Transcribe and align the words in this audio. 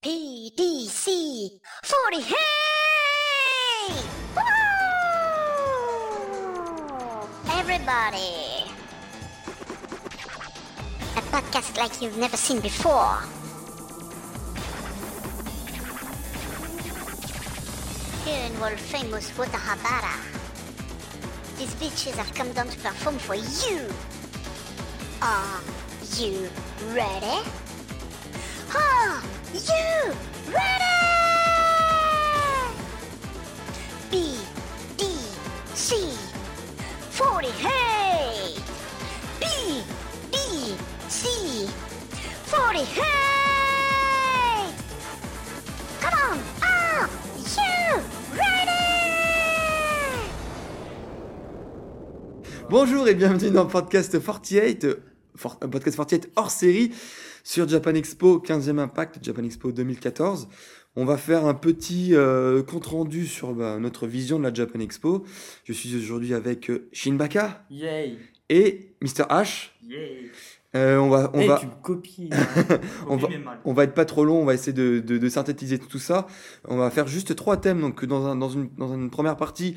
PDC 0.00 1.50
40 1.82 2.20
Hey! 2.20 2.36
Everybody! 7.50 8.70
A 11.16 11.20
podcast 11.32 11.76
like 11.76 12.00
you've 12.00 12.16
never 12.16 12.36
seen 12.36 12.60
before. 12.60 13.18
Here 18.24 18.46
in 18.46 18.60
world 18.60 18.78
famous 18.78 19.32
Watahabara, 19.32 20.14
these 21.58 21.74
bitches 21.74 22.14
have 22.14 22.32
come 22.36 22.52
down 22.52 22.68
to 22.68 22.78
perform 22.78 23.18
for 23.18 23.34
you. 23.34 23.88
Are 25.20 25.60
you 26.16 26.48
ready? 26.94 27.42
Are 28.76 29.22
you? 29.54 30.12
B, 34.10 34.34
D, 34.96 35.04
C, 35.74 35.94
40, 37.12 37.50
hey! 37.62 38.54
B, 39.40 39.44
D, 40.32 40.38
C, 41.08 41.68
40, 42.50 42.84
hey! 42.84 44.72
Come? 46.00 46.38
Bonjour 52.70 53.08
et 53.08 53.14
bienvenue 53.14 53.50
dans 53.50 53.64
podcast 53.66 54.20
48, 54.22 54.84
euh, 54.84 55.02
for- 55.36 55.56
un 55.62 55.68
podcast 55.68 55.96
48 55.96 56.30
hors 56.36 56.50
série 56.50 56.92
sur 57.48 57.66
Japan 57.66 57.94
Expo 57.94 58.40
15e 58.46 58.78
Impact, 58.78 59.20
Japan 59.24 59.42
Expo 59.42 59.72
2014. 59.72 60.48
On 60.96 61.06
va 61.06 61.16
faire 61.16 61.46
un 61.46 61.54
petit 61.54 62.10
euh, 62.14 62.62
compte 62.62 62.84
rendu 62.84 63.26
sur 63.26 63.54
bah, 63.54 63.78
notre 63.78 64.06
vision 64.06 64.38
de 64.38 64.44
la 64.44 64.52
Japan 64.52 64.80
Expo. 64.80 65.24
Je 65.64 65.72
suis 65.72 65.96
aujourd'hui 65.96 66.34
avec 66.34 66.68
euh, 66.68 66.90
Shinbaka 66.92 67.64
Yay! 67.70 68.18
et 68.50 68.90
Mr. 69.00 69.22
H. 69.30 69.70
Yay! 69.88 70.30
Euh, 70.76 70.98
on 70.98 71.08
va, 71.08 71.30
on 71.32 71.40
Hey, 71.40 71.48
va, 71.48 71.56
tu 71.58 71.64
me 71.68 71.82
copies. 71.82 72.28
On 73.08 73.16
va- 73.16 73.28
on 73.64 73.72
va 73.72 73.84
être 73.84 73.94
pas 73.94 74.04
trop 74.04 74.26
long, 74.26 74.42
on 74.42 74.44
va 74.44 74.52
essayer 74.52 74.74
de, 74.74 74.98
de- 75.00 75.16
de 75.16 75.28
synthétiser 75.30 75.78
tout 75.78 75.98
ça. 75.98 76.26
On 76.66 76.76
va 76.76 76.90
faire 76.90 77.08
juste 77.08 77.34
trois 77.34 77.56
thèmes. 77.56 77.80
Donc, 77.80 78.04
dans, 78.04 78.26
un- 78.26 78.36
dans, 78.36 78.50
une, 78.50 78.68
dans 78.76 78.92
une 78.94 79.08
première 79.08 79.38
partie, 79.38 79.76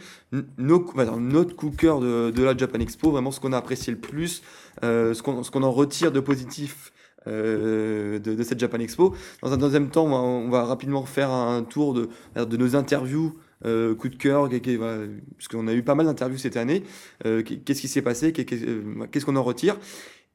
nos, 0.57 0.85
notre 1.19 1.55
coup 1.55 1.69
de 1.69 1.77
cœur 1.77 2.01
de, 2.01 2.31
de 2.31 2.43
la 2.43 2.57
Japan 2.57 2.79
Expo, 2.81 3.11
vraiment 3.11 3.31
ce 3.31 3.39
qu'on 3.39 3.53
a 3.53 3.57
apprécié 3.57 3.93
le 3.93 3.99
plus, 3.99 4.41
euh, 4.83 5.13
ce 5.13 5.23
qu'on 5.23 5.43
ce 5.43 5.51
qu'on 5.51 5.63
en 5.63 5.71
retire 5.71 6.11
de 6.11 6.19
positif 6.19 6.91
euh, 7.27 8.19
de, 8.19 8.33
de 8.35 8.43
cette 8.43 8.59
Japan 8.59 8.79
Expo. 8.79 9.15
Dans 9.41 9.51
un 9.53 9.57
deuxième 9.57 9.89
temps, 9.89 10.05
on 10.05 10.09
va, 10.09 10.15
on 10.17 10.49
va 10.49 10.63
rapidement 10.65 11.05
faire 11.05 11.29
un 11.29 11.63
tour 11.63 11.93
de, 11.93 12.09
de 12.35 12.57
nos 12.57 12.75
interviews. 12.75 13.37
Euh, 13.63 13.93
coup 13.93 14.09
de 14.09 14.15
cœur, 14.15 14.49
voilà, 14.49 15.05
parce 15.37 15.47
qu'on 15.47 15.67
a 15.67 15.73
eu 15.73 15.83
pas 15.83 15.93
mal 15.93 16.07
d'interviews 16.07 16.39
cette 16.39 16.57
année. 16.57 16.81
Euh, 17.27 17.43
qu'est- 17.43 17.57
Qu'est-ce 17.57 17.81
qui 17.81 17.87
s'est 17.87 18.01
passé? 18.01 18.33
Euh, 18.35 19.05
Qu'est-ce 19.11 19.23
qu'on 19.23 19.35
en 19.35 19.43
retire? 19.43 19.77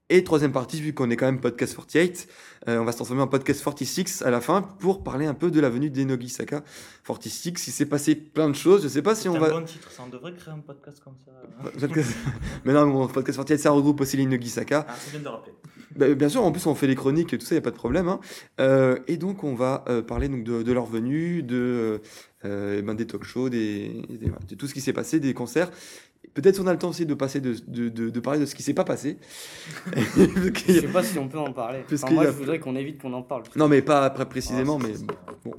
Et 0.08 0.22
troisième 0.22 0.52
partie, 0.52 0.80
vu 0.80 0.94
qu'on 0.94 1.10
est 1.10 1.16
quand 1.16 1.26
même 1.26 1.40
podcast 1.40 1.74
48, 1.74 2.28
euh, 2.68 2.78
on 2.78 2.84
va 2.84 2.92
se 2.92 2.98
transformer 2.98 3.22
en 3.22 3.26
podcast 3.26 3.64
46 3.64 4.22
à 4.22 4.30
la 4.30 4.40
fin 4.40 4.62
pour 4.62 5.02
parler 5.02 5.26
un 5.26 5.34
peu 5.34 5.50
de 5.50 5.58
la 5.58 5.68
venue 5.68 5.90
d'Enogi 5.90 6.28
Saka 6.28 6.62
46. 7.04 7.66
Il 7.66 7.72
s'est 7.72 7.86
passé 7.86 8.14
plein 8.14 8.48
de 8.48 8.54
choses. 8.54 8.84
Je 8.84 8.88
sais 8.88 9.02
pas 9.02 9.16
si 9.16 9.22
C'est 9.22 9.28
on 9.30 9.34
un 9.34 9.40
va. 9.40 9.50
bon 9.50 9.64
titre, 9.64 9.90
ça 9.90 10.04
on 10.06 10.08
devrait 10.08 10.32
créer 10.32 10.54
un 10.54 10.60
podcast 10.60 11.02
comme 11.02 11.16
ça. 11.24 11.32
Mais 12.64 12.72
non, 12.72 12.86
mon 12.86 13.08
podcast 13.08 13.38
48, 13.38 13.58
ça 13.58 13.72
regroupe 13.72 14.00
aussi 14.00 14.16
l'Enogi 14.16 14.48
Saka. 14.48 14.86
Ah, 14.88 14.94
c'est 14.96 15.10
bien 15.10 15.20
de 15.20 15.26
rappeler. 15.28 15.52
Bah, 15.97 16.12
bien 16.14 16.28
sûr, 16.28 16.44
en 16.44 16.52
plus, 16.52 16.66
on 16.66 16.75
fait 16.75 16.86
les 16.86 16.94
chroniques 16.94 17.33
et 17.33 17.39
tout 17.39 17.47
ça, 17.47 17.55
il 17.55 17.58
n'y 17.58 17.62
a 17.62 17.62
pas 17.62 17.70
de 17.70 17.77
problème. 17.77 18.08
hein. 18.08 18.20
Euh, 18.61 18.98
et 19.08 19.16
donc, 19.16 19.44
on 19.44 19.55
va 19.55 19.84
euh, 19.89 20.03
parler 20.03 20.28
donc, 20.28 20.44
de, 20.44 20.62
de 20.62 20.72
leur 20.72 20.86
venue, 20.86 21.42
de, 21.42 22.00
euh, 22.44 22.83
ben, 22.83 22.94
des 22.94 23.06
talk 23.06 23.25
shows, 23.25 23.48
des, 23.48 24.03
des- 24.08 24.27
voilà, 24.28 24.38
de 24.48 24.55
tout 24.55 24.66
ce 24.66 24.75
qui 24.75 24.80
s'est 24.80 24.92
passé, 24.92 25.20
des 25.20 25.34
concerts. 25.34 25.70
Peut-être 26.34 26.61
on 26.61 26.66
a 26.66 26.72
le 26.72 26.78
temps 26.78 26.91
aussi 26.91 27.06
de, 27.06 27.14
passer 27.14 27.41
de, 27.41 27.55
de, 27.66 27.88
de- 27.88 28.10
de 28.10 28.20
parler 28.20 28.38
de 28.41 28.44
ce 28.47 28.54
qui 28.54 28.62
s'est 28.62 28.75
pas 28.75 28.84
passé. 28.84 29.16
Je 29.97 30.72
sais 30.81 30.88
pas 30.88 31.03
si 31.03 31.19
on 31.19 31.28
peut 31.28 31.38
en 31.38 31.53
parler. 31.53 31.81
Parce 31.88 32.03
Enfin, 32.03 32.09
qu'il 32.09 32.15
moi, 32.16 32.25
y 32.25 32.26
a- 32.26 32.31
je 32.32 32.37
voudrais 32.37 32.59
qu'on 32.60 32.76
évite 32.76 33.00
qu'on 33.00 33.12
en 33.15 33.22
parle. 33.22 33.44
non, 33.56 33.69
mais 33.69 33.81
pas 33.82 34.04
après 34.04 34.28
précisément, 34.28 34.78
Ah, 34.82 34.87
mais 34.87 34.94
bon. 35.44 35.54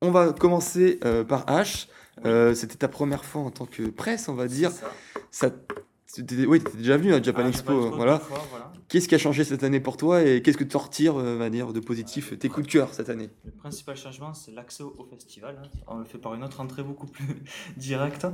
On 0.00 0.10
va 0.10 0.32
commencer 0.32 0.98
euh, 1.04 1.24
par 1.24 1.44
H. 1.46 1.88
Euh, 2.24 2.54
C'était 2.54 2.76
ta 2.76 2.88
première 2.88 3.24
fois 3.24 3.42
en 3.42 3.50
tant 3.50 3.66
que 3.66 3.82
presse, 3.90 4.28
on 4.28 4.34
va 4.34 4.46
dire. 4.48 4.70
Ça. 5.30 5.50
Oui, 6.16 6.62
tu 6.64 6.76
déjà 6.78 6.96
venu 6.96 7.12
à 7.12 7.22
Japan 7.22 7.42
Ah, 7.44 7.48
Expo. 7.48 7.72
Japan 7.72 7.80
Expo, 7.82 7.96
voilà. 7.96 8.12
deux 8.18 8.24
fois, 8.24 8.42
voilà. 8.50 8.72
Qu'est-ce 8.88 9.08
qui 9.08 9.14
a 9.14 9.18
changé 9.18 9.44
cette 9.44 9.62
année 9.62 9.78
pour 9.80 9.98
toi 9.98 10.22
et 10.22 10.40
qu'est-ce 10.40 10.56
que 10.56 10.64
tu 10.64 10.76
retires 10.78 11.18
euh, 11.18 11.36
va 11.36 11.50
dire, 11.50 11.74
de 11.74 11.80
positif, 11.80 12.38
tes 12.38 12.48
coups 12.48 12.66
de 12.66 12.72
cœur 12.72 12.94
cette 12.94 13.10
année? 13.10 13.28
Le 13.44 13.50
principal 13.50 13.94
changement, 13.96 14.32
c'est 14.32 14.52
l'accès 14.52 14.82
au 14.82 14.94
au 14.98 15.04
festival. 15.04 15.58
hein. 15.62 15.68
On 15.86 15.98
le 15.98 16.04
fait 16.06 16.16
par 16.16 16.34
une 16.34 16.42
autre 16.42 16.60
entrée 16.62 16.82
beaucoup 16.82 17.06
plus 17.06 17.26
directe. 17.76 18.26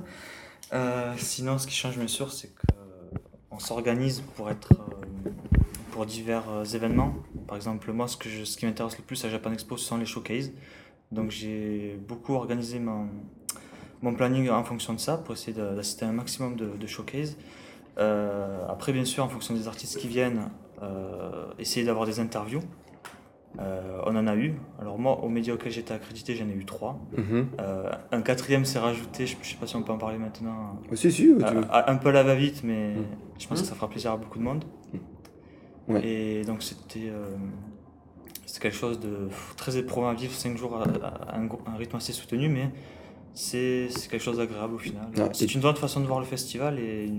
Euh, 0.72 1.12
sinon, 1.18 1.58
ce 1.58 1.66
qui 1.66 1.74
change 1.74 1.98
bien 1.98 2.06
sûr, 2.06 2.32
c'est 2.32 2.52
qu'on 3.50 3.58
s'organise 3.58 4.22
pour 4.36 4.48
être 4.50 4.72
euh, 4.72 5.30
pour 5.90 6.06
divers 6.06 6.48
euh, 6.48 6.64
événements. 6.64 7.16
Par 7.48 7.56
exemple, 7.56 7.90
moi, 7.92 8.06
ce, 8.06 8.16
que 8.16 8.28
je- 8.28 8.44
ce 8.44 8.56
qui 8.56 8.66
m'intéresse 8.66 8.96
le 8.96 9.02
plus 9.04 9.24
à 9.24 9.28
Japan 9.30 9.52
Expo, 9.52 9.76
ce 9.76 9.84
sont 9.84 9.96
les 9.98 10.06
showcases. 10.06 10.52
Donc, 11.10 11.32
j'ai 11.32 11.98
beaucoup 12.08 12.34
organisé 12.34 12.78
mon, 12.78 13.08
mon 14.00 14.14
planning 14.14 14.48
en 14.50 14.62
fonction 14.62 14.94
de 14.94 15.00
ça 15.00 15.16
pour 15.18 15.34
essayer 15.34 15.52
d'assister 15.52 16.04
à 16.04 16.08
un 16.10 16.12
maximum 16.12 16.54
de, 16.54 16.66
de 16.68 16.86
showcases. 16.86 17.36
Euh, 17.98 18.64
après, 18.68 18.92
bien 18.92 19.04
sûr, 19.04 19.24
en 19.24 19.28
fonction 19.28 19.54
des 19.54 19.68
artistes 19.68 19.98
qui 19.98 20.08
viennent, 20.08 20.50
euh, 20.82 21.46
essayer 21.58 21.84
d'avoir 21.86 22.06
des 22.06 22.20
interviews. 22.20 22.60
Euh, 23.60 24.00
on 24.04 24.16
en 24.16 24.26
a 24.26 24.34
eu. 24.34 24.54
Alors 24.80 24.98
moi, 24.98 25.20
aux 25.22 25.28
médias 25.28 25.54
auxquels 25.54 25.70
j'étais 25.70 25.94
accrédité, 25.94 26.34
j'en 26.34 26.48
ai 26.48 26.52
eu 26.54 26.64
trois. 26.64 26.98
Euh, 27.60 27.88
un 28.10 28.20
quatrième 28.22 28.64
s'est 28.64 28.80
rajouté, 28.80 29.26
je 29.28 29.36
ne 29.38 29.44
sais 29.44 29.54
pas 29.56 29.66
si 29.68 29.76
on 29.76 29.82
peut 29.82 29.92
en 29.92 29.98
parler 29.98 30.18
maintenant. 30.18 30.80
Oh, 30.90 30.96
Si, 30.96 31.32
un 31.72 31.96
peu 31.96 32.08
à 32.08 32.12
la 32.12 32.22
va-vite, 32.24 32.62
mais 32.64 32.94
Mm. 32.96 33.04
je 33.38 33.46
pense 33.46 33.60
que 33.60 33.66
ça 33.68 33.74
fera 33.76 33.88
plaisir 33.88 34.10
à 34.10 34.16
beaucoup 34.16 34.38
de 34.40 34.44
monde. 34.44 34.64
Ouais. 35.86 36.04
Et 36.04 36.44
donc 36.44 36.62
c'était 36.64 37.12
c'était 38.46 38.60
quelque 38.60 38.76
chose 38.76 38.98
de 39.00 39.28
très 39.56 39.76
éprouvant 39.76 40.08
à 40.08 40.14
vivre, 40.14 40.32
5 40.32 40.56
jours 40.56 40.76
à, 40.76 40.84
à 41.30 41.38
un, 41.38 41.76
rythme 41.76 41.96
assez 41.96 42.12
soutenu, 42.12 42.48
mais 42.48 42.70
c'est 43.34 43.88
c'est 43.90 44.08
quelque 44.10 44.22
chose 44.22 44.38
d'agréable 44.38 44.74
au 44.74 44.78
final. 44.78 45.06
Ah, 45.18 45.28
c'est 45.32 45.44
et- 45.44 45.54
une 45.58 45.64
autre 45.64 45.78
façon 45.80 46.00
de 46.00 46.06
voir 46.06 46.18
le 46.20 46.26
festival 46.26 46.78
et, 46.80 47.12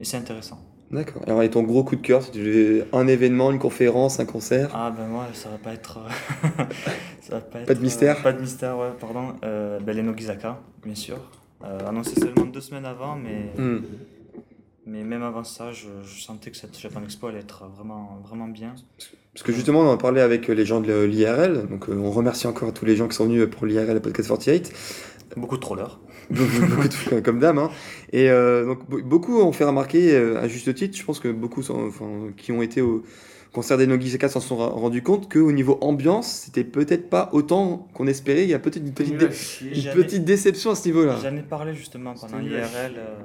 et 0.00 0.04
c'est 0.04 0.16
intéressant. 0.16 0.58
D'accord. 0.90 1.22
Alors, 1.26 1.42
et 1.44 1.50
ton 1.50 1.62
gros 1.62 1.84
coup 1.84 1.94
de 1.94 2.00
cœur, 2.00 2.22
c'était 2.22 2.84
un 2.92 3.06
événement, 3.06 3.52
une 3.52 3.60
conférence, 3.60 4.18
un 4.18 4.24
concert? 4.24 4.70
Ah 4.74 4.90
ben 4.90 5.06
moi, 5.06 5.26
ça 5.34 5.48
va 5.48 5.58
pas 5.58 5.72
être... 5.72 5.98
euh, 5.98 6.64
ça 7.20 7.34
va 7.36 7.40
pas, 7.40 7.58
Pas 7.60 7.64
de 7.66 7.70
être, 7.72 7.80
mystère? 7.80 8.18
euh, 8.18 8.22
Pas 8.22 8.32
de 8.32 8.40
mystère, 8.40 8.76
ouais, 8.76 8.88
pardon. 8.98 9.34
Euh, 9.44 9.78
ben, 9.78 9.94
les 9.94 10.02
Nogizaka, 10.02 10.58
bien 10.84 10.96
sûr. 10.96 11.18
Euh, 11.64 11.78
annoncé 11.86 12.18
seulement 12.18 12.46
deux 12.46 12.60
semaines 12.60 12.86
avant, 12.86 13.14
mais... 13.14 13.52
Hmm. 13.56 13.82
Mais 14.86 15.04
même 15.04 15.22
avant 15.22 15.44
ça, 15.44 15.70
je, 15.70 15.86
je 16.04 16.20
sentais 16.20 16.50
que 16.50 16.56
cette 16.56 16.76
Japan 16.76 17.02
Expo 17.04 17.28
allait 17.28 17.38
être 17.38 17.66
vraiment, 17.76 18.18
vraiment 18.24 18.48
bien. 18.48 18.74
Parce 19.34 19.44
que 19.44 19.52
justement, 19.52 19.80
on 19.82 19.88
en 19.88 19.96
parlait 19.98 20.22
avec 20.22 20.48
les 20.48 20.64
gens 20.64 20.80
de 20.80 21.04
l'IRL. 21.04 21.68
Donc, 21.68 21.86
on 21.88 22.10
remercie 22.10 22.48
encore 22.48 22.72
tous 22.74 22.86
les 22.86 22.96
gens 22.96 23.06
qui 23.06 23.14
sont 23.14 23.26
venus 23.26 23.48
pour 23.48 23.66
l'IRL 23.66 23.96
à 23.96 24.00
Podcast 24.00 24.28
48. 24.28 24.72
Beaucoup 25.36 25.56
de 25.56 25.60
trollers. 25.60 26.00
beaucoup 26.30 26.88
de 26.88 27.20
comme 27.20 27.38
dame. 27.40 27.58
Hein. 27.58 27.70
Et 28.12 28.28
euh, 28.30 28.66
donc 28.66 28.88
be- 28.88 29.02
beaucoup 29.02 29.40
ont 29.40 29.52
fait 29.52 29.64
remarquer, 29.64 30.12
euh, 30.14 30.40
à 30.40 30.48
juste 30.48 30.74
titre, 30.74 30.96
je 30.96 31.04
pense 31.04 31.20
que 31.20 31.28
beaucoup 31.28 31.62
sont, 31.62 31.86
enfin, 31.86 32.28
qui 32.36 32.52
ont 32.52 32.62
été 32.62 32.80
au 32.82 33.02
concert 33.52 33.76
des 33.78 33.86
Nogisaka 33.86 34.28
s'en 34.28 34.40
sont 34.40 34.56
rendus 34.56 35.02
compte 35.02 35.32
qu'au 35.32 35.50
niveau 35.52 35.76
ambiance, 35.80 36.44
c'était 36.46 36.62
peut-être 36.64 37.10
pas 37.10 37.28
autant 37.32 37.88
qu'on 37.94 38.06
espérait. 38.06 38.44
Il 38.44 38.50
y 38.50 38.54
a 38.54 38.58
peut-être 38.60 38.84
une 38.84 38.92
petite, 38.92 39.16
dé- 39.16 40.16
une 40.16 40.24
déception 40.24 40.70
à 40.70 40.74
ce 40.76 40.86
niveau-là. 40.86 41.16
J'en 41.22 41.34
ai 41.36 41.42
parlé 41.42 41.74
justement 41.74 42.14
pendant 42.14 42.38
l'IRL 42.38 42.94
euh, 42.96 43.16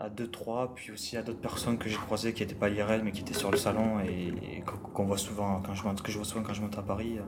à 0.00 0.08
2-3, 0.10 0.70
puis 0.74 0.90
aussi 0.92 1.16
à 1.16 1.22
d'autres 1.22 1.40
personnes 1.40 1.78
que 1.78 1.88
j'ai 1.88 1.94
croisées 1.96 2.32
qui 2.32 2.42
n'étaient 2.42 2.54
pas 2.56 2.66
à 2.66 2.68
l'IRL 2.68 3.02
mais 3.04 3.12
qui 3.12 3.20
étaient 3.20 3.32
sur 3.34 3.50
le 3.52 3.56
salon 3.56 4.00
et, 4.04 4.56
et 4.58 4.62
qu'on 4.92 5.04
voit 5.04 5.18
souvent 5.18 5.62
quand 5.64 5.74
je 5.74 5.84
monte, 5.84 6.02
que 6.02 6.10
je 6.10 6.16
vois 6.16 6.26
souvent 6.26 6.42
quand 6.44 6.52
je 6.54 6.60
monte 6.60 6.76
à 6.76 6.82
Paris 6.82 7.14
euh, 7.18 7.22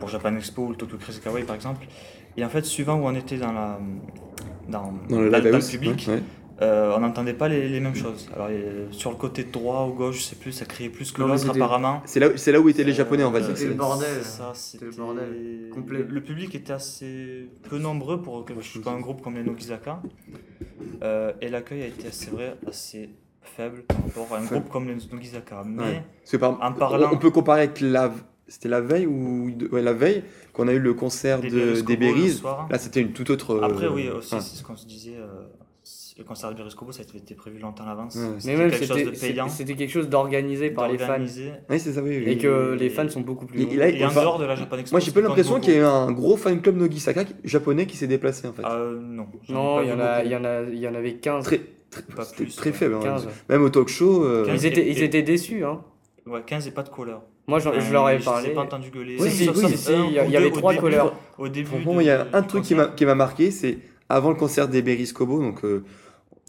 pour 0.00 0.08
Japan 0.08 0.34
Expo 0.36 0.62
ou 0.66 0.70
le 0.70 0.76
Tokyo 0.76 0.96
Crazy 0.98 1.20
Kawaii 1.20 1.44
par 1.44 1.56
exemple. 1.56 1.86
Et 2.36 2.44
en 2.44 2.48
fait, 2.48 2.64
suivant 2.64 2.96
où 2.96 3.04
on 3.06 3.14
était 3.14 3.36
dans, 3.36 3.52
la, 3.52 3.78
dans, 4.68 4.92
Dans 5.08 5.20
le 5.20 5.30
dans 5.30 5.54
house, 5.54 5.70
public, 5.70 6.04
ouais, 6.08 6.14
ouais. 6.14 6.22
euh, 6.62 6.92
on 6.96 7.00
n'entendait 7.00 7.32
pas 7.32 7.46
les, 7.48 7.68
les 7.68 7.78
mêmes 7.78 7.94
choses. 7.94 8.28
Alors 8.34 8.48
euh, 8.50 8.86
sur 8.90 9.10
le 9.10 9.16
côté 9.16 9.44
droit 9.44 9.86
ou 9.88 9.92
gauche, 9.94 10.16
je 10.18 10.22
sais 10.22 10.36
plus, 10.36 10.50
ça 10.50 10.64
criait 10.64 10.88
plus 10.88 11.12
que 11.12 11.20
l'autre 11.22 11.36
c'était- 11.36 11.50
apparemment. 11.62 12.02
C'est 12.06 12.18
là, 12.18 12.28
c'est 12.36 12.50
là 12.50 12.60
où 12.60 12.68
étaient 12.68 12.82
les 12.82 12.92
Japonais, 12.92 13.22
on 13.22 13.30
va 13.30 13.40
C'était 13.40 13.54
dire. 13.54 13.66
le 13.66 13.72
C'est- 13.72 13.78
bordel. 13.78 14.22
Ça, 14.24 14.50
C'était 14.54 14.84
le 14.86 14.90
c'était 14.90 15.02
bordel 15.04 15.70
complet. 15.72 15.98
Le, 16.00 16.04
le 16.06 16.20
public 16.22 16.52
était 16.56 16.72
assez 16.72 17.48
peu 17.70 17.78
nombreux 17.78 18.20
pour 18.20 18.44
que 18.44 18.52
je 18.60 18.66
suis 18.68 18.80
pas 18.80 18.90
un 18.90 19.00
groupe 19.00 19.22
comme 19.22 19.36
les 19.36 19.44
Nogizaka. 19.44 20.02
Euh, 21.02 21.32
et 21.40 21.48
l'accueil 21.48 21.82
a 21.82 21.86
été, 21.86 22.08
c'est 22.10 22.30
vrai, 22.30 22.56
assez 22.66 23.10
faible 23.42 23.82
par 23.82 23.98
rapport 23.98 24.26
à 24.34 24.38
un 24.38 24.42
Faible. 24.42 24.60
groupe 24.62 24.72
comme 24.72 24.88
les 24.88 24.96
Nogizaka. 25.12 25.62
Mais 25.66 26.02
Ouais. 26.32 26.38
Par- 26.38 26.58
en 26.62 26.72
parlant- 26.72 27.10
on 27.12 27.18
peut 27.18 27.30
comparer 27.30 27.62
avec 27.62 27.80
la, 27.80 28.10
c'était 28.48 28.68
la 28.68 28.80
veille 28.80 29.06
ou 29.06 29.50
ouais, 29.72 29.82
la 29.82 29.92
veille 29.92 30.22
qu'on 30.52 30.68
a 30.68 30.72
eu 30.72 30.78
le 30.78 30.94
concert 30.94 31.40
Des 31.40 31.50
de, 31.50 31.56
Berries 31.56 31.82
des 31.82 31.96
Berries. 31.96 32.30
soir. 32.30 32.68
Là, 32.70 32.78
c'était 32.78 33.00
une 33.00 33.12
toute 33.12 33.30
autre. 33.30 33.54
euh, 33.56 33.62
après, 33.62 33.88
oui, 33.88 34.08
aussi, 34.08 34.34
ouais. 34.34 34.40
c'est 34.40 34.56
ce 34.56 34.62
qu'on 34.62 34.76
se 34.76 34.86
disait. 34.86 35.16
euh, 35.16 35.26
le 36.16 36.22
concert 36.22 36.48
de 36.52 36.56
Berescobo, 36.56 36.92
ça 36.92 37.02
a 37.02 37.16
été 37.18 37.34
prévu 37.34 37.58
longtemps 37.58 37.82
à 37.82 37.88
l'avance. 37.88 38.14
Ouais, 38.14 38.22
Mais 38.22 38.40
C'était 38.40 38.56
même, 38.56 38.70
quelque 38.70 38.86
chose 38.86 38.96
de 39.04 39.14
c'était 39.14 39.26
payant, 39.32 39.48
c'était 39.48 39.74
quelque 39.74 39.90
chose 39.90 40.08
d'organisé 40.08 40.70
par 40.70 40.86
les 40.88 40.96
fans. 40.96 41.08
d'organisé. 41.08 41.50
Oui, 41.68 41.80
c'est 41.80 41.92
ça, 41.92 42.02
oui. 42.04 42.18
oui. 42.24 42.30
Et 42.30 42.38
que 42.38 42.76
les 42.78 42.88
fans 42.88 43.08
sont 43.08 43.22
beaucoup 43.22 43.46
plus. 43.46 43.62
Et- 43.62 43.74
là, 43.76 43.88
Et 43.88 44.04
en 44.04 44.06
enfin, 44.06 44.20
dehors 44.22 44.38
de 44.38 44.44
la 44.44 44.54
Japan 44.54 44.78
Expo. 44.78 44.94
Moi, 44.94 45.00
j'ai 45.00 45.10
pas 45.10 45.20
l'impression 45.22 45.58
qu'il 45.58 45.74
y 45.74 45.76
ait 45.76 45.80
un 45.80 46.12
gros 46.12 46.36
fan 46.36 46.62
club 46.62 46.76
Nogisaka 46.76 47.24
japonais 47.42 47.86
qui 47.86 47.96
s'est 47.96 48.06
déplacé 48.06 48.46
en 48.46 48.52
fait. 48.52 48.62
Euh, 48.64 49.00
non. 49.00 49.26
Non, 49.48 49.82
il 49.82 49.88
y, 49.88 49.92
en 49.92 49.98
a, 49.98 50.22
y 50.22 50.36
en 50.36 50.44
a, 50.44 50.62
il 50.62 50.78
y 50.78 50.86
en 50.86 50.94
avait 50.94 51.14
15. 51.14 51.44
Très, 51.46 51.60
très, 51.90 52.02
Pas 52.02 52.22
c'était 52.24 52.44
plus, 52.44 52.54
très 52.54 52.70
faible. 52.72 52.94
hein. 52.94 53.00
15. 53.02 53.28
Même 53.48 53.62
au 53.64 53.70
talk 53.70 53.88
show. 53.88 54.24
euh, 54.24 54.46
15. 54.46 54.62
Ils 54.62 55.02
étaient 55.02 55.22
déçus. 55.22 55.64
Hein. 55.64 55.80
Ouais, 56.26 56.42
15 56.46 56.68
et 56.68 56.70
pas 56.70 56.84
de 56.84 56.90
couleur. 56.90 57.22
Moi, 57.46 57.58
Enfin, 57.58 57.72
je 57.78 57.92
leur 57.92 58.08
ai 58.08 58.18
je 58.18 58.24
parlé. 58.24 58.48
ai 58.50 58.54
pas 58.54 58.62
entendu 58.62 58.90
gueuler. 58.90 59.16
Oui, 59.20 59.30
si, 59.30 59.48
oui, 59.50 59.76
si, 59.76 59.92
il 59.92 60.30
y 60.30 60.36
avait 60.36 60.50
trois 60.50 60.74
couleurs. 60.74 61.14
Au 61.38 61.48
début. 61.48 61.70
De- 61.70 62.00
il 62.00 62.06
y 62.06 62.10
a 62.10 62.26
un 62.32 62.42
truc 62.42 62.64
qui 62.64 62.74
m'a 62.74 62.84
concert. 62.84 62.96
qui 62.96 63.04
m'a 63.06 63.14
marqué, 63.14 63.50
c'est 63.50 63.78
avant 64.08 64.30
le 64.30 64.36
concert 64.36 64.68
des 64.68 64.80
Beriscobo, 64.82 65.40
donc 65.40 65.64
euh, 65.64 65.84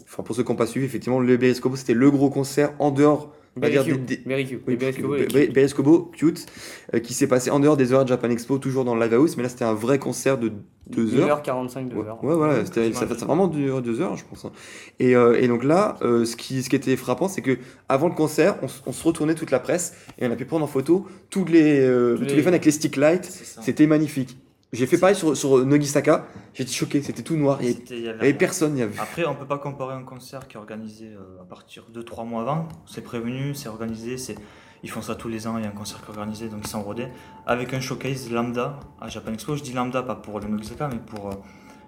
enfin 0.04 0.22
pour 0.22 0.34
ceux 0.36 0.42
qui 0.42 0.50
n'ont 0.50 0.56
pas 0.56 0.66
suivi, 0.66 0.86
effectivement, 0.86 1.20
le 1.20 1.36
Beriscobo 1.36 1.76
c'était 1.76 1.94
le 1.94 2.10
gros 2.10 2.30
concert 2.30 2.72
en 2.78 2.90
dehors, 2.90 3.32
on 3.56 3.60
va 3.60 3.70
dire 3.70 3.84
Berry 3.84 3.98
des, 3.98 4.16
Q. 4.16 4.16
des- 4.22 4.28
Berry 4.28 4.46
Q. 4.46 4.60
oui, 4.66 4.72
Et 4.74 4.76
Berry 4.76 4.92
Q, 4.94 5.02
Be- 5.02 5.06
ouais, 5.06 5.26
Be- 5.26 5.46
Q. 5.46 5.52
Beriscobo 5.52 6.10
cute, 6.14 6.46
euh, 6.94 6.98
qui 7.00 7.14
s'est 7.14 7.26
passé 7.26 7.50
en 7.50 7.58
dehors 7.60 7.76
des 7.76 7.92
heures 7.92 8.04
de 8.04 8.08
Japan 8.08 8.28
Expo, 8.30 8.58
toujours 8.58 8.84
dans 8.84 8.94
le 8.94 9.00
live 9.02 9.14
house, 9.14 9.36
mais 9.36 9.42
là 9.42 9.48
c'était 9.48 9.64
un 9.64 9.74
vrai 9.74 9.98
concert 9.98 10.38
de 10.38 10.52
deux 10.88 11.16
heures. 11.16 11.42
1h45, 11.42 11.88
2 11.88 11.96
Ouais, 11.96 12.06
heures. 12.06 12.22
ouais, 12.22 12.34
voilà, 12.34 12.64
ça, 12.64 12.80
heures. 12.80 13.16
vraiment 13.26 13.48
duré 13.48 13.82
deux 13.82 14.00
heures, 14.00 14.16
je 14.16 14.24
pense. 14.24 14.44
hein. 14.44 14.52
Et, 15.00 15.16
euh, 15.16 15.40
et 15.40 15.48
donc 15.48 15.64
là, 15.64 15.96
euh, 16.02 16.24
ce, 16.24 16.36
qui, 16.36 16.62
ce 16.62 16.68
qui 16.70 16.76
était 16.76 16.96
frappant, 16.96 17.28
c'est 17.28 17.42
que 17.42 17.58
avant 17.88 18.08
le 18.08 18.14
concert, 18.14 18.56
on, 18.62 18.66
on 18.86 18.92
se 18.92 19.02
retournait 19.04 19.34
toute 19.34 19.50
la 19.50 19.58
presse 19.58 19.94
et 20.18 20.26
on 20.26 20.30
a 20.30 20.36
pu 20.36 20.44
prendre 20.44 20.64
en 20.64 20.68
photo 20.68 21.06
tous 21.30 21.44
les, 21.46 21.80
euh, 21.80 22.14
Tous 22.16 22.22
tous 22.22 22.28
les- 22.30 22.36
les 22.36 22.42
fans 22.42 22.48
avec 22.50 22.64
les 22.64 22.70
stick 22.70 22.96
lights. 22.96 23.24
C'était 23.62 23.86
magnifique. 23.86 24.36
J'ai 24.76 24.86
fait 24.86 24.98
pareil 24.98 25.16
sur, 25.16 25.34
sur 25.34 25.64
Nogisaka, 25.64 26.26
j'étais 26.52 26.72
choqué, 26.72 27.00
c'était 27.00 27.22
tout 27.22 27.36
noir, 27.36 27.58
il 27.62 27.70
y 27.98 28.08
avait, 28.08 28.20
avait 28.20 28.34
personne. 28.34 28.76
Y 28.76 28.82
avait... 28.82 28.98
Après, 28.98 29.24
on 29.24 29.34
peut 29.34 29.46
pas 29.46 29.56
comparer 29.56 29.94
un 29.94 30.02
concert 30.02 30.46
qui 30.46 30.56
est 30.56 30.60
organisé 30.60 31.06
euh, 31.06 31.40
à 31.40 31.44
partir 31.44 31.84
de 31.92 32.02
3 32.02 32.24
mois 32.24 32.42
avant. 32.42 32.68
C'est 32.84 33.00
prévenu, 33.00 33.54
c'est 33.54 33.70
organisé, 33.70 34.18
c'est 34.18 34.36
ils 34.82 34.90
font 34.90 35.00
ça 35.00 35.14
tous 35.14 35.28
les 35.28 35.46
ans. 35.46 35.56
Il 35.56 35.64
y 35.64 35.66
a 35.66 35.70
un 35.70 35.72
concert 35.72 35.98
qui 36.00 36.06
est 36.06 36.10
organisé, 36.10 36.48
donc 36.50 36.60
ils 36.64 36.68
sont 36.68 36.82
rodés 36.82 37.08
avec 37.46 37.72
un 37.72 37.80
showcase 37.80 38.30
lambda 38.30 38.78
à 39.00 39.08
Japan 39.08 39.32
Expo. 39.32 39.56
Je 39.56 39.62
dis 39.62 39.72
lambda 39.72 40.02
pas 40.02 40.14
pour 40.14 40.40
le 40.40 40.46
Nogisaka, 40.46 40.88
mais 40.88 40.98
pour 40.98 41.30
euh, 41.30 41.34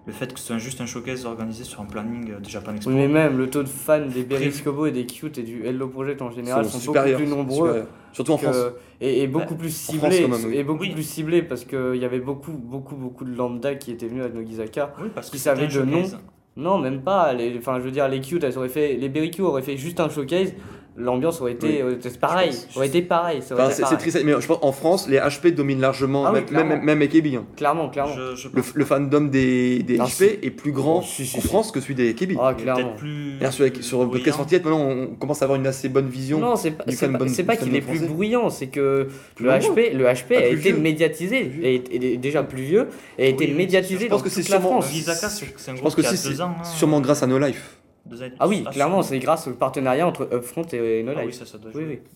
le 0.09 0.15
fait 0.15 0.33
que 0.33 0.41
ce 0.41 0.47
soit 0.47 0.59
juste 0.59 0.81
un 0.81 0.87
showcase 0.87 1.27
organisé 1.27 1.65
sur 1.65 1.83
un 1.83 1.85
planning 1.85 2.31
euh, 2.33 2.41
de 2.41 2.49
Japan 2.49 2.75
Expo. 2.75 2.91
Oui, 2.91 2.97
mais 2.97 3.09
même 3.09 3.37
le 3.37 3.49
taux 3.51 3.63
de 3.63 3.69
fans 3.69 4.01
des 4.07 4.23
Berry 4.25 4.51
Scobo 4.51 4.87
et 4.87 4.91
des 4.91 5.05
Cute 5.05 5.37
et 5.37 5.43
du 5.43 5.65
Hello 5.67 5.87
Project 5.89 6.23
en 6.23 6.31
général 6.31 6.65
sont, 6.65 6.79
beaucoup 6.93 7.05
plus 7.15 7.27
nombreux. 7.27 7.67
supérieurs. 7.69 7.87
Surtout 8.15 8.33
en 8.33 8.37
que- 8.39 8.43
France. 8.51 8.57
et, 9.03 9.23
et 9.23 9.27
beaucoup 9.29 9.55
plus 9.55 9.71
ciblés 9.71 10.23
quand 10.23 10.29
même, 10.29 10.45
oui. 10.47 10.57
et 10.57 10.65
beaucoup 10.65 10.83
Oui. 10.85 10.93
plus 10.93 11.03
ciblés 11.03 11.43
parce 11.43 11.65
qu'il 11.67 11.97
y 11.97 12.05
avait 12.07 12.21
beaucoup 12.21 12.53
beaucoup 12.53 12.97
beaucoup 12.97 13.25
de 13.27 13.37
lambda 13.37 13.75
qui 13.75 13.91
étaient 13.93 14.07
venus 14.09 14.25
à 14.25 14.29
Nogizaka 14.31 14.95
Oui, 15.01 15.09
parce 15.15 15.27
que 15.29 15.33
Qui 15.33 15.39
c'était 15.39 15.55
savaient 15.61 15.67
un 15.67 15.85
de 15.85 15.91
nom. 15.91 16.03
showcase. 16.03 16.19
non 16.57 16.79
même 16.79 17.03
pas 17.03 17.35
les, 17.35 17.55
enfin 17.59 17.79
je 17.79 17.85
veux 17.85 17.91
dire 17.91 18.09
les 18.09 18.21
cute 18.23 18.43
elles 18.45 18.57
auraient 18.57 18.71
fait 18.71 18.95
les 18.97 19.11
Berry 19.11 19.31
auraient 19.41 19.61
fait 19.63 19.77
juste 19.77 20.01
un 20.01 20.09
showcase 20.09 20.55
l'ambiance 20.99 21.41
aurait 21.41 21.53
été 21.53 21.67
Oui. 21.67 21.83
aurait 21.83 21.93
été 21.95 22.11
pareil 22.11 22.51
aurait 22.77 22.87
été 22.89 23.03
pareil 23.03 23.41
ça 23.43 23.55
aurait 23.55 23.65
Enfin, 23.65 23.73
été 23.75 23.85
c'est, 23.89 23.97
triste, 23.97 24.19
mais 24.25 24.33
je 24.41 24.47
pense 24.47 24.59
en 24.63 24.73
France, 24.73 25.09
les 25.09 25.19
HP 25.19 25.53
dominent 25.55 25.81
largement, 25.81 26.25
Ah 26.27 26.33
oui, 26.35 26.41
même, 26.51 26.69
même, 26.69 26.83
même 26.83 27.03
AKB. 27.03 27.27
hein. 27.37 27.45
clairement 27.57 27.89
clairement 27.89 28.15
Je, 28.15 28.35
je 28.37 28.49
Le, 28.75 28.85
fandom 28.85 29.23
des, 29.23 29.83
des 29.83 29.99
HP 29.99 30.39
est 30.43 30.51
plus 30.51 30.73
grand 30.73 30.99
Oh, 31.01 31.07
si, 31.07 31.25
si, 31.27 31.37
en 31.39 31.41
si. 31.41 31.47
France 31.47 31.71
que 31.73 31.81
celui 31.81 31.95
des 31.95 32.11
AKB. 32.11 32.33
ah 32.41 32.55
clairement 32.55 32.95
plus. 32.95 33.39
Sur, 33.51 33.67
sur 33.83 34.03
le 34.05 34.11
podcast 34.11 34.39
maintenant, 34.39 34.81
on 34.81 35.07
commence 35.15 35.41
à 35.43 35.45
avoir 35.45 35.59
une 35.59 35.67
assez 35.67 35.89
bonne 35.89 36.09
vision. 36.09 36.39
non 36.39 36.57
c'est 36.57 36.73
pas 36.73 36.85
pas, 36.85 37.57
qu'il 37.57 37.75
est 37.77 37.81
plus 37.81 38.01
bruyant 38.07 38.51
c'est 38.51 38.67
que 38.69 39.09
le. 39.39 39.49
HP 39.51 39.93
le 39.95 40.05
HP 40.07 40.37
a 40.37 40.47
été 40.47 40.73
médiatisé 40.73 41.51
et, 41.63 42.17
déjà 42.19 42.43
plus 42.43 42.63
vieux 42.63 42.89
et 43.19 43.25
a 43.25 43.29
été 43.29 43.47
médiatisé 43.49 44.05
je 44.05 44.09
pense 44.09 44.19
dans 44.19 44.25
que 44.25 44.31
c'est 44.31 44.41
toute 44.43 44.51
la 44.51 44.61
sûrement- 44.61 44.81
France 44.81 44.93
Je 44.95 45.81
pense 45.83 45.95
que 45.95 46.03
c'est, 46.03 46.41
hein. 46.41 46.55
sûrement 46.65 47.01
grâce 47.01 47.23
à 47.23 47.27
No 47.27 47.39
Life. 47.39 47.78
Deux. 48.09 48.19
Ah 48.39 48.49
oui, 48.49 48.65
Ah, 48.67 48.71
clairement, 48.71 49.03
c'est 49.03 49.19
grâce 49.19 49.47
au 49.49 49.53
partenariat 49.55 50.07
entre 50.07 50.29
Upfront 50.33 50.65
et 50.73 51.03
No 51.03 51.13
Ah 51.15 51.21
Life. 51.23 51.27
oui, 51.27 51.33
ça, 51.35 51.47
ça 51.47 51.59
doit 51.59 51.71
oui, 51.75 51.85
jouer. 51.85 52.01
oui. 52.05 52.11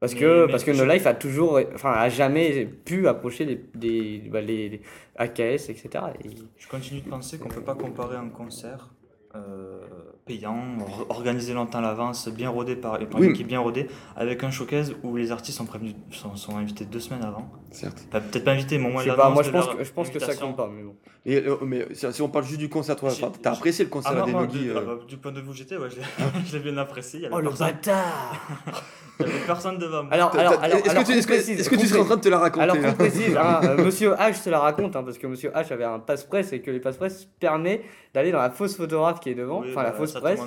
Parce 0.00 0.14
Mais- 0.14 0.20
que, 0.20 0.46
mais 0.46 0.50
parce 0.50 0.64
que 0.64 0.70
No 0.70 0.84
Life 0.86 1.06
a 1.06 1.12
toujours, 1.14 1.60
enfin, 1.74 1.92
a 1.92 2.08
jamais 2.08 2.64
pu 2.64 3.06
approcher 3.06 3.44
les, 3.44 3.64
des, 3.74 4.28
bah, 4.30 4.40
les, 4.40 4.68
les 4.70 4.82
AKS, 5.16 5.68
etc. 5.68 5.88
Et- 6.24 6.30
Je 6.56 6.68
continue 6.68 7.00
de 7.02 7.08
penser 7.08 7.38
qu'on 7.38 7.48
peut 7.50 7.60
pas 7.62 7.74
comparer 7.74 8.16
un 8.16 8.28
concert 8.30 8.88
euh, 9.34 9.80
payant, 10.26 10.56
or- 10.80 11.06
organisé 11.10 11.52
longtemps 11.54 11.78
à 11.78 11.82
l'avance, 11.82 12.28
bien 12.28 12.50
rodé 12.50 12.76
par 12.76 13.00
et 13.00 13.06
par 13.06 13.20
Oui. 13.20 13.26
une 13.26 13.32
équipe 13.32 13.46
bien 13.48 13.60
rodée, 13.60 13.88
avec 14.16 14.42
un 14.44 14.50
showcase 14.50 14.94
où 15.02 15.16
les 15.16 15.32
artistes 15.32 15.58
sont 15.58 15.66
prévenus, 15.66 15.94
sont, 16.10 16.36
sont 16.36 16.56
invités 16.56 16.84
deux 16.84 17.00
semaines 17.00 17.24
avant. 17.24 17.50
Certes. 17.70 18.04
Enfin, 18.08 18.20
Peut-être 18.20 18.44
pas 18.44 18.52
invités, 18.52 18.78
mais 18.78 18.86
au 18.88 18.90
moins 18.92 19.04
moi 19.30 19.42
je 19.42 19.50
pense, 19.50 19.68
que, 19.68 19.84
je 19.84 19.92
pense 19.92 20.10
que 20.10 20.18
ça 20.18 20.34
compte 20.36 20.56
pas, 20.56 20.68
mais 20.72 20.82
bon. 20.82 20.96
Et, 21.26 21.36
euh, 21.36 21.56
mais 21.62 21.86
si, 21.94 22.10
si 22.12 22.22
on 22.22 22.28
parle 22.28 22.44
juste 22.44 22.60
du 22.60 22.68
concert, 22.68 22.96
toi, 22.96 23.10
t'as 23.42 23.52
apprécié 23.52 23.84
le 23.84 23.90
concert 23.90 24.12
Ah, 24.14 24.20
non, 24.20 24.26
des 24.26 24.32
non, 24.32 24.40
Nogi 24.40 24.68
euh, 24.68 24.74
ah, 24.76 24.80
bah, 24.86 24.98
du 25.06 25.16
point 25.16 25.32
de 25.32 25.40
vue 25.40 25.48
où 25.50 25.52
j'étais, 25.52 25.76
ouais, 25.76 25.88
je 25.90 26.56
l'ai 26.56 26.62
bien 26.62 26.76
apprécié. 26.78 27.20
Il 27.20 27.22
y 27.22 27.26
avait 27.26 27.34
Oh 27.36 27.40
le 27.40 27.50
bâtard 27.50 28.40
il 29.20 29.26
avait 29.26 29.46
personne 29.46 29.78
devant 29.78 30.02
moi. 30.04 30.12
Alors, 30.12 30.34
alors, 30.36 30.52
alors, 30.62 30.78
Est-ce 30.78 30.90
alors, 30.90 31.02
que 31.04 31.08
tu 31.12 31.18
est-ce 31.18 31.26
que- 31.26 31.32
qu'on 31.32 31.36
précise, 31.38 31.60
est-ce 31.60 31.70
que 31.70 31.76
tu 31.76 31.86
serais 31.86 32.00
en 32.00 32.04
train 32.04 32.16
de 32.16 32.20
te 32.20 32.28
la 32.28 32.38
raconter 32.38 32.62
Alors 32.62 32.80
qu'on 32.80 32.92
précise, 32.92 33.36
hein, 33.36 33.60
euh, 33.64 33.84
Monsieur 33.84 34.12
H 34.14 34.34
se 34.34 34.50
la 34.50 34.58
raconte, 34.60 34.96
hein, 34.96 35.02
parce 35.02 35.18
que 35.18 35.26
Monsieur 35.26 35.50
H 35.50 35.72
avait 35.72 35.84
un 35.84 35.98
passe-presse 35.98 36.52
et 36.52 36.60
que 36.60 36.70
les 36.70 36.80
passe-presse 36.80 37.28
permet 37.38 37.82
d'aller 38.14 38.32
dans 38.32 38.38
la 38.40 38.50
fausse 38.50 38.76
photographe 38.76 39.20
qui 39.20 39.30
est 39.30 39.34
devant, 39.34 39.60
Oui, 39.60 39.68
enfin 39.70 39.82
la 39.82 39.90
bah, 39.90 39.96
fausse 39.96 40.12
presse, 40.14 40.40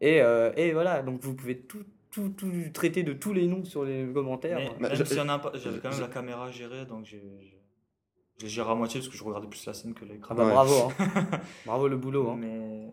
et, 0.00 0.20
euh, 0.22 0.52
et 0.56 0.72
voilà, 0.72 1.02
donc 1.02 1.20
vous 1.22 1.34
pouvez 1.34 1.58
tout, 1.58 1.82
tout, 2.12 2.28
tout 2.30 2.50
traiter 2.72 3.02
de 3.02 3.12
tous 3.12 3.32
les 3.32 3.46
noms 3.46 3.64
sur 3.64 3.84
les 3.84 4.06
commentaires. 4.12 4.58
Mais 4.58 4.66
Bah, 4.80 4.88
même 4.94 5.04
si 5.04 5.14
j'avais 5.14 5.78
quand 5.80 5.90
même 5.90 6.00
la 6.00 6.06
caméra 6.08 6.46
à 6.46 6.50
gérer, 6.50 6.84
donc 6.86 7.04
j'ai 7.04 7.20
j'ai- 7.40 7.54
je 8.38 8.44
l'ai 8.44 8.48
géré 8.50 8.70
à 8.70 8.74
moitié 8.76 9.00
parce 9.00 9.10
que 9.10 9.16
je 9.16 9.24
regardais 9.24 9.48
plus 9.48 9.66
la 9.66 9.74
scène 9.74 9.94
que 9.94 10.04
l'écran. 10.04 10.28
Ah 10.30 10.34
bah 10.34 10.44
Ouais. 10.46 10.52
bravo, 10.52 10.74
hein. 11.00 11.04
bravo 11.66 11.88
le 11.88 11.96
boulot. 11.96 12.30
Hein. 12.30 12.36
Mais, 12.38 12.88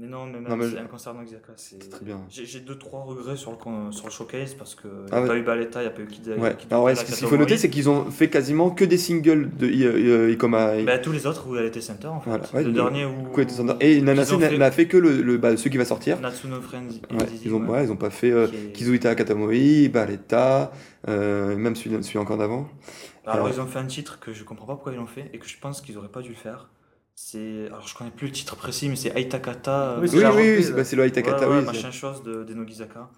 mais 0.00 0.06
non, 0.06 0.24
mais 0.26 0.40
même 0.40 0.48
Non, 0.48 0.56
mais 0.56 0.64
c'est 0.64 0.70
je- 0.70 0.76
un 0.78 0.86
concert 0.86 1.12
Noxyaka, 1.14 1.52
c'est 1.56 1.90
très 1.90 2.04
bien. 2.04 2.20
J'ai 2.30 2.46
j'ai 2.46 2.60
deux 2.60 2.78
trois 2.78 3.00
regrets 3.02 3.36
sur 3.36 3.50
le, 3.50 3.56
con- 3.58 3.92
sur 3.92 4.06
le 4.06 4.10
showcase 4.12 4.54
parce 4.54 4.74
que 4.74 4.88
Ah 5.12 5.16
n'y 5.16 5.18
a 5.18 5.20
ouais. 5.22 5.28
pas 5.28 5.36
eu 5.36 5.42
Baleta, 5.42 5.80
il 5.80 5.84
n'y 5.84 5.88
a 5.88 5.90
pas 5.92 6.02
eu 6.02 6.06
Kid 6.06 6.28
Ouais. 6.38 6.56
Alors 6.70 6.84
ouais, 6.84 6.94
ce 6.94 7.04
qu'il 7.04 7.26
faut 7.28 7.36
noter, 7.36 7.56
c'est 7.58 7.68
qu'ils 7.70 7.88
ont 7.90 8.10
fait 8.10 8.28
quasiment 8.28 8.70
que 8.70 8.84
des 8.84 8.96
singles 8.98 9.50
de 9.56 9.66
I- 9.68 9.84
euh, 9.84 10.32
Ikoma. 10.32 10.82
Bah, 10.84 10.98
tous 10.98 11.12
les 11.12 11.26
autres 11.26 11.46
où 11.48 11.56
elle 11.56 11.66
était 11.66 11.80
center 11.80 12.06
en 12.08 12.20
fait. 12.20 12.30
Voilà, 12.30 12.44
ouais, 12.54 12.64
le 12.64 12.72
dernier 12.72 13.04
où. 13.04 13.28
Et 13.80 14.00
Nanase 14.00 14.32
n'a 14.32 14.70
fait- 14.70 14.86
que 14.86 14.96
le, 14.96 15.20
le 15.22 15.36
bah, 15.36 15.56
ceux 15.56 15.68
qui 15.70 15.76
va 15.76 15.84
sortir. 15.84 16.18
Natsuno 16.20 16.60
Friends. 16.60 16.88
Ils 17.44 17.52
ont, 17.54 17.82
ils 17.82 17.92
ont 17.92 17.96
pas 17.96 18.10
fait 18.10 18.30
euh, 18.30 18.46
est- 18.46 18.72
Kizuita 18.72 19.14
Katamori, 19.14 19.88
Baleta, 19.88 20.72
euh, 21.08 21.56
même 21.56 21.76
celui, 21.76 22.02
celui 22.02 22.18
encore 22.18 22.38
d'avant. 22.38 22.68
Alors, 23.26 23.46
Alors- 23.46 23.48
ils 23.56 23.60
ont 23.60 23.66
fait 23.66 23.78
un 23.78 23.86
titre 23.86 24.18
que 24.18 24.32
je 24.32 24.44
comprends 24.44 24.66
pas 24.66 24.74
pourquoi 24.74 24.92
ils 24.92 24.96
l'ont 24.98 25.06
fait 25.06 25.30
et 25.34 25.38
que 25.38 25.46
je 25.46 25.56
pense 25.60 25.80
qu'ils 25.82 25.98
auraient 25.98 26.08
pas 26.08 26.22
dû 26.22 26.30
le 26.30 26.34
faire. 26.34 26.68
C'est. 27.22 27.66
Alors 27.66 27.86
je 27.86 27.94
connais 27.94 28.10
plus 28.10 28.28
le 28.28 28.32
titre 28.32 28.56
précis, 28.56 28.88
mais 28.88 28.96
c'est 28.96 29.14
Aitakata. 29.14 29.98
Oui, 30.00 30.08
c'est 30.08 30.16
Oui, 30.16 30.22
oui, 30.56 30.62
c'est 30.64 30.72
bah, 30.72 30.84
c'est 30.84 30.96
le 30.96 31.04
Aitakata, 31.04 31.40
ouais, 31.40 31.56
ouais, 31.56 31.58
oui. 31.60 31.66
c'est- 31.66 31.72
machin 31.82 31.90
chose 31.90 32.22
de, 32.22 32.44
des 32.44 32.54
Nogizaka. 32.54 33.10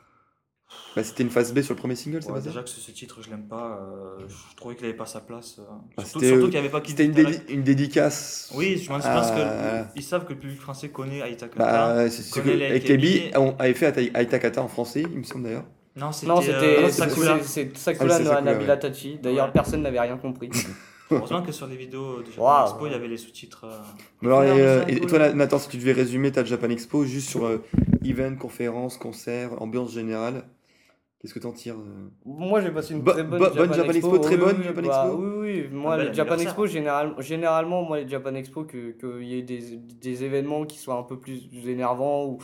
Bah, 0.97 1.05
C'était 1.05 1.23
une 1.23 1.31
phase 1.31 1.55
B 1.55 1.61
sur 1.61 1.75
le 1.75 1.79
premier 1.79 1.95
single, 1.95 2.21
c'est 2.23 2.29
pas 2.33 2.41
ça 2.41 2.49
déjà 2.49 2.63
que 2.65 2.69
ce, 2.69 2.81
ce 2.81 2.91
titre, 2.91 3.23
je 3.23 3.31
l'aime 3.31 3.47
pas. 3.47 3.79
euh, 3.81 4.25
je 4.29 4.57
trouvais 4.57 4.75
qu'il 4.75 4.87
avait 4.87 4.97
pas 4.97 5.07
sa 5.07 5.21
place. 5.21 5.57
euh, 5.61 5.63
Bah, 5.97 6.03
surtout 6.05 6.19
c'était, 6.19 6.27
surtout 6.29 6.41
euh, 6.41 6.45
qu'il 6.47 6.51
n'y 6.51 6.57
avait 6.59 6.69
pas 6.69 6.81
Kid 6.81 6.91
C'était 6.91 7.05
une, 7.05 7.13
dédi- 7.13 7.41
une 7.49 7.63
dédicace. 7.63 8.51
Oui, 8.57 8.77
je 8.83 8.89
pense, 8.89 9.03
je 9.05 9.09
Ah. 9.09 9.15
pense 9.15 9.31
que 9.31 9.99
ils 9.99 10.03
savent 10.03 10.25
que 10.25 10.33
le 10.33 10.39
public 10.41 10.61
français 10.61 10.89
connaît 10.89 11.21
Aitakata. 11.21 11.59
Bah, 11.95 12.11
c'est 12.11 12.23
ce 12.23 12.35
que 12.35 13.39
ont- 13.39 13.55
avait 13.61 13.75
fait 13.75 13.87
à 14.15 14.21
Aitakata 14.21 14.63
en 14.63 14.69
français, 14.69 15.03
il 15.09 15.19
me 15.19 15.23
semble 15.25 15.45
d'ailleurs. 15.45 15.65
non, 15.95 16.11
c'était 16.11 16.27
euh, 16.57 16.89
c'est- 16.91 17.71
c'est 17.77 17.97
Ah 18.01 18.05
no 18.19 18.31
Hanabila. 18.33 18.77
Tachi. 18.79 19.19
D'ailleurs, 19.23 19.53
personne 19.53 19.83
n'avait 19.83 20.01
rien 20.01 20.17
compris. 20.17 20.51
Heureusement 21.19 21.43
que 21.43 21.53
sur 21.53 21.67
les 21.67 21.77
vidéos 21.77 22.23
de 22.23 22.31
Japan. 22.31 22.65
Expo, 22.65 22.87
il 22.87 22.93
y 22.93 22.95
avait 22.95 23.09
les 23.09 23.17
sous-titres. 23.17 23.65
euh, 23.65 23.79
Mais 24.21 24.29
alors, 24.29 24.43
et, 24.45 24.61
euh, 24.61 24.85
et 24.89 25.01
toi, 25.01 25.33
Nathan, 25.33 25.59
si 25.59 25.69
tu 25.69 25.77
devais 25.79 25.93
résumer 25.93 26.33
ta 26.33 26.45
Japan 26.45 26.71
Expo 26.71 27.05
juste 27.05 27.29
sur 27.29 27.45
euh, 27.47 27.59
event, 28.05 28.35
conférence, 28.37 28.97
concert, 28.99 29.61
ambiance 29.63 29.93
générale, 29.93 30.45
qu'est-ce 31.21 31.35
que 31.35 31.39
t'en 31.39 31.53
tires 31.53 31.77
euh 31.79 32.09
Moi, 32.25 32.61
j'ai 32.61 32.71
passé 32.71 32.95
une 32.95 33.01
Bo- 33.03 33.13
très 33.13 33.25
bonne, 33.25 33.39
bo- 33.39 33.55
bonne 33.55 33.73
Japan 33.75 33.93
Expo, 33.93 34.19
très 34.19 34.35
oui, 34.37 34.41
bonne 34.41 34.57
oui, 34.59 34.65
Japan 34.65 34.83
bah, 34.83 35.05
Expo 35.07 35.23
Oui, 35.23 35.41
oui. 35.41 35.69
Moi, 35.73 35.97
bel 35.97 36.09
les 36.09 36.15
Japan. 36.15 36.39
Expo, 36.39 36.67
général, 36.67 37.15
généralement, 37.19 37.83
moi, 37.83 38.01
les 38.01 38.09
Japan 38.09 38.35
Expo, 38.35 38.65
qu'il 38.65 38.97
que 38.97 39.23
y 39.23 39.39
ait 39.39 39.43
des, 39.43 39.77
des 39.77 40.25
événements 40.25 40.65
qui 40.65 40.79
soient 40.79 40.97
un 40.97 41.03
peu 41.05 41.19
plus 41.19 41.49
énervants 41.67 42.25
ou, 42.25 42.33
ou 42.35 42.39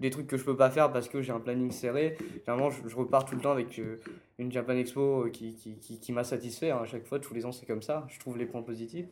des 0.00 0.10
trucs 0.10 0.26
que 0.26 0.36
je 0.36 0.44
peux 0.44 0.56
pas 0.56 0.70
faire 0.70 0.92
parce 0.92 1.08
que 1.08 1.22
j'ai 1.22 1.32
un 1.32 1.40
planning 1.40 1.70
serré. 1.70 2.16
Généralement, 2.46 2.70
je, 2.70 2.88
je 2.88 2.96
repars 2.96 3.24
tout 3.24 3.34
le 3.34 3.40
temps 3.40 3.52
avec 3.52 3.78
euh, 3.78 4.00
une 4.38 4.50
Japan 4.52 4.74
Expo 4.76 5.26
qui, 5.32 5.54
qui, 5.54 5.78
qui, 5.78 5.98
qui 6.00 6.12
m'a 6.12 6.24
satisfait. 6.24 6.70
hein. 6.70 6.80
À 6.82 6.86
chaque 6.86 7.06
fois, 7.06 7.18
tous 7.18 7.34
les 7.34 7.44
ans, 7.46 7.52
c'est 7.52 7.66
comme 7.66 7.82
ça. 7.82 8.06
Je 8.08 8.18
trouve 8.18 8.36
les 8.38 8.46
points 8.46 8.62
positifs. 8.62 9.06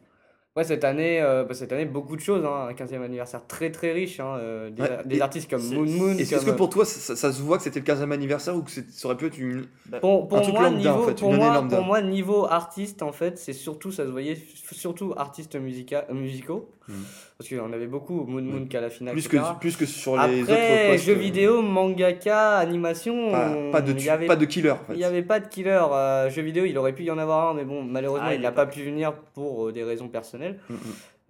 Ouais, 0.54 0.64
cette 0.64 0.84
année, 0.84 1.18
euh, 1.22 1.44
bah, 1.44 1.54
cette 1.54 1.72
année, 1.72 1.86
beaucoup 1.86 2.14
de 2.14 2.20
choses. 2.20 2.44
Hein. 2.44 2.66
Un 2.68 2.74
15e 2.74 3.00
anniversaire 3.02 3.46
très 3.46 3.70
très 3.70 3.92
riche. 3.92 4.20
Hein. 4.20 4.36
euh, 4.38 4.68
Des, 4.68 4.82
Ouais, 4.82 4.98
des 5.06 5.16
et 5.16 5.20
artistes 5.22 5.48
comme 5.48 5.62
Moon 5.66 5.86
Moon. 5.86 6.18
Est-ce 6.18 6.44
que 6.44 6.50
pour 6.50 6.68
toi, 6.68 6.84
ça, 6.84 7.00
ça- 7.00 7.16
ça 7.16 7.32
se 7.32 7.40
voit 7.40 7.56
que 7.56 7.62
c'était 7.62 7.80
le 7.80 7.86
15e 7.86 8.12
anniversaire 8.12 8.54
ou 8.54 8.62
que 8.62 8.70
ça 8.70 8.82
aurait 9.06 9.16
pu 9.16 9.26
être 9.26 9.38
une. 9.38 9.64
Pour, 10.02 10.28
pour 10.28 10.36
Un 10.36 10.40
truc 10.42 10.54
moi, 10.54 10.64
lambda, 10.64 10.78
niveau, 10.78 11.02
en 11.02 11.06
fait, 11.06 11.14
pour, 11.18 11.30
une 11.30 11.36
moi, 11.38 11.54
lambda. 11.54 11.76
pour 11.78 11.86
moi, 11.86 12.02
niveau 12.02 12.44
artiste, 12.44 13.02
en 13.02 13.12
fait, 13.12 13.38
c'est 13.38 13.54
surtout, 13.54 13.92
ça 13.92 14.04
se 14.04 14.10
voyait, 14.10 14.36
surtout 14.72 15.14
artistes 15.16 15.56
musica, 15.56 16.04
euh, 16.10 16.14
musicaux. 16.14 16.68
Mhm. 16.88 16.94
Parce 17.38 17.48
qu'il 17.48 17.56
y 17.56 17.60
en 17.60 17.72
avait 17.72 17.86
beaucoup, 17.86 18.24
Moon 18.24 18.42
Moon, 18.42 18.66
Calafina, 18.66 19.12
Plus 19.12 19.26
etc. 19.26 19.42
que, 19.54 19.60
plus 19.60 19.76
que 19.76 19.86
sur 19.86 20.16
les 20.16 20.42
autres 20.42 20.90
postes. 20.90 21.04
jeux 21.04 21.12
euh, 21.14 21.18
vidéo, 21.18 21.62
mangaka, 21.62 22.58
animation, 22.58 23.30
Pas, 23.32 23.54
pas 23.72 23.80
de, 23.82 23.92
il 23.92 23.96
tu- 23.96 24.08
avait, 24.08 24.26
pas 24.26 24.36
de 24.36 24.44
killer. 24.44 24.70
En 24.70 24.76
fait. 24.76 24.94
il 24.94 24.98
y 24.98 25.04
avait 25.04 25.22
pas 25.22 25.40
de 25.40 25.48
killer. 25.48 25.80
euh, 25.92 26.28
jeux 26.30 26.42
vidéo, 26.42 26.64
il 26.64 26.76
aurait 26.78 26.92
pu 26.92 27.04
y 27.04 27.10
en 27.10 27.18
avoir 27.18 27.50
un, 27.50 27.54
mais 27.54 27.64
bon, 27.64 27.82
malheureusement, 27.82 28.28
Ah, 28.30 28.34
il 28.34 28.40
n'a 28.40 28.52
pas 28.52 28.66
pas- 28.66 28.72
pu 28.72 28.82
venir 28.82 29.12
pour 29.34 29.68
euh, 29.68 29.72
des 29.72 29.84
raisons 29.84 30.08
personnelles. 30.08 30.58
Mm, 30.68 30.74
mm. 30.74 30.78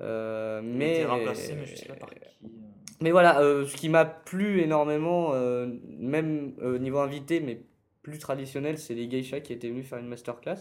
Euh, 0.01 0.61
il 0.65 0.69
a 0.71 0.77
mais 0.77 0.95
été 0.97 1.05
remplacé, 1.05 1.55
mais 1.59 1.67
je 1.67 1.77
sais 1.77 1.87
pas 1.87 1.95
par 1.95 2.11
qui. 2.11 2.17
mais 3.01 3.11
voilà, 3.11 3.41
euh, 3.41 3.67
ce 3.67 3.77
qui 3.77 3.89
m'a 3.89 4.05
plu 4.05 4.61
énormément, 4.61 5.31
euh, 5.35 5.67
même 5.99 6.53
euh, 6.63 6.79
niveau 6.79 6.99
invité, 6.99 7.41
mais 7.41 7.61
plus 8.03 8.19
traditionnel, 8.19 8.79
c'est 8.79 8.95
les 8.95 9.09
geishas 9.09 9.41
qui 9.41 9.53
étaient 9.53 9.69
venus 9.69 9.87
faire 9.87 9.99
une 9.99 10.09
masterclass. 10.09 10.57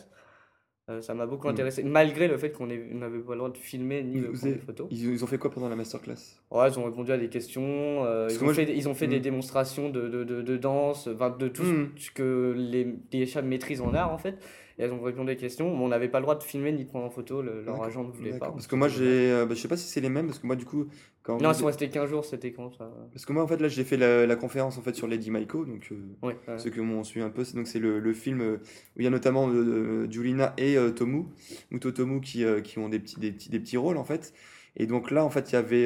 Euh, 0.91 1.01
ça 1.01 1.13
m'a 1.13 1.25
beaucoup 1.25 1.47
Mm. 1.47 1.51
intéressé, 1.51 1.83
malgré 1.83 2.27
le 2.27 2.37
fait 2.37 2.51
qu'on 2.51 2.69
ait- 2.69 2.85
on 2.93 2.97
n'avait 2.97 3.19
pas 3.19 3.31
le 3.33 3.37
droit 3.37 3.49
de 3.49 3.57
filmer 3.57 4.03
ni 4.03 4.19
de 4.19 4.27
Vous 4.27 4.33
prendre 4.33 4.45
avez- 4.47 4.53
des 4.55 4.59
photos. 4.59 4.87
Ils, 4.91 5.11
ils 5.13 5.23
ont 5.23 5.27
fait 5.27 5.37
quoi 5.37 5.49
pendant 5.51 5.69
la 5.69 5.75
masterclass? 5.75 6.15
Ouais, 6.51 6.69
ils 6.69 6.79
ont 6.79 6.83
répondu 6.83 7.11
à 7.11 7.17
des 7.17 7.29
questions, 7.29 7.61
euh, 8.05 8.27
ils, 8.29 8.37
que 8.37 8.41
ont 8.41 8.45
moi, 8.45 8.53
fait, 8.53 8.65
je- 8.67 8.71
ils 8.73 8.89
ont 8.89 8.93
fait 8.93 9.07
des 9.07 9.19
Mm. 9.19 9.23
démonstrations 9.23 9.89
de, 9.89 10.07
de, 10.09 10.23
de, 10.23 10.41
de 10.41 10.57
danse, 10.57 11.07
de 11.07 11.47
tout 11.47 11.63
ce- 11.63 11.71
Mm. 11.71 11.89
ce 11.97 12.11
que 12.11 12.53
les 12.57 12.95
geishas 13.11 13.41
maîtrisent 13.41 13.81
en 13.81 13.93
art 13.93 14.11
en 14.11 14.17
fait. 14.17 14.35
Et 14.79 14.83
elles 14.83 14.93
ont 14.93 15.01
répondu 15.03 15.31
à 15.31 15.35
des 15.35 15.39
questions, 15.39 15.69
mais 15.77 15.83
on 15.83 15.89
n'avait 15.89 16.07
pas 16.07 16.19
le 16.19 16.23
droit 16.23 16.35
de 16.35 16.43
filmer 16.43 16.71
ni 16.71 16.85
de 16.85 16.89
prendre 16.89 17.05
en 17.05 17.09
photo, 17.09 17.41
le- 17.41 17.61
leur 17.61 17.83
agent 17.83 18.03
ne 18.03 18.11
voulait 18.11 18.31
pas. 18.39 18.49
Parce 18.51 18.67
que 18.67 18.75
moi, 18.75 18.87
j'ai. 18.87 19.03
euh, 19.31 19.45
bah, 19.45 19.53
je 19.53 19.59
sais 19.59 19.67
pas 19.67 19.77
si 19.77 19.87
c'est 19.87 20.01
les 20.01 20.09
mêmes, 20.09 20.25
parce 20.27 20.39
que 20.39 20.47
moi, 20.47 20.55
du 20.55 20.65
coup. 20.65 20.87
Quand. 21.23 21.39
Non, 21.39 21.51
ils 21.51 21.55
sont 21.55 21.67
restés 21.67 21.87
15 21.89 22.09
jours, 22.09 22.25
c'était 22.25 22.51
quand 22.51 22.71
ça 22.77 22.91
Parce 23.13 23.25
que 23.25 23.33
moi, 23.33 23.43
en 23.43 23.47
fait, 23.47 23.57
là, 23.61 23.67
j'ai 23.67 23.83
fait 23.83 23.97
la, 23.97 24.25
la 24.25 24.35
conférence 24.35 24.77
en 24.77 24.81
fait, 24.81 24.95
sur 24.95 25.07
Lady 25.07 25.29
Maiko, 25.29 25.65
donc. 25.65 25.87
euh, 25.91 25.95
Ouais, 26.27 26.35
ouais. 26.47 26.57
Ceux 26.57 26.71
qui 26.71 26.79
m'ont 26.79 27.03
suivi 27.03 27.23
un 27.23 27.29
peu, 27.29 27.43
c'est 27.43 27.55
donc 27.55 27.67
c'est 27.67 27.79
le, 27.79 27.99
le 27.99 28.13
film 28.13 28.41
euh, 28.41 28.55
où 28.95 28.99
il 28.99 29.03
y 29.03 29.07
a 29.07 29.11
notamment 29.11 29.47
euh, 29.49 30.09
Julina 30.09 30.53
et 30.57 30.77
Tomu, 30.95 31.25
ou 31.71 31.77
Totomu 31.79 32.21
qui, 32.21 32.43
qui 32.63 32.79
ont 32.79 32.89
des 32.89 32.99
petits, 32.99 33.19
des, 33.19 33.31
petits, 33.31 33.49
des 33.49 33.59
petits 33.59 33.77
rôles 33.77 33.97
en 33.97 34.03
fait. 34.03 34.33
Et 34.77 34.85
donc 34.87 35.11
là, 35.11 35.25
en 35.25 35.29
fait, 35.29 35.51
il 35.51 35.53
y 35.53 35.57
avait, 35.57 35.85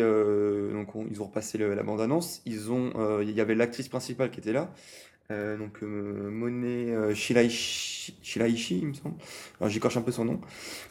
donc 0.71 0.95
on- 0.95 1.07
ils 1.09 1.19
ont 1.21 1.25
repassé 1.25 1.57
le- 1.57 1.73
la. 1.73 1.83
Ils 2.45 2.71
ont, 2.71 2.91
euh, 2.95 3.23
il 3.23 3.31
y 3.31 3.41
avait 3.41 3.55
l'actrice 3.55 3.89
principale 3.89 4.29
qui 4.29 4.39
était 4.39 4.53
là, 4.53 4.71
euh, 5.31 5.57
donc 5.57 5.81
euh, 5.81 6.29
Monet 6.29 6.93
euh, 6.93 7.15
Shiraishi, 7.15 8.15
Shiraishi, 8.21 8.79
il 8.83 8.87
me 8.89 8.93
semble. 8.93 9.15
Alors 9.59 9.71
j'écorche 9.71 9.97
un 9.97 10.01
peu 10.01 10.11
son 10.11 10.25
nom, 10.25 10.39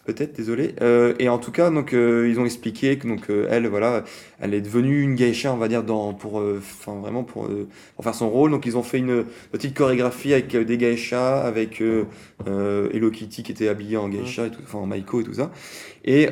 peut-être, 0.07 0.35
désolé. 0.35 0.75
Euh, 0.81 1.15
et 1.21 1.29
en 1.29 1.39
tout 1.39 1.53
cas, 1.53 1.71
donc 1.71 1.93
euh, 1.93 2.29
ils 2.29 2.41
ont 2.41 2.45
expliqué 2.45 2.99
que 2.99 3.07
donc 3.07 3.31
euh, 3.31 3.47
elle, 3.49 3.69
voilà, 3.69 4.03
elle 4.41 4.53
est 4.53 4.61
devenue 4.61 5.03
une 5.03 5.15
geisha, 5.15 5.53
on 5.53 5.57
va 5.57 5.69
dire, 5.69 5.85
dans, 5.85 6.15
pour, 6.15 6.43
enfin 6.59 6.99
vraiment 6.99 7.23
pour, 7.23 7.49
pour 7.95 8.05
faire 8.05 8.15
son 8.15 8.29
rôle. 8.29 8.51
Donc 8.51 8.67
ils 8.67 8.77
ont 8.77 8.83
fait 8.83 8.99
une 8.99 9.25
petite 9.53 9.77
chorégraphie 9.77 10.33
avec 10.33 10.57
des 10.57 10.79
geishas, 10.79 11.43
avec 11.43 11.81
Hello 11.81 13.11
Kitty 13.13 13.45
qui 13.45 13.53
était 13.53 13.69
habillée 13.69 13.99
en 13.99 14.09
geisha, 14.09 14.47
et 14.47 14.51
tout, 14.51 14.61
enfin 14.65 14.79
en 14.79 14.87
maiko 14.87 15.21
et 15.21 15.25
tout 15.25 15.35
ça. 15.35 15.53
Et, 16.05 16.29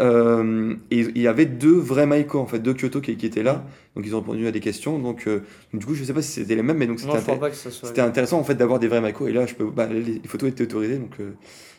il 0.90 1.18
y 1.18 1.28
avait 1.28 1.46
deux 1.46 1.78
vrais 1.78 2.06
maiko, 2.06 2.40
en 2.40 2.46
fait, 2.46 2.58
deux 2.58 2.74
Kyoto 2.74 3.00
qui 3.00 3.12
étaient 3.12 3.44
là. 3.44 3.64
Donc 3.94 4.06
ils 4.06 4.14
ont 4.14 4.20
répondu 4.20 4.46
à 4.46 4.50
des 4.50 4.60
questions. 4.60 4.98
Donc, 4.98 5.26
euh, 5.26 5.42
donc, 5.72 5.80
du 5.80 5.86
coup, 5.86 5.94
je 5.94 6.02
sais 6.04 6.14
pas 6.14 6.22
si 6.22 6.32
c'était 6.32 6.54
les 6.54 6.62
mêmes, 6.62 6.78
mais 6.78 6.86
donc 6.86 6.98
c'était 7.00 7.18
je 7.18 7.22
crois 7.22 7.34
inté- 7.36 7.40
pas 7.40 7.50
que 7.50 7.56
ça 7.56 7.70
soit. 7.70 7.88
c'était 7.88 8.00
intéressant 8.00 8.38
en 8.38 8.44
fait 8.44 8.54
d'avoir 8.54 8.78
des 8.78 8.88
vrais 8.88 9.00
maiko. 9.00 9.26
Et 9.26 9.32
là, 9.32 9.44
je 9.46 9.54
peux, 9.54 9.66
bah, 9.70 9.86
les, 9.86 10.00
les 10.02 10.20
photos 10.28 10.48
étaient 10.50 10.62
autorisées, 10.64 10.96
donc 10.98 11.20
euh, 11.20 11.34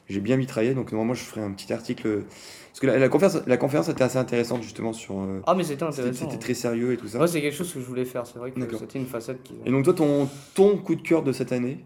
j'ai 0.09 0.19
bien 0.19 0.37
mitraillé. 0.37 0.73
Donc 0.75 0.91
normalement, 0.91 1.15
je 1.15 1.23
ferai 1.23 1.41
un 1.41 1.51
petit 1.51 1.73
article. 1.73 2.05
euh, 2.07 2.21
Parce 2.69 2.79
que 2.81 2.85
la, 2.87 2.99
la 2.99 3.09
conférence, 3.09 3.39
la 3.47 3.57
conférence 3.57 3.89
était 3.89 4.03
assez 4.03 4.17
intéressante 4.17 4.61
justement 4.61 4.93
sur. 4.93 5.19
euh, 5.19 5.41
Ah, 5.47 5.55
mais 5.55 5.63
c'était 5.63 5.83
intéressant. 5.83 6.25
c'était 6.29 6.39
très 6.39 6.53
sérieux 6.53 6.93
et 6.93 6.97
tout 6.97 7.07
ça. 7.07 7.17
Moi, 7.17 7.27
c'est 7.27 7.41
quelque 7.41 7.55
chose 7.55 7.73
que 7.73 7.79
je 7.79 7.85
voulais 7.85 8.05
faire. 8.05 8.27
C'est 8.27 8.37
vrai 8.37 8.51
que 8.51 8.77
c'était 8.77 8.99
une 8.99 9.07
facette 9.07 9.41
qui. 9.43 9.55
Et 9.65 9.71
donc 9.71 9.83
toi, 9.83 9.93
ton, 9.95 10.29
ton 10.53 10.77
coup 10.77 10.93
de 10.95 11.01
cœur 11.01 11.23
de 11.23 11.31
cette 11.31 11.51
année? 11.51 11.79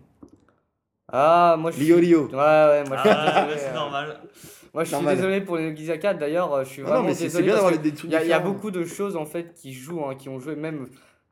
Ah, 1.09 1.55
moi 1.57 1.71
je 1.71 1.77
suis. 1.77 1.85
Lio 1.85 1.99
Lio. 1.99 2.23
Ouais, 2.27 2.35
ouais, 2.35 2.83
moi 2.85 2.97
je 2.97 3.01
suis 3.01 3.09
Ah, 3.09 3.45
désolé. 3.45 3.61
c'est 3.61 3.69
euh, 3.69 3.73
normal. 3.75 4.19
Moi 4.73 4.83
je 4.83 4.87
suis 4.89 4.95
Normal. 4.95 5.15
désolé 5.15 5.41
pour 5.41 5.57
les 5.57 5.69
Nogizaka. 5.69 6.13
D'ailleurs, 6.13 6.53
euh, 6.53 6.63
je 6.63 6.69
suis 6.69 6.81
Non, 6.81 6.87
vraiment 6.89 7.01
non, 7.03 7.07
mais 7.09 7.13
c'est 7.15 7.29
c'est 7.29 7.41
désolé 7.41 7.45
bien 7.47 7.55
parce 7.61 7.79
des 7.81 7.93
trucs 7.93 8.09
Il 8.09 8.13
y, 8.13 8.15
a- 8.15 8.23
il 8.23 8.27
y 8.29 8.33
a 8.33 8.37
différents. 8.37 8.53
beaucoup 8.53 8.71
de 8.71 8.83
choses 8.85 9.15
en 9.15 9.25
fait 9.25 9.53
qui 9.53 9.73
jouent, 9.73 10.05
hein, 10.05 10.15
qui 10.15 10.29
ont 10.29 10.39
joué, 10.39 10.55
même 10.55 10.87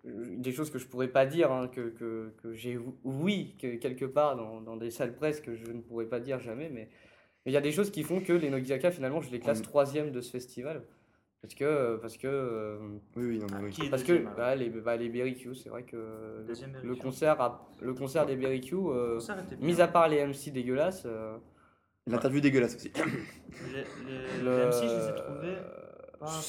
euh, 0.07 0.09
des 0.37 0.51
choses 0.51 0.69
que 0.69 0.77
je 0.79 0.87
pourrais 0.87 1.07
pas 1.07 1.25
dire, 1.25 1.51
hein, 1.51 1.67
que, 1.67 1.89
que, 1.89 2.31
que 2.41 2.53
j'ai 2.53 2.77
ou- 2.77 2.95
oui, 3.03 3.55
que 3.61 3.75
quelque 3.75 4.05
part 4.05 4.35
dans, 4.35 4.61
dans 4.61 4.77
des 4.77 4.91
salles 4.91 5.13
presse 5.15 5.41
que 5.41 5.55
je 5.55 5.65
ne 5.71 5.81
pourrais 5.81 6.05
pas 6.05 6.19
dire 6.19 6.39
jamais, 6.39 6.69
mais 6.71 6.89
mais 7.45 7.51
il 7.51 7.53
y 7.53 7.57
a 7.57 7.61
des 7.61 7.71
choses 7.71 7.91
qui 7.91 8.01
font 8.01 8.21
que 8.21 8.33
les 8.33 8.49
Nogizaka 8.49 8.89
finalement 8.91 9.21
je 9.21 9.29
les 9.29 9.39
classe 9.39 9.59
Mm. 9.59 9.63
troisième 9.63 10.11
de 10.11 10.21
ce 10.21 10.31
festival. 10.31 10.81
Parce 11.41 11.53
que, 11.53 11.97
parce 11.97 12.17
que, 12.17 12.25
euh, 12.27 12.77
Oui, 13.15 13.23
oui, 13.27 13.37
non, 13.37 13.45
mais 13.51 13.65
oui. 13.65 13.69
Qui 13.71 13.85
est 13.85 13.89
parce 13.91 14.01
que 14.01 14.13
deuxième, 14.13 14.31
bah, 14.35 14.55
les, 14.55 14.69
bah, 14.69 14.95
les 14.97 15.09
Berry 15.09 15.35
Q, 15.35 15.53
c'est 15.53 15.69
vrai 15.69 15.83
que 15.83 15.95
le, 16.83 16.95
concert, 16.95 17.39
a- 17.39 17.67
le 17.81 17.93
concert 17.93 18.25
des 18.25 18.35
Berry 18.35 18.61
Q, 18.61 18.75
euh, 18.75 19.19
mis 19.61 19.79
à 19.79 19.87
part 19.87 20.07
les 20.07 20.17
MC 20.25 20.49
dégueulasses, 20.51 21.03
euh, 21.05 21.37
L'interview 22.07 22.39
dégueulasse 22.39 22.75
aussi. 22.75 22.91
Les, 22.95 23.79
les, 23.79 24.43
le- 24.43 24.57
les 24.57 24.65
MC, 24.67 24.73
je 24.73 24.95
les 24.95 25.09
ai 25.09 25.15
trouvés. 25.15 25.55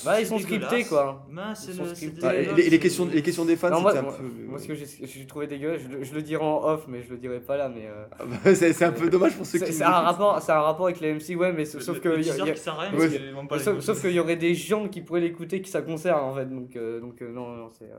Bah, 0.07 0.21
ils 0.21 0.27
sont 0.27 0.39
scriptés, 0.39 0.85
quoi. 0.85 1.27
Ils 1.31 1.57
sont 1.57 1.83
le- 1.83 1.89
c'est 1.91 1.95
scriptés. 1.97 2.27
Ah, 2.27 2.35
et 2.35 2.71
les, 2.71 2.79
questions, 2.79 3.07
les 3.13 3.21
questions 3.23 3.45
des 3.45 3.57
fans, 3.57 3.69
Non, 3.71 3.81
moi, 3.81 3.97
un 3.97 4.03
moi, 4.03 4.13
peu. 4.17 4.23
moi, 4.49 4.59
ce 4.59 4.69
que 4.69 4.75
j'ai 4.75 5.27
trouvé 5.27 5.47
dégueulasse, 5.47 5.83
je, 5.83 5.97
le- 5.97 6.05
je 6.05 6.15
le 6.15 6.23
dirais 6.23 6.43
en 6.43 6.63
off, 6.65 6.85
mais 6.89 7.03
je 7.03 7.11
le 7.11 7.17
dirais 7.19 7.41
pas 7.41 7.57
là. 7.57 7.69
Mais 7.69 7.87
euh, 7.87 8.05
Ah 8.19 8.25
bah, 8.45 8.55
c'est 8.55 8.83
un 8.85 8.93
peu 8.93 9.11
dommage 9.11 9.35
pour 9.37 9.45
ceux 9.47 9.59
qui. 9.59 9.73
c'est 9.73 9.83
un 9.85 9.91
rapport, 9.91 10.41
c'est 10.41 10.53
un 10.53 10.61
rapport 10.61 10.87
avec 10.87 11.01
les 11.01 11.13
MC, 11.15 11.37
ouais, 11.37 11.53
mais 11.53 11.65
sauf, 11.65 11.81
Le- 11.81 11.85
sauf 11.87 11.97
le 11.97 12.01
que 12.03 12.09
y 12.21 12.31
a- 12.31 12.37
y 12.37 12.43
Ouais. 12.43 13.47
pas 13.49 13.59
sauf, 13.59 13.81
sauf 13.81 14.01
qu'il 14.01 14.13
y 14.13 14.21
aurait 14.21 14.37
des 14.37 14.55
gens 14.55 14.89
qui 14.89 15.01
pourraient 15.03 15.21
l'écouter 15.21 15.61
qui 15.63 15.71
ça 15.71 15.83
concerne 15.83 16.21
en 16.25 16.35
fait, 16.35 16.47
donc 16.47 16.75
euh, 16.77 17.01
donc 17.01 17.21
euh, 17.23 17.31
non 17.33 17.57
non 17.57 17.71
c'est. 17.71 17.85
euh, 17.85 17.97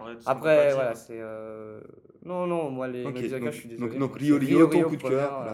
Ah, 0.00 0.14
Après 0.26 0.72
voilà 0.74 0.94
c'est 0.94 1.20
non 2.24 2.46
non 2.46 2.70
moi 2.70 2.86
les 2.88 3.02
je 3.04 3.50
suis 3.50 3.68
désolé. 3.68 3.98
donc 3.98 4.16
Rio, 4.16 4.38
Rio, 4.38 4.66
ton 4.66 4.82
coup 4.82 4.96
de 4.96 5.02
cœur, 5.02 5.44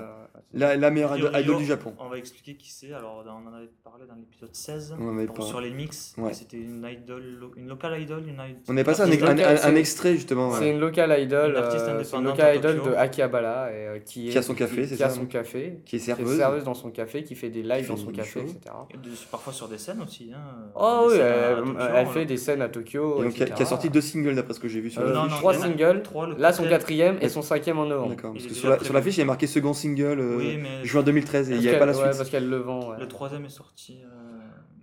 La, 0.55 0.77
la 0.77 0.91
meilleure 0.91 1.11
Rio, 1.13 1.29
idol, 1.29 1.41
idol 1.41 1.51
Rio, 1.57 1.59
du 1.59 1.65
Japon. 1.67 1.95
On 1.99 2.09
va 2.09 2.19
expliquer 2.19 2.55
qui 2.57 2.71
c'est. 2.71 2.93
Alors, 2.93 3.25
on 3.27 3.49
en 3.49 3.55
avait 3.55 3.71
parlé 3.85 4.05
dans 4.09 4.15
l'épisode 4.15 4.55
16 4.55 4.97
On 5.01 5.09
en 5.09 5.17
avait 5.17 5.27
pour- 5.27 5.37
parlé. 5.37 5.51
sur 5.51 5.61
les 5.61 5.71
mix. 5.71 6.15
Ouais. 6.19 6.33
C'était 6.33 6.57
une 6.57 6.87
idol, 6.91 7.23
lo- 7.41 7.53
une 7.57 7.69
locale 7.69 8.01
idol, 8.01 8.21
une 8.27 8.35
idol. 8.35 8.57
On 8.69 8.77
est 8.77 8.85
passé 8.85 9.03
un, 9.03 9.07
C'est 9.07 9.23
un, 9.23 9.31
local, 9.33 9.41
un- 9.41 9.53
un 9.53 9.57
c'est- 9.57 9.75
extrait 9.77 10.15
justement. 10.15 10.51
C'est 10.53 10.61
ouais. 10.61 10.71
une 10.71 10.81
local 10.81 11.21
idol, 11.21 11.55
euh, 11.57 11.71
c'est 11.71 11.77
une 11.91 11.97
indépendante 11.97 12.25
local 12.39 12.47
à 12.47 12.55
idol 12.55 12.83
de 12.83 12.95
Akihabara 12.95 13.71
et, 13.73 13.75
euh, 13.75 13.99
qui, 14.01 14.29
est, 14.29 14.33
Qui 14.33 14.39
a 14.39 14.43
son 14.43 14.55
café, 14.55 14.87
c'est 14.87 14.97
qui 14.97 15.03
a 15.03 15.09
ça, 15.09 15.15
son 15.17 15.27
café, 15.27 15.61
Qui 15.61 15.67
est 15.69 15.83
qui 15.85 15.97
est 15.97 15.99
serveuse. 15.99 16.37
serveuse 16.37 16.65
dans 16.65 16.75
son 16.75 16.91
café, 16.91 17.25
qui 17.25 17.35
fait 17.35 17.51
des 17.51 17.63
lives 17.63 17.89
dans 17.89 17.97
son 17.97 18.11
café, 18.13 18.41
show. 18.41 18.47
etc. 18.47 18.75
Et 18.93 18.97
de- 18.97 19.11
parfois 19.31 19.53
sur 19.53 19.69
des 19.69 19.79
scènes 19.79 20.01
aussi. 20.03 20.31
Hein. 20.35 20.39
Oh 20.75 21.07
oui, 21.09 21.17
elle, 21.21 21.57
Tokyo, 21.57 21.75
elle 21.81 21.93
là. 21.93 22.07
fait 22.07 22.25
des 22.25 22.37
scènes 22.37 22.63
à 22.63 22.69
Tokyo, 22.69 23.21
Et 23.21 23.25
donc, 23.25 23.33
qui 23.35 23.43
a, 23.43 23.67
sorti 23.67 23.91
deux 23.91 24.01
singles 24.01 24.35
d'après 24.35 24.55
ce 24.55 24.61
que 24.61 24.69
j'ai 24.69 24.81
vu 24.81 24.91
sur 24.91 25.03
Euh, 25.03 25.13
la 25.13 25.25
fiche. 25.25 25.39
trois 25.39 25.55
singles, 25.55 26.03
là 26.39 26.53
son 26.53 26.65
quatrième. 26.65 27.19
et 27.21 27.29
son 27.29 27.43
cinquième 27.43 27.79
en 27.79 27.87
novembre. 27.87 28.11
D'accord. 28.15 28.33
Parce 28.33 28.45
que 28.47 28.51
sur 28.55 28.57
déjà 28.63 28.69
la, 28.71 28.77
prévu. 28.77 28.85
sur 28.87 28.95
la 28.95 29.03
fiche, 29.03 29.17
il 29.17 29.21
y 29.21 29.23
a 29.23 29.27
marqué 29.27 29.47
second 29.47 29.73
single 29.75 30.19
euh, 30.21 30.28
Oui, 30.37 30.59
mais 30.61 30.85
juin 30.85 31.03
2013 31.03 31.51
et 31.51 31.55
il 31.55 31.61
n'y 31.61 31.69
avait 31.69 31.79
pas 31.79 31.87
la 31.87 31.95
suite. 31.95 32.05
ouais, 32.07 32.17
parce 32.17 32.29
qu'elle 32.31 32.49
le 32.49 32.59
vend. 32.59 32.91
ouais. 32.91 32.97
le 33.01 33.09
troisième 33.09 33.45
est 33.45 33.49
sorti. 33.51 34.01
euh, 34.05 34.09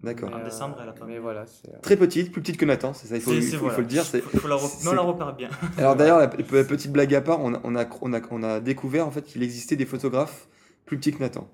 D'accord. 0.03 0.29
En 0.35 0.43
décembre, 0.43 0.75
euh, 0.77 0.83
elle 0.83 0.89
a 0.89 0.93
pas 0.93 1.05
Mais 1.05 1.13
mis. 1.13 1.19
voilà, 1.19 1.45
c'est. 1.47 1.69
euh, 1.69 1.77
Très 1.81 1.95
petite, 1.95 2.31
plus 2.31 2.41
petite 2.41 2.57
que 2.57 2.65
Nathan, 2.65 2.93
c'est 2.93 3.07
ça, 3.07 3.15
il 3.15 3.21
faut, 3.21 3.31
C'est- 3.31 3.37
il 3.37 3.43
c'est 3.43 3.49
faut, 3.51 3.55
il 3.55 3.59
voilà. 3.59 3.75
faut 3.75 3.81
le 3.81 3.87
dire. 3.87 4.03
Faut- 4.05 4.37
faut 4.39 4.47
la 4.47 4.55
re- 4.55 4.67
c'est- 4.67 4.83
Mais 4.85 4.89
on 4.91 4.93
la 4.93 5.01
repère 5.01 5.33
bien. 5.35 5.49
Alors 5.77 5.95
d'ailleurs, 5.95 6.29
petite 6.29 6.91
blague 6.91 7.13
à 7.15 7.21
part, 7.21 7.39
on 7.41 7.55
a, 7.55 7.61
on 7.63 7.75
a, 7.75 7.85
on 8.01 8.13
a, 8.13 8.21
on 8.29 8.43
a 8.43 8.59
découvert 8.59 9.07
en 9.07 9.11
fait 9.11 9.23
qu'il 9.23 9.41
existait 9.41 9.75
des 9.75 9.85
photographes 9.85 10.47
plus 10.85 10.97
petits 10.97 11.11
que 11.13 11.19
Nathan. 11.19 11.47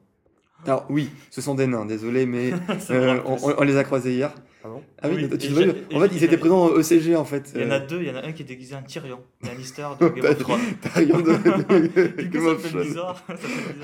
Alors 0.65 0.85
oui, 0.89 1.09
ce 1.29 1.41
sont 1.41 1.55
des 1.55 1.67
nains, 1.67 1.85
désolé, 1.85 2.25
mais 2.25 2.51
euh, 2.91 3.19
en 3.25 3.37
on, 3.57 3.63
les 3.63 3.77
a 3.77 3.83
croisés 3.83 4.13
hier. 4.13 4.31
Ah 4.63 4.67
bon? 4.67 4.83
Ah 5.01 5.09
oui, 5.09 5.15
Oui, 5.15 5.29
tu 5.39 5.47
et 5.47 5.49
te 5.49 5.53
vois, 5.53 5.63
en 5.63 6.03
et 6.05 6.07
fait, 6.09 6.15
ils 6.15 6.23
étaient 6.23 6.37
présents 6.37 6.67
au 6.67 6.79
ECG 6.79 7.15
en 7.15 7.25
fait. 7.25 7.51
Il 7.55 7.61
y 7.61 7.63
en 7.63 7.71
euh, 7.71 7.77
a 7.77 7.79
deux, 7.79 7.99
il 8.01 8.07
y 8.07 8.11
en 8.11 8.15
a 8.15 8.23
un 8.23 8.31
qui 8.31 8.43
est 8.43 8.45
déguisé 8.45 8.75
en 8.75 8.83
Tyrion, 8.83 9.19
l'Anister 9.43 9.87
de 9.99 10.07
Game 10.21 10.25
of 10.31 10.37
Thrones. 10.37 10.59
t'as 10.81 10.89
rien 10.99 11.19
de. 11.19 12.23
Game 12.25 12.45
of 12.45 12.61
Thrones. 12.69 12.83
bizarre? 12.83 13.25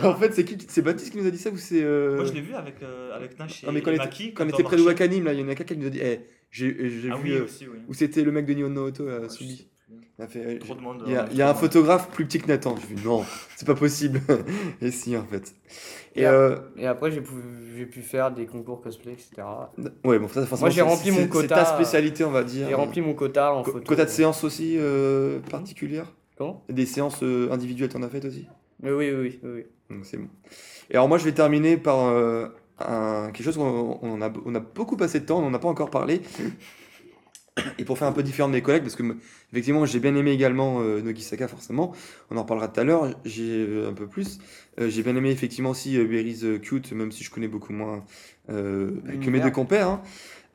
En 0.04 0.14
fait, 0.16 0.34
c'est 0.36 0.44
qui 0.46 0.56
C'est 0.70 0.84
Baptiste 0.84 1.12
qui 1.12 1.18
nous 1.18 1.26
a 1.26 1.32
dit 1.32 1.40
ça 1.40 1.50
ou 1.50 1.58
c'est. 1.58 1.82
euh, 1.82 2.18
Moi, 2.18 2.26
je 2.26 2.34
l'ai 2.34 2.42
vu 2.42 2.54
avec, 2.54 2.76
euh, 2.84 3.16
avec 3.16 3.40
Nash 3.40 3.64
et, 3.64 3.66
Non, 3.66 3.72
mais 3.74 3.82
quand 3.82 3.90
on 3.90 3.94
et 3.94 3.96
était, 3.96 4.06
Maki. 4.06 4.34
quand 4.36 4.46
on 4.46 4.50
était 4.50 4.62
près 4.64 4.78
de. 4.78 4.84
Wakanim, 4.84 5.24
là, 5.26 5.34
il 5.34 5.40
y 5.40 5.44
en 5.44 5.50
a 5.50 5.56
quelqu'un 5.56 5.74
qui 5.74 5.82
nous 5.82 5.88
a 5.88 5.90
dit 5.90 6.00
Eh, 6.02 6.20
j'ai 6.52 6.76
j'ai 7.02 7.10
Ah 7.12 7.18
vu. 7.18 7.32
oui, 7.32 7.38
euh, 7.40 7.46
aussi, 7.46 7.66
oui. 7.68 7.80
Où 7.88 7.94
c'était 7.96 8.24
le 8.24 8.32
mec 8.32 8.46
de 8.46 8.54
Nihon 8.54 8.76
euh, 8.78 8.92
Ouais, 9.22 9.28
je 9.30 9.34
Subi. 9.34 9.68
Sais 10.18 10.28
plus. 10.28 10.40
Il 10.40 10.42
a 10.42 10.46
fait, 10.46 10.56
euh, 10.56 10.60
Trop 10.60 10.76
de 10.76 10.82
monde. 10.82 11.04
Il 11.06 11.12
y 11.12 11.16
a, 11.16 11.24
euh, 11.24 11.28
il 11.32 11.38
y 11.38 11.42
a 11.42 11.50
un 11.50 11.54
photographe 11.54 12.10
plus 12.10 12.26
petit 12.26 12.40
que 12.40 12.48
Nathan. 12.48 12.76
Je 12.78 12.94
dis 12.96 13.06
non, 13.06 13.24
c'est 13.56 13.68
pas 13.68 13.76
possible. 13.76 14.22
Et 14.82 14.92
si, 14.92 15.16
en 15.18 15.24
fait. 15.26 15.56
Et 16.16 16.22
Et 16.22 16.26
euh, 16.28 16.58
Et 16.78 16.88
après, 16.88 17.12
j'ai 17.12 17.22
pu, 17.22 17.34
j'ai 17.78 17.86
pu 17.86 18.02
faire 18.02 18.32
des 18.32 18.46
concours 18.48 18.82
cosplay, 18.82 19.14
etc. 19.14 19.72
ouais, 20.04 20.18
bon, 20.20 20.28
ça, 20.28 20.46
forcément, 20.46 20.62
Moi, 20.62 20.70
j'ai 20.72 20.76
c'est- 20.76 20.82
rempli 20.82 21.12
mon 21.12 21.28
quota, 21.28 21.48
C'est 21.48 21.48
ta 21.48 21.66
spécialité, 21.66 22.24
on 22.24 22.32
va 22.32 22.44
dire. 22.44 22.68
J'ai 22.68 22.74
rempli 22.74 23.02
mon 23.02 23.14
quota 23.14 23.54
en 23.54 23.62
Co- 23.64 23.74
photo. 23.74 23.86
Quota 23.86 24.06
de 24.06 24.10
séances 24.10 24.44
aussi 24.44 24.76
euh, 24.78 25.40
particulières 25.52 26.12
Comment? 26.38 26.64
Des 26.70 26.86
séances 26.86 27.22
euh, 27.24 27.52
individuelles, 27.52 27.90
t'en 27.90 28.02
as 28.04 28.10
faites 28.10 28.26
aussi? 28.26 28.48
Oui, 28.84 28.92
oui, 28.92 29.12
oui, 29.12 29.40
oui. 29.44 29.66
Donc 29.90 30.06
c'est 30.06 30.18
bon. 30.18 30.28
Et 30.90 30.94
alors 30.96 31.08
moi, 31.08 31.18
je 31.18 31.26
vais 31.26 31.32
terminer 31.32 31.78
par 31.78 32.00
euh, 32.08 32.48
un, 32.80 33.32
quelque 33.32 33.44
chose 33.46 33.58
qu'on 33.58 33.98
on 34.02 34.22
a, 34.22 34.32
on 34.46 34.54
a 34.56 34.60
beaucoup 34.60 34.98
passé 34.98 35.20
de 35.20 35.26
temps, 35.26 35.40
on 35.40 35.50
n'en 35.50 35.54
a 35.56 35.60
pas 35.60 35.68
encore 35.68 35.90
parlé. 35.90 36.22
Et 37.78 37.86
pour 37.86 37.98
faire 37.98 38.08
un 38.08 38.12
peu 38.12 38.24
différent 38.24 38.48
de 38.48 38.54
mes 38.54 38.62
collègues, 38.62 38.84
parce 38.84 38.96
que 38.96 39.04
effectivement, 39.52 39.86
j'ai 39.86 40.00
bien 40.00 40.16
aimé 40.16 40.32
également 40.32 40.82
euh, 40.82 41.02
Nogisaka, 41.02 41.48
forcément. 41.48 41.94
On 42.30 42.38
en 42.38 42.44
reparlera 42.44 42.68
tout 42.68 42.80
à 42.80 42.84
l'heure. 42.84 43.10
J'ai 43.26 43.66
euh, 43.68 43.90
un 43.90 43.94
peu 43.94 44.08
plus. 44.08 44.40
Euh, 44.80 44.90
j'ai 44.90 45.04
bien 45.04 45.16
aimé 45.16 45.32
effectivement 45.32 45.72
aussi 45.72 45.98
euh, 45.98 46.06
Berry's 46.06 46.46
Cute, 46.62 46.92
même 46.92 47.12
si 47.12 47.24
je 47.24 47.32
connais 47.32 47.48
beaucoup 47.48 47.74
moins 47.74 48.04
euh, 48.50 48.92
que 49.22 49.30
mes 49.30 49.40
deux 49.40 49.52
compères, 49.52 49.90
hein, 49.90 50.02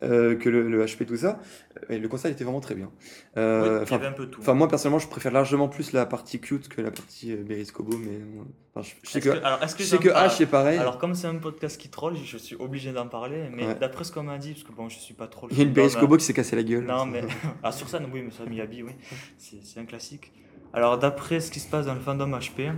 euh, 0.02 0.34
que 0.36 0.48
le, 0.48 0.68
le 0.68 0.84
HP 0.84 1.04
tout 1.06 1.16
ça. 1.16 1.40
Et 1.88 1.98
le 1.98 2.08
concert 2.08 2.30
était 2.30 2.44
vraiment 2.44 2.60
très 2.60 2.74
bien. 2.74 2.90
Euh, 3.36 3.62
Oui, 3.62 3.68
il 3.68 3.78
y 3.78 3.82
enfin, 3.82 3.96
avait 3.96 4.06
un 4.06 4.12
peu 4.12 4.26
tout. 4.26 4.40
Enfin, 4.40 4.54
moi 4.54 4.68
personnellement, 4.68 4.98
je 4.98 5.08
préfère 5.08 5.32
largement 5.32 5.68
plus 5.68 5.92
la 5.92 6.06
partie 6.06 6.40
cute 6.40 6.68
que 6.68 6.80
la 6.80 6.90
partie 6.90 7.32
euh, 7.32 7.42
Berry's 7.42 7.72
Kobo, 7.72 7.96
mais 7.96 8.08
euh, 8.16 8.42
enfin, 8.74 8.86
je, 8.88 9.06
je 9.06 9.10
sais 9.10 9.20
que, 9.20 9.30
que- 9.30 9.44
alors, 9.44 9.62
est-ce 9.62 9.74
que 9.76 9.82
je 9.82 9.88
sais 9.88 9.96
j'en 9.96 10.02
que 10.02 10.08
parle 10.10 10.28
H 10.28 10.36
c'est 10.36 10.46
pareil. 10.46 10.78
Alors, 10.78 10.98
comme 10.98 11.14
c'est 11.14 11.26
un 11.28 11.36
podcast 11.36 11.80
qui 11.80 11.88
troll, 11.88 12.14
je 12.22 12.36
suis 12.36 12.56
obligé 12.56 12.92
d'en 12.92 13.06
parler. 13.08 13.48
Mais 13.52 13.66
Ouais. 13.66 13.74
d'après 13.74 14.04
ce 14.04 14.12
qu'on 14.12 14.22
m'a 14.22 14.38
dit, 14.38 14.52
parce 14.52 14.64
que 14.64 14.72
bon, 14.72 14.88
je 14.88 14.98
suis 14.98 15.14
pas 15.14 15.26
trop. 15.28 15.46
le 15.46 15.52
Il 15.52 15.58
y 15.58 15.60
a 15.62 15.84
une 15.84 15.90
Kobo 15.90 16.16
qui 16.16 16.24
s'est 16.24 16.34
cassé 16.34 16.56
la 16.56 16.62
gueule. 16.62 16.84
Non, 16.84 17.06
mais. 17.06 17.22
Ah, 17.62 17.72
sur 17.72 17.88
scène, 17.88 18.06
oui, 18.12 18.22
mais 18.24 18.30
ça, 18.30 18.44
Miyabi, 18.44 18.82
oui. 18.82 18.92
C'est 19.38 19.80
un 19.80 19.84
classique. 19.84 20.32
Alors, 20.74 20.98
d'après 20.98 21.40
ce 21.40 21.50
qui 21.50 21.60
se 21.60 21.68
passe 21.68 21.86
dans 21.86 21.94
le 21.94 22.00
fandom 22.00 22.30
HP, 22.38 22.72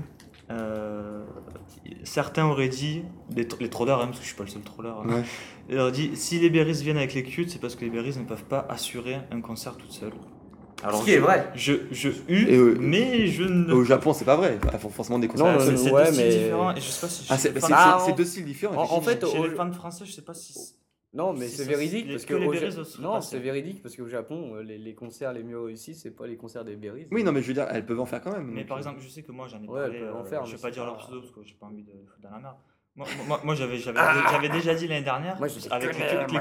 Euh, 0.50 1.24
certains 2.04 2.44
auraient 2.46 2.68
dit, 2.68 3.02
les, 3.34 3.46
les 3.60 3.70
trollers, 3.70 4.00
hein, 4.00 4.06
parce 4.06 4.18
que 4.18 4.22
je 4.24 4.28
suis 4.28 4.36
pas 4.36 4.44
le 4.44 4.50
seul 4.50 4.62
troller, 4.62 4.90
hein, 4.90 5.08
Ouais. 5.08 5.22
ils 5.70 5.78
auraient 5.78 5.92
dit 5.92 6.10
si 6.14 6.38
les 6.38 6.50
berries 6.50 6.72
viennent 6.82 6.98
avec 6.98 7.14
les 7.14 7.22
cutes, 7.22 7.50
c'est 7.50 7.60
parce 7.60 7.76
que 7.76 7.84
les 7.84 7.90
berries 7.90 8.16
ne 8.18 8.24
peuvent 8.24 8.44
pas 8.44 8.66
assurer 8.68 9.16
un 9.30 9.40
concert 9.40 9.76
toutes 9.76 9.92
seules. 9.92 10.12
Alors, 10.82 11.00
Ce 11.00 11.04
qui 11.06 11.12
je, 11.12 11.16
est 11.16 11.20
vrai. 11.20 11.50
Je, 11.54 11.72
je 11.92 12.10
euh, 12.28 12.76
mais 12.78 13.26
je 13.28 13.44
ne. 13.44 13.72
Au 13.72 13.84
Japon, 13.84 14.12
c'est 14.12 14.26
pas 14.26 14.36
vrai. 14.36 14.58
Il 14.70 14.78
faut 14.78 14.90
forcément 14.90 15.18
des 15.18 15.28
concerts. 15.28 15.46
Non, 15.54 15.58
c'est 15.60 15.76
c'est 15.78 15.90
ouais, 15.90 16.04
deux 16.06 16.12
styles 16.12 16.24
mais- 16.26 16.36
différents. 16.36 16.72
Et 16.72 16.80
je 16.80 16.80
sais 16.90 17.00
pas 17.00 17.08
si. 17.08 17.26
Ah, 17.30 17.38
c'est 17.38 17.54
Ah, 17.72 18.06
deux 18.14 18.24
styles 18.26 18.44
différents. 18.44 18.82
en- 18.92 19.00
fait, 19.00 19.24
chez 19.26 19.38
au- 19.38 19.46
les 19.46 19.54
fans 19.54 19.72
français, 19.72 20.04
je 20.04 20.12
sais 20.12 20.20
pas 20.22 20.34
si. 20.34 20.52
Non, 21.14 21.32
mais 21.32 21.46
c'est 21.48 21.64
véridique 21.64 22.08
parce 22.10 22.24
que 22.24 22.34
que 22.34 22.38
les 22.38 22.46
au 22.46 22.50
berries 22.50 22.70
Ja- 22.72 22.80
aussi 22.80 23.00
non, 23.00 23.20
c'est 23.20 23.38
véridique 23.38 23.82
parce 23.82 23.94
qu'au 23.96 24.08
Japon, 24.08 24.56
euh, 24.56 24.62
les, 24.62 24.78
les 24.78 24.94
concerts 24.94 25.32
les 25.32 25.44
mieux 25.44 25.60
réussis, 25.60 25.94
c'est 25.94 26.10
pas 26.10 26.26
les 26.26 26.36
concerts 26.36 26.64
des 26.64 26.74
berries. 26.76 27.06
Oui, 27.12 27.22
non, 27.22 27.30
mais 27.32 27.40
je 27.42 27.48
veux 27.48 27.54
dire, 27.54 27.66
elles 27.70 27.86
peuvent 27.86 28.00
en 28.00 28.06
faire 28.06 28.20
quand 28.20 28.32
même. 28.32 28.50
Mais 28.52 28.64
par 28.64 28.76
euh, 28.76 28.80
exemple, 28.80 29.00
je 29.00 29.08
sais 29.08 29.22
que 29.22 29.30
moi 29.32 29.46
j'en 29.48 29.62
ai 29.62 29.68
Ouais, 29.68 29.80
parlé, 29.80 29.98
elles 29.98 30.04
peuvent 30.06 30.16
en 30.16 30.20
euh, 30.20 30.24
faire, 30.24 30.44
je 30.44 30.56
vais 30.56 30.60
pas 30.62 30.70
dire 30.72 30.84
leur 30.84 30.96
pseudo 30.98 31.20
parce 31.20 31.32
que 31.32 31.42
j'ai 31.44 31.54
pas 31.54 31.66
envie 31.66 31.82
de 31.84 31.92
foutre 32.06 32.20
dans 32.22 32.30
la 32.30 32.38
merde. 32.40 32.56
Moi, 32.96 33.06
moi, 33.26 33.40
moi, 33.44 33.54
j'avais 33.56 33.76
j'avais 33.78 33.98
Ah 34.00 34.14
j'avais 34.30 34.48
déjà 34.48 34.72
dit 34.74 34.86
l'année 34.86 35.04
dernière, 35.04 35.36
Moi, 35.38 35.46
avec 35.48 35.90
que 35.90 36.00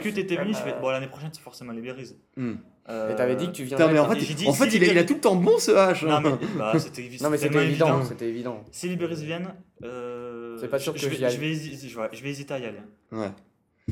les 0.09 0.27
je 0.27 0.53
je 0.53 0.57
fais 0.59 0.65
merde. 0.65 0.81
bon 0.81 0.89
l'année 0.89 1.07
prochaine 1.07 1.29
c'est 1.33 1.41
forcément 1.41 1.71
les 1.71 1.81
berries. 1.81 2.15
hmm. 2.37 2.53
Euh, 2.89 3.11
Et 3.11 3.15
t'avais 3.15 3.35
dit 3.35 3.47
que 3.47 3.51
tu 3.53 3.63
Putain, 3.63 3.77
viendrais. 3.87 3.93
mais 3.93 3.99
en 3.99 4.09
fait, 4.09 4.19
j'ai 4.19 4.33
dit, 4.33 4.47
en 4.47 4.53
fait 4.53 4.69
si 4.69 4.75
il, 4.77 4.83
il 4.83 4.97
a 4.97 5.03
tout 5.05 5.13
le 5.15 5.19
temps 5.21 5.35
bon 5.35 5.57
ce 5.57 5.71
H. 5.71 6.05
Non 6.05 6.19
mais 6.21 6.31
bah, 6.57 6.77
c'était 6.77 7.01
évi- 7.01 7.23
Non, 7.23 7.29
mais 7.29 7.37
tellement 7.37 7.53
c'était 7.59 7.65
évident, 7.69 7.87
évident. 7.87 8.03
c'était 8.05 8.27
évident. 8.29 8.63
Si 8.71 8.89
les 8.89 8.95
berries 8.97 9.23
viennent, 9.25 9.53
euh, 9.83 10.57
C'est 10.59 10.67
pas 10.67 10.79
sûr 10.79 10.95
je, 10.95 11.07
que 11.07 11.13
je 11.13 11.17
vais- 11.19 11.29
je 11.31 12.23
vais 12.23 12.29
hésiter 12.29 12.53
à 12.53 12.59
y 12.59 12.65
aller. 12.65 12.79
Ouais. 13.11 13.31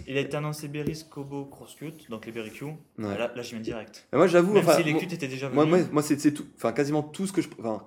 Il 0.08 0.18
a 0.18 0.22
été 0.22 0.38
annoncé 0.38 0.68
berries, 0.70 1.06
Kobo, 1.10 1.46
Crosscut, 1.46 1.94
donc 2.10 2.26
les 2.26 2.32
berry 2.32 2.50
Q. 2.52 2.66
Ouais. 2.66 2.76
Là, 2.98 3.32
là 3.36 3.42
j'y 3.42 3.52
viens 3.52 3.60
direct. 3.60 4.08
Mais 4.12 4.18
moi, 4.20 4.28
j'avoue, 4.28 4.54
Même 4.54 4.64
enfin, 4.66 4.78
si 4.78 4.84
les 4.84 4.96
cuts 4.96 5.06
étaient 5.12 5.28
déjà 5.28 5.50
venus. 5.50 5.68
moi, 5.68 5.80
moi, 5.92 6.02
c'est 6.02 6.34
tout, 6.34 6.46
enfin, 6.56 6.72
quasiment 6.72 7.04
tout 7.04 7.28
ce 7.28 7.34
que 7.34 7.42
je. 7.42 7.50
Enfin, 7.60 7.84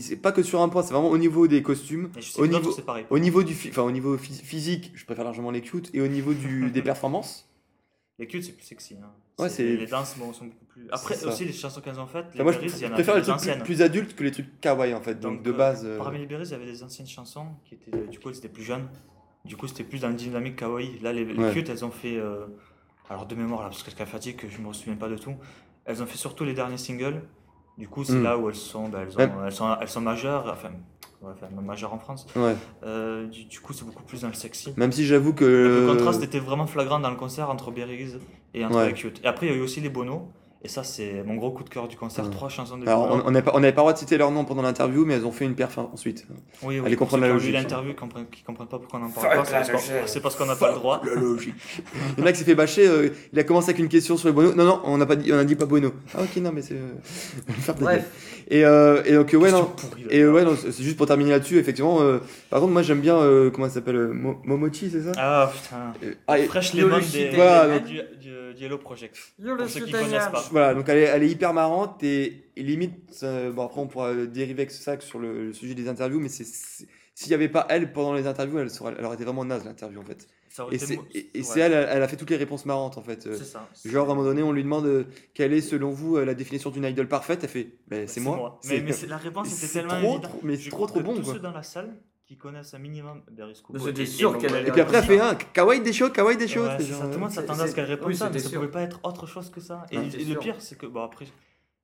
c'est 0.00 0.16
pas 0.16 0.32
que 0.32 0.42
sur 0.42 0.60
un 0.60 0.68
point, 0.68 0.82
c'est 0.82 0.92
vraiment 0.92 1.10
au 1.10 1.18
niveau 1.18 1.46
des 1.46 1.62
costumes, 1.62 2.10
je 2.18 2.40
au 2.40 2.46
niveau, 2.46 2.72
pareil. 2.82 3.06
au 3.10 3.18
niveau 3.18 3.42
du, 3.44 3.54
fi- 3.54 3.68
enfin, 3.70 3.82
au 3.82 3.90
niveau 3.92 4.16
phys- 4.16 4.42
physique, 4.42 4.92
je 4.94 5.04
préfère 5.04 5.24
largement 5.24 5.50
les 5.52 5.60
cutes, 5.62 5.90
et 5.94 6.00
au 6.00 6.08
niveau 6.08 6.34
du, 6.34 6.70
des 6.72 6.82
performances. 6.82 7.48
Les 8.18 8.26
cuts 8.26 8.42
c'est 8.42 8.52
plus 8.52 8.64
sexy. 8.66 8.96
Hein. 9.02 9.10
Ouais, 9.38 9.48
les 9.58 9.86
danses 9.86 10.16
bon, 10.18 10.32
sont 10.32 10.44
beaucoup 10.46 10.64
plus. 10.66 10.86
Après 10.92 11.24
aussi 11.24 11.44
les 11.46 11.52
chansons 11.52 11.80
qu'elles 11.80 11.98
ont 11.98 12.06
faites, 12.06 12.26
les 12.34 12.40
Enfin, 12.40 12.42
moi, 12.42 12.52
je 12.52 12.58
berries, 12.58 12.86
en 12.86 12.90
préfère 12.90 13.14
les 13.16 13.22
trucs 13.22 13.64
plus, 13.64 13.82
adultes 13.82 14.14
que 14.14 14.22
les 14.24 14.30
trucs 14.32 14.60
kawaii 14.60 14.92
en 14.94 15.00
fait. 15.00 15.18
Donc, 15.18 15.42
de 15.42 15.50
euh, 15.50 15.56
base. 15.56 15.82
euh, 15.86 15.96
Parmi 15.96 16.18
les 16.18 16.26
berries, 16.26 16.44
il 16.46 16.50
y 16.50 16.54
avait 16.54 16.66
des 16.66 16.82
anciennes 16.82 17.06
chansons 17.08 17.46
qui 17.64 17.74
étaient. 17.76 17.96
Du 18.08 18.18
coup, 18.18 18.28
étaient 18.30 18.48
plus 18.48 18.62
jeunes. 18.64 18.86
Du 19.44 19.56
coup, 19.56 19.66
c'était 19.68 19.84
plus 19.84 20.00
dans 20.00 20.08
le 20.08 20.14
dynamique 20.14 20.56
kawaii. 20.56 20.98
Là, 21.00 21.12
les, 21.12 21.24
les 21.24 21.34
Ouais. 21.42 21.52
cuts, 21.52 21.64
elles 21.68 21.84
ont 21.84 21.90
fait. 21.90 22.16
euh, 22.16 22.46
Alors, 23.08 23.26
de 23.26 23.34
mémoire, 23.34 23.62
là, 23.62 23.68
parce 23.70 23.82
qu'elle 23.82 24.06
fatigue, 24.06 24.36
que 24.36 24.48
je 24.48 24.58
me 24.58 24.72
souviens 24.72 24.94
pas 24.94 25.08
de 25.08 25.16
tout. 25.16 25.34
Elles 25.84 26.00
ont 26.02 26.06
fait 26.06 26.16
surtout 26.18 26.44
les 26.44 26.54
derniers 26.54 26.76
singles. 26.78 27.22
Du 27.78 27.88
coup, 27.88 28.04
c'est 28.04 28.12
Mm. 28.14 28.22
là 28.22 28.38
où 28.38 28.48
elles 28.48 28.54
sont, 28.54 28.88
bah, 28.88 29.00
elles, 29.02 29.14
ont- 29.14 29.18
Même- 29.18 29.32
elles, 29.46 29.52
sont, 29.52 29.76
elles 29.80 29.88
sont 29.88 30.00
majeures. 30.00 30.46
Enfin, 30.52 30.68
ouais, 31.22 31.32
enfin, 31.32 31.48
majeures 31.62 31.92
en 31.92 31.98
France. 31.98 32.26
Ouais. 32.36 32.54
Euh, 32.84 33.26
du, 33.26 33.46
du 33.46 33.58
coup, 33.60 33.72
c'est 33.72 33.84
beaucoup 33.84 34.02
plus 34.04 34.20
dans 34.20 34.28
le 34.28 34.34
sexy. 34.34 34.72
Même 34.76 34.92
si 34.92 35.04
j'avoue 35.06 35.32
que. 35.32 35.44
Le 35.44 35.92
contraste 35.92 36.22
était 36.22 36.38
vraiment 36.38 36.66
flagrant 36.66 37.00
dans 37.00 37.10
le 37.10 37.16
concert 37.16 37.50
entre 37.50 37.70
Berries 37.72 38.16
et 38.54 38.64
entre 38.64 38.84
les 38.84 38.92
Cute. 38.92 39.20
Et 39.24 39.26
après, 39.26 39.46
il 39.46 39.52
y 39.52 39.54
a 39.54 39.58
eu 39.58 39.62
aussi 39.62 39.80
les 39.80 39.88
Bono. 39.88 40.30
Et 40.62 40.68
ça, 40.68 40.84
c'est 40.84 41.22
mon 41.24 41.36
gros 41.36 41.52
coup 41.52 41.64
de 41.64 41.70
cœur 41.70 41.88
du 41.88 41.96
concert. 41.96 42.28
Trois 42.28 42.50
chansons 42.50 42.76
de 42.76 42.86
Alors, 42.86 43.10
on 43.10 43.22
on 43.26 43.30
n'avait 43.30 43.42
pas, 43.42 43.52
on 43.54 43.60
n'avait 43.60 43.72
pas 43.72 43.80
le 43.80 43.84
droit 43.84 43.92
de 43.94 43.98
citer 43.98 44.18
leur 44.18 44.30
nom 44.30 44.44
pendant 44.44 44.60
l'interview, 44.60 45.06
mais 45.06 45.14
elles 45.14 45.24
ont 45.24 45.32
fait 45.32 45.46
une 45.46 45.54
perf 45.54 45.78
ensuite. 45.78 46.26
Oui, 46.62 46.78
oui, 46.78 46.82
Allez 46.84 46.96
pour 46.96 47.06
comprendre 47.06 47.22
la 47.26 47.32
logique. 47.32 47.54
l'interview, 47.54 47.94
qui 48.30 48.42
comprennent, 48.42 48.68
pas 48.68 48.78
pourquoi 48.78 49.00
on 49.00 49.04
en 49.04 49.10
parle 49.10 49.36
pas, 49.36 49.44
c'est 49.46 49.52
la 49.52 49.58
parce 49.60 49.68
qu'on- 49.70 49.92
logique. 49.92 50.08
c'est 50.08 50.20
parce 50.20 50.36
qu'on 50.36 50.44
n'a 50.44 50.56
pas 50.56 50.68
le 50.68 50.74
droit. 50.74 51.00
La 51.02 51.14
logique. 51.14 51.54
Il 52.18 52.20
y 52.20 52.22
en 52.22 52.26
a 52.26 52.32
qui 52.32 52.38
s'est 52.40 52.44
fait 52.44 52.54
bâcher, 52.54 52.86
euh, 52.86 53.08
il 53.32 53.38
a 53.38 53.44
commencé 53.44 53.70
avec 53.70 53.78
une 53.80 53.88
question 53.88 54.18
sur 54.18 54.28
les 54.28 54.34
Bono. 54.34 54.52
Non, 54.54 54.64
non, 54.64 54.80
on 54.84 54.98
n'a 54.98 55.06
pas 55.06 55.16
dit, 55.16 55.32
on 55.32 55.38
a 55.38 55.44
dit 55.44 55.56
pas 55.56 55.64
Bono. 55.64 55.92
Ah, 56.14 56.22
ok, 56.24 56.36
non, 56.42 56.52
mais 56.52 56.60
c'est. 56.60 56.74
euh, 56.74 56.92
gueule. 57.80 58.04
Et, 58.50 58.64
euh, 58.64 59.02
et 59.04 59.12
donc, 59.14 59.32
euh, 59.32 59.36
ouais, 59.38 59.52
non. 59.52 59.64
Pourrie. 59.66 60.04
Et 60.10 60.20
euh, 60.20 60.32
ouais, 60.32 60.44
non, 60.44 60.56
c'est 60.56 60.82
juste 60.82 60.96
pour 60.96 61.06
terminer 61.06 61.30
là-dessus, 61.30 61.58
effectivement. 61.58 62.02
euh, 62.02 62.18
par 62.50 62.60
contre, 62.60 62.72
moi 62.72 62.82
j'aime 62.82 63.00
bien, 63.00 63.16
euh, 63.16 63.48
comment 63.50 63.68
ça 63.68 63.74
s'appelle 63.74 63.94
euh, 63.96 64.12
Mo- 64.12 64.40
Momochi, 64.44 64.90
c'est 64.90 65.02
ça? 65.02 65.12
Ah 65.16 65.52
putain. 65.54 65.92
Euh, 66.02 66.14
ah, 66.26 66.38
et- 66.38 66.46
Fresh 66.46 66.74
Lemon 66.74 66.96
le 66.96 67.12
des, 67.12 67.28
voilà, 67.36 67.78
du, 67.78 67.94
du, 67.94 68.00
du 68.20 68.60
Yellow 68.60 68.78
Project. 68.78 69.16
Pour 69.56 69.68
ceux 69.68 69.80
qui 69.86 69.92
connaissent 69.92 70.28
pas. 70.32 70.48
Voilà, 70.50 70.74
donc 70.74 70.88
elle 70.88 70.98
est, 70.98 71.02
elle 71.02 71.22
est 71.22 71.28
hyper 71.28 71.54
marrante 71.54 72.02
et, 72.02 72.50
et 72.56 72.62
limite, 72.64 73.20
euh, 73.22 73.52
bon 73.52 73.64
après 73.66 73.80
on 73.80 73.86
pourra 73.86 74.14
dériver 74.14 74.62
avec 74.62 74.72
ça 74.72 74.98
sur 75.00 75.20
le, 75.20 75.46
le 75.46 75.52
sujet 75.52 75.74
des 75.74 75.88
interviews, 75.88 76.18
mais 76.18 76.28
c'est 76.28 76.44
c'est- 76.44 76.86
s'il 77.14 77.28
n'y 77.28 77.34
avait 77.34 77.48
pas 77.48 77.66
elle 77.68 77.92
pendant 77.92 78.14
les 78.14 78.26
interviews, 78.26 78.58
elle, 78.58 78.70
serait, 78.70 78.94
elle 78.98 79.04
aurait 79.04 79.14
été 79.14 79.24
vraiment 79.24 79.44
naze 79.44 79.64
l'interview 79.64 80.00
en 80.00 80.04
fait. 80.04 80.26
Et 80.72 80.78
c'est 80.78 80.96
ouais, 80.98 81.60
elle, 81.60 81.72
elle 81.72 82.02
a 82.02 82.08
fait 82.08 82.16
toutes 82.16 82.30
les 82.30 82.36
réponses 82.36 82.66
marrantes 82.66 82.98
en 82.98 83.02
fait. 83.02 83.26
euh, 83.26 83.36
C'est 83.36 83.44
ça. 83.44 83.68
Genre 83.84 84.08
à 84.08 84.12
un 84.12 84.14
moment 84.14 84.26
donné, 84.26 84.42
on 84.42 84.52
lui 84.52 84.62
demande 84.62 84.86
euh, 84.86 85.04
quelle 85.34 85.52
est 85.52 85.60
selon 85.60 85.90
vous 85.90 86.16
euh, 86.16 86.24
la 86.24 86.34
définition 86.34 86.70
d'une 86.70 86.84
idole 86.84 87.08
parfaite, 87.08 87.40
elle 87.44 87.48
fait 87.48 87.78
ben, 87.88 88.06
c'est 88.08 88.20
moi. 88.20 88.58
Mais, 88.64 88.84
la 89.08 89.16
réponse 89.16 89.48
était 89.62 89.72
tellement 89.72 89.90
trop, 90.00 90.14
évidente. 90.14 90.22
trop- 90.22 90.40
mais 90.42 90.56
c'est 90.56 90.70
trop 90.70 90.86
trop 90.86 91.00
bon 91.00 91.14
tous 91.14 91.22
quoi. 91.22 91.34
ceux 91.34 91.40
dans 91.40 91.52
la 91.52 91.62
salle 91.62 91.94
qui 92.26 92.36
connaissent 92.36 92.74
un 92.74 92.78
minimum 92.78 93.22
sûr 94.06 94.38
qu'elle 94.38 94.54
allait 94.54 94.68
Et 94.68 94.72
puis 94.72 94.80
après 94.80 94.98
elle 94.98 95.04
fait 95.04 95.18
un 95.20 95.34
kawaii 95.34 95.80
des 95.80 95.92
choses, 95.92 96.12
kawaii 96.12 96.36
des 96.36 96.46
choses. 96.48 96.68
Tout 96.78 97.08
le 97.10 97.18
monde 97.18 97.30
s'attendait 97.30 97.62
à 97.62 97.66
ce 97.66 97.74
qu'elle 97.74 97.84
réponde 97.86 98.14
ça, 98.14 98.30
mais 98.30 98.38
ça 98.38 98.50
pouvait 98.50 98.68
pas 98.68 98.82
être 98.82 99.00
autre 99.02 99.26
chose 99.26 99.50
que 99.50 99.60
ça. 99.60 99.86
Et, 99.90 99.98
le 99.98 100.38
pire, 100.38 100.56
c'est 100.60 100.78
que, 100.78 100.86
bon, 100.86 101.02
après, 101.02 101.26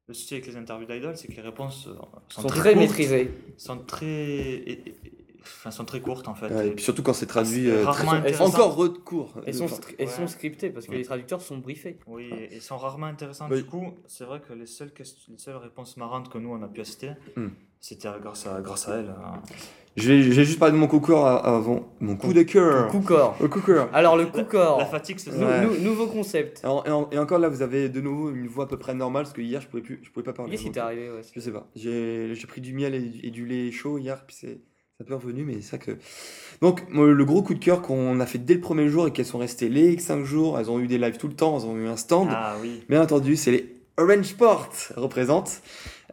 le 0.08 0.14
souci 0.14 0.34
avec 0.34 0.46
les 0.46 0.56
interviews 0.56 0.86
d'idol, 0.86 1.16
c'est 1.16 1.26
que 1.26 1.32
les 1.34 1.42
réponses 1.42 1.82
sont, 1.84 2.42
sont 2.42 2.48
très, 2.48 2.60
très 2.60 2.74
courtes, 2.74 2.86
maîtrisés. 2.86 3.30
sont 3.56 3.78
très, 3.78 4.06
et- 4.06 4.70
et- 4.70 4.88
et- 4.88 5.12
enfin, 5.58 5.70
sont 5.70 5.84
très 5.84 6.00
courtes 6.00 6.28
en 6.28 6.34
fait. 6.34 6.48
ouais, 6.52 6.68
et 6.68 6.70
puis 6.72 6.84
surtout 6.84 7.02
quand 7.02 7.12
c'est 7.12 7.26
traduit 7.26 7.64
c'est 7.66 7.70
euh, 7.70 7.84
rarement 7.84 8.20
très- 8.20 8.40
encore 8.40 8.74
recours. 8.76 9.34
Elles 9.46 9.54
sont, 9.54 9.66
elles 9.98 10.06
Ouais. 10.06 10.12
sont 10.12 10.26
scriptées 10.26 10.70
parce 10.70 10.86
que 10.86 10.92
Ouais. 10.92 10.98
les 10.98 11.04
traducteurs 11.04 11.40
sont 11.40 11.58
briefés. 11.58 11.98
Oui, 12.06 12.30
et- 12.32 12.56
et 12.56 12.60
sont 12.60 12.76
rarement 12.76 13.06
intéressantes. 13.06 13.48
Oui. 13.50 13.58
Du 13.58 13.64
coup, 13.64 13.94
c'est 14.06 14.24
vrai 14.24 14.40
que 14.46 14.52
les 14.52 14.66
seules, 14.66 14.92
questions- 14.92 15.32
les 15.32 15.38
seules 15.38 15.56
réponses 15.56 15.96
marrantes 15.96 16.28
que 16.30 16.38
nous 16.38 16.50
on 16.52 16.62
a 16.62 16.68
pu 16.68 16.80
assister, 16.80 17.10
Hmm. 17.36 17.48
c'était 17.80 18.08
grâce 18.22 18.46
à, 18.46 18.60
grâce 18.60 18.88
à 18.88 18.96
elle. 18.98 19.08
hein. 19.10 19.40
Je 19.98 20.08
vais, 20.12 20.22
je 20.22 20.28
vais 20.30 20.44
juste 20.44 20.58
parler 20.58 20.74
de 20.74 20.78
mon 20.78 20.88
coup 20.88 21.00
de 21.00 21.06
cœur 21.06 21.24
à- 21.24 21.56
avant. 21.56 21.90
Mon 22.00 22.16
coup 22.16 22.34
de 22.34 22.42
cœur. 22.42 22.88
Coup. 22.88 22.98
Le 22.98 23.48
coup 23.48 23.60
de 23.60 23.64
cœur. 23.64 23.88
Alors 23.94 24.14
le 24.18 24.26
coup 24.26 24.44
corps. 24.44 24.78
La 24.78 24.84
fatigue, 24.84 25.18
c'est. 25.18 25.30
Ouais. 25.32 25.64
nou- 25.64 25.78
nouveau 25.80 26.06
concept. 26.06 26.60
Alors, 26.64 26.86
et, 26.86 26.90
en- 26.90 27.08
et 27.10 27.18
encore 27.18 27.38
là, 27.38 27.48
vous 27.48 27.62
avez 27.62 27.88
de 27.88 28.02
nouveau 28.02 28.30
une 28.30 28.46
voix 28.46 28.64
à 28.64 28.66
peu 28.66 28.76
près 28.78 28.92
normale 28.92 29.22
parce 29.22 29.32
que 29.32 29.40
hier 29.40 29.58
je 29.62 29.68
pouvais 29.68 29.82
plus, 29.82 30.00
je 30.02 30.10
pouvais 30.10 30.22
pas 30.22 30.34
parler. 30.34 30.50
Qu'est-ce 30.50 30.64
qui 30.64 30.70
t'est 30.70 30.80
arrivé 30.80 31.10
ouais. 31.10 31.22
Je 31.34 31.40
sais 31.40 31.50
pas. 31.50 31.66
J'ai 31.74 32.34
j'ai 32.34 32.46
pris 32.46 32.60
du 32.60 32.74
miel 32.74 32.94
et, 32.94 33.00
du- 33.00 33.26
et 33.26 33.30
du 33.30 33.46
lait 33.46 33.70
chaud 33.72 33.96
hier, 33.96 34.22
puis 34.26 34.36
c'est 34.38 34.60
c'est 34.98 35.04
un 35.04 35.06
peu 35.06 35.14
revenu, 35.14 35.44
mais 35.44 35.54
c'est 35.56 35.62
ça 35.62 35.78
que. 35.78 35.92
Donc 36.62 36.82
le 36.90 37.24
gros 37.24 37.42
coup 37.42 37.54
de 37.54 37.58
cœur 37.62 37.82
qu'on 37.82 38.18
a 38.20 38.26
fait 38.26 38.38
dès 38.38 38.54
le 38.54 38.60
premier 38.60 38.88
jour 38.88 39.06
et 39.06 39.12
qu'elles 39.12 39.26
sont 39.26 39.38
restées 39.38 39.68
les 39.68 39.98
5 39.98 40.24
jours, 40.24 40.58
elles 40.58 40.70
ont 40.70 40.80
eu 40.80 40.86
des 40.86 40.98
lives 40.98 41.18
tout 41.18 41.28
le 41.28 41.34
temps, 41.34 41.58
elles 41.58 41.66
ont 41.66 41.76
eu 41.76 41.86
un 41.86 41.96
stand. 41.96 42.28
Ah 42.30 42.56
oui. 42.60 42.82
Bien 42.88 43.02
entendu, 43.02 43.36
c'est 43.36 43.50
les 43.50 43.74
Orange 43.98 44.24
Sport 44.24 44.70
représentent. 44.96 45.62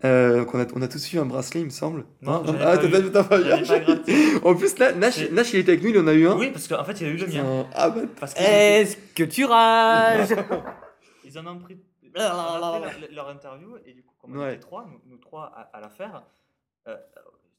Euh, 0.05 0.39
donc 0.39 0.53
on 0.53 0.59
a, 0.59 0.65
on 0.75 0.81
a 0.81 0.87
tous 0.89 1.13
eu 1.13 1.19
un 1.19 1.25
bracelet, 1.25 1.61
il 1.61 1.65
me 1.67 1.69
semble. 1.69 2.03
Non, 2.21 2.43
ai 2.43 2.49
ah, 2.59 2.77
pas 2.77 2.77
t'as. 2.77 3.37
En 4.43 4.53
plus, 4.55 4.77
là, 4.77 4.91
Nash, 4.91 5.29
Nash, 5.31 5.53
il 5.53 5.59
était 5.59 5.71
avec 5.71 5.83
nous, 5.83 5.91
il 5.91 5.99
en 5.99 6.07
a 6.07 6.13
eu 6.13 6.27
un. 6.27 6.37
Oui, 6.37 6.49
parce 6.51 6.67
qu'en 6.67 6.83
fait, 6.83 6.99
il 6.99 7.07
a 7.07 7.09
eu 7.11 7.15
le 7.17 7.27
mien. 7.27 7.45
Un- 7.45 7.67
Ah 7.73 7.89
bah, 7.89 8.01
Parce 8.19 8.33
que 8.33 8.41
Est-ce 8.41 8.97
que 9.15 9.23
tu 9.23 9.45
rages? 9.45 10.35
Ils 11.25 11.39
en 11.39 11.47
ont 11.47 11.57
pris. 11.59 11.77
Leur, 12.15 12.81
leur 13.11 13.29
interview 13.29 13.69
et 13.87 13.93
du 13.93 14.03
coup, 14.03 14.13
comme 14.21 14.35
on 14.37 14.41
Ouais. 14.41 14.51
était 14.51 14.59
trois, 14.59 14.85
nous, 14.87 14.99
nous 15.09 15.17
trois 15.17 15.45
à, 15.55 15.77
à 15.77 15.81
la 15.81 15.89
faire, 15.89 16.21
euh, 16.87 16.95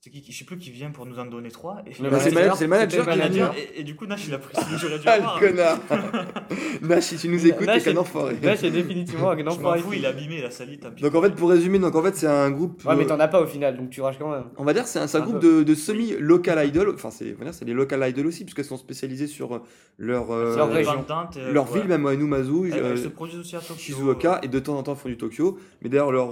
c'est 0.04 0.10
qui, 0.10 0.20
qui- 0.20 0.32
je 0.32 0.38
sais 0.40 0.44
plus 0.44 0.58
qui 0.58 0.70
vient 0.70 0.90
pour 0.90 1.06
nous 1.06 1.18
en 1.18 1.24
donner 1.24 1.48
trois. 1.50 1.82
Et 1.86 1.90
Bah, 2.02 2.18
c'est 2.20 2.28
le 2.28 2.34
manager- 2.34 2.56
c'est 2.58 2.64
le 2.64 2.68
manager 2.70 3.04
c'était 3.06 3.28
qui 3.30 3.38
l'a. 3.38 3.52
Et, 3.56 3.80
et 3.80 3.84
du 3.84 3.96
coup, 3.96 4.04
Nash, 4.04 4.26
il 4.28 4.34
a 4.34 4.38
pris 4.38 4.54
celui 4.54 4.74
que 4.74 4.78
j'aurais 4.82 4.98
dû 4.98 5.04
Ah, 5.06 5.12
avoir. 5.12 5.40
le 5.40 5.48
connard 5.48 5.78
Nash, 6.82 7.04
si 7.04 7.16
tu 7.16 7.28
nous 7.30 7.46
écoutes, 7.46 7.66
Nash, 7.66 7.78
t'es 7.78 7.84
qu'un 7.84 7.92
c'est- 7.92 7.98
enfoiré. 7.98 8.36
Là, 8.42 8.54
c'est 8.54 8.70
définitivement 8.70 9.30
un 9.30 9.38
Je 9.38 9.42
m'en 9.44 9.50
enfoiré. 9.52 9.80
il 9.96 10.04
a 10.04 10.10
abîmé, 10.10 10.40
il 10.40 10.44
a 10.44 10.50
sali, 10.50 10.78
tant 10.78 10.90
pis. 10.90 11.02
Donc 11.02 11.14
en 11.14 11.22
fait, 11.22 11.30
pour 11.30 11.48
résumer, 11.48 11.78
donc 11.78 11.94
en 11.94 12.02
fait, 12.02 12.14
c'est 12.16 12.26
un 12.26 12.50
groupe. 12.50 12.84
Ouais, 12.84 12.94
mais 12.96 13.04
euh, 13.04 13.06
t'en 13.06 13.18
as 13.18 13.28
pas 13.28 13.40
au 13.40 13.46
final, 13.46 13.78
donc 13.78 13.88
tu 13.88 14.02
rages 14.02 14.18
quand 14.18 14.30
même. 14.30 14.44
on 14.58 14.64
va 14.64 14.74
dire 14.74 14.86
c'est 14.86 14.98
un, 14.98 15.06
c'est 15.06 15.16
un 15.16 15.22
Un 15.22 15.24
groupe 15.24 15.38
de, 15.38 15.62
de 15.62 15.74
semi-local 15.74 16.66
idol. 16.68 16.90
Enfin, 16.94 17.10
c'est 17.10 17.34
on 17.34 17.38
va 17.38 17.44
dire, 17.46 17.54
c'est 17.54 17.64
des 17.64 17.72
local 17.72 18.06
idol 18.06 18.26
aussi, 18.26 18.44
puisqu'elles 18.44 18.66
sont 18.66 18.76
spécialisées 18.76 19.26
sur 19.26 19.54
euh, 19.54 19.62
leur, 19.96 20.32
euh, 20.32 20.54
Leur 20.54 20.70
région. 20.70 21.02
Euh, 21.38 21.50
leur 21.50 21.72
ouais. 21.72 21.78
ville, 21.80 21.88
même 21.88 22.04
à 22.04 22.14
Numazu, 22.14 22.70
euh, 22.74 22.94
se 22.96 23.08
produit 23.08 23.38
aussi 23.38 23.56
à 23.56 23.60
Tokyo. 23.60 23.74
Shizuoka, 23.78 24.40
et 24.42 24.48
de 24.48 24.58
temps 24.58 24.76
en 24.76 24.82
temps 24.82 24.96
font 24.96 25.08
du 25.08 25.16
Tokyo. 25.16 25.58
Mais 25.80 25.88
d'ailleurs, 25.88 26.12
leur, 26.12 26.30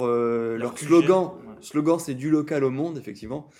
slogan. 0.76 1.30
Slogan 1.62 1.98
c'est 1.98 2.14
du 2.14 2.30
local 2.30 2.64
au 2.64 2.70
monde, 2.70 2.98
effectivement. 2.98 3.50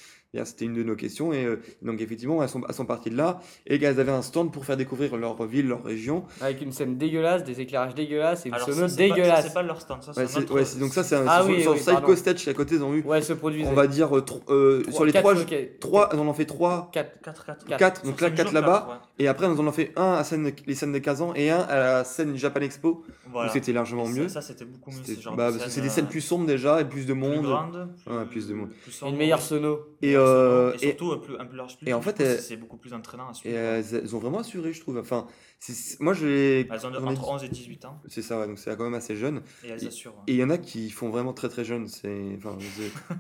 C'était 0.44 0.64
une 0.64 0.72
de 0.72 0.82
nos 0.82 0.96
questions. 0.96 1.32
Et 1.34 1.44
euh, 1.44 1.60
donc, 1.82 2.00
effectivement, 2.00 2.42
elles 2.42 2.48
sont, 2.48 2.62
elles 2.66 2.74
sont 2.74 2.86
parties 2.86 3.10
de 3.10 3.16
là. 3.18 3.40
Et 3.66 3.82
elles 3.82 4.00
avaient 4.00 4.12
un 4.12 4.22
stand 4.22 4.50
pour 4.50 4.64
faire 4.64 4.78
découvrir 4.78 5.14
leur 5.18 5.44
ville, 5.44 5.68
leur 5.68 5.84
région. 5.84 6.24
Avec 6.40 6.62
une 6.62 6.72
scène 6.72 6.96
dégueulasse, 6.96 7.44
des 7.44 7.60
éclairages 7.60 7.94
dégueulasses 7.94 8.46
et 8.46 8.48
une 8.48 8.54
Alors, 8.54 8.66
sono 8.66 8.88
ça, 8.88 8.96
dégueulasse. 8.96 9.46
C'est 9.48 9.52
pas 9.54 9.62
leur 9.62 9.80
stand, 9.80 10.02
ça, 10.02 10.12
Ouais, 10.16 10.26
c'est 10.26 10.40
notre- 10.40 10.54
ouais, 10.54 10.64
c'est- 10.64 10.78
donc 10.78 10.94
ça, 10.94 11.04
c'est 11.04 11.16
un, 11.16 11.26
Ah 11.28 11.42
sur, 11.42 11.50
oui, 11.50 11.60
sur 11.60 11.72
oui, 11.72 11.78
Psycho. 11.78 12.16
Stage 12.16 12.48
à 12.48 12.54
côté, 12.54 12.76
ils 12.76 12.82
ont 12.82 12.94
eu, 12.94 13.02
Ouais, 13.02 13.20
se 13.20 13.34
produisait. 13.34 13.68
on 13.68 13.74
va 13.74 13.86
dire, 13.86 14.16
euh, 14.16 14.24
euh, 14.48 14.82
sur 14.90 15.04
les 15.04 15.12
Quatre 15.12 15.22
trois, 15.22 15.34
showcases. 15.36 15.66
trois, 15.80 16.08
on 16.14 16.26
en 16.26 16.32
fait 16.34 16.46
trois. 16.46 16.88
4. 16.92 17.20
4, 17.22 17.44
4, 17.44 17.66
4, 17.76 18.04
donc 18.06 18.20
là, 18.22 18.30
4 18.30 18.52
là-bas. 18.54 19.02
Et 19.18 19.28
après, 19.28 19.46
nous 19.48 19.56
en 19.56 19.60
avons 19.60 19.72
fait 19.72 19.92
un 19.96 20.14
à 20.14 20.24
scène, 20.24 20.50
les 20.66 20.74
scènes 20.74 20.92
des 20.92 21.02
15 21.02 21.20
ans 21.20 21.34
et 21.34 21.50
un 21.50 21.60
à 21.60 21.76
la 21.78 22.04
scène 22.04 22.36
Japan 22.38 22.60
Expo, 22.62 23.04
Voilà. 23.30 23.50
où 23.50 23.52
c'était 23.52 23.72
largement 23.72 24.08
mieux. 24.08 24.28
Ça, 24.28 24.40
c'était 24.40 24.64
beaucoup 24.64 24.90
mieux. 24.90 24.96
Bah, 25.36 25.50
parce 25.50 25.58
que 25.58 25.70
c'est 25.70 25.82
des 25.82 25.90
scènes 25.90 26.06
euh, 26.06 26.08
plus 26.08 26.20
sombres 26.22 26.46
déjà 26.46 26.80
et 26.80 26.84
plus 26.86 27.02
de 27.06 27.12
plus 27.12 27.20
monde. 27.20 27.88
plus 28.30 28.48
de 28.48 28.54
monde. 28.54 28.70
Une 29.06 29.16
meilleure 29.16 29.42
sono. 29.42 29.80
Et, 30.00 30.16
euh, 30.22 30.72
et 30.74 30.78
surtout 30.78 31.12
euh, 31.12 31.16
plus, 31.20 31.36
un 31.38 31.46
plus 31.46 31.56
large 31.56 31.76
public. 31.76 31.88
et 31.90 31.94
en 31.94 32.02
fait, 32.02 32.20
euh, 32.20 32.36
c'est 32.38 32.56
beaucoup 32.56 32.76
plus 32.76 32.92
entraînant 32.92 33.28
à 33.28 33.30
Et 33.32 33.34
suivre. 33.34 33.56
euh, 33.58 33.82
elles, 33.92 34.16
ont 34.16 34.18
vraiment 34.18 34.38
assuré, 34.38 34.72
je 34.72 34.80
trouve. 34.80 34.98
Enfin, 34.98 35.26
moi, 36.00 36.12
je 36.14 36.26
les. 36.26 36.68
Elles 36.70 36.86
ont 36.86 36.94
entre 37.06 37.12
dit- 37.12 37.20
11 37.28 37.44
et 37.44 37.48
18 37.48 37.84
ans 37.84 38.00
C'est 38.08 38.22
ça, 38.22 38.38
ouais, 38.40 38.46
donc 38.48 38.58
c'est 38.58 38.76
quand 38.76 38.84
même 38.84 38.94
assez 38.94 39.14
jeune. 39.16 39.42
et 39.64 39.68
elles 39.68 39.86
assurent. 39.86 40.14
Et 40.26 40.32
il 40.32 40.38
y 40.38 40.44
en 40.44 40.50
a 40.50 40.58
qui 40.58 40.90
font 40.90 41.08
vraiment 41.10 41.32
très 41.32 41.48
très 41.48 41.64
jeunes. 41.64 41.86
C'est, 41.86 42.36
enfin, 42.38 42.56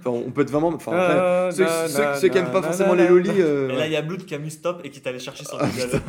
on 0.06 0.30
peut 0.32 0.42
être 0.42 0.50
vraiment. 0.50 0.68
Enfin, 0.68 0.92
après, 0.92 1.18
Ah, 1.18 2.16
ceux, 2.20 2.28
qui 2.28 2.38
aiment 2.38 2.50
pas 2.50 2.62
forcément 2.62 2.94
les 2.94 3.06
lolis, 3.08 3.30
euh, 3.40 3.68
Et 3.68 3.72
là, 3.72 3.78
ouais. 3.78 3.86
il 3.88 3.92
y 3.92 3.96
a 3.96 4.02
Blood 4.02 4.24
qui 4.24 4.34
a 4.34 4.38
mis 4.38 4.50
stop 4.50 4.80
et 4.84 4.90
qui 4.90 4.98
est 4.98 5.06
allé 5.08 5.18
chercher 5.20 5.44
sur 5.44 5.58
Ah, 5.60 5.66
Google. 5.68 6.00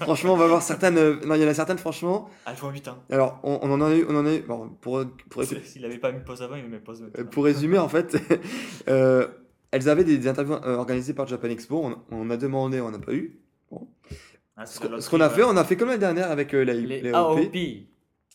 franchement, 0.00 0.34
on 0.34 0.36
va 0.36 0.46
voir 0.48 0.62
certaines. 0.62 0.98
euh, 0.98 1.16
Non, 1.24 1.34
il 1.36 1.42
y 1.42 1.44
en 1.44 1.48
a 1.48 1.54
certaines, 1.54 1.78
franchement. 1.78 2.28
Elles 2.46 2.56
font 2.56 2.70
8 2.70 2.88
ans. 2.88 2.98
Alors, 3.10 3.38
on, 3.44 3.58
on 3.62 3.70
en 3.70 3.80
a 3.82 3.94
eu, 3.94 4.04
on 4.08 4.16
en 4.16 4.26
a 4.26 4.34
eu. 4.34 4.40
bon, 4.40 4.68
pour, 4.80 5.04
pour, 5.30 5.44
S'il 5.44 5.84
avait 5.84 5.98
pas 5.98 6.10
mis 6.12 6.20
pause 6.24 6.42
avant, 6.42 6.56
il 6.56 6.64
met 6.68 6.78
pause 6.78 7.02
euh, 7.02 7.04
maintenant. 7.06 7.30
pour 7.30 7.44
résumer, 7.44 7.78
en 7.78 7.88
fait, 7.88 8.16
euh, 8.88 9.28
elles 9.70 9.88
avaient 9.88 10.04
des, 10.04 10.18
des 10.18 10.28
interviews 10.28 10.54
euh, 10.64 10.76
organisées 10.76 11.14
par 11.14 11.26
Japan 11.26 11.48
Expo. 11.48 11.76
On, 11.84 11.96
on 12.10 12.30
a 12.30 12.36
demandé, 12.36 12.80
on 12.80 12.90
n'a 12.90 12.98
pas 12.98 13.12
eu. 13.12 13.38
Ah, 14.56 14.66
Ce 14.66 14.78
la 14.80 14.86
qu'on- 14.86 14.90
loterie, 14.92 15.02
ce 15.02 15.10
qu'on 15.10 15.20
a 15.20 15.30
fait, 15.30 15.42
on 15.44 15.56
a 15.56 15.64
fait 15.64 15.76
comme 15.76 15.88
l'année 15.88 16.00
dernière 16.00 16.30
avec 16.30 16.54
euh, 16.54 16.64
la, 16.64 16.74
Les 16.74 17.00
les 17.00 17.12
AOP. 17.12 17.52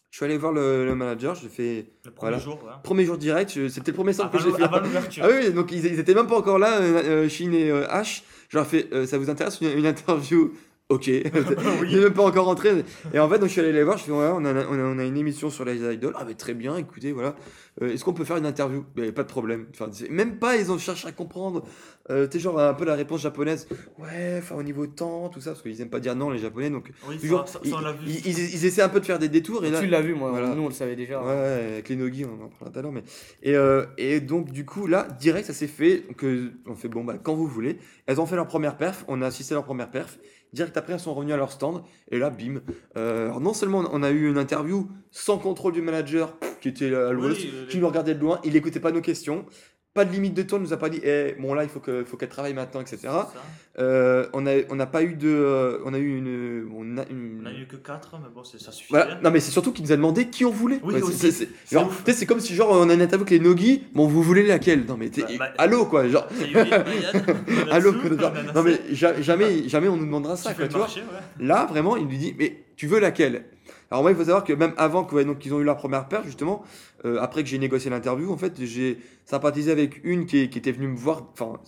Je 0.10 0.18
suis 0.18 0.26
allé 0.26 0.38
voir 0.38 0.54
le, 0.54 0.86
le 0.86 0.94
manager, 0.96 1.34
j'ai 1.36 1.48
fait. 1.50 1.88
Le 2.06 2.12
premier 2.12 2.32
Voilà. 2.34 2.38
jour, 2.38 2.64
ouais. 2.64 2.72
Premier 2.84 3.04
jour 3.04 3.18
direct, 3.18 3.50
c'était 3.68 3.92
le 3.92 3.96
premier 3.96 4.14
stand 4.14 4.32
que 4.32 4.38
j'ai 4.38 4.52
fait. 4.52 4.62
avant 4.64 4.80
l'ouverture. 4.80 5.26
Ah 5.26 5.30
oui, 5.32 5.52
donc 5.52 5.72
ils, 5.72 5.84
ils 5.86 6.00
étaient 6.00 6.14
même 6.14 6.28
pas 6.28 6.38
encore 6.38 6.60
là, 6.60 6.80
euh, 6.80 7.28
Shin 7.28 7.52
et 7.52 7.72
H. 7.72 8.22
Je 8.50 8.58
leur 8.58 8.68
ai 8.68 8.70
fait, 8.70 9.06
ça 9.08 9.18
vous 9.18 9.32
intéresse 9.32 9.60
une, 9.62 9.76
une 9.76 9.88
interview 9.88 10.54
Ok. 10.94 11.08
Il 11.08 11.96
n'est 11.96 12.04
même 12.04 12.14
pas 12.14 12.24
encore 12.24 12.46
rentré. 12.46 12.84
Et 13.14 13.20
en 13.20 13.30
fait, 13.30 13.40
donc 13.40 13.48
je 13.48 13.54
suis 13.54 13.62
allé 13.62 13.72
les 13.74 13.84
voir, 13.84 13.98
je 13.98 14.04
fais, 14.04 14.12
ouais, 14.12 14.30
on 14.34 14.46
a, 14.46 14.54
on 14.54 14.80
a, 14.80 14.84
on 14.84 15.00
a 15.00 15.04
une 15.04 15.18
émission 15.18 15.50
sur 15.50 15.66
les 15.66 15.78
idols. 15.94 16.14
Ah, 16.16 16.24
mais 16.28 16.36
très 16.36 16.54
bien, 16.54 16.78
écoutez, 16.78 17.12
voilà. 17.12 17.36
Euh, 17.82 17.92
Est-ce 17.92 18.04
qu'on 18.04 18.14
peut 18.14 18.24
faire 18.26 18.38
une 18.38 18.46
interview? 18.46 18.84
Ben, 18.96 19.12
Pas 19.12 19.24
de 19.24 19.28
problème. 19.28 19.66
Enfin, 19.74 19.90
même 20.12 20.38
pas, 20.38 20.58
ils 20.58 20.72
ont 20.72 20.78
cherché 20.78 21.08
à 21.08 21.12
comprendre. 21.12 21.64
Euh, 22.12 22.28
tu 22.28 22.34
sais, 22.38 22.44
genre 22.44 22.60
un 22.60 22.74
peu 22.76 22.86
la 22.86 22.94
réponse 22.96 23.22
japonaise. 23.22 23.68
Ouais, 23.98 24.36
enfin, 24.38 24.56
au 24.56 24.62
niveau 24.64 24.86
temps, 24.86 25.30
tout 25.30 25.42
ça, 25.42 25.52
parce 25.52 25.64
qu'ils 25.64 25.82
aiment 25.82 25.90
pas 25.90 26.00
dire 26.00 26.16
non, 26.16 26.30
les 26.30 26.38
japonais. 26.40 26.70
Donc, 26.70 26.92
Oui, 27.08 27.18
toujours, 27.18 27.48
ça, 27.48 27.54
ça, 27.54 27.60
ils, 27.64 27.72
ça, 27.72 27.78
on 27.78 27.82
l'a 27.82 27.94
vu. 27.94 28.00
ils- 28.08 28.28
ils- 28.28 28.54
ils 28.56 28.66
essaient 28.66 28.82
un 28.84 28.90
peu 28.90 29.00
de 29.00 29.06
faire 29.06 29.18
des 29.18 29.30
détours. 29.30 29.66
Et 29.66 29.72
là, 29.72 29.80
Tu 29.80 29.88
l'as 29.88 30.02
vu, 30.02 30.14
moi. 30.14 30.30
Voilà. 30.30 30.54
Nous, 30.54 30.62
on 30.62 30.68
le 30.68 30.74
savait 30.74 30.96
déjà. 30.96 31.20
Ouais, 31.22 31.28
ouais, 31.28 31.70
avec 31.74 31.90
les 31.90 31.96
Nogi, 31.96 32.26
on 32.26 32.34
en 32.44 32.50
parlera 32.50 32.70
tout 32.72 32.80
à 32.80 32.82
l'heure. 32.84 32.92
Mais... 32.92 33.04
Et, 33.42 33.56
euh, 33.56 33.86
et 33.98 34.20
donc, 34.20 34.52
du 34.52 34.66
coup, 34.66 34.86
là, 34.86 35.08
direct, 35.20 35.48
ça 35.48 35.54
s'est 35.54 35.66
fait. 35.68 36.04
Donc, 36.08 36.24
on 36.68 36.76
fait, 36.76 36.90
bon, 36.90 37.04
bah, 37.04 37.16
quand 37.22 37.34
vous 37.34 37.48
voulez. 37.48 37.80
Elles 38.06 38.20
ont 38.22 38.26
fait 38.28 38.36
leur 38.36 38.48
première 38.48 38.78
perf, 38.78 39.06
on 39.08 39.22
a 39.22 39.26
assisté 39.28 39.54
à 39.54 39.56
leur 39.56 39.64
première 39.66 39.90
perf. 39.90 40.20
Direct 40.54 40.78
après, 40.78 40.94
elles 40.94 41.00
sont 41.00 41.14
revenues 41.14 41.34
à 41.34 41.38
leur 41.38 41.52
stand. 41.52 41.84
Et 42.12 42.20
là, 42.20 42.30
bim. 42.30 42.62
Euh, 42.96 43.26
alors, 43.26 43.42
non 43.42 43.54
seulement 43.54 43.84
on 43.92 44.04
a 44.04 44.12
eu 44.12 44.30
une 44.30 44.38
interview 44.38 44.88
sans 45.12 45.38
contrôle 45.38 45.74
du 45.74 45.82
manager 45.82 46.38
qui 46.62 46.70
était 46.70 46.94
à 46.94 47.12
l'ouest, 47.12 47.42
Oui, 47.42 47.52
euh, 47.54 47.68
qui 47.68 47.80
nous 47.80 47.88
regardait 47.88 48.14
de 48.16 48.20
loin, 48.20 48.40
il 48.44 48.54
n'écoutait 48.54 48.80
pas 48.80 48.92
nos 48.92 49.02
questions. 49.02 49.46
Pas 49.94 50.06
de 50.06 50.12
limite 50.12 50.34
de 50.34 50.42
temps, 50.42 50.58
il 50.58 50.64
nous 50.64 50.74
a 50.74 50.78
pas 50.78 50.90
dit, 50.90 51.00
eh, 51.04 51.36
bon 51.40 51.54
là, 51.54 51.62
il 51.64 51.70
faut 51.70 51.80
que- 51.80 52.04
faut 52.04 52.18
qu'elle 52.18 52.28
travaille 52.30 52.56
maintenant, 52.56 52.82
etc. 52.82 52.98
c'est. 53.04 53.80
Euh, 53.80 54.26
on 54.34 54.42
n'a 54.42 54.52
on 54.72 54.76
n'a 54.76 54.88
pas 54.88 55.04
eu 55.04 55.14
de. 55.14 55.30
euh, 55.30 55.78
on 55.86 55.94
a 55.94 56.00
eu 56.00 56.18
une. 56.18 56.68
On 56.76 56.98
a 56.98 57.06
une- 57.12 57.42
On 57.44 57.46
a 57.46 57.52
eu 57.54 57.68
que 57.68 57.76
4, 57.76 58.18
mais 58.20 58.30
bon, 58.34 58.44
c'est- 58.44 58.58
ça 58.60 58.72
suffit. 58.72 58.90
voilà. 58.92 59.20
Non 59.24 59.30
mais 59.30 59.40
c'est 59.40 59.52
surtout 59.52 59.72
qu'il 59.72 59.86
nous 59.86 59.92
a 59.92 59.96
demandé 59.96 60.30
qui 60.30 60.46
on 60.46 60.50
voulait. 60.52 60.80
Oui, 60.84 60.96
Ouais, 60.96 61.00
c'est- 61.00 61.06
aussi. 61.06 61.18
c'est- 61.20 61.32
c'est- 61.32 61.50
C'est 61.66 61.76
genre, 61.76 61.88
ouf. 61.90 62.04
tu 62.04 62.12
sais, 62.12 62.18
c'est 62.18 62.26
comme 62.26 62.40
si 62.40 62.56
genre 62.56 62.72
on 62.72 62.90
a 62.90 62.94
une 62.96 63.02
interview 63.04 63.24
avec 63.28 63.30
les 63.30 63.40
Nogi, 63.40 63.84
bon 63.94 64.08
vous 64.08 64.24
voulez 64.24 64.42
laquelle? 64.48 64.84
Non 64.88 64.98
mais 64.98 65.10
t'es- 65.10 65.22
Bah, 65.22 65.28
bah, 65.38 65.54
allô 65.60 65.86
quoi, 65.86 66.08
genre 66.08 66.28
allô 66.56 67.72
Allô 67.72 67.94
quoi, 67.94 68.18
genre, 68.18 68.34
non 68.56 68.64
mais 68.64 68.80
ja- 68.92 69.22
jamais 69.22 69.68
jamais 69.70 69.88
on 69.90 69.98
nous 69.98 70.06
demandera 70.06 70.36
ça 70.36 70.50
tu 70.50 70.56
quoi, 70.56 70.64
fais 70.66 70.70
tu 70.70 70.74
vois. 70.78 70.86
marcher, 70.88 71.02
ouais. 71.02 71.46
Là 71.46 71.68
vraiment 71.70 71.98
il 71.98 72.04
nous 72.08 72.18
dit 72.18 72.36
mais 72.38 72.64
tu 72.76 72.88
veux 72.88 73.00
laquelle? 73.00 73.46
Alors 73.94 74.02
moi 74.02 74.10
il 74.10 74.18
faut 74.18 74.24
savoir 74.24 74.44
que 74.44 74.54
même 74.54 74.74
avant 74.78 75.04
que 75.04 75.14
ouais, 75.14 75.24
ils 75.46 75.54
ont 75.54 75.60
eu 75.60 75.64
leur 75.64 75.78
première 75.78 76.08
paire 76.08 76.24
justement, 76.26 76.64
euh, 77.06 77.20
après 77.22 77.44
que 77.44 77.50
j'ai 77.50 77.60
négocié 77.60 77.92
l'interview 77.92 78.32
en 78.32 78.38
fait 78.38 78.54
j'ai 78.66 78.98
sympathisé 79.24 79.72
avec 79.72 80.04
une 80.04 80.26
qui, 80.26 80.50
qui 80.50 80.58
était 80.58 80.72
venue 80.72 80.88
me 80.88 80.98
voir. 80.98 81.30
Enfin 81.34 81.60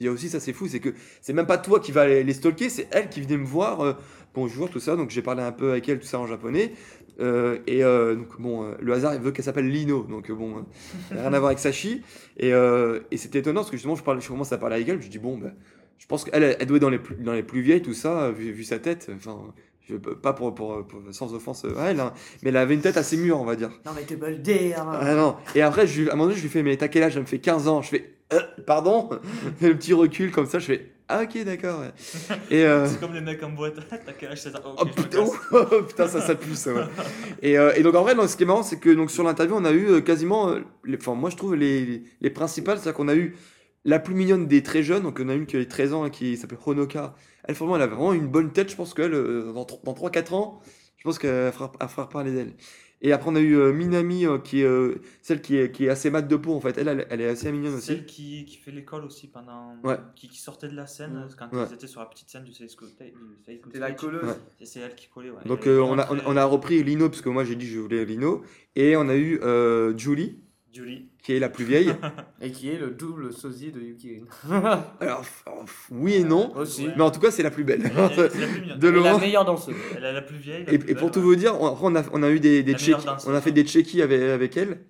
il 0.00 0.06
y 0.06 0.08
a 0.08 0.12
aussi 0.12 0.30
ça 0.30 0.40
c'est 0.40 0.54
fou, 0.54 0.66
c'est 0.66 0.80
que 0.80 0.94
c'est 1.20 1.34
même 1.34 1.46
pas 1.46 1.58
toi 1.58 1.80
qui 1.80 1.92
va 1.92 2.06
les, 2.06 2.24
les 2.24 2.32
stalker, 2.32 2.70
c'est 2.70 2.88
elle 2.90 3.10
qui 3.10 3.20
venait 3.20 3.36
me 3.36 3.44
voir. 3.44 3.82
euh, 3.82 3.92
bonjour 4.34 4.70
tout 4.70 4.80
ça, 4.80 4.96
donc 4.96 5.10
j'ai 5.10 5.20
parlé 5.20 5.42
un 5.42 5.52
peu 5.52 5.72
avec 5.72 5.86
elle 5.90 6.00
tout 6.00 6.06
ça 6.06 6.18
en 6.18 6.26
japonais. 6.26 6.72
Euh, 7.20 7.58
et 7.66 7.84
euh, 7.84 8.14
donc 8.14 8.40
bon, 8.40 8.64
euh, 8.64 8.74
le 8.80 8.94
hasard 8.94 9.14
il 9.14 9.20
veut 9.20 9.30
qu'elle 9.30 9.44
s'appelle 9.44 9.68
Lino, 9.68 10.04
donc 10.04 10.32
bon, 10.32 10.64
rien 11.10 11.34
à 11.34 11.38
voir 11.38 11.46
avec 11.48 11.58
Sachi. 11.58 12.00
Et, 12.38 12.48
et 12.48 13.16
c'était 13.18 13.40
étonnant 13.40 13.60
parce 13.60 13.70
que 13.70 13.76
justement 13.76 13.94
je, 13.94 14.02
parle, 14.02 14.22
je 14.22 14.28
commence 14.28 14.52
à 14.52 14.56
parler 14.56 14.76
avec 14.76 14.88
elle, 14.88 15.02
je 15.02 15.08
dis 15.08 15.18
bon, 15.18 15.36
ben, 15.36 15.52
je 15.98 16.06
pense 16.06 16.24
qu'elle 16.24 16.56
elle 16.58 16.66
doit 16.66 16.78
être 16.78 16.82
dans 16.82 16.88
les 16.88 16.98
plus, 16.98 17.16
dans 17.16 17.34
les 17.34 17.42
plus 17.42 17.60
vieilles, 17.60 17.82
tout 17.82 17.92
ça, 17.92 18.30
vu, 18.30 18.52
vu 18.52 18.64
sa 18.64 18.78
tête. 18.78 19.10
Enfin, 19.14 19.52
je, 19.88 19.96
pas 19.96 20.32
pour, 20.32 20.54
pour, 20.54 20.86
pour- 20.86 21.02
sans 21.10 21.34
offense 21.34 21.64
à 21.76 21.90
elle, 21.90 22.00
hein, 22.00 22.12
mais 22.42 22.50
elle 22.50 22.56
avait 22.56 22.74
une 22.74 22.80
tête 22.80 22.96
assez 22.96 23.16
mûre, 23.16 23.38
on 23.40 23.44
va 23.44 23.56
dire. 23.56 23.70
Non, 23.84 23.92
mais 23.94 24.04
tu 24.04 24.16
peux 24.16 24.30
le 24.30 24.36
dire. 24.38 24.84
Ah 24.88 25.14
non. 25.14 25.36
Et 25.54 25.62
après, 25.62 25.86
je, 25.86 26.08
à 26.08 26.12
un 26.12 26.16
moment 26.16 26.24
donné, 26.26 26.36
je 26.36 26.42
lui 26.42 26.48
fais 26.48 26.62
mais 26.62 26.76
t'as 26.76 26.88
quel 26.88 27.02
âge? 27.02 27.16
Elle 27.16 27.22
me 27.22 27.26
fait 27.26 27.38
15 27.38 27.68
ans. 27.68 27.82
Je 27.82 27.88
fais 27.90 28.14
Euh, 28.32 28.40
pardon? 28.66 29.10
le 29.60 29.74
petit 29.76 29.92
recul 29.92 30.30
comme 30.32 30.46
ça, 30.46 30.58
je 30.58 30.66
fais 30.66 30.90
ah 31.06 31.20
ok 31.24 31.44
d'accord. 31.44 31.80
ouais. 31.80 32.36
Et 32.50 32.64
euh, 32.64 32.86
C'est 32.88 32.98
comme 32.98 33.12
les 33.12 33.20
mecs 33.20 33.42
en 33.42 33.50
boîte. 33.50 33.74
T'as 33.90 34.12
quel 34.18 34.30
âge? 34.30 34.40
16 34.40 34.56
ans 34.56 34.60
Oh 34.64 34.82
Ok, 34.84 34.88
je 34.96 35.00
me 35.02 35.06
putain, 35.06 35.18
casse. 35.18 35.30
oh, 35.52 35.82
putain, 35.86 36.08
ça, 36.08 36.20
ça 36.22 36.34
pue, 36.34 36.54
ça, 36.54 36.72
ouais. 36.72 36.80
et, 37.42 37.58
euh, 37.58 37.74
et 37.76 37.82
donc, 37.82 37.94
en 37.94 38.00
vrai, 38.02 38.14
non, 38.14 38.26
ce 38.26 38.38
qui 38.38 38.44
est 38.44 38.46
marrant, 38.46 38.62
c'est 38.62 38.78
que 38.80 38.88
donc, 38.88 39.10
sur 39.10 39.22
l'interview, 39.22 39.54
on 39.54 39.66
a 39.66 39.70
eu 39.72 39.86
euh, 39.90 40.00
quasiment, 40.00 40.48
euh, 40.48 40.60
les, 40.86 40.96
enfin, 40.96 41.12
moi, 41.14 41.28
je 41.28 41.36
trouve 41.36 41.56
les, 41.56 41.84
les, 41.84 42.02
les 42.22 42.30
principales, 42.30 42.78
c'est-à-dire 42.78 42.94
qu'on 42.94 43.08
a 43.08 43.14
eu 43.14 43.36
la 43.84 43.98
plus 43.98 44.14
mignonne 44.14 44.46
des 44.46 44.62
très 44.62 44.82
jeunes, 44.82 45.02
donc 45.02 45.20
on 45.22 45.28
a 45.28 45.34
une 45.34 45.46
qui 45.46 45.56
avait 45.56 45.66
13 45.68 45.92
ans, 45.92 46.08
qui 46.10 46.36
s'appelle 46.36 46.58
Honoka. 46.64 47.14
Elle, 47.44 47.54
vraiment, 47.54 47.76
elle 47.76 47.82
a 47.82 47.86
vraiment 47.86 48.12
une 48.14 48.28
bonne 48.28 48.52
tête, 48.52 48.70
je 48.70 48.76
pense 48.76 48.94
qu'elle, 48.94 49.14
euh, 49.14 49.52
dans, 49.52 49.64
tro- 49.64 49.80
dans 49.84 49.92
3-4 49.94 50.32
ans, 50.34 50.60
je 50.96 51.04
pense 51.04 51.18
qu'elle 51.18 51.52
fera, 51.52 51.70
fera 51.88 52.08
parler 52.08 52.32
d'elle. 52.32 52.52
Et 53.02 53.12
après, 53.12 53.28
on 53.30 53.34
a 53.36 53.40
eu 53.40 53.54
euh, 53.58 53.70
Minami, 53.74 54.24
euh, 54.24 54.38
qui 54.38 54.62
est 54.62 54.68
celle 55.20 55.42
qui 55.42 55.58
est, 55.58 55.70
qui 55.70 55.84
est 55.84 55.90
assez 55.90 56.08
mat 56.08 56.22
de 56.22 56.36
peau, 56.36 56.54
en 56.54 56.60
fait. 56.62 56.78
Elle, 56.78 56.88
elle, 56.88 57.06
elle 57.10 57.20
est 57.20 57.28
assez 57.28 57.52
mignonne 57.52 57.74
aussi. 57.74 57.88
Celle 57.88 58.06
qui, 58.06 58.46
qui 58.46 58.56
fait 58.56 58.70
l'école 58.70 59.04
aussi 59.04 59.28
pendant. 59.28 59.76
Ouais. 59.84 59.98
Qui, 60.16 60.30
qui 60.30 60.40
sortait 60.40 60.68
de 60.68 60.74
la 60.74 60.86
scène 60.86 61.28
quand 61.38 61.52
Ouais. 61.52 61.66
ils 61.70 61.74
étaient 61.74 61.86
sur 61.86 62.00
la 62.00 62.06
petite 62.06 62.30
scène 62.30 62.44
du 62.44 62.54
Seisco 62.54 62.86
C'est 62.96 63.78
la 63.78 63.92
colleuse. 63.92 64.24
Ouais. 64.24 64.34
Et 64.60 64.64
c'est 64.64 64.80
elle 64.80 64.94
qui 64.94 65.08
collait. 65.08 65.28
Ouais. 65.28 65.42
Donc 65.44 65.66
euh, 65.66 65.80
on, 65.80 65.98
a, 65.98 66.10
on, 66.10 66.18
on 66.24 66.36
a 66.38 66.44
repris 66.46 66.82
Lino, 66.82 67.10
parce 67.10 67.20
que 67.20 67.28
moi 67.28 67.44
j'ai 67.44 67.56
dit 67.56 67.66
que 67.66 67.72
je 67.72 67.80
voulais 67.80 68.06
Lino. 68.06 68.42
Et 68.74 68.96
on 68.96 69.06
a 69.10 69.16
eu 69.16 69.38
euh, 69.42 69.94
Julie, 69.98 70.38
Julie. 70.74 71.08
qui 71.22 71.32
est 71.34 71.38
la 71.38 71.48
plus 71.48 71.64
vieille. 71.64 71.94
Et 72.42 72.50
qui 72.50 72.68
est 72.70 72.78
le 72.78 72.90
double 72.90 73.32
sosie 73.32 73.70
de 73.72 73.80
Yukirin. 73.80 74.24
Alors, 75.00 75.24
oui 75.90 76.14
et 76.14 76.24
non. 76.24 76.54
Aussi. 76.56 76.88
Mais 76.96 77.02
en 77.02 77.10
tout 77.10 77.20
cas, 77.20 77.30
c'est 77.30 77.42
la 77.42 77.50
plus 77.50 77.64
belle. 77.64 77.82
La 77.82 78.08
de 78.76 78.88
la 78.88 79.18
meilleure 79.18 79.44
danseuse. 79.44 79.74
Elle 79.96 80.04
est 80.04 80.12
la 80.12 80.22
plus 80.22 80.36
vieille. 80.36 80.64
la 80.66 80.72
Et, 80.72 80.78
plus 80.78 80.90
et 80.90 80.94
pour 80.94 81.04
belle, 81.04 81.12
tout 81.12 81.18
ouais. 81.20 81.24
vous 81.26 81.36
dire, 81.36 81.60
on, 81.60 81.66
après, 81.66 81.84
on 81.86 81.94
a, 81.96 82.02
on 82.12 82.22
a 82.22 82.30
eu 82.30 82.40
des, 82.40 82.62
check- 82.74 82.96
on 83.26 83.34
a 83.34 83.40
fait 83.40 83.52
des 83.52 83.64
checkies 83.64 84.02
avec, 84.02 84.20
avec 84.20 84.56
elle. 84.56 84.80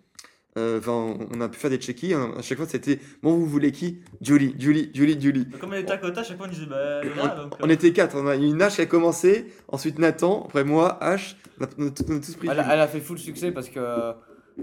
Euh, 0.57 0.79
Enfin, 0.79 1.16
on 1.35 1.40
a 1.40 1.49
pu 1.49 1.59
faire 1.59 1.70
des 1.70 1.79
checkies. 1.79 2.14
hein. 2.14 2.33
À 2.38 2.42
chaque 2.42 2.59
fois, 2.59 2.66
c'était 2.68 3.01
bon, 3.23 3.33
vous 3.35 3.47
voulez 3.47 3.73
qui? 3.73 3.99
Julie, 4.20 4.55
Julie, 4.57 4.90
Julie, 4.94 5.20
Julie. 5.20 5.47
Donc, 5.47 5.61
Comme 5.61 5.75
elle 5.75 5.81
était 5.83 5.90
à 5.92 5.99
côté, 5.99 6.20
à 6.20 6.23
chaque 6.23 6.37
fois 6.37 6.47
on 6.47 6.51
disait 6.51 6.66
bah 6.66 7.03
là. 7.03 7.35
Donc, 7.42 7.55
On 7.61 7.68
euh, 7.68 7.73
était 7.73 7.92
quatre. 7.92 8.16
On 8.16 8.27
a 8.29 8.37
eu 8.37 8.44
une 8.44 8.59
H 8.59 8.77
qui 8.77 8.81
a 8.83 8.87
commencé, 8.87 9.47
ensuite 9.66 9.99
Nathan, 9.99 10.44
après 10.47 10.62
moi, 10.62 10.99
H. 11.03 11.35
On 11.61 11.64
a, 11.64 11.68
on 11.79 11.87
a 11.88 11.90
tous- 11.90 12.37
pris. 12.37 12.49
Elle, 12.49 12.61
a- 12.61 12.62
Julie. 12.62 12.68
elle 12.73 12.81
a 12.81 12.87
fait 12.87 13.01
full 13.01 13.18
succès 13.18 13.51
parce 13.51 13.68
que 13.68 13.81
euh, 13.81 14.12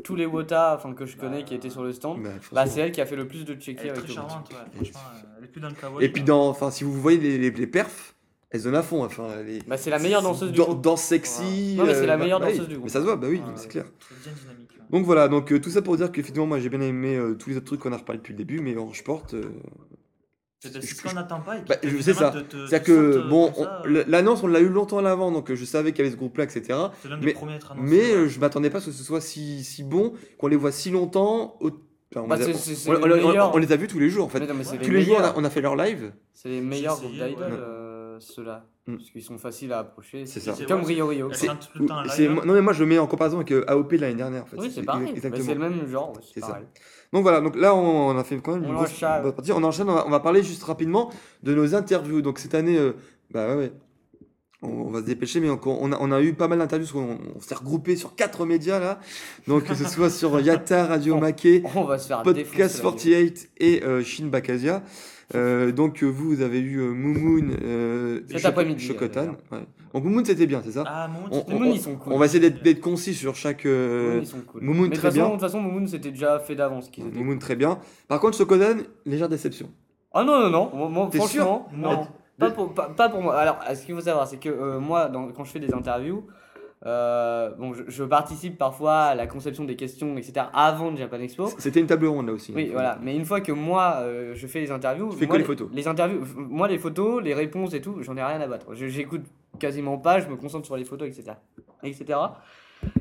tous 0.04 0.15
les 0.15 0.25
Wota 0.25 0.75
enfin, 0.77 0.93
que 0.93 1.06
je 1.06 1.17
connais 1.17 1.43
qui 1.43 1.54
étaient 1.54 1.69
sur 1.69 1.84
le 1.84 1.91
stand, 1.91 2.21
Bah, 2.23 2.30
bah, 2.51 2.65
c'est 2.65 2.80
elle 2.82 2.91
qui 2.91 3.01
a 3.01 3.06
fait 3.06 3.15
le 3.15 3.27
plus 3.27 3.45
de 3.45 3.54
checker 3.56 3.89
avec 3.89 4.04
très 4.06 4.08
le 4.08 4.13
groupe. 4.13 4.30
charmante, 4.30 4.49
ouais. 4.49 4.56
Franchement, 4.75 4.99
euh, 5.15 5.27
elle 5.38 5.43
est 5.43 5.47
plus 5.47 5.62
dans 5.62 5.69
le 5.69 5.75
kawaii. 5.75 6.06
Et 6.06 6.10
puis, 6.12 6.23
dans, 6.23 6.47
enfin, 6.49 6.71
si 6.71 6.84
vous 6.84 6.93
voyez 6.93 7.17
les, 7.19 7.38
les, 7.38 7.51
les 7.51 7.67
perfs, 7.67 8.15
elles 8.51 8.63
donnent 8.63 8.75
à 8.75 8.84
fond. 8.84 9.04
Enfin, 9.04 9.41
les, 9.43 9.60
Bah, 9.67 9.77
c'est 9.77 9.89
la 9.89 9.99
meilleure 9.99 10.21
danseuse 10.21 10.51
du 10.51 10.60
groupe. 10.60 10.82
Danse 10.82 11.01
sexy. 11.04 11.75
Non, 11.77 11.86
mais 11.86 11.93
c'est 11.93 12.06
la 12.06 12.17
bah, 12.17 12.23
meilleure 12.23 12.39
bah 12.39 12.49
danseuse 12.51 12.67
du 12.67 12.73
groupe. 12.75 12.86
Mais 12.86 12.89
ça 12.89 12.99
se 12.99 13.04
voit, 13.06 13.15
bah 13.15 13.27
oui, 13.30 13.41
c'est 13.56 13.67
clair. 13.69 13.86
C'est 13.99 14.23
bien 14.32 14.39
dynamique. 14.41 14.69
ouais. 14.71 14.86
Donc 14.89 15.06
voilà, 15.06 15.27
donc 15.30 15.51
euh, 15.54 15.60
tout 15.60 15.69
ça 15.69 15.82
pour 15.82 15.95
dire 15.97 16.12
qu'effectivement, 16.12 16.47
moi 16.47 16.60
j'ai 16.60 16.67
bien 16.69 16.82
aimé 16.82 17.15
euh, 17.15 17.34
tous 17.36 17.49
les 17.49 17.58
autres 17.58 17.65
trucs 17.65 17.80
qu'on 17.80 17.93
a 17.93 17.97
reparlé 17.97 18.19
depuis 18.19 18.34
le 18.34 18.38
début, 18.38 18.60
mais 18.60 18.75
Orange 18.75 19.04
Porte. 19.06 19.36
Euh, 20.65 20.69
C'est 20.82 20.82
ce 20.82 21.02
qu'on 21.04 21.13
n'attend 21.13 21.39
pas. 21.41 21.58
Bah, 21.67 21.76
c'est 21.82 21.89
finalement, 21.89 22.19
ça. 22.32 22.34
C'est-à-dire 22.67 22.84
que, 22.84 23.13
sentent, 23.13 23.30
bon, 23.30 23.54
l- 23.86 24.06
l'annonce 24.08 24.43
on 24.43 24.47
l'a 24.47 24.60
eu 24.60 24.69
longtemps 24.69 25.00
à 25.00 25.02
l'avant, 25.02 25.32
donc 25.32 25.50
euh, 25.52 25.56
je 25.56 25.65
savais 25.65 25.91
qu'il 25.91 26.00
y 26.04 26.08
avait 26.08 26.12
ce 26.15 26.17
groupe-là, 26.19 26.43
etc. 26.43 26.62
C'est 27.02 27.10
l'un 27.10 27.17
mais- 27.17 27.26
des 27.28 27.34
premiers 27.34 27.54
à 27.54 27.56
être 27.58 27.71
annoncé. 27.71 27.88
Mais 27.89 28.13
euh, 28.13 28.28
je 28.28 28.39
m'attendais 28.39 28.69
pas 28.69 28.78
à 28.78 28.82
ce 28.82 28.88
que 28.88 28.91
ce 28.91 29.04
soit 29.04 29.21
si, 29.21 29.63
si 29.63 29.84
bon, 29.84 30.13
qu'on 30.38 30.47
les 30.47 30.56
voit 30.56 30.71
si 30.71 30.91
longtemps. 30.91 31.58
enfin, 31.62 31.71
on, 32.24 32.28
Bah, 32.28 32.36
les 32.38 32.43
a, 32.45 32.47
on- 32.50 33.52
on- 33.52 33.56
on- 33.56 33.58
les 33.58 33.78
vus 33.78 33.88
tous 33.88 34.00
les 34.00 34.10
jours 34.10 34.26
en 34.26 34.30
fait. 34.30 34.39
Mais 34.39 34.47
non, 34.47 34.54
mais 34.54 34.63
c'est 34.63 34.71
Ouais. 34.74 34.78
les 34.80 34.86
Tous 34.86 34.91
les 34.91 35.02
jours 35.02 35.15
on 35.15 35.19
a, 35.19 35.21
meilleurs. 35.21 35.38
on 35.38 35.43
a 35.45 35.50
fait 35.50 35.62
leur 35.62 35.76
live. 35.76 36.12
C'est 36.34 36.50
les 36.50 36.62
meilleurs 36.62 37.00
groupes 37.00 37.12
ouais. 37.13 37.36
euh, 37.39 38.17
ceux-là. 38.19 38.65
Mm. 38.88 38.97
Parce 38.97 39.10
qu'ils 39.12 39.21
sont 39.24 39.38
faciles 39.38 39.71
à 39.74 39.80
approcher. 39.80 40.26
C'est 40.26 40.39
ça. 40.39 40.54
Comme 40.67 40.84
Rio 40.84 41.08
Rio. 41.08 41.30
Live. 41.30 42.32
non 42.45 42.54
mais 42.54 42.62
moi 42.62 42.74
je 42.74 42.80
le 42.82 42.86
mets 42.88 42.97
en 42.97 43.06
comparaison 43.08 43.38
avec 43.38 43.52
euh, 43.52 43.63
AOP 43.67 43.93
l'année 43.93 44.15
dernière 44.15 44.43
en 44.43 44.45
fait. 44.47 44.58
Oui, 44.58 44.71
c'est 44.74 44.82
pareil. 44.84 45.13
C'est 45.21 45.54
le 45.54 45.60
même 45.60 45.88
genre. 45.88 46.13
C'est 46.21 46.39
C'est 46.39 46.39
ça. 46.41 46.60
Donc 47.13 47.24
voilà, 47.24 47.41
donc 47.41 47.56
là 47.58 47.76
on, 47.76 48.10
on 48.10 48.17
a 48.17 48.24
fait 48.24 48.38
quand 48.38 48.54
même 48.54 48.63
une 48.63 48.74
grosse- 48.74 48.91
enchaîne. 48.91 49.32
partie. 49.34 49.52
On 49.52 49.63
enchaîne, 49.63 49.89
on 49.89 49.93
va, 49.95 50.06
on 50.08 50.10
va 50.10 50.19
parler 50.21 50.43
juste 50.43 50.63
rapidement 50.63 51.10
de 51.43 51.54
nos 51.54 51.76
interviews. 51.76 52.21
Donc 52.21 52.39
cette 52.39 52.56
année, 52.56 52.78
euh, 52.78 52.93
bah 53.32 53.47
ouais, 53.50 53.56
ouais. 53.56 53.74
On, 54.62 54.89
va 54.89 55.00
se 55.00 55.06
dépêcher, 55.06 55.39
mais 55.39 55.50
on, 55.50 55.60
on, 55.65 55.91
a, 55.91 55.97
on 56.00 56.12
a, 56.12 56.21
eu 56.21 56.34
pas 56.34 56.47
mal 56.47 56.60
d'interviews, 56.60 56.88
on, 56.95 57.17
on 57.36 57.41
s'est 57.41 57.56
regroupé 57.56 57.95
sur 57.95 58.15
quatre 58.15 58.45
médias 58.45 58.80
là, 58.80 59.00
donc 59.47 59.65
que 59.65 59.76
ce 59.76 59.86
soit 59.86 60.10
sur 60.12 60.39
Yata, 60.39 60.86
Radio 60.86 61.17
Maquet, 61.17 61.63
Podcast 62.24 62.82
48 62.82 63.52
et 63.58 63.84
euh, 63.84 64.04
Shin 64.04 64.28
Bakasia. 64.28 64.84
Euh, 65.34 65.71
donc 65.71 66.04
vous, 66.04 66.36
vous 66.36 66.41
avez 66.41 66.60
eu 66.60 66.80
euh, 66.80 66.91
Moumoun, 66.91 67.56
euh, 67.63 68.19
Chocotan. 68.78 69.36
Ouais. 69.52 69.60
Donc 69.93 70.04
Moumoun 70.04 70.26
c'était 70.26 70.45
bien, 70.45 70.62
c'est 70.63 70.71
ça 70.71 70.84
Ah 70.86 71.08
Moumoun, 71.08 71.71
ils 71.74 71.80
sont 71.80 71.95
cool. 71.95 72.13
On 72.13 72.17
va 72.17 72.26
essayer 72.26 72.50
d'être 72.50 72.82
concis 72.82 73.13
sur 73.13 73.36
chaque. 73.36 73.65
Euh, 73.65 74.08
Moumoun, 74.08 74.24
ils 74.24 74.28
sont 74.28 74.41
cool. 74.41 74.62
Moumoun 74.62 74.89
très 74.91 75.12
bien. 75.12 75.28
De 75.28 75.32
toute 75.32 75.41
façon, 75.41 75.62
Moumoun 75.62 75.88
c'était 75.88 76.12
déjà 76.12 76.39
fait 76.39 76.56
d'avance. 76.56 76.91
Moumoun 76.97 77.39
très 77.39 77.56
bien. 77.56 77.80
Par 78.08 78.19
contre, 78.19 78.38
Chocotan, 78.38 78.78
légère 79.06 79.30
déception. 79.30 79.69
Ah 80.13 80.24
non, 80.24 80.39
non, 80.41 80.50
non. 80.50 80.89
Moi, 80.89 81.10
franchement, 81.13 81.69
non. 81.74 82.08
Pas 82.38 82.52
pour, 82.52 82.74
pas, 82.74 83.10
pour, 83.10 83.22
moi. 83.22 83.38
Alors, 83.38 83.60
ce 83.74 83.86
qu'il 83.86 83.94
faut 83.94 84.02
savoir, 84.02 84.28
c'est 84.28 84.38
que 84.38 84.50
euh, 84.50 84.80
moi, 84.80 85.10
dans, 85.10 85.28
quand 85.32 85.44
je 85.44 85.52
fais 85.52 85.60
des 85.60 85.74
interviews, 85.74 86.26
euh, 86.84 87.52
bon, 87.60 87.74
je, 87.74 88.04
participe 88.04 88.58
parfois 88.58 89.02
à 89.04 89.15
la 89.15 89.28
conception 89.28 89.65
des 89.65 89.76
questions, 89.76 90.17
etc. 90.17 90.48
avant 90.54 90.89
le 90.89 90.98
Japan 90.98 91.20
Expo. 91.20 91.48
C'était 91.60 91.80
une 91.80 91.86
table 91.86 92.08
ronde 92.08 92.28
là 92.28 92.34
aussi. 92.34 92.52
Oui, 92.56 92.70
voilà. 92.72 92.98
Mais 93.04 93.15
une 93.15 93.26
fois 93.26 93.39
que 93.39 93.52
moi, 93.52 93.98
euh, 94.00 94.34
je 94.34 94.48
fais 94.48 94.62
les 94.62 94.72
interviews. 94.72 95.10
Tu 95.12 95.17
fais 95.17 95.28
quoi 95.28 95.38
les 95.38 95.44
photos 95.44 95.70
Les 95.74 95.88
interviews, 95.88 96.24
moi, 96.36 96.67
les 96.67 96.80
photos, 96.80 97.22
les 97.22 97.36
réponses 97.36 97.74
et 97.76 97.82
tout, 97.82 98.02
j'en 98.02 98.17
ai 98.17 98.24
rien 98.24 98.41
à 98.41 98.48
battre. 98.48 98.74
J'écoute 98.74 99.26
quasiment 99.60 100.00
pas, 100.00 100.20
je 100.20 100.28
me 100.28 100.36
concentre 100.36 100.65
sur 100.65 100.76
les 100.76 100.86
photos, 100.86 101.08
etc. 101.08 101.38
etc. 101.84 102.20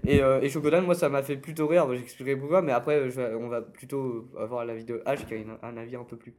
Et, 0.07 0.23
euh, 0.23 0.43
et 0.43 0.51
Chocodan, 0.51 0.83
moi, 0.83 0.95
ça 0.95 1.09
m'a 1.09 1.23
fait 1.23 1.37
plutôt 1.37 1.66
rire. 1.66 1.87
J'expliquerai 1.95 2.37
pourquoi, 2.37 2.61
mais 2.61 2.73
après, 2.73 3.09
on 3.40 3.49
va 3.49 3.62
plutôt 3.62 4.29
avoir 4.38 4.66
la 4.66 4.75
vidéo 4.75 4.99
H 5.07 5.25
qui 5.25 5.35
a 5.35 5.66
un 5.66 5.77
avis 5.79 5.97
un 5.97 6.05
peu 6.05 6.16
plus 6.16 6.35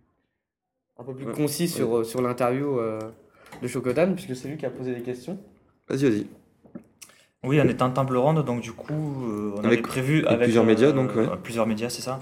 un 0.97 1.03
peu 1.03 1.13
plus 1.13 1.25
concis 1.27 1.67
sur, 1.67 1.97
euh, 1.97 2.03
sur 2.03 2.21
l'interview 2.21 2.79
euh, 2.79 2.99
de 3.61 3.67
Chocotan, 3.67 4.13
puisque 4.13 4.35
c'est 4.35 4.47
lui 4.47 4.57
qui 4.57 4.65
a 4.65 4.69
posé 4.69 4.93
des 4.93 5.01
questions. 5.01 5.37
Vas-y, 5.87 6.09
vas-y. 6.09 6.27
Oui, 7.43 7.59
on 7.59 7.67
est 7.67 7.81
en 7.81 7.89
table 7.89 8.17
ronde, 8.17 8.45
donc 8.45 8.61
du 8.61 8.71
coup, 8.71 8.93
euh, 8.93 9.55
on 9.57 9.63
avait 9.63 9.81
prévu 9.81 10.25
avec, 10.27 10.43
plusieurs 10.43 10.63
médias, 10.63 10.91
donc 10.91 11.11
plusieurs 11.41 11.65
médias, 11.65 11.89
c'est 11.89 12.03
ça. 12.03 12.19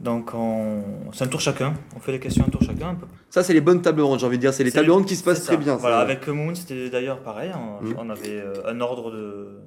Donc 0.00 0.30
on... 0.32 1.10
c'est 1.12 1.24
un 1.24 1.26
tour 1.26 1.40
chacun, 1.40 1.74
on 1.96 1.98
fait 2.00 2.12
les 2.12 2.20
questions 2.20 2.44
un 2.46 2.50
tour 2.50 2.62
chacun. 2.62 2.96
Ça, 3.30 3.42
c'est 3.42 3.52
les 3.52 3.60
bonnes 3.60 3.82
tables 3.82 4.00
rondes, 4.00 4.20
j'ai 4.20 4.26
envie 4.26 4.38
de 4.38 4.42
dire, 4.42 4.54
c'est 4.54 4.64
les 4.64 4.72
tables 4.72 4.90
rondes 4.90 5.06
qui 5.06 5.16
se 5.16 5.24
passent 5.24 5.44
très 5.44 5.56
bien. 5.58 5.74
Voilà, 5.74 5.98
avec 5.98 6.26
Moon, 6.28 6.54
c'était 6.54 6.88
d'ailleurs 6.88 7.20
pareil, 7.22 7.50
on, 7.54 8.04
mmh. 8.04 8.10
avait 8.10 8.42
un 8.64 8.80
ordre 8.80 9.10
de 9.10 9.60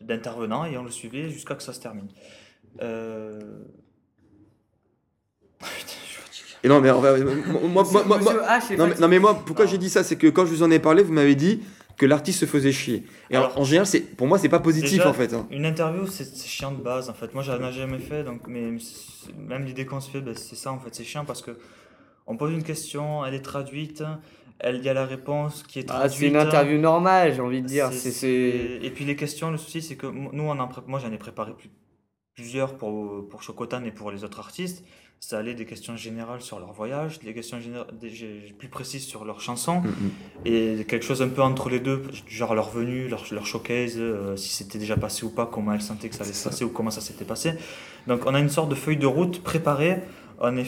d'intervenants 0.00 0.64
et 0.64 0.78
on 0.78 0.84
le 0.84 0.90
suivait 0.90 1.28
jusqu'à 1.28 1.54
que 1.54 1.62
ça 1.62 1.72
se 1.72 1.80
termine. 1.80 2.08
Euh... 2.80 3.38
Et 6.64 6.68
non, 6.68 6.80
mais 6.80 6.92
moi, 6.92 7.84
non, 9.00 9.08
mais, 9.08 9.18
moi, 9.18 9.42
pourquoi 9.46 9.66
j'ai 9.66 9.78
dit 9.78 9.90
ça 9.90 10.02
C'est 10.02 10.16
que 10.16 10.26
quand 10.26 10.44
je 10.44 10.50
vous 10.50 10.62
en 10.62 10.70
ai 10.70 10.78
parlé, 10.78 11.02
vous 11.02 11.12
m'avez 11.12 11.34
dit 11.34 11.62
que 11.96 12.06
l'artiste 12.06 12.40
se 12.40 12.46
faisait 12.46 12.72
chier. 12.72 13.04
Et 13.30 13.36
alors, 13.36 13.58
en 13.58 13.64
général, 13.64 13.86
c'est 13.86 14.00
pour 14.00 14.26
moi, 14.26 14.38
c'est 14.38 14.48
pas 14.48 14.60
positif 14.60 15.04
en 15.04 15.12
fait. 15.12 15.34
Hein. 15.34 15.46
Une 15.50 15.66
interview, 15.66 16.06
c'est 16.06 16.46
chiant 16.46 16.72
de 16.72 16.80
base 16.80 17.10
en 17.10 17.14
fait. 17.14 17.34
Moi, 17.34 17.42
j'en 17.42 17.60
ai 17.62 17.72
jamais 17.72 17.98
fait, 17.98 18.24
donc 18.24 18.42
mais 18.46 18.72
même 19.36 19.64
l'idée 19.64 19.84
qu'on 19.84 20.00
se 20.00 20.10
fait, 20.10 20.20
ben, 20.20 20.34
c'est 20.34 20.56
ça 20.56 20.72
en 20.72 20.78
fait. 20.78 20.94
C'est 20.94 21.04
chiant 21.04 21.24
parce 21.24 21.42
que 21.42 21.58
on 22.26 22.36
pose 22.36 22.52
une 22.52 22.62
question, 22.62 23.24
elle 23.24 23.34
est 23.34 23.42
traduite, 23.42 24.04
il 24.64 24.82
y 24.82 24.88
a 24.88 24.94
la 24.94 25.06
réponse 25.06 25.62
qui 25.62 25.80
est 25.80 25.84
traduite. 25.84 26.12
Ah, 26.12 26.16
c'est 26.16 26.26
une 26.26 26.36
interview 26.36 26.78
normale, 26.78 27.34
j'ai 27.34 27.40
envie 27.40 27.62
de 27.62 27.66
dire. 27.66 27.90
C'est, 27.92 28.80
Et 28.82 28.90
puis 28.94 29.04
les 29.04 29.16
questions, 29.16 29.50
le 29.50 29.58
souci, 29.58 29.82
c'est 29.82 29.96
que 29.96 30.06
nous, 30.06 30.44
on 30.44 30.58
en 30.58 30.68
moi, 30.86 31.00
j'en 31.00 31.12
ai 31.12 31.18
préparé 31.18 31.52
plusieurs 32.34 32.76
pour 32.76 33.28
pour 33.28 33.42
Chocotan 33.42 33.82
et 33.84 33.90
pour 33.90 34.12
les 34.12 34.22
autres 34.22 34.38
artistes 34.38 34.84
ça 35.20 35.38
allait 35.38 35.54
des 35.54 35.64
questions 35.64 35.96
générales 35.96 36.40
sur 36.40 36.60
leur 36.60 36.72
voyage, 36.72 37.18
des 37.18 37.34
questions 37.34 37.58
plus 38.58 38.68
précises 38.68 39.04
sur 39.04 39.24
leur 39.24 39.40
chanson, 39.40 39.82
mm-hmm. 39.82 40.80
et 40.80 40.84
quelque 40.84 41.04
chose 41.04 41.22
un 41.22 41.28
peu 41.28 41.42
entre 41.42 41.68
les 41.68 41.80
deux, 41.80 42.02
genre 42.28 42.54
leur 42.54 42.70
venue, 42.70 43.08
leur, 43.08 43.24
leur 43.32 43.46
showcase, 43.46 43.94
euh, 43.96 44.36
si 44.36 44.50
c'était 44.50 44.78
déjà 44.78 44.96
passé 44.96 45.24
ou 45.24 45.30
pas, 45.30 45.46
comment 45.46 45.72
elles 45.72 45.82
sentaient 45.82 46.08
que 46.08 46.14
ça 46.14 46.24
allait 46.24 46.32
se 46.32 46.48
passer 46.48 46.64
ou 46.64 46.70
comment 46.70 46.90
ça 46.90 47.00
s'était 47.00 47.24
passé. 47.24 47.54
Donc 48.06 48.22
on 48.26 48.34
a 48.34 48.38
une 48.38 48.48
sorte 48.48 48.68
de 48.68 48.74
feuille 48.74 48.96
de 48.96 49.06
route 49.06 49.42
préparée, 49.42 49.98
on 50.40 50.56
est 50.56 50.66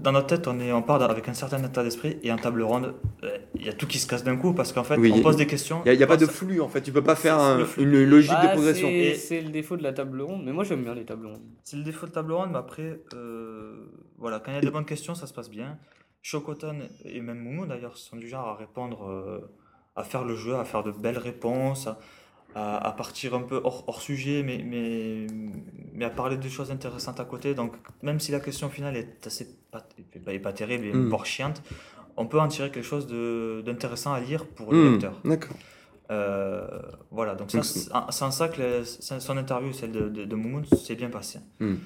dans 0.00 0.12
notre 0.12 0.26
tête, 0.26 0.46
on, 0.46 0.60
est, 0.60 0.72
on 0.72 0.82
part 0.82 1.02
avec 1.02 1.28
un 1.28 1.34
certain 1.34 1.62
état 1.62 1.82
d'esprit 1.82 2.18
et 2.22 2.30
en 2.30 2.36
table 2.36 2.62
ronde, 2.62 2.94
il 3.22 3.28
euh, 3.28 3.64
y 3.64 3.68
a 3.68 3.72
tout 3.72 3.86
qui 3.86 3.98
se 3.98 4.06
casse 4.06 4.24
d'un 4.24 4.36
coup 4.36 4.52
parce 4.52 4.72
qu'en 4.72 4.84
fait, 4.84 4.96
on 4.96 5.20
pose 5.20 5.36
des 5.36 5.46
questions. 5.46 5.82
Il 5.86 5.96
n'y 5.96 6.02
a, 6.02 6.06
pas 6.06 6.16
de 6.16 6.26
flux 6.26 6.60
en 6.60 6.68
fait, 6.68 6.82
tu 6.82 6.92
peux 6.92 7.02
pas 7.02 7.16
faire 7.16 7.38
une 7.78 8.04
logique 8.04 8.30
de 8.30 8.46
bah, 8.46 8.48
progression. 8.48 8.88
C'est 9.16 9.40
le 9.40 9.50
défaut 9.50 9.76
de 9.76 9.82
la 9.82 9.92
table 9.92 10.20
ronde, 10.20 10.42
mais 10.44 10.52
moi 10.52 10.64
j'aime 10.64 10.84
bien 10.84 10.94
les 10.94 11.04
tables 11.04 11.26
rondes. 11.26 11.42
C'est 11.64 11.76
le 11.76 11.82
défaut 11.82 12.06
de 12.06 12.12
table 12.12 12.32
ronde, 12.32 12.50
mais 12.52 12.58
après, 12.58 13.00
euh, 13.14 13.86
voilà, 14.18 14.40
quand 14.40 14.52
il 14.52 14.54
y 14.54 14.58
a 14.58 14.60
des 14.60 14.70
bonnes 14.70 14.84
questions, 14.84 15.14
ça 15.14 15.26
se 15.26 15.34
passe 15.34 15.50
bien. 15.50 15.78
Chocotan 16.22 16.76
et 17.04 17.20
même 17.20 17.38
Moumou 17.38 17.66
d'ailleurs 17.66 17.96
sont 17.96 18.16
du 18.16 18.28
genre 18.28 18.48
à 18.48 18.54
répondre, 18.54 19.08
euh, 19.08 19.40
à 19.96 20.04
faire 20.04 20.24
le 20.24 20.36
jeu, 20.36 20.56
à 20.56 20.64
faire 20.64 20.82
de 20.82 20.90
belles 20.90 21.18
réponses 21.18 21.86
à, 21.86 21.98
partir 22.96 23.34
un 23.34 23.42
peu 23.42 23.60
hors, 23.64 23.84
hors, 23.86 24.00
sujet, 24.00 24.42
mais, 24.42 24.64
mais, 24.64 25.26
mais 25.94 26.04
à 26.04 26.10
parler 26.10 26.36
de 26.36 26.48
choses 26.48 26.70
intéressantes 26.70 27.20
à 27.20 27.24
côté. 27.24 27.54
Donc, 27.54 27.74
même 28.02 28.20
si 28.20 28.32
la 28.32 28.40
question 28.40 28.68
finale 28.68 28.96
est 28.96 29.26
assez 29.26 29.46
pas, 29.70 29.86
est 30.28 30.38
pas 30.38 30.52
terrible 30.52 30.86
et 30.86 30.92
mm. 30.92 31.24
chiante, 31.24 31.62
on 32.18 32.26
peut 32.26 32.40
en 32.40 32.48
tirer 32.48 32.70
quelque 32.70 32.84
chose 32.84 33.06
d'intéressant 33.64 34.12
à 34.12 34.20
lire 34.20 34.46
pour 34.46 34.72
le 34.72 34.78
hmm, 34.78 34.92
lecteur. 34.92 35.20
D'accord. 35.24 35.56
Euh, 36.10 36.66
voilà, 37.10 37.34
donc 37.34 37.50
c'est 37.50 37.92
en 37.92 38.30
ça 38.30 38.48
que 38.48 38.82
son 38.84 39.36
interview, 39.36 39.72
celle 39.72 39.92
de, 39.92 40.08
de, 40.08 40.36
Moumoun, 40.36 40.64
s'est 40.64 40.96
bien 40.96 41.10
passé. 41.10 41.38
Hmm. 41.60 41.76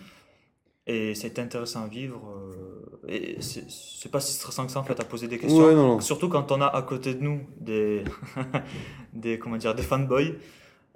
Et 0.87 1.15
c'était 1.15 1.43
intéressant 1.43 1.85
à 1.85 1.87
vivre. 1.87 2.21
Euh, 2.29 3.09
et 3.09 3.39
c'est 3.41 4.11
pas 4.11 4.21
si 4.21 4.33
stressant 4.33 4.67
que 4.67 4.73
ça 4.73 4.81
en 4.81 4.85
fait 4.85 4.99
à 4.99 5.05
poser 5.05 5.29
des 5.29 5.39
questions. 5.39 6.01
Surtout 6.01 6.29
quand 6.29 6.51
on 6.51 6.61
a 6.61 6.67
à 6.67 6.83
côté 6.83 7.15
de 7.15 7.23
nous 7.23 7.41
des, 7.61 8.03
des, 9.13 9.39
comment 9.39 9.57
dire, 9.57 9.75
des 9.75 9.83
fanboys. 9.83 10.35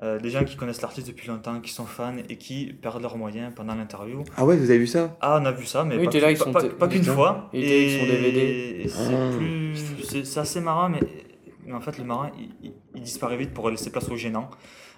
Euh, 0.02 0.18
des 0.18 0.28
gens 0.28 0.44
qui 0.44 0.56
connaissent 0.56 0.82
l'artiste 0.82 1.06
depuis 1.06 1.28
longtemps, 1.28 1.58
qui 1.60 1.72
sont 1.72 1.86
fans 1.86 2.16
et 2.28 2.36
qui 2.36 2.66
perdent 2.66 3.00
leurs 3.00 3.16
moyens 3.16 3.54
pendant 3.54 3.74
l'interview. 3.74 4.24
Ah 4.36 4.44
ouais, 4.44 4.56
vous 4.56 4.68
avez 4.68 4.78
vu 4.78 4.86
ça? 4.86 5.16
Ah, 5.22 5.38
on 5.40 5.44
a 5.46 5.52
vu 5.52 5.64
ça, 5.64 5.84
mais 5.84 5.96
pas, 5.96 6.62
pas, 6.78 6.88
qu'une 6.88 7.02
fois. 7.02 7.48
Et, 7.54 7.98
sont 7.98 8.06
DVD. 8.06 8.86
C'est 10.04 10.38
assez 10.38 10.60
marrant, 10.60 10.90
mais, 10.90 11.00
mais, 11.64 11.72
en 11.72 11.80
fait, 11.80 11.96
le 11.96 12.04
marin, 12.04 12.30
il, 12.62 12.74
il 12.94 13.02
disparaît 13.02 13.38
vite 13.38 13.54
pour 13.54 13.70
laisser 13.70 13.90
place 13.90 14.08
aux 14.10 14.16
gênants. 14.16 14.50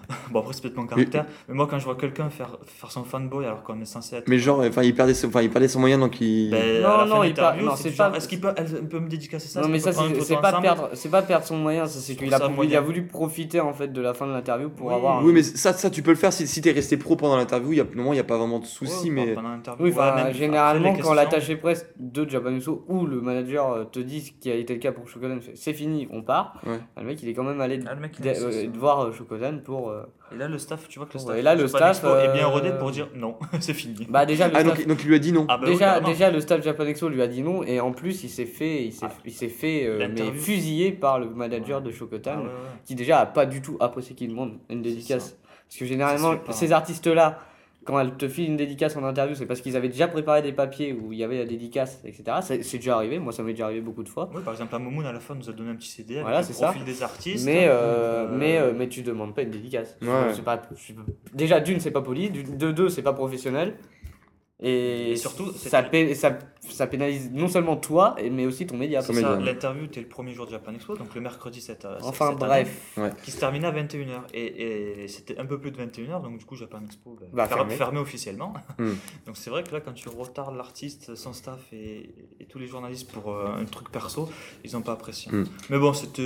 bon, 0.31 0.39
après, 0.39 0.53
c'est 0.53 0.61
peut-être 0.61 0.77
mon 0.77 0.87
caractère. 0.87 1.25
Mais 1.47 1.55
moi, 1.55 1.67
quand 1.69 1.79
je 1.79 1.85
vois 1.85 1.95
quelqu'un 1.95 2.29
faire, 2.29 2.57
faire 2.65 2.91
son 2.91 3.03
fanboy 3.03 3.45
alors 3.45 3.63
qu'on 3.63 3.79
est 3.81 3.85
censé 3.85 4.17
être. 4.17 4.27
Mais 4.27 4.39
genre, 4.39 4.59
enfin, 4.61 4.83
il 4.83 4.95
perdait 4.95 5.13
son, 5.13 5.27
enfin, 5.27 5.41
il 5.41 5.49
perdait 5.49 5.67
son 5.67 5.79
moyen 5.79 5.97
donc 5.97 6.19
il. 6.21 6.51
Ben, 6.51 6.81
non, 6.81 7.05
non, 7.05 7.23
il 7.23 7.33
perd. 7.33 7.61
Non, 7.61 7.75
c'est 7.75 7.91
pas. 7.91 8.11
Est-ce 8.15 8.27
qu'il 8.27 8.39
peut, 8.39 8.53
elle 8.55 8.87
peut 8.87 8.99
me 8.99 9.09
dédicacer 9.09 9.47
ça 9.47 9.61
Non, 9.61 9.67
mais 9.67 9.79
ça, 9.79 9.91
c'est 9.93 10.41
pas 10.41 10.59
perdre, 10.61 10.89
c'est 10.93 11.09
pas 11.09 11.21
perdre 11.21 11.45
son 11.45 11.57
moyen. 11.57 11.85
C'est 11.85 12.15
qu'il 12.15 12.33
a, 12.33 12.39
il 12.63 12.75
a 12.75 12.81
voulu 12.81 13.05
profiter 13.05 13.59
en 13.59 13.73
fait 13.73 13.89
de 13.89 14.01
la 14.01 14.13
fin 14.13 14.27
de 14.27 14.31
l'interview 14.31 14.69
pour 14.69 14.91
avoir. 14.91 15.23
Oui, 15.23 15.33
mais 15.33 15.43
ça, 15.43 15.73
ça, 15.73 15.89
tu 15.89 16.01
peux 16.01 16.11
le 16.11 16.17
faire 16.17 16.33
si, 16.33 16.47
si 16.47 16.61
t'es 16.61 16.71
resté 16.71 16.97
pro 16.97 17.15
pendant 17.15 17.37
l'interview. 17.37 17.73
Il 17.73 17.77
y 17.77 17.81
a, 17.81 17.85
il 17.95 18.11
n'y 18.11 18.19
a 18.19 18.23
pas 18.23 18.37
vraiment 18.37 18.59
de 18.59 18.65
souci, 18.65 19.11
mais. 19.11 19.35
Oui, 19.79 19.93
généralement, 20.33 20.95
quand 20.95 21.13
l'attaché 21.13 21.55
presse 21.55 21.87
de 21.97 22.27
Japanuso 22.27 22.85
ou 22.87 23.05
le 23.05 23.21
manager 23.21 23.71
euh, 23.71 23.83
te 23.85 23.99
dit 23.99 24.21
ce 24.21 24.31
qui 24.31 24.51
a 24.51 24.55
été 24.55 24.73
le 24.73 24.79
cas 24.79 24.91
pour 24.91 25.07
Shokodan, 25.07 25.39
c'est 25.55 25.73
fini, 25.73 26.07
on 26.11 26.21
part. 26.21 26.61
Le 26.97 27.03
mec, 27.03 27.21
il 27.23 27.29
est 27.29 27.33
quand 27.33 27.43
même 27.43 27.61
allé 27.61 27.79
ah, 27.85 27.95
euh, 28.25 28.67
voir 28.75 29.01
euh, 29.01 29.11
Shokodan 29.11 29.59
pour. 29.89 30.33
Et 30.33 30.37
là, 30.37 30.47
le 30.47 30.57
staff, 30.57 30.87
tu 30.87 30.99
vois 30.99 31.07
que 31.07 31.13
le 31.13 31.19
staff, 31.19 31.37
et 31.37 31.41
là, 31.41 31.55
le 31.55 31.67
staff 31.67 32.03
est 32.03 32.33
bien 32.33 32.47
rodé 32.47 32.71
pour 32.71 32.91
dire 32.91 33.07
non, 33.15 33.37
c'est 33.59 33.73
fini. 33.73 34.07
Bah 34.09 34.25
déjà, 34.25 34.47
le 34.47 34.55
ah, 34.55 34.63
donc, 34.63 34.85
donc, 34.85 35.03
il 35.03 35.07
lui 35.07 35.15
a 35.15 35.19
dit 35.19 35.31
non. 35.31 35.45
Ah, 35.49 35.57
bah 35.57 35.65
déjà, 35.65 35.99
déjà, 35.99 36.29
le 36.29 36.39
staff 36.39 36.63
Japan 36.63 36.85
Expo 36.85 37.09
lui 37.09 37.21
a 37.21 37.27
dit 37.27 37.41
non, 37.41 37.63
et 37.63 37.79
en 37.79 37.91
plus, 37.91 38.23
il 38.23 38.29
s'est 38.29 38.45
fait, 38.45 38.85
il 38.85 38.93
s'est, 38.93 39.07
ah. 39.07 39.13
il 39.25 39.33
s'est 39.33 39.49
fait 39.49 39.85
euh, 39.85 40.07
mais 40.07 40.31
fusillé 40.33 40.91
par 40.91 41.19
le 41.19 41.29
manager 41.29 41.81
de 41.81 41.91
Shokotan, 41.91 42.43
qui 42.85 42.95
déjà 42.95 43.19
a 43.19 43.25
pas 43.25 43.45
du 43.45 43.61
tout 43.61 43.77
apprécié 43.79 44.15
qu'il 44.15 44.29
demande 44.29 44.53
une 44.69 44.81
dédicace. 44.81 45.37
Parce 45.67 45.79
que 45.79 45.85
généralement, 45.85 46.35
ces 46.49 46.71
artistes-là, 46.71 47.39
quand 47.85 47.99
elle 47.99 48.15
te 48.15 48.27
file 48.27 48.49
une 48.49 48.57
dédicace 48.57 48.95
en 48.97 49.03
interview, 49.03 49.35
c'est 49.35 49.45
parce 49.45 49.61
qu'ils 49.61 49.75
avaient 49.75 49.89
déjà 49.89 50.07
préparé 50.07 50.41
des 50.41 50.51
papiers 50.51 50.93
où 50.93 51.13
il 51.13 51.19
y 51.19 51.23
avait 51.23 51.37
la 51.37 51.45
dédicace, 51.45 52.01
etc. 52.05 52.23
C'est 52.41 52.77
déjà 52.77 52.95
arrivé, 52.95 53.19
moi 53.19 53.31
ça 53.31 53.41
m'est 53.41 53.53
déjà 53.53 53.65
arrivé 53.65 53.81
beaucoup 53.81 54.03
de 54.03 54.09
fois. 54.09 54.29
Oui, 54.35 54.41
par 54.43 54.53
exemple, 54.53 54.75
à 54.75 54.79
Momoun 54.79 55.05
à 55.05 55.13
la 55.13 55.19
fin 55.19 55.35
nous 55.35 55.49
a 55.49 55.53
donné 55.53 55.71
un 55.71 55.75
petit 55.75 55.89
CD 55.89 56.15
avec 56.15 56.23
voilà, 56.23 56.41
le 56.41 56.53
profil 56.53 56.83
des 56.83 57.01
artistes. 57.03 57.45
Mais, 57.45 57.67
euh, 57.67 57.71
euh, 57.71 58.37
mais, 58.37 58.57
euh, 58.57 58.73
mais 58.75 58.89
tu 58.89 59.01
demandes 59.01 59.33
pas 59.33 59.43
une 59.43 59.51
dédicace. 59.51 59.97
Pas, 60.45 60.61
déjà, 61.33 61.59
d'une, 61.59 61.79
c'est 61.79 61.91
pas 61.91 62.01
poli, 62.01 62.29
de 62.29 62.71
deux, 62.71 62.89
c'est 62.89 63.01
pas 63.01 63.13
professionnel. 63.13 63.75
Et, 64.61 65.15
surtout, 65.15 65.51
ça, 65.53 65.83
ça, 66.15 66.39
ça, 66.69 66.87
pénalise 66.87 67.31
non 67.31 67.47
seulement 67.47 67.77
toi, 67.77 68.15
mais 68.31 68.45
aussi 68.45 68.65
ton 68.67 68.77
média. 68.77 69.01
C'est 69.01 69.13
ça, 69.13 69.37
l'interview 69.37 69.85
était 69.85 70.01
le 70.01 70.07
premier 70.07 70.33
jour 70.33 70.45
de 70.45 70.51
Japan 70.51 70.73
Expo, 70.73 70.95
donc 70.95 71.13
le 71.15 71.21
mercredi 71.21 71.61
7 71.61 71.87
Enfin 72.01 72.33
bref. 72.33 72.97
qui 73.23 73.31
se 73.31 73.39
terminait 73.39 73.67
à 73.67 73.71
21h. 73.71 74.21
Et, 74.33 75.03
et 75.03 75.07
c'était 75.07 75.37
un 75.37 75.45
peu 75.45 75.59
plus 75.59 75.71
de 75.71 75.77
21h, 75.77 76.21
donc 76.21 76.37
du 76.37 76.45
coup 76.45 76.55
Japan 76.55 76.79
Expo 76.85 77.17
ben, 77.33 77.47
fermé. 77.69 77.99
officiellement. 77.99 78.53
Hmm. 78.77 78.93
donc 79.25 79.35
c'est 79.35 79.49
vrai 79.49 79.63
que 79.63 79.71
là, 79.71 79.81
quand 79.81 79.93
tu 79.93 80.09
retardes 80.09 80.55
l'artiste, 80.55 81.15
son 81.15 81.33
staff 81.33 81.59
et, 81.73 82.09
tous 82.49 82.57
les 82.57 82.67
journalistes 82.67 83.11
pour 83.11 83.31
euh, 83.31 83.61
un 83.61 83.65
truc 83.65 83.91
perso, 83.91 84.27
ils 84.65 84.73
n'ont 84.73 84.81
pas 84.81 84.93
apprécié. 84.93 85.31
Hmm. 85.31 85.43
Mais 85.69 85.77
bon, 85.77 85.93
c'était, 85.93 86.25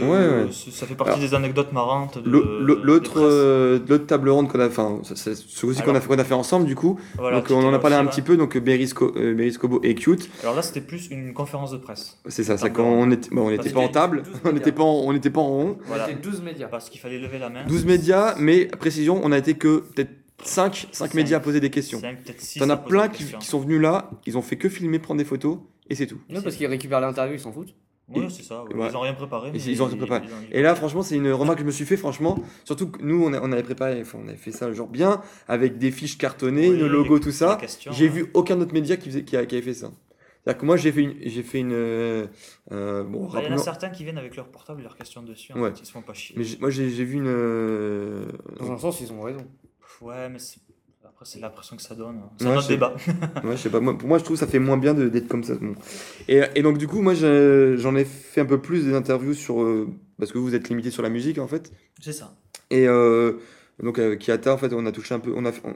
ça 0.51 0.85
fait 0.85 0.95
partie 0.95 1.19
des 1.19 1.33
anecdotes 1.33 1.73
marrantes. 1.73 2.17
L'autre, 2.23 3.19
euh, 3.19 3.79
l'autre 3.87 4.05
table 4.05 4.29
ronde 4.29 4.49
qu'on 4.49 4.59
a, 4.59 4.67
enfin, 4.67 4.99
c'est 5.03 5.35
ce 5.35 5.83
qu'on 5.83 5.95
a, 5.95 5.99
qu'on 5.99 6.19
a 6.19 6.23
fait 6.23 6.33
ensemble 6.33 6.65
du 6.65 6.75
coup. 6.75 6.99
donc 7.17 7.49
on 7.49 7.65
en 7.65 7.73
a 7.73 7.79
parlé 7.79 7.95
un 7.95 8.05
petit 8.05 8.21
peu, 8.21 8.37
donc 8.37 8.57
Berisco, 8.57 9.13
euh, 9.17 9.33
Beriscobo 9.33 9.81
et 9.83 9.95
Cute. 9.95 10.29
Alors 10.41 10.55
là, 10.55 10.61
c'était 10.61 10.81
plus 10.81 11.07
une 11.11 11.33
conférence 11.33 11.71
de 11.71 11.77
presse. 11.77 12.19
C'est 12.27 12.43
ça, 12.43 12.57
c'est 12.57 12.63
Table 12.63 12.75
quand 12.75 12.85
on 12.85 13.11
était, 13.11 13.29
bon, 13.29 13.47
on 13.47 13.51
n'était 13.51 13.69
pas 13.69 13.79
en 13.81 13.87
table, 13.89 14.23
12 14.23 14.35
on 14.45 14.51
n'était 14.51 14.71
pas, 14.71 14.83
en- 14.83 15.01
on 15.05 15.13
n'était 15.13 15.29
pas 15.29 15.41
en 15.41 15.47
rond. 15.47 15.77
Voilà. 15.85 16.07
C'était 16.07 16.19
12 16.21 16.41
médias. 16.41 16.67
Parce 16.67 16.89
qu'il 16.89 16.99
fallait 16.99 17.19
lever 17.19 17.39
la 17.39 17.49
main. 17.49 17.65
12 17.65 17.85
médias, 17.85 18.35
mais 18.39 18.65
précision, 18.65 19.21
on 19.23 19.31
a 19.31 19.37
été 19.37 19.53
que 19.53 19.79
peut-être 19.79 20.11
5, 20.43 20.87
5 20.91 21.07
Cinq. 21.07 21.13
médias 21.13 21.37
à 21.37 21.39
poser 21.39 21.59
des 21.59 21.69
questions. 21.69 21.99
Cinq, 22.01 22.23
peut-être 22.23 22.41
six 22.41 22.59
T'en 22.59 22.69
à 22.69 22.73
as 22.73 22.77
plein 22.77 23.07
qui, 23.07 23.25
sont 23.39 23.59
venus 23.59 23.79
là, 23.79 24.09
ils 24.25 24.37
ont 24.37 24.41
fait 24.41 24.57
que 24.57 24.67
filmer, 24.67 24.99
prendre 24.99 25.19
des 25.19 25.25
photos, 25.25 25.59
et 25.89 25.95
c'est 25.95 26.07
tout. 26.07 26.19
Non, 26.29 26.41
parce 26.41 26.55
qu'ils 26.55 26.67
récupèrent 26.67 26.99
l'interview, 26.99 27.35
ils 27.35 27.39
s'en 27.39 27.51
foutent. 27.53 27.73
Ouais, 28.09 28.27
c'est 28.29 28.43
ça. 28.43 28.65
ouais. 28.65 28.89
Ils 28.89 28.97
ont 28.97 28.99
rien 28.99 29.13
préparé. 29.13 29.51
mais 29.53 29.59
ils 29.59 29.81
ont 29.81 29.85
rien 29.85 29.95
préparé. 29.95 30.21
ils 30.25 30.33
ont- 30.33 30.37
Et 30.51 30.61
là, 30.61 30.75
franchement, 30.75 31.03
c'est 31.03 31.15
une 31.15 31.31
remarque 31.31 31.59
que 31.59 31.61
je 31.61 31.67
me 31.67 31.71
suis 31.71 31.85
fait, 31.85 31.95
franchement. 31.95 32.37
Surtout 32.65 32.87
que 32.91 33.01
nous, 33.01 33.23
on, 33.23 33.31
a- 33.31 33.39
on 33.41 33.49
avait 33.53 33.63
préparé, 33.63 34.01
enfin, 34.01 34.19
on 34.21 34.27
avait 34.27 34.35
fait 34.35 34.51
ça 34.51 34.71
genre 34.73 34.89
bien, 34.89 35.21
avec 35.47 35.77
des 35.77 35.89
fiches 35.89 36.17
cartonnées, 36.17 36.69
Oui, 36.69 36.77
nos 36.77 36.89
logos, 36.89 37.19
tout 37.19 37.31
ça. 37.31 37.57
J'ai 37.91 38.07
hein. 38.07 38.11
vu 38.11 38.25
aucun 38.33 38.59
autre 38.59 38.73
média 38.73 38.97
qui, 38.97 39.07
faisait, 39.09 39.23
qui, 39.23 39.37
a- 39.37 39.45
qui 39.45 39.55
avait 39.55 39.63
fait 39.63 39.73
ça. 39.73 39.91
C'est-à-dire 40.43 40.59
que 40.61 40.65
moi, 40.65 40.75
j'ai 40.77 40.91
fait 40.91 41.01
une. 41.01 41.15
J'ai 41.21 41.43
fait 41.43 41.59
une 41.59 41.71
euh, 41.71 42.27
euh, 42.71 43.03
bon, 43.03 43.27
Bah, 43.29 43.39
Il 43.43 43.49
y 43.49 43.53
en 43.53 43.55
a 43.55 43.57
certains 43.57 43.89
qui 43.89 44.03
viennent 44.03 44.17
avec 44.17 44.35
leur 44.35 44.47
portable 44.49 44.81
et 44.81 44.83
leurs 44.83 44.97
questions 44.97 45.23
dessus. 45.23 45.53
En 45.53 45.61
Ouais. 45.61 45.71
fait, 45.71 45.79
ils 45.81 45.85
se 45.85 45.91
font 45.91 46.01
pas 46.01 46.13
chier. 46.13 46.35
Mais 46.37 46.45
moi, 46.59 46.69
j'ai 46.69 46.85
vu 46.87 47.13
une. 47.15 47.27
euh, 47.27 48.25
Dans 48.59 48.71
un 48.71 48.77
sens, 48.77 48.99
ils 49.01 49.11
ont 49.13 49.21
raison. 49.21 49.45
Ouais, 50.01 50.27
mais 50.29 50.37
après, 51.05 51.25
c'est 51.25 51.39
l'impression 51.39 51.77
que 51.77 51.81
ça 51.81 51.95
donne. 51.95 52.17
hein. 52.17 52.29
C'est 52.37 52.45
Ouais, 52.45 52.51
un 52.51 52.53
autre 52.55 52.63
je 52.63 52.67
sais. 52.67 52.73
débat. 52.73 52.93
Ouais, 53.45 53.51
je 53.55 53.61
sais 53.61 53.69
pas. 53.69 53.79
Moi, 53.79 53.97
pour 53.97 54.07
moi, 54.09 54.17
je 54.17 54.23
trouve 54.25 54.35
que 54.35 54.39
ça 54.41 54.47
fait 54.47 54.59
moins 54.59 54.77
bien 54.77 54.93
de- 54.93 55.07
d'être 55.07 55.29
comme 55.29 55.43
ça. 55.43 55.55
Bon. 55.55 55.75
Et, 56.27 56.41
et 56.55 56.61
donc, 56.61 56.77
du 56.77 56.87
coup, 56.87 57.01
moi, 57.01 57.13
j'en 57.13 57.95
ai 57.95 58.03
fait 58.03 58.41
un 58.41 58.45
peu 58.45 58.59
plus 58.59 58.83
des 58.85 58.93
interviews 58.95 59.33
sur. 59.33 59.61
euh, 59.61 59.87
parce 60.19 60.31
que 60.33 60.37
vous 60.39 60.55
êtes 60.55 60.67
limité 60.69 60.91
sur 60.91 61.03
la 61.03 61.09
musique, 61.09 61.39
en 61.39 61.47
fait. 61.47 61.71
c'est 62.01 62.11
ça. 62.13 62.35
Et 62.69 62.87
euh, 62.87 63.33
donc, 63.81 63.97
avec 63.99 64.19
Kiata, 64.19 64.53
en 64.53 64.57
fait, 64.57 64.71
on 64.73 64.85
a 64.85 64.91
touché 64.91 65.15
un 65.15 65.19
peu. 65.19 65.33
On 65.35 65.45
a, 65.45 65.51
on- 65.63 65.75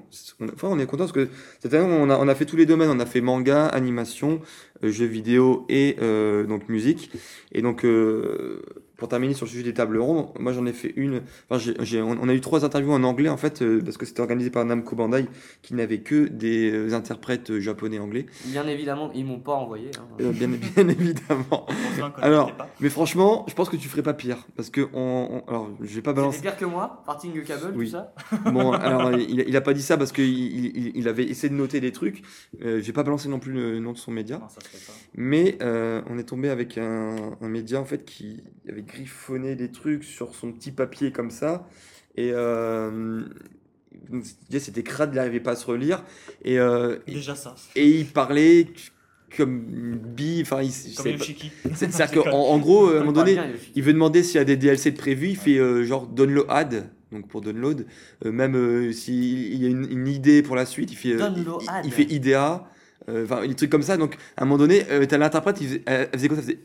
enfin, 0.53 0.67
on 0.69 0.79
est 0.79 0.85
content 0.85 1.03
parce 1.05 1.11
que 1.11 1.29
cette 1.59 1.73
année, 1.73 1.85
on 1.89 2.09
a, 2.09 2.17
on 2.17 2.27
a 2.27 2.35
fait 2.35 2.45
tous 2.45 2.55
les 2.57 2.65
domaines. 2.65 2.89
On 2.89 2.99
a 2.99 3.05
fait 3.05 3.21
manga, 3.21 3.65
animation, 3.65 4.41
euh, 4.83 4.91
jeux 4.91 5.05
vidéo 5.05 5.65
et 5.69 5.97
euh, 6.01 6.45
donc 6.45 6.69
musique. 6.69 7.11
Et 7.51 7.61
donc, 7.61 7.85
euh, 7.85 8.61
pour 8.97 9.07
terminer 9.07 9.33
sur 9.33 9.45
le 9.45 9.51
sujet 9.51 9.63
des 9.63 9.73
tables 9.73 9.97
rondes, 9.99 10.29
moi, 10.39 10.51
j'en 10.53 10.65
ai 10.65 10.73
fait 10.73 10.93
une. 10.95 11.21
Enfin, 11.49 11.59
j'ai- 11.63 11.75
j'ai- 11.85 12.01
on, 12.01 12.17
on 12.21 12.27
a 12.29 12.33
eu 12.33 12.41
trois 12.41 12.65
interviews 12.65 12.91
en 12.91 13.03
anglais, 13.03 13.29
en 13.29 13.37
fait, 13.37 13.61
euh, 13.61 13.81
parce 13.83 13.97
que 13.97 14.05
c'était 14.05 14.21
organisé 14.21 14.49
par 14.49 14.65
Namco 14.65 14.95
Bandai, 14.95 15.25
qui 15.61 15.73
n'avait 15.75 15.99
que 15.99 16.27
des 16.27 16.71
euh, 16.71 16.93
interprètes 16.93 17.51
euh, 17.51 17.59
japonais-anglais. 17.59 18.25
Bien 18.45 18.67
évidemment, 18.67 19.11
ils 19.13 19.25
m'ont 19.25 19.39
pas 19.39 19.53
envoyé. 19.53 19.91
hein. 19.99 20.03
Euh, 20.21 20.31
bien, 20.31 20.47
bien 20.47 20.87
évidemment. 20.89 21.65
Alors. 22.21 22.51
Mais 22.79 22.89
franchement, 22.89 23.45
je 23.47 23.53
pense 23.53 23.69
que 23.69 23.77
tu 23.77 23.87
ferais 23.87 24.03
pas 24.03 24.13
pire. 24.13 24.45
Parce 24.55 24.69
que, 24.69 24.87
on, 24.93 25.43
on- 25.45 25.49
alors, 25.49 25.69
je 25.81 25.95
vais 25.95 26.01
pas 26.01 26.13
balancer. 26.13 26.41
Pire 26.41 26.57
que 26.57 26.65
moi, 26.65 27.03
parting 27.05 27.43
cable, 27.43 27.73
Oui. 27.75 27.85
tout 27.85 27.91
ça. 27.91 28.13
Bon, 28.51 28.71
alors, 28.73 29.13
il, 29.13 29.41
il 29.47 29.55
a 29.55 29.61
pas 29.61 29.73
dit 29.73 29.81
ça 29.81 29.97
parce 29.97 30.11
qu'il 30.11 30.25
il, 30.27 30.91
il 30.95 31.07
avait 31.07 31.23
essayé 31.25 31.49
de 31.49 31.55
noter 31.55 31.79
des 31.81 31.91
trucs. 31.91 32.23
Euh, 32.63 32.79
je 32.81 32.85
vais 32.87 32.93
pas 32.93 33.03
balancer 33.03 33.29
non 33.29 33.39
plus 33.39 33.51
le 33.53 33.79
nom 33.79 33.93
de 33.93 33.97
son 33.97 34.11
média. 34.11 34.37
Non, 34.39 34.49
ça 34.49 34.59
pas. 34.59 34.93
Mais 35.15 35.57
euh, 35.61 36.01
on 36.09 36.17
est 36.17 36.23
tombé 36.23 36.49
avec 36.49 36.77
un, 36.77 37.15
un 37.41 37.47
média 37.49 37.79
en 37.79 37.85
fait 37.85 38.05
qui 38.05 38.43
avait 38.69 38.83
griffonné 38.87 39.55
des 39.55 39.71
trucs 39.71 40.03
sur 40.03 40.33
son 40.35 40.51
petit 40.51 40.71
papier 40.71 41.11
comme 41.11 41.31
ça. 41.31 41.67
Et 42.15 42.31
euh, 42.33 43.21
c'était 44.49 44.83
crade, 44.83 45.11
il 45.13 45.17
n'arrivait 45.17 45.39
pas 45.39 45.51
à 45.51 45.55
se 45.55 45.65
relire. 45.65 46.03
Et, 46.43 46.59
euh, 46.59 46.97
et, 47.07 47.13
Déjà 47.13 47.35
ça. 47.35 47.55
et 47.75 47.89
il 47.89 48.07
parlait 48.07 48.67
comme 49.35 49.65
une 49.69 49.97
bille. 49.97 50.41
Enfin, 50.41 50.61
il, 50.61 50.71
C'est-à-dire 50.71 52.11
qu'en 52.23 52.31
en 52.31 52.57
gros, 52.59 52.87
euh, 52.87 52.93
à 52.93 52.95
un 52.97 52.99
moment 52.99 53.11
donné, 53.11 53.33
bien, 53.33 53.51
il 53.75 53.83
veut 53.83 53.93
demander 53.93 54.23
s'il 54.23 54.35
y 54.35 54.39
a 54.39 54.45
des 54.45 54.57
DLC 54.57 54.91
de 54.91 54.97
prévus, 54.97 55.29
il 55.29 55.37
fait 55.37 55.57
euh, 55.57 55.83
genre 55.83 56.07
download, 56.07 56.89
donc 57.11 57.27
pour 57.27 57.41
download. 57.41 57.85
Euh, 58.25 58.31
même 58.31 58.55
euh, 58.55 58.91
s'il 58.91 59.61
y 59.61 59.65
a 59.65 59.69
une, 59.69 59.89
une 59.91 60.07
idée 60.07 60.41
pour 60.41 60.55
la 60.55 60.65
suite, 60.65 60.91
il 60.91 60.95
fait, 60.97 61.13
euh, 61.13 61.29
il, 61.83 61.91
fait 61.91 62.03
IDEA, 62.11 62.65
euh, 63.09 63.25
enfin 63.25 63.45
des 63.45 63.55
trucs 63.55 63.69
comme 63.69 63.83
ça. 63.83 63.97
Donc 63.97 64.17
à 64.35 64.43
un 64.43 64.45
moment 64.45 64.57
donné, 64.57 64.85
euh, 64.89 65.05
t'as 65.05 65.17
l'interprète, 65.17 65.59
elle 65.85 66.09
faisait 66.13 66.27
quoi? 66.27 66.37
Ça 66.37 66.43
faisait 66.43 66.59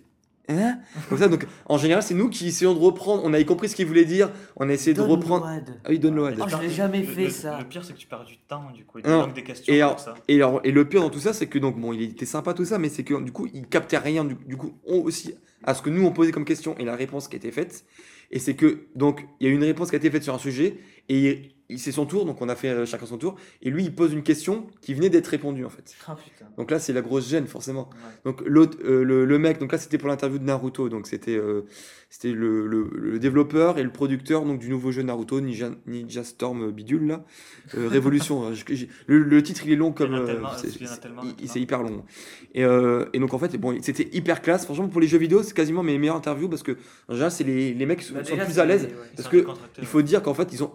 Hein 0.48 0.80
Comme 1.08 1.18
ça, 1.18 1.28
donc 1.28 1.46
en 1.66 1.78
général, 1.78 2.02
c'est 2.02 2.14
nous 2.14 2.28
qui 2.28 2.48
essayons 2.48 2.74
de 2.74 2.78
reprendre. 2.80 3.22
On 3.24 3.32
avait 3.32 3.44
compris 3.44 3.68
ce 3.68 3.76
qu'il 3.76 3.86
voulait 3.86 4.04
dire, 4.04 4.30
on 4.56 4.68
a 4.68 4.72
essayé 4.72 4.92
de 4.92 5.00
reprendre. 5.00 5.46
Ah 5.84 5.88
oui, 5.88 5.98
download. 6.00 6.36
Oh, 6.40 6.44
je 6.48 6.56
l'ai 6.56 6.68
jamais 6.68 7.04
fait, 7.04 7.24
le, 7.24 7.30
ça. 7.30 7.58
Le 7.60 7.64
pire, 7.64 7.84
c'est 7.84 7.92
que 7.92 7.98
tu 7.98 8.08
perds 8.08 8.24
du 8.24 8.38
temps, 8.38 8.70
du 8.74 8.84
coup. 8.84 8.98
Et 8.98 9.02
Non. 9.02 9.28
des 9.28 9.44
questions 9.44 9.72
Et 9.72 9.78
pour 9.78 9.86
alors- 9.86 10.00
ça. 10.00 10.14
Et, 10.26 10.34
alors, 10.34 10.60
et 10.64 10.72
le 10.72 10.88
pire 10.88 11.00
dans 11.02 11.10
tout 11.10 11.20
ça, 11.20 11.32
c'est 11.32 11.46
que 11.46 11.58
donc 11.60 11.78
bon, 11.78 11.92
il 11.92 12.02
était 12.02 12.26
sympa 12.26 12.54
tout 12.54 12.64
ça, 12.64 12.78
mais 12.78 12.88
c'est 12.88 13.04
que 13.04 13.22
du 13.22 13.30
coup, 13.30 13.46
il 13.54 13.68
captait 13.68 13.98
rien 13.98 14.24
du, 14.24 14.34
du 14.34 14.56
coup 14.56 14.72
on 14.86 14.98
aussi 15.02 15.34
à 15.62 15.74
ce 15.74 15.82
que 15.82 15.90
nous 15.90 16.04
on 16.04 16.10
posait 16.10 16.32
comme 16.32 16.44
question 16.44 16.76
et 16.78 16.84
la 16.84 16.96
réponse 16.96 17.28
qui 17.28 17.36
a 17.36 17.38
été 17.38 17.52
faite. 17.52 17.84
Et 18.32 18.38
c'est 18.40 18.54
que 18.54 18.86
donc 18.96 19.24
il 19.38 19.46
y 19.46 19.50
a 19.50 19.52
eu 19.52 19.56
une 19.56 19.62
réponse 19.62 19.90
qui 19.90 19.94
a 19.96 19.98
été 19.98 20.10
faite 20.10 20.24
sur 20.24 20.34
un 20.34 20.38
sujet 20.38 20.78
et 21.08 21.18
il- 21.20 21.54
c'est 21.78 21.92
son 21.92 22.06
tour, 22.06 22.24
donc 22.24 22.40
on 22.42 22.48
a 22.48 22.54
fait 22.56 22.68
euh, 22.70 22.86
chacun 22.86 23.06
son 23.06 23.18
tour. 23.18 23.36
Et 23.62 23.70
lui, 23.70 23.84
il 23.84 23.94
pose 23.94 24.12
une 24.12 24.22
question 24.22 24.66
qui 24.80 24.94
venait 24.94 25.10
d'être 25.10 25.26
répondue 25.28 25.64
en 25.64 25.70
fait. 25.70 25.94
Ah. 26.06 26.16
Donc 26.56 26.70
là, 26.70 26.78
c'est 26.78 26.92
la 26.92 27.00
grosse 27.02 27.28
gêne 27.28 27.46
forcément. 27.46 27.88
Ouais. 27.92 28.10
Donc 28.32 28.42
l'autre, 28.46 28.78
euh, 28.84 29.02
le, 29.04 29.24
le 29.24 29.38
mec, 29.38 29.58
donc 29.58 29.72
là 29.72 29.78
c'était 29.78 29.98
pour 29.98 30.08
l'interview 30.08 30.38
de 30.38 30.44
Naruto, 30.44 30.88
donc 30.88 31.06
c'était 31.06 31.36
euh, 31.36 31.62
c'était 32.10 32.32
le, 32.32 32.66
le, 32.66 32.90
le 32.94 33.18
développeur 33.18 33.78
et 33.78 33.82
le 33.82 33.90
producteur 33.90 34.44
donc 34.44 34.58
du 34.58 34.68
nouveau 34.68 34.92
jeu 34.92 35.02
Naruto 35.02 35.40
Ninja, 35.40 35.70
Ninja 35.86 36.24
Storm 36.24 36.70
bidule 36.70 37.06
là, 37.06 37.24
Euh, 37.76 37.88
Révolution. 37.90 38.52
je- 38.54 38.64
j'ai- 38.74 38.88
le, 39.06 39.42
titre 39.42 39.62
il 39.64 39.72
est 39.72 39.76
long 39.76 39.92
comme 39.92 40.14
c'est- 41.46 41.60
hyper 41.60 41.82
long. 41.82 42.04
Et, 42.54 42.62
et 42.62 43.18
donc 43.18 43.32
en 43.34 43.38
fait 43.38 43.56
bon 43.56 43.76
c'était 43.82 44.08
hyper 44.12 44.42
classe. 44.42 44.64
Franchement 44.66 44.88
pour 44.88 45.00
les 45.00 45.06
jeux 45.06 45.18
vidéo 45.18 45.42
c'est 45.42 45.54
quasiment 45.54 45.82
mes 45.82 45.96
meilleures 45.98 46.16
interviews 46.16 46.48
parce 46.48 46.62
que 46.62 46.72
en 47.08 47.12
général 47.14 47.30
c'est 47.32 47.44
les, 47.44 47.72
les 47.74 47.86
mecs 47.86 48.00
Bah, 48.12 48.24
sont 48.24 48.32
déjà, 48.34 48.44
plus 48.44 48.58
à 48.58 48.64
l'aise 48.66 48.84
ouais. 48.84 48.94
Parce 49.16 49.28
que 49.28 49.46
il 49.78 49.86
faut 49.86 50.02
dire 50.02 50.22
qu'en 50.22 50.34
fait 50.34 50.48
ils 50.52 50.62
ont 50.62 50.72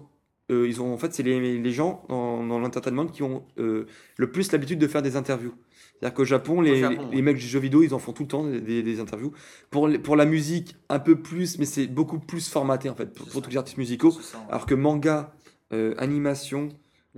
euh, 0.51 0.67
ils 0.67 0.81
ont 0.81 0.93
en 0.93 0.97
fait 0.97 1.13
c'est 1.13 1.23
les, 1.23 1.59
les 1.59 1.71
gens 1.71 2.03
dans, 2.09 2.45
dans 2.45 2.59
l'entertainment 2.59 3.07
qui 3.07 3.23
ont 3.23 3.43
euh, 3.59 3.85
le 4.17 4.31
plus 4.31 4.51
l'habitude 4.51 4.79
de 4.79 4.87
faire 4.87 5.01
des 5.01 5.15
interviews. 5.15 5.53
C'est-à-dire 5.99 6.13
qu'au 6.13 6.25
Japon, 6.25 6.61
les, 6.61 6.81
Japon, 6.81 7.07
les 7.09 7.15
ouais. 7.17 7.21
mecs 7.23 7.37
du 7.37 7.47
jeu 7.47 7.59
vidéo, 7.59 7.81
ils 7.81 7.93
en 7.93 7.99
font 7.99 8.13
tout 8.13 8.21
le 8.23 8.27
temps 8.27 8.45
des, 8.45 8.61
des- 8.61 8.83
des 8.83 8.99
interviews. 8.99 9.33
Pour, 9.71 9.89
pour 10.03 10.15
la 10.15 10.25
musique, 10.25 10.75
un 10.89 10.99
peu 10.99 11.19
plus, 11.19 11.57
mais 11.57 11.65
c'est 11.65 11.87
beaucoup 11.87 12.19
plus 12.19 12.47
formaté 12.49 12.87
en 12.89 12.95
fait 12.95 13.11
pour, 13.13 13.41
tous 13.41 13.49
les 13.49 13.57
artistes 13.57 13.79
musicaux. 13.79 14.11
C'est 14.11 14.33
ça, 14.33 14.37
ouais. 14.37 14.43
Alors 14.49 14.65
que 14.67 14.75
manga, 14.75 15.33
euh, 15.73 15.95
animation, 15.97 16.69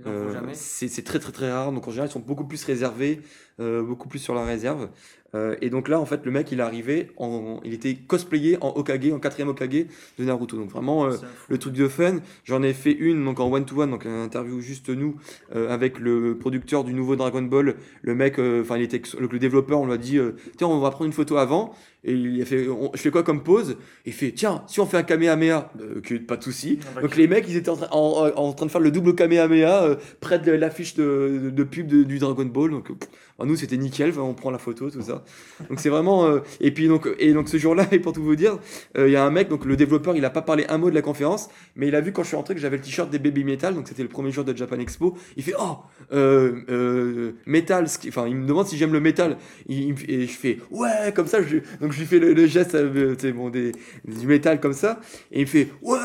euh, 0.06 0.32
c'est 0.54 1.04
très 1.04 1.18
très 1.18 1.30
très 1.32 1.52
rare. 1.52 1.72
Donc 1.72 1.86
en 1.86 1.90
général, 1.90 2.08
ils 2.08 2.12
sont 2.12 2.20
beaucoup 2.20 2.46
plus 2.46 2.64
réservés, 2.64 3.20
euh, 3.60 3.82
beaucoup 3.82 4.08
plus 4.08 4.18
sur 4.18 4.34
la 4.34 4.44
réserve. 4.44 4.88
Euh, 5.36 5.54
et 5.60 5.70
donc 5.70 5.88
là, 5.88 6.00
en 6.00 6.06
fait, 6.06 6.24
le 6.24 6.32
mec, 6.32 6.50
il 6.50 6.58
est 6.58 6.62
arrivé, 6.62 7.10
en, 7.16 7.60
il 7.64 7.72
était 7.72 7.94
cosplayé 7.94 8.58
en 8.62 8.70
Okage, 8.70 9.12
en 9.12 9.20
quatrième 9.20 9.48
Okage 9.48 9.86
de 10.18 10.24
Naruto. 10.24 10.56
Donc 10.56 10.70
vraiment, 10.70 11.06
euh, 11.06 11.10
le 11.48 11.56
truc 11.58 11.72
de 11.74 11.86
fun. 11.86 12.16
J'en 12.44 12.64
ai 12.64 12.72
fait 12.72 12.90
une 12.90 13.24
donc 13.24 13.38
en 13.38 13.48
one 13.48 13.64
to 13.64 13.80
one, 13.80 13.90
donc 13.92 14.04
une 14.06 14.10
interview 14.10 14.60
juste 14.60 14.88
nous 14.88 15.14
euh, 15.54 15.68
avec 15.72 16.00
le 16.00 16.36
producteur 16.36 16.82
du 16.82 16.92
nouveau 16.94 17.14
Dragon 17.14 17.42
Ball. 17.42 17.76
Le 18.02 18.14
mec, 18.16 18.40
enfin 18.40 18.76
il 18.76 18.82
était 18.82 19.00
le, 19.20 19.28
le 19.28 19.38
développeur, 19.38 19.78
on 19.80 19.86
lui 19.86 19.92
a 19.92 19.98
dit 19.98 20.18
tiens 20.56 20.66
on 20.66 20.80
va 20.80 20.90
prendre 20.90 21.06
une 21.06 21.12
photo 21.12 21.36
avant. 21.36 21.74
Et 22.02 22.12
il 22.14 22.40
a 22.40 22.46
fait 22.46 22.66
on- 22.66 22.90
je 22.94 22.98
fais 23.00 23.10
quoi 23.12 23.22
comme 23.22 23.42
pose? 23.44 23.72
Et 23.72 24.08
il 24.08 24.12
fait 24.14 24.32
tiens 24.32 24.64
si 24.66 24.80
on 24.80 24.86
fait 24.86 24.96
un 24.96 25.02
Kamehameha, 25.04 25.70
ok, 25.98 26.26
pas 26.26 26.38
de 26.38 26.42
souci. 26.42 26.80
Ah 26.96 27.02
Donc 27.02 27.14
les 27.14 27.28
mecs 27.28 27.44
ils 27.46 27.56
étaient 27.56 27.68
en, 27.68 27.76
train- 27.76 27.88
en, 27.92 28.32
en- 28.34 28.36
en 28.48 28.52
train 28.54 28.66
de 28.66 28.70
faire 28.72 28.80
le 28.80 28.90
double 28.90 29.14
Kamehameha 29.14 29.96
près 30.20 30.38
de 30.40 30.50
l'affiche 30.50 30.94
de, 30.94 31.40
de, 31.44 31.50
de 31.50 31.62
pub 31.62 31.86
de- 31.86 32.02
du 32.02 32.18
Dragon 32.18 32.46
Ball. 32.46 32.70
Donc 32.70 32.88
pff, 32.88 33.08
bah, 33.40 33.46
nous 33.46 33.56
c'était 33.56 33.78
nickel, 33.78 34.12
on 34.18 34.34
prend 34.34 34.50
la 34.50 34.58
photo 34.58 34.90
tout 34.90 35.00
ça. 35.00 35.24
Donc 35.70 35.80
c'est 35.80 35.88
vraiment 35.88 36.26
euh, 36.26 36.40
et 36.60 36.72
puis 36.72 36.88
donc 36.88 37.08
et 37.18 37.32
donc 37.32 37.48
ce 37.48 37.56
jour-là 37.56 37.86
et 37.92 37.98
pour 37.98 38.12
tout 38.12 38.22
vous 38.22 38.36
dire, 38.36 38.58
euh, 38.98 39.08
il 39.08 39.12
y 39.12 39.16
a 39.16 39.24
un 39.24 39.30
mec 39.30 39.48
donc 39.48 39.64
le 39.64 39.76
développeur 39.76 40.14
il 40.14 40.24
a 40.26 40.30
pas 40.30 40.42
parlé 40.42 40.66
un 40.68 40.76
mot 40.76 40.90
de 40.90 40.94
la 40.94 41.00
conférence, 41.00 41.48
mais 41.74 41.88
il 41.88 41.94
a 41.94 42.02
vu 42.02 42.12
quand 42.12 42.22
je 42.22 42.28
suis 42.28 42.36
rentré 42.36 42.54
que 42.54 42.60
j'avais 42.60 42.76
le 42.76 42.82
t-shirt 42.82 43.08
des 43.08 43.18
Baby 43.18 43.44
Metal, 43.44 43.74
donc 43.74 43.88
c'était 43.88 44.02
le 44.02 44.10
premier 44.10 44.30
jour 44.30 44.44
de 44.44 44.54
Japan 44.54 44.78
Expo. 44.78 45.16
Il 45.36 45.42
fait 45.42 45.54
oh 45.58 45.78
euh, 46.12 46.52
euh, 46.68 47.32
metal, 47.46 47.88
ski- 47.88 48.08
enfin 48.08 48.26
il 48.26 48.36
me 48.36 48.46
demande 48.46 48.66
si 48.66 48.76
j'aime 48.76 48.92
le 48.92 49.00
métal. 49.00 49.36
Il, 49.68 49.94
et 50.08 50.26
je 50.26 50.32
fais 50.32 50.58
ouais 50.70 51.12
comme 51.14 51.26
ça. 51.26 51.42
Je, 51.42 51.58
donc 51.80 51.92
je 51.92 51.98
lui 52.00 52.06
fais 52.06 52.18
le, 52.18 52.32
le 52.34 52.46
geste 52.46 52.74
euh, 52.74 53.14
tu 53.14 53.26
sais, 53.28 53.32
bon, 53.32 53.50
des, 53.50 53.72
du 54.04 54.26
métal 54.26 54.60
comme 54.60 54.72
ça 54.74 55.00
et 55.32 55.38
il 55.40 55.42
me 55.42 55.46
fait 55.46 55.68
ouais 55.82 55.98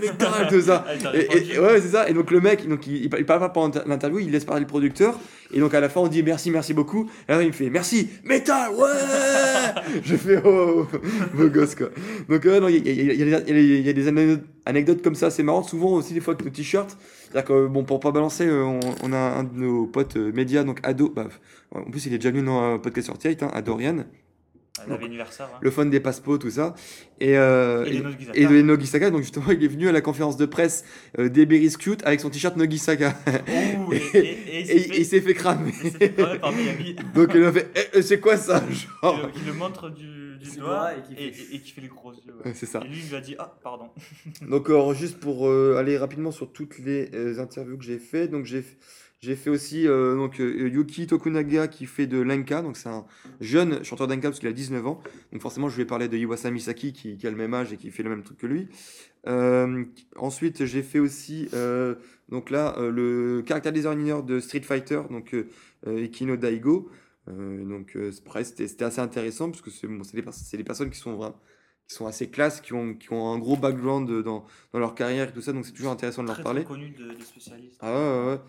métal 0.00 0.48
tout 0.48 0.60
ça. 0.60 0.84
Et, 1.14 1.58
ouais, 1.58 1.80
c'est 1.80 1.88
ça. 1.88 2.08
Et 2.08 2.12
donc 2.12 2.30
le 2.30 2.40
mec, 2.40 2.68
donc, 2.68 2.86
il, 2.86 3.04
il 3.04 3.24
parle 3.26 3.40
pas 3.40 3.48
pendant 3.48 3.80
l'interview, 3.86 4.18
il 4.18 4.30
laisse 4.30 4.44
parler 4.44 4.60
le 4.62 4.66
producteur. 4.66 5.18
Et 5.52 5.60
donc 5.60 5.72
à 5.72 5.80
la 5.80 5.88
fin, 5.88 6.00
on 6.00 6.08
dit 6.08 6.22
merci, 6.22 6.50
merci 6.50 6.74
beaucoup. 6.74 7.08
Et 7.28 7.32
là, 7.32 7.42
il 7.42 7.48
me 7.48 7.52
fait 7.52 7.70
merci, 7.70 8.08
métal, 8.24 8.70
ouais 8.72 8.86
Je 10.04 10.16
fais 10.16 10.40
oh, 10.44 10.86
beau 11.34 11.48
gosse 11.48 11.74
quoi. 11.74 11.88
Donc 12.28 12.44
euh, 12.46 12.60
non, 12.60 12.68
il 12.68 12.86
y, 12.86 12.92
y 12.92 13.10
a- 13.10 13.14
y 13.14 13.42
des- 13.44 13.80
y 13.80 14.08
a 14.34 14.36
anecdotes, 14.66 15.02
comme 15.02 15.14
ça, 15.14 15.30
c'est 15.30 15.42
marrant. 15.42 15.62
Souvent 15.62 15.92
aussi, 15.94 16.12
des 16.12 16.20
fois, 16.20 16.34
avec 16.34 16.44
nos 16.44 16.50
t-shirts. 16.52 16.96
C'est-à-dire 17.30 17.48
que, 17.48 17.66
bon, 17.66 17.84
pour 17.84 18.00
pas 18.00 18.10
balancer, 18.10 18.46
euh, 18.46 18.80
on, 19.02 19.12
a 19.12 19.18
un 19.18 19.44
de 19.44 19.54
nos 19.54 19.86
potes 19.86 20.16
euh, 20.16 20.32
médias, 20.32 20.64
donc 20.64 20.80
Ado. 20.82 21.10
Bah, 21.10 21.28
en 21.74 21.82
plus, 21.82 22.06
il 22.06 22.14
est 22.14 22.18
déjà 22.18 22.30
venu 22.30 22.44
dans 22.44 22.60
un 22.60 22.78
podcast 22.78 23.06
sur 23.06 23.18
Tight, 23.18 23.42
hein, 23.42 23.50
Adorian, 23.52 24.04
Anniversaire. 25.04 25.48
hein. 25.54 25.58
le 25.60 25.70
fun 25.70 25.86
des 25.86 26.00
passeports, 26.00 26.38
tout 26.38 26.50
ça. 26.50 26.74
Et, 27.20 27.36
euh, 27.36 27.84
Et 27.86 27.96
et- 28.42 28.46
de 28.46 28.62
Nogisaka, 28.62 29.10
donc 29.10 29.22
justement, 29.22 29.50
il 29.50 29.62
est 29.62 29.68
venu 29.68 29.88
à 29.88 29.92
la 29.92 30.00
conférence 30.00 30.36
de 30.36 30.46
presse 30.46 30.84
euh, 31.18 31.28
d'Eberis 31.28 31.74
Cute 31.78 32.04
avec 32.06 32.20
son 32.20 32.30
t-shirt 32.30 32.56
Nogisaka. 32.56 33.14
Oh, 33.26 33.92
et, 33.92 33.96
Et- 33.96 34.18
et, 34.18 34.60
et 34.60 34.60
il 35.00 35.04
s'est 35.04 35.20
fait- 35.20 35.20
il 35.20 35.22
fait 35.22 35.34
cramer. 35.34 35.72
il 35.84 35.90
fait 35.90 36.08
par 36.10 36.52
donc 37.14 37.30
il 37.34 37.44
a 37.44 37.52
fait 37.52 37.68
Eh, 37.74 37.98
euh, 37.98 38.02
C'est 38.02 38.20
quoi 38.20 38.36
ça 38.36 38.62
genre 39.02 39.26
le- 39.26 39.32
qui 39.32 39.44
le 39.46 39.52
montre 39.52 39.90
du, 39.90 40.36
du 40.38 40.56
doigt 40.58 40.90
et 40.96 41.02
qui 41.02 41.14
fait- 41.16 41.54
et, 41.56 41.60
qui 41.60 41.70
fait 41.72 41.80
les 41.80 41.88
gros 41.88 42.12
yeux. 42.12 42.20
ouais. 42.44 42.52
C'est 42.54 42.66
ça. 42.66 42.80
Et 42.84 42.88
lui, 42.88 42.98
il 43.02 43.08
lui 43.08 43.16
a 43.16 43.20
dit 43.20 43.34
Ah, 43.38 43.56
pardon. 43.62 43.88
Donc, 44.48 44.68
alors, 44.70 44.94
juste 44.94 45.18
pour 45.18 45.48
euh, 45.48 45.76
aller 45.78 45.98
rapidement 45.98 46.30
sur 46.30 46.52
toutes 46.52 46.78
les 46.78 47.10
euh, 47.14 47.38
interviews 47.40 47.76
que 47.78 47.84
j'ai 47.84 47.98
fait, 47.98 48.28
donc 48.28 48.44
j'ai 48.44 48.62
j'ai 49.20 49.34
fait 49.34 49.50
aussi 49.50 49.88
euh, 49.88 50.14
donc 50.14 50.40
euh, 50.40 50.68
Yuki 50.68 51.08
Tokunaga 51.08 51.66
qui 51.66 51.86
fait 51.86 52.06
de 52.06 52.18
l'enka, 52.18 52.62
donc 52.62 52.76
c'est 52.76 52.88
un 52.88 53.04
jeune 53.40 53.82
chanteur 53.82 54.06
d'enka 54.06 54.28
parce 54.28 54.38
qu'il 54.38 54.48
a 54.48 54.52
19 54.52 54.86
ans. 54.86 55.02
Donc 55.32 55.42
forcément, 55.42 55.68
je 55.68 55.76
vais 55.76 55.84
parler 55.84 56.08
de 56.08 56.16
Iwasa 56.16 56.52
Misaki 56.52 56.92
qui, 56.92 57.26
a 57.26 57.30
le 57.30 57.36
même 57.36 57.52
âge 57.52 57.72
et 57.72 57.76
qui 57.76 57.90
fait 57.90 58.04
le 58.04 58.10
même 58.10 58.22
truc 58.22 58.38
que 58.38 58.46
lui. 58.46 58.68
Euh, 59.26 59.84
ensuite, 60.16 60.64
j'ai 60.64 60.82
fait 60.82 61.00
aussi 61.00 61.48
donc 62.28 62.50
là 62.50 62.76
le 62.78 63.42
character 63.46 63.72
designer 63.72 64.22
de 64.22 64.38
Street 64.38 64.60
Fighter, 64.60 65.00
donc 65.10 65.34
Ikino 65.86 66.36
Daigo. 66.36 66.88
Donc 67.26 67.98
c'est 68.12 68.24
pareil, 68.24 68.44
c'était 68.44 68.84
assez 68.84 69.00
intéressant 69.00 69.50
parce 69.50 69.62
que 69.62 69.70
c'est 69.70 69.88
bon, 69.88 70.00
des, 70.14 70.22
des 70.56 70.64
personnes 70.64 70.90
qui 70.90 70.98
sont 70.98 71.16
vraiment 71.16 71.36
qui 71.88 71.94
sont 71.94 72.06
assez 72.06 72.28
classes, 72.28 72.60
qui 72.60 72.74
ont, 72.74 72.92
qui 72.94 73.12
ont 73.12 73.32
un 73.32 73.38
gros 73.38 73.56
background 73.56 74.22
dans, 74.22 74.44
dans 74.72 74.78
leur 74.78 74.94
carrière 74.94 75.30
et 75.30 75.32
tout 75.32 75.40
ça, 75.40 75.54
donc 75.54 75.64
c'est 75.64 75.72
toujours 75.72 75.90
intéressant 75.90 76.22
de 76.22 76.26
leur 76.28 76.36
Très, 76.36 76.42
parler. 76.44 76.60
très 76.62 76.68
connu 76.74 76.90
de- 76.90 77.14
des 77.14 77.24
spécialistes. 77.24 77.78
Ah 77.80 77.90
ouais, 77.92 78.32
ouais. 78.34 78.40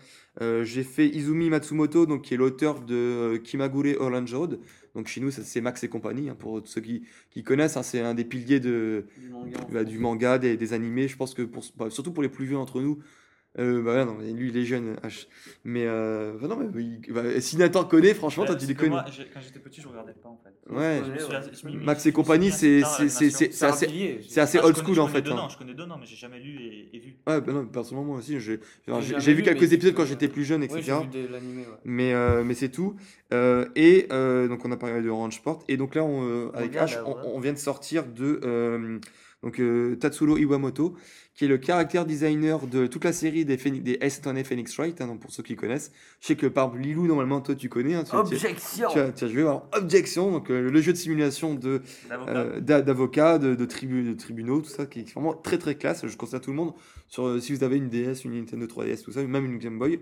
Euh, 0.42 0.62
j'ai 0.64 0.84
fait 0.84 1.08
Izumi 1.08 1.48
Matsumoto, 1.48 2.04
donc, 2.04 2.22
qui 2.22 2.34
est 2.34 2.36
l'auteur 2.36 2.80
de 2.82 2.94
euh, 2.94 3.38
Kimagure 3.38 3.98
Orange 4.00 4.34
Road. 4.34 4.60
Donc 4.94 5.06
chez 5.06 5.20
nous, 5.22 5.30
c'est 5.30 5.60
Max 5.62 5.82
et 5.84 5.88
compagnie, 5.88 6.28
hein, 6.28 6.36
pour 6.38 6.60
ceux 6.66 6.80
qui, 6.82 7.04
qui 7.30 7.42
connaissent. 7.42 7.76
hein, 7.78 7.82
c'est 7.82 8.00
un 8.00 8.12
des 8.12 8.24
piliers 8.24 8.60
de, 8.60 9.06
Du 9.16 9.28
manga. 9.30 9.58
en 9.66 9.72
bah, 9.72 9.84
du 9.84 9.98
manga, 9.98 10.38
des, 10.38 10.56
des 10.58 10.72
animés. 10.74 11.08
Je 11.08 11.16
pense 11.16 11.32
que 11.32 11.42
pour, 11.42 11.64
bah, 11.76 11.88
surtout 11.88 12.12
pour 12.12 12.22
les 12.22 12.28
plus 12.28 12.44
vieux 12.44 12.56
d'entre 12.56 12.80
nous, 12.82 12.98
euh, 13.58 13.82
bah 13.82 14.04
non, 14.04 14.18
lui 14.20 14.48
il 14.50 14.56
est 14.56 14.64
jeune. 14.64 14.94
H. 15.02 15.26
Mais 15.64 15.84
euh, 15.86 16.34
bah 16.40 16.46
non, 16.46 16.56
mais 16.56 16.82
il- 16.82 17.12
bah, 17.12 17.40
si 17.40 17.56
Nathan 17.56 17.84
connaît, 17.84 18.14
franchement, 18.14 18.44
toi 18.44 18.54
Ouais, 18.54 18.60
tu 18.60 18.66
les 18.66 18.74
connais. 18.74 18.90
moi, 18.90 19.04
quand 19.34 19.40
j'étais 19.40 19.58
petit, 19.58 19.80
je 19.80 19.88
regardais 19.88 20.12
pas 20.12 20.28
en 20.28 20.40
fait. 20.42 20.72
Ouais. 20.72 21.02
Je 21.04 21.66
Ouais. 21.66 21.74
Max 21.74 22.06
et 22.06 22.12
compagnie, 22.12 22.52
c'est 22.52 22.82
un 22.84 22.86
assez, 22.86 23.26
assez 24.38 24.58
Ah, 24.58 24.64
old 24.64 24.76
school 24.76 25.00
en 25.00 25.08
fait. 25.08 25.22
deux 25.22 25.32
hein. 25.32 25.36
noms, 25.36 25.48
je 25.48 25.58
connais 25.58 25.74
deux 25.74 25.84
noms, 25.86 25.98
mais 25.98 26.06
j'ai 26.06 26.16
jamais 26.16 26.38
lu 26.38 26.60
et, 26.60 26.96
et 26.96 26.98
vu. 27.00 27.16
Ouais, 27.26 27.40
bah 27.40 27.52
non, 27.52 27.66
personnellement, 27.66 28.06
moi 28.06 28.18
aussi, 28.18 28.38
j'ai 28.38 28.56
vu 28.56 29.34
vu, 29.34 29.42
quelques 29.42 29.72
épisodes 29.72 29.94
quand 29.94 30.04
j'étais 30.04 30.28
plus 30.28 30.44
jeune, 30.44 30.62
etc. 30.62 30.92
Ouais, 30.92 31.06
vu. 31.12 31.64
Mais, 31.84 32.14
euh, 32.14 32.44
mais 32.44 32.54
c'est 32.54 32.68
tout. 32.70 32.94
Euh, 33.32 33.66
et 33.74 34.06
euh, 34.12 34.48
donc 34.48 34.64
on 34.64 34.72
a 34.72 34.76
parlé 34.76 35.02
de 35.02 35.08
Orange 35.08 35.36
Sport. 35.36 35.64
Et 35.68 35.76
donc 35.76 35.94
là, 35.94 36.04
on, 36.04 36.24
euh, 36.24 36.50
avec 36.54 36.74
H, 36.74 36.98
on, 37.04 37.40
vient 37.40 37.52
de 37.52 37.58
sortir 37.58 38.06
de 38.06 38.40
euh, 38.44 38.98
donc, 39.42 39.58
euh, 39.60 39.96
Tatsuro 39.96 40.36
Iwamoto, 40.36 40.94
qui 41.34 41.46
est 41.46 41.48
le 41.48 41.58
character 41.62 42.02
designer 42.06 42.66
de 42.66 42.86
toute 42.86 43.04
la 43.04 43.12
série 43.12 43.44
des, 43.46 43.56
Phoenix- 43.56 43.82
des 43.82 43.96
Ace 44.02 44.18
Attorney 44.18 44.44
Phoenix 44.44 44.76
Wright, 44.76 45.00
hein, 45.00 45.06
donc 45.06 45.20
pour 45.20 45.30
ceux 45.32 45.42
qui 45.42 45.56
connaissent. 45.56 45.92
Je 46.20 46.26
sais 46.26 46.36
que 46.36 46.46
par 46.46 46.74
Lilou, 46.76 47.06
normalement, 47.06 47.40
toi 47.40 47.54
tu 47.54 47.68
connais. 47.70 47.94
Hein, 47.94 48.04
tu, 48.04 48.14
Objection 48.14 48.88
tu 48.92 48.98
as, 48.98 49.12
tu 49.12 49.24
as 49.24 49.28
joué. 49.28 49.40
Alors, 49.42 49.66
Objection, 49.74 50.30
donc 50.32 50.50
euh, 50.50 50.70
le 50.70 50.80
jeu 50.82 50.92
de 50.92 50.98
simulation 50.98 51.54
de 51.54 51.80
L'avocat. 52.10 52.32
euh, 52.36 52.60
d'avocats, 52.60 53.38
de, 53.38 53.54
de, 53.54 53.64
tribu- 53.64 54.04
de 54.04 54.12
tribunaux, 54.14 54.60
tout 54.60 54.68
ça, 54.70 54.84
qui 54.86 55.00
est 55.00 55.12
vraiment 55.14 55.32
très 55.32 55.56
très 55.56 55.74
classe. 55.76 56.06
Je 56.06 56.16
conseille 56.16 56.36
à 56.36 56.40
tout 56.40 56.50
le 56.50 56.56
monde, 56.56 56.74
sur, 57.08 57.26
euh, 57.26 57.40
si 57.40 57.54
vous 57.54 57.64
avez 57.64 57.76
une 57.76 57.88
DS, 57.88 58.24
une 58.24 58.32
Nintendo 58.34 58.66
3DS, 58.66 59.02
tout 59.02 59.12
ça, 59.12 59.22
même 59.24 59.44
une 59.46 59.58
Game 59.58 59.78
Boy. 59.78 60.00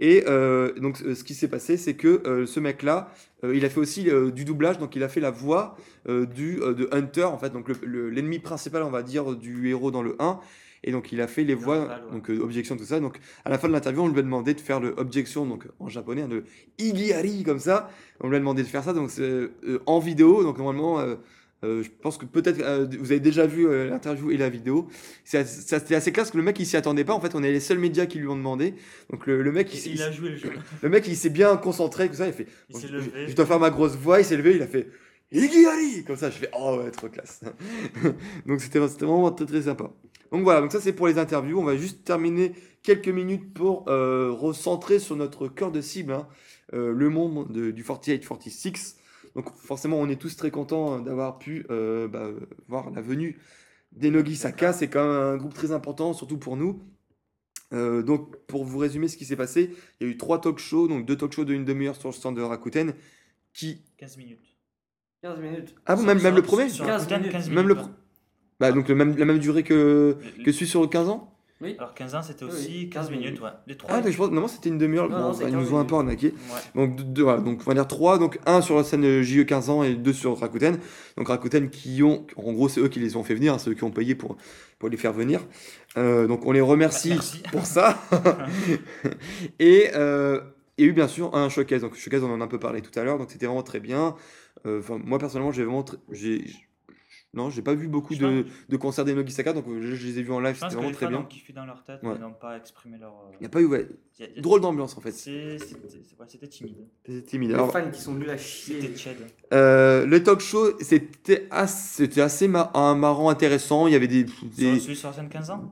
Et 0.00 0.24
euh, 0.28 0.72
donc, 0.74 0.98
ce 0.98 1.24
qui 1.24 1.34
s'est 1.34 1.48
passé, 1.48 1.76
c'est 1.76 1.94
que 1.94 2.22
euh, 2.26 2.46
ce 2.46 2.60
mec-là, 2.60 3.10
euh, 3.44 3.54
il 3.56 3.64
a 3.64 3.68
fait 3.70 3.80
aussi 3.80 4.08
euh, 4.10 4.30
du 4.30 4.44
doublage, 4.44 4.78
donc 4.78 4.94
il 4.94 5.02
a 5.02 5.08
fait 5.08 5.20
la 5.20 5.30
voix 5.32 5.76
euh, 6.08 6.24
du, 6.24 6.60
euh, 6.62 6.72
de 6.72 6.88
Hunter, 6.92 7.24
en 7.24 7.38
fait, 7.38 7.50
donc 7.50 7.68
le- 7.68 7.76
le- 7.84 8.10
l'ennemi 8.10 8.38
principal, 8.38 8.82
on 8.84 8.90
va 8.90 9.02
dire, 9.02 9.34
du 9.34 9.68
héros 9.68 9.90
dans 9.90 10.02
le 10.02 10.14
1. 10.20 10.38
Et 10.84 10.92
donc, 10.92 11.10
il 11.10 11.20
a 11.20 11.26
fait 11.26 11.42
les 11.42 11.54
voix, 11.54 11.80
ouais. 11.88 11.94
donc 12.12 12.30
euh, 12.30 12.38
objection, 12.40 12.76
tout 12.76 12.84
ça. 12.84 13.00
Donc, 13.00 13.18
à 13.44 13.50
la 13.50 13.58
fin 13.58 13.66
de 13.66 13.72
l'interview, 13.72 14.02
on 14.02 14.08
lui 14.08 14.20
a 14.20 14.22
demandé 14.22 14.54
de 14.54 14.60
faire 14.60 14.78
le 14.78 14.94
objection, 14.96 15.44
donc 15.44 15.66
en 15.80 15.88
japonais, 15.88 16.22
hein, 16.22 16.28
de 16.28 16.44
Igiari, 16.78 17.42
comme 17.42 17.58
ça. 17.58 17.90
On 18.20 18.28
lui 18.28 18.36
a 18.36 18.38
demandé 18.38 18.62
de 18.62 18.68
faire 18.68 18.84
ça, 18.84 18.92
donc 18.92 19.10
euh, 19.18 19.48
en 19.86 19.98
vidéo, 19.98 20.44
donc 20.44 20.58
normalement. 20.58 21.00
euh, 21.00 21.16
euh, 21.64 21.82
je 21.82 21.90
pense 22.02 22.18
que 22.18 22.24
peut-être 22.24 22.60
euh, 22.60 22.86
vous 23.00 23.10
avez 23.10 23.20
déjà 23.20 23.46
vu 23.46 23.66
euh, 23.66 23.88
l'interview 23.90 24.30
et 24.30 24.36
la 24.36 24.48
vidéo. 24.48 24.88
C'est 25.24 25.38
assez- 25.38 25.62
C'était 25.62 25.94
assez 25.96 26.12
classe 26.12 26.30
que 26.30 26.36
le 26.36 26.42
mec 26.44 26.58
il 26.60 26.66
s'y 26.66 26.76
attendait 26.76 27.04
pas. 27.04 27.14
En 27.14 27.20
fait, 27.20 27.34
on 27.34 27.42
est 27.42 27.50
les 27.50 27.60
seuls 27.60 27.78
médias 27.78 28.06
qui 28.06 28.18
lui 28.18 28.28
ont 28.28 28.36
demandé. 28.36 28.74
Donc 29.10 29.26
le, 29.26 29.42
le 29.42 29.50
mec 29.52 29.74
il, 29.86 30.00
a 30.02 30.12
joué 30.12 30.30
le 30.30 30.36
jeu. 30.36 30.50
le 30.82 30.88
mec 30.88 31.06
il 31.08 31.16
s'est 31.16 31.30
bien 31.30 31.56
concentré, 31.56 32.08
tout 32.08 32.14
ça. 32.14 32.26
Il 32.28 32.32
fait. 32.32 32.46
Il 32.68 32.74
bon, 32.74 32.78
s'est 32.80 32.86
je, 32.88 32.92
levé. 32.94 33.10
je 33.28 33.34
dois 33.34 33.46
faire 33.46 33.58
ma 33.58 33.70
grosse 33.70 33.96
voix. 33.96 34.20
Il 34.20 34.24
s'est 34.24 34.36
levé. 34.36 34.54
Il 34.56 34.62
a 34.62 34.66
fait. 34.68 34.88
Igiari 35.30 36.04
Comme 36.06 36.16
ça, 36.16 36.30
je 36.30 36.36
fais 36.38 36.48
oh 36.58 36.78
ouais, 36.82 36.90
trop 36.90 37.08
classe. 37.08 37.40
donc 38.46 38.60
c'était 38.60 38.86
c'était 38.88 39.04
vraiment 39.04 39.30
très 39.32 39.44
très 39.46 39.62
sympa. 39.62 39.90
Donc 40.32 40.42
voilà, 40.42 40.60
donc 40.60 40.72
ça 40.72 40.80
c'est 40.80 40.92
pour 40.92 41.06
les 41.08 41.18
interviews. 41.18 41.58
On 41.58 41.64
va 41.64 41.76
juste 41.76 42.04
terminer 42.04 42.52
quelques 42.82 43.08
minutes 43.08 43.52
pour 43.52 43.84
recentrer 43.86 44.98
sur 45.00 45.16
notre 45.16 45.48
cœur 45.48 45.70
de 45.72 45.80
cible, 45.80 46.12
hein, 46.12 46.26
le 46.72 47.08
monde 47.10 47.50
de- 47.52 47.70
du 47.70 47.82
48-46. 47.82 48.94
Donc 49.34 49.54
forcément, 49.56 49.98
on 49.98 50.08
est 50.08 50.20
tous 50.20 50.36
très 50.36 50.50
contents 50.50 50.94
hein, 50.94 51.00
d'avoir 51.00 51.38
pu 51.38 51.66
euh, 51.70 52.08
bah, 52.08 52.28
voir 52.66 52.90
la 52.90 53.00
venue 53.00 53.38
d'Enogi 53.92 54.36
Saka. 54.36 54.72
C'est 54.72 54.88
quand 54.88 55.02
même 55.02 55.34
un 55.34 55.36
groupe 55.36 55.54
très 55.54 55.72
important, 55.72 56.12
surtout 56.12 56.38
pour 56.38 56.56
nous. 56.56 56.82
Euh, 57.74 58.02
donc 58.02 58.36
pour 58.46 58.64
vous 58.64 58.78
résumer 58.78 59.08
ce 59.08 59.16
qui 59.16 59.26
s'est 59.26 59.36
passé, 59.36 59.74
il 60.00 60.06
y 60.06 60.10
a 60.10 60.12
eu 60.12 60.16
trois 60.16 60.40
talk 60.40 60.58
shows, 60.58 60.88
donc 60.88 61.04
deux 61.04 61.16
talk 61.16 61.32
shows 61.32 61.44
de 61.44 61.52
une 61.52 61.64
demi-heure 61.64 61.96
sur 61.96 62.08
le 62.08 62.14
stand 62.14 62.36
de 62.36 62.42
Rakuten, 62.42 62.94
qui... 63.52 63.82
15 63.98 64.16
minutes. 64.16 64.56
15 65.22 65.38
minutes. 65.40 65.74
Ah 65.84 65.96
bon, 65.96 66.02
même, 66.04 66.18
le 66.34 66.42
premier 66.42 66.70
sur 66.70 66.86
15 66.86 67.02
Rakuten, 67.02 67.18
minutes. 67.18 67.32
15 67.32 67.50
Même 67.50 67.68
le 67.68 67.76
Bah 68.58 68.72
donc 68.72 68.88
le 68.88 68.94
même, 68.94 69.16
la 69.16 69.26
même 69.26 69.38
durée 69.38 69.64
que, 69.64 70.16
que 70.44 70.52
celui 70.52 70.66
sur 70.66 70.80
le 70.80 70.88
15 70.88 71.08
ans? 71.10 71.37
Oui. 71.60 71.74
Alors 71.78 71.92
15 71.94 72.14
ans, 72.14 72.22
c'était 72.22 72.44
aussi 72.44 72.68
oui, 72.68 72.88
15 72.90 73.06
15 73.06 73.10
minutes, 73.10 73.26
minutes. 73.26 73.42
ouais. 73.42 73.50
Les 73.66 73.76
trois. 73.76 73.90
Ah, 73.92 74.00
mais 74.04 74.12
je 74.12 74.16
pense, 74.16 74.30
non, 74.30 74.46
c'était 74.46 74.68
une 74.68 74.78
demi-heure, 74.78 75.08
bon, 75.08 75.32
ils 75.40 75.46
nous 75.52 75.58
15 75.64 75.72
ont 75.72 75.78
un 75.78 75.84
peu 75.84 75.96
arnaqué. 75.96 76.28
Ouais. 76.28 76.60
Donc, 76.76 76.94
deux- 76.96 77.02
deux- 77.04 77.22
voilà, 77.24 77.40
donc 77.40 77.60
on 77.62 77.64
va 77.64 77.74
dire 77.74 77.88
trois, 77.88 78.16
donc 78.18 78.38
un 78.46 78.60
sur 78.60 78.76
la 78.76 78.84
scène 78.84 79.22
JE 79.22 79.42
15 79.44 79.68
ans 79.68 79.82
et 79.82 79.94
deux 79.94 80.12
sur 80.12 80.38
Rakuten. 80.38 80.78
Donc 81.16 81.26
Rakuten 81.28 81.68
qui 81.68 82.02
ont, 82.04 82.26
en 82.36 82.52
gros 82.52 82.68
c'est 82.68 82.80
eux 82.80 82.88
qui 82.88 83.00
les 83.00 83.16
ont 83.16 83.24
fait 83.24 83.34
venir, 83.34 83.54
hein, 83.54 83.58
c'est 83.58 83.70
eux 83.70 83.74
qui 83.74 83.82
ont 83.82 83.90
payé 83.90 84.14
pour, 84.14 84.36
pour 84.78 84.88
les 84.88 84.96
faire 84.96 85.12
venir. 85.12 85.40
Euh, 85.96 86.28
donc 86.28 86.46
on 86.46 86.52
les 86.52 86.60
remercie 86.60 87.08
Merci. 87.10 87.42
pour 87.50 87.66
ça. 87.66 87.98
et 89.58 89.90
euh, 89.94 90.40
il 90.76 90.84
y 90.84 90.88
a 90.88 90.90
eu 90.90 90.94
bien 90.94 91.08
sûr 91.08 91.34
un 91.34 91.48
showcase, 91.48 91.82
donc 91.82 91.96
showcase 91.96 92.22
on 92.22 92.30
en 92.32 92.40
a 92.40 92.44
un 92.44 92.48
peu 92.48 92.58
parlé 92.60 92.82
tout 92.82 92.96
à 92.98 93.02
l'heure, 93.02 93.18
donc 93.18 93.30
c'était 93.30 93.46
vraiment 93.46 93.62
très 93.64 93.80
bien. 93.80 94.14
Euh, 94.66 94.78
Enfin 94.80 94.98
moi 95.04 95.18
personnellement 95.18 95.52
j'ai 95.52 95.64
vraiment, 95.64 95.82
tr- 95.82 95.98
j'ai, 96.10 96.44
non 97.34 97.50
j'ai 97.50 97.62
pas 97.62 97.74
vu 97.74 97.88
beaucoup 97.88 98.14
Je 98.14 98.20
de, 98.24 98.46
de 98.68 98.76
concerts 98.76 99.04
d'Enogi 99.04 99.32
Saka, 99.32 99.52
donc 99.52 99.64
je, 99.80 99.94
je 99.94 100.06
les 100.06 100.18
ai 100.18 100.22
vus 100.22 100.32
en 100.32 100.40
live, 100.40 100.54
c'était 100.54 100.68
que 100.68 100.72
vraiment 100.74 100.88
les 100.88 100.94
très 100.94 101.06
fans 101.06 101.10
bien. 101.12 101.20
ont 101.20 101.24
kiffé 101.24 101.52
dans 101.52 101.66
leur 101.66 101.84
tête, 101.84 102.02
Ouais. 102.02 102.10
mais 102.14 102.18
n'ont 102.18 102.32
pas 102.32 102.56
exprimé 102.56 102.98
leur. 102.98 103.12
euh, 103.12 103.32
Il 103.34 103.40
n'y 103.40 103.46
a 103.46 103.48
pas 103.50 103.60
eu, 103.60 103.66
ouais, 103.66 103.86
y 104.18 104.22
a- 104.22 104.26
y 104.26 104.38
a- 104.38 104.40
drôle 104.40 104.60
d'ambiance 104.60 104.96
en 104.96 105.00
fait, 105.00 105.12
C'est- 105.12 105.58
C'était 105.58 106.48
timide. 106.48 106.76
c'était 107.06 107.22
timide. 107.22 107.48
Les 107.50 107.54
Alors, 107.54 107.70
fans 107.72 107.90
qui 107.90 108.00
sont 108.00 108.14
nuls 108.14 108.30
à 108.30 108.36
chier. 108.36 108.80
C'était. 108.96 109.14
Euh, 109.52 110.04
le 110.06 110.22
talk 110.22 110.40
show, 110.40 110.78
c'était 110.80 111.46
assez, 111.50 112.04
c'était 112.06 112.20
assez 112.20 112.48
marrant, 112.48 113.28
intéressant. 113.28 113.86
Il 113.86 113.92
y 113.92 113.96
avait 113.96 114.08
des. 114.08 114.24
des- 114.24 114.74
Sur, 114.74 114.82
celui 114.82 114.96
sur 114.96 115.08
la 115.08 115.14
scène 115.14 115.28
15 115.28 115.50
ans 115.50 115.70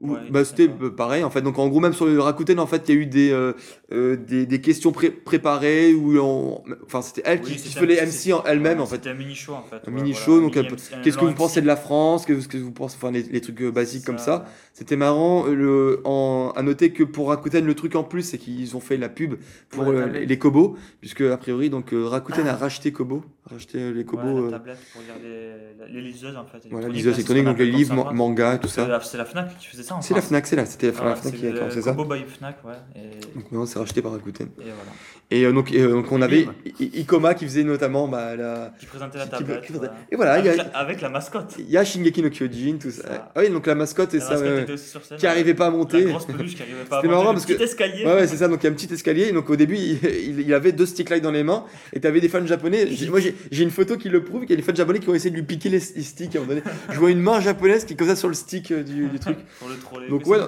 Ouais, 0.00 0.18
bah, 0.30 0.46
c'était 0.46 0.66
euh, 0.80 0.88
pareil, 0.88 1.24
en 1.24 1.28
fait. 1.30 1.42
Donc, 1.42 1.58
en 1.58 1.68
gros, 1.68 1.80
même 1.80 1.92
sur 1.92 2.06
le 2.06 2.18
Rakuten, 2.18 2.58
en 2.58 2.66
fait, 2.66 2.88
il 2.88 2.94
y 2.94 2.98
a 2.98 3.00
eu 3.02 3.06
des, 3.06 3.30
euh, 3.32 3.52
euh, 3.92 4.16
des, 4.16 4.46
des 4.46 4.60
questions 4.62 4.92
pré- 4.92 5.10
préparées. 5.10 5.92
Où 5.92 6.16
on... 6.18 6.62
Enfin, 6.86 7.02
c'était 7.02 7.20
elle 7.26 7.42
qui, 7.42 7.50
Oui, 7.52 7.56
qui 7.58 7.68
fait 7.68 7.84
les 7.84 8.00
MC 8.00 8.32
en 8.32 8.42
elle-même, 8.44 8.78
Ouais, 8.78 8.84
en 8.84 8.86
fait. 8.86 8.96
C'était 8.96 9.10
un 9.10 9.14
mini 9.14 9.34
show 9.34 9.52
en 9.52 9.62
fait. 9.62 9.82
Un 9.86 9.90
mini 9.90 10.12
voilà, 10.12 10.24
show, 10.24 10.40
donc, 10.40 10.56
un 10.56 10.60
un 10.62 11.02
Qu'est-ce 11.02 11.18
que 11.18 11.24
vous 11.26 11.34
pensez 11.34 11.60
de 11.60 11.66
la 11.66 11.76
France? 11.76 12.24
Qu'est-ce 12.24 12.48
que 12.48 12.56
vous 12.56 12.72
pensez 12.72 12.96
Enfin, 12.96 13.10
les, 13.10 13.24
les 13.24 13.40
trucs 13.42 13.60
euh, 13.60 13.70
basiques 13.70 14.06
comme 14.06 14.16
ça. 14.18 14.38
ouais. 14.38 14.44
C'était 14.72 14.96
marrant. 14.96 15.46
Euh, 15.46 15.54
Le, 15.54 16.00
en, 16.04 16.52
à 16.56 16.62
noter 16.62 16.92
que 16.92 17.04
pour 17.04 17.28
Rakuten, 17.28 17.66
le 17.66 17.74
truc 17.74 17.94
en 17.94 18.02
plus, 18.04 18.22
c'est 18.22 18.38
qu'ils 18.38 18.76
ont 18.76 18.80
fait 18.80 18.96
la 18.96 19.10
pub 19.10 19.34
pour 19.68 19.86
euh, 19.88 20.06
les 20.06 20.38
Kobo. 20.38 20.76
Puisque, 21.00 21.20
a 21.20 21.36
priori, 21.36 21.68
donc, 21.68 21.92
euh, 21.92 22.06
Rakuten 22.06 22.46
a 22.46 22.56
racheté 22.56 22.90
Kobo. 22.90 23.22
Racheté 23.44 23.78
euh, 23.78 23.90
les 23.92 24.04
Kobo. 24.06 24.22
La 24.22 24.30
euh, 24.46 24.50
tablette 24.52 24.78
pour 24.94 25.02
lire 25.02 25.14
les, 25.22 25.92
les 25.92 26.00
liseuses 26.00 26.36
en 26.36 26.44
fait. 26.46 26.66
Voilà, 26.70 26.88
liseuses 26.88 27.12
ce 27.14 27.18
électroniques, 27.18 27.44
donc 27.44 27.58
les 27.58 27.66
livres, 27.70 28.12
manga, 28.14 28.56
tout 28.56 28.68
ça. 28.68 29.00
C'est 29.02 29.18
la 29.18 29.24
Fnac 29.26 29.58
qui 29.58 29.66
faisait 29.66 29.82
ça 29.96 30.08
C'est 30.08 30.14
la. 30.14 30.20
Fnac, 30.22 30.46
c'est 30.46 30.56
là, 30.56 30.66
c'était 30.66 30.88
la 30.88 30.92
Ah, 31.02 31.16
Fnac 31.16 31.34
qui 31.34 31.46
a 31.46 31.52
commencé 31.52 31.82
ça. 31.82 31.92
By 31.92 32.24
Fnac, 32.24 32.64
ouais. 32.64 32.72
Et, 32.96 33.20
Donc 33.34 33.44
maintenant 33.50 33.66
c'est 33.66 33.78
racheté 33.78 34.02
par 34.02 34.12
Rakuten. 34.12 34.46
et 34.46 34.62
voilà. 34.64 34.74
Et 35.32 35.44
euh, 35.44 35.52
donc, 35.52 35.72
et, 35.72 35.80
euh, 35.80 35.92
donc 35.92 36.10
on 36.10 36.20
avait 36.22 36.48
Ikoma 36.80 37.34
qui 37.34 37.44
faisait 37.44 37.62
notamment 37.62 38.08
bah, 38.08 38.34
la... 38.34 38.72
Qui 38.80 38.86
présentait 38.86 39.18
la 39.18 39.26
tablette. 39.28 39.64
qui-. 39.64 39.72
Et 40.10 40.16
voilà, 40.16 40.38
y 40.38 40.48
avec, 40.48 40.58
a, 40.60 40.64
la, 40.64 40.70
avec 40.76 41.00
la 41.00 41.08
mascotte. 41.08 41.54
il 41.56 41.70
y 41.70 41.76
a 41.76 41.84
Shingeki 41.84 42.22
no 42.22 42.30
Kyojin, 42.30 42.78
tout 42.80 42.90
ça. 42.90 43.02
Ça. 43.02 43.32
Ah 43.36 43.40
oui, 43.40 43.50
donc 43.50 43.64
la 43.68 43.76
mascotte 43.76 44.12
et 44.14 44.18
La 44.18 44.24
ça, 44.24 44.36
sur 44.76 45.04
scène. 45.04 45.18
qui 45.18 45.26
arrivait 45.28 45.54
pas 45.54 45.66
à 45.66 45.70
La 45.70 45.76
monter. 45.76 46.02
grosse 46.04 46.26
peluche 46.26 46.56
qui 46.56 46.62
arrivait 46.62 46.82
pas 46.82 46.96
à 46.98 47.02
monter. 47.02 47.08
marrant 47.08 47.32
parce 47.32 47.46
que- 47.46 47.52
petit 47.52 47.62
escalier. 47.62 48.04
Ouais, 48.04 48.14
ouais, 48.14 48.26
c'est 48.26 48.38
ça. 48.38 48.48
Donc 48.48 48.60
il 48.62 48.64
y 48.64 48.68
a 48.68 48.72
un 48.72 48.74
petit 48.74 48.92
escalier. 48.92 49.28
Et 49.28 49.32
donc 49.32 49.48
au 49.50 49.54
début, 49.56 49.76
il, 49.76 50.52
avait 50.52 50.72
deux 50.72 50.86
stick 50.86 51.08
lights 51.10 51.22
dans 51.22 51.30
les 51.30 51.44
mains. 51.44 51.64
Et 51.92 52.00
t'avais 52.00 52.20
des 52.20 52.28
fans 52.28 52.44
japonais. 52.44 52.88
Moi, 53.08 53.20
j'ai 53.20 53.62
une 53.62 53.70
photo 53.70 53.96
qui 53.96 54.08
le 54.08 54.24
prouve. 54.24 54.40
qu'il 54.40 54.50
y 54.50 54.54
a 54.54 54.56
des 54.56 54.62
fans 54.62 54.74
japonais 54.74 54.98
qui 54.98 55.08
ont 55.10 55.14
essayé 55.14 55.30
de 55.30 55.36
lui 55.36 55.44
piquer 55.44 55.68
les, 55.68 55.78
sticks. 55.78 56.34
À 56.34 56.38
un 56.38 56.42
moment 56.42 56.54
donné, 56.54 56.62
je 56.90 56.98
vois 56.98 57.10
une 57.10 57.20
main 57.20 57.40
japonaise 57.40 57.84
qui 57.84 57.92
est 57.92 57.96
comme 57.96 58.08
ça 58.08 58.16
sur 58.16 58.26
le 58.28 58.34
stick 58.34 58.72
euh, 58.72 58.82
du, 58.82 59.06
du 59.06 59.18
truc. 59.20 59.36
Le 59.68 59.76
troller. 59.80 60.08
Donc, 60.08 60.26
ouais. 60.26 60.38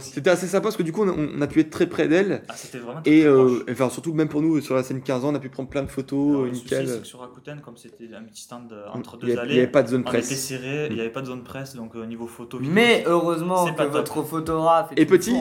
C'était 0.00 0.30
assez 0.30 0.46
sympa 0.46 0.62
parce 0.62 0.76
que 0.76 0.82
du 0.82 0.92
coup, 0.92 1.04
on, 1.04 1.28
on 1.36 1.40
a 1.42 1.46
pu 1.46 1.60
être 1.60 1.70
très 1.70 1.86
près 1.86 2.08
d'elle. 2.08 2.42
Ah, 2.48 2.56
c'était 2.56 2.78
vraiment 2.78 3.02
très, 3.02 3.10
Et 3.12 3.20
très 3.22 3.28
euh, 3.28 3.44
proche. 3.60 3.64
enfin, 3.70 3.90
surtout 3.90 4.14
même 4.14 4.28
pour 4.28 4.42
nous 4.42 4.60
sur 4.60 4.74
la 4.74 4.82
scène 4.82 5.02
15 5.02 5.24
ans, 5.24 5.28
on 5.32 5.34
a 5.34 5.38
pu 5.40 5.48
prendre 5.50 5.68
plein 5.68 5.82
de 5.82 5.88
photos, 5.90 6.30
Alors, 6.30 6.42
euh, 6.42 6.46
le 6.48 6.54
souci, 6.54 6.64
nickel. 6.64 6.88
c'est 6.88 6.98
que 7.00 7.06
sur 7.06 7.20
Rakuten, 7.20 7.60
comme 7.60 7.76
c'était 7.76 8.08
un 8.14 8.22
petit 8.24 8.42
stand 8.42 8.72
euh, 8.72 8.86
entre 8.92 9.18
Il 9.22 9.28
y 9.28 9.32
deux 9.32 9.32
il 9.34 9.38
allées, 9.38 9.52
n'y 9.54 9.58
avait 9.60 9.68
pas 9.70 9.82
de 9.82 9.88
zone 9.88 10.02
on 10.06 10.10
était 10.10 10.18
presse. 10.18 10.40
serré, 10.40 10.86
il 10.88 10.94
n'y 10.94 11.00
avait 11.00 11.10
pas 11.10 11.20
de 11.22 11.26
zone 11.26 11.44
presse, 11.44 11.74
donc 11.76 11.94
au 11.94 12.06
niveau 12.06 12.26
photo. 12.26 12.58
vidéo, 12.58 12.74
Mais 12.74 13.04
heureusement 13.06 13.72
que 13.72 13.82
votre 13.84 14.22
photographe 14.22 14.92
est 14.96 15.02
Et 15.02 15.06
petit. 15.06 15.34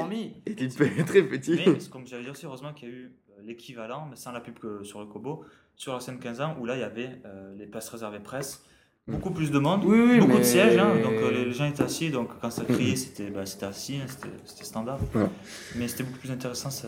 Et 0.46 0.54
il 0.60 1.06
très 1.06 1.24
petit. 1.24 1.60
Mais, 1.66 1.78
comme 1.92 2.06
j'avais 2.08 2.24
dit 2.24 2.30
aussi, 2.30 2.46
heureusement 2.46 2.74
qu'il 2.74 2.90
y 2.90 2.92
a 2.92 2.96
eu 2.96 3.12
euh, 3.38 3.42
l'équivalent, 3.46 4.08
mais 4.10 4.16
sans 4.16 4.32
la 4.32 4.40
pub 4.40 4.58
que 4.60 4.84
sur 4.84 5.00
le 5.00 5.06
Kobo, 5.06 5.44
sur 5.76 5.94
la 5.94 6.00
scène 6.00 6.20
15 6.20 6.42
ans, 6.42 6.56
où 6.60 6.66
là, 6.66 6.76
il 6.76 6.80
y 6.80 6.84
avait 6.84 7.22
euh, 7.26 7.54
les 7.58 7.66
places 7.66 7.90
réservées 7.90 8.20
presse. 8.20 8.64
Beaucoup 9.08 9.30
plus 9.30 9.52
de 9.52 9.60
monde, 9.60 9.82
Oui, 9.86 10.00
oui, 10.00 10.20
beaucoup 10.20 10.40
de 10.40 10.44
sièges, 10.44 10.80
hein, 10.80 10.96
donc 11.04 11.14
euh, 11.14 11.30
les, 11.32 11.46
les 11.46 11.52
gens 11.54 11.66
étaient 11.66 11.84
assis, 11.84 12.10
donc 12.10 12.30
quand 12.42 12.50
ça 12.50 12.64
criait, 12.64 12.96
c'était 12.96 13.30
bah, 13.30 13.46
c'était 13.46 13.68
assis, 13.68 13.98
hein, 14.02 14.08
c'était 14.46 14.64
standard. 14.64 14.98
Ouais. 15.14 15.28
Mais 15.76 15.88
c'était 15.88 16.02
beaucoup 16.04 16.18
plus 16.18 16.32
intéressant 16.32 16.72
ce, 16.72 16.88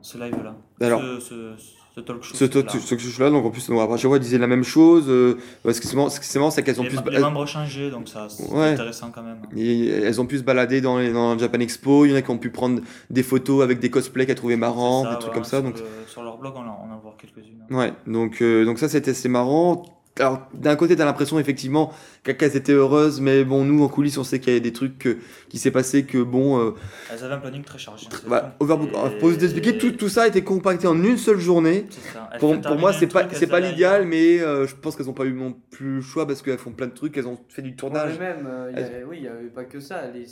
ce 0.00 0.18
live-là. 0.18 0.56
Ce, 0.80 1.20
ce, 1.20 1.52
ce 1.94 2.00
talk 2.00 2.20
show. 2.24 2.34
Ce 2.34 2.44
là. 2.46 2.68
ce 2.68 2.98
ce 2.98 3.22
là 3.22 3.30
donc 3.30 3.44
en 3.44 3.50
plus, 3.50 3.70
on, 3.70 3.78
à 3.80 3.96
chaque 3.96 4.08
fois, 4.08 4.16
ils 4.16 4.20
disaient 4.20 4.38
la 4.38 4.48
même 4.48 4.64
chose. 4.64 5.04
euh, 5.08 5.36
ce 5.64 5.80
qui 5.80 5.86
est 5.86 5.94
marrant, 5.94 6.50
c'est 6.50 6.64
qu'elles 6.64 6.80
ont 6.80 6.82
les, 6.82 6.88
pu 6.88 6.96
se 6.96 7.08
les 7.08 7.20
membres 7.20 7.42
ont 7.42 7.46
changé, 7.46 7.90
donc 7.92 8.08
ça 8.08 8.26
c'est 8.28 8.50
Ouais. 8.50 8.70
intéressant 8.72 9.12
quand 9.14 9.22
même. 9.22 9.42
Et 9.56 9.86
elles 9.88 10.20
ont 10.20 10.26
pu 10.26 10.38
se 10.38 10.42
balader 10.42 10.80
dans, 10.80 10.98
les, 10.98 11.12
dans 11.12 11.34
le 11.34 11.38
Japan 11.38 11.60
Expo. 11.60 12.06
Il 12.06 12.10
y 12.10 12.12
en 12.12 12.16
a 12.16 12.22
qui 12.22 12.30
ont 12.32 12.38
pu 12.38 12.50
prendre 12.50 12.80
des 13.08 13.22
photos 13.22 13.62
avec 13.62 13.78
des 13.78 13.88
cosplays 13.88 14.26
qu'elles 14.26 14.34
trouvaient 14.34 14.56
marrants, 14.56 15.04
ça, 15.04 15.12
des 15.12 15.18
trucs 15.20 15.34
comme 15.34 15.44
ça. 15.44 15.58
Sur, 15.58 15.62
Donc, 15.62 15.78
le- 15.78 15.84
sur 16.08 16.24
leur 16.24 16.38
blog, 16.38 16.54
on 16.56 16.60
en, 16.62 16.88
on 16.90 16.92
en 16.92 16.98
voit 16.98 17.14
quelques-unes. 17.20 17.62
ouais, 17.70 17.92
donc, 18.08 18.42
euh, 18.42 18.64
donc 18.64 18.80
ça, 18.80 18.88
c'était 18.88 19.12
assez 19.12 19.28
marrant. 19.28 19.84
Alors, 20.18 20.46
d'un 20.52 20.76
côté, 20.76 20.94
t'as 20.94 21.06
l'impression 21.06 21.38
effectivement 21.38 21.90
qu'elles 22.22 22.54
étaient 22.54 22.72
heureuses, 22.72 23.20
mais 23.22 23.44
bon, 23.44 23.64
nous 23.64 23.82
en 23.82 23.88
coulisses, 23.88 24.18
on 24.18 24.24
sait 24.24 24.40
qu'il 24.40 24.52
y 24.52 24.56
a 24.56 24.60
des 24.60 24.72
trucs 24.72 24.98
que- 24.98 25.16
qui 25.48 25.58
s'est 25.58 25.70
passé 25.70 26.04
que 26.04 26.18
bon. 26.22 26.60
euh, 26.60 26.72
Elles 27.10 27.24
avaient 27.24 27.34
un 27.34 27.38
planning 27.38 27.62
très 27.64 27.78
chargé. 27.78 28.06
c'est 28.10 28.28
bah. 28.28 28.54
Et- 28.60 29.18
pour 29.18 29.30
vous 29.30 29.42
expliquer, 29.42 29.78
tout, 29.78 29.92
tout 29.92 30.10
ça 30.10 30.24
a 30.24 30.26
été 30.26 30.44
compacté 30.44 30.86
en 30.86 31.02
une 31.02 31.16
seule 31.16 31.38
journée. 31.38 31.86
C'est 31.88 32.12
ça. 32.12 32.28
Elles 32.30 32.40
Pour, 32.40 32.60
pour 32.60 32.76
moi, 32.76 32.92
c'est 32.92 33.06
pas, 33.06 33.26
c'est 33.32 33.44
elles 33.44 33.48
pas 33.48 33.60
l'idéal, 33.60 34.06
mais 34.06 34.38
euh, 34.40 34.66
je 34.66 34.74
pense 34.76 34.96
qu'elles 34.96 35.08
ont 35.08 35.14
pas 35.14 35.24
eu 35.24 35.32
non 35.32 35.56
plus 35.70 35.96
le 35.96 36.00
choix 36.02 36.26
parce 36.26 36.42
qu'elles 36.42 36.58
font 36.58 36.72
plein 36.72 36.88
de 36.88 36.92
trucs, 36.94 37.16
elles 37.16 37.26
ont 37.26 37.38
fait 37.48 37.62
du 37.62 37.74
tournage. 37.74 38.18
mais 38.20 38.34
même, 38.34 38.46
euh, 38.46 38.70
il 38.70 38.78
y 38.78 38.82
avait- 38.82 39.04
oui, 39.04 39.16
il 39.16 39.22
n'y 39.22 39.28
avait 39.28 39.48
pas 39.48 39.64
que 39.64 39.80
ça. 39.80 40.02
Les, 40.12 40.26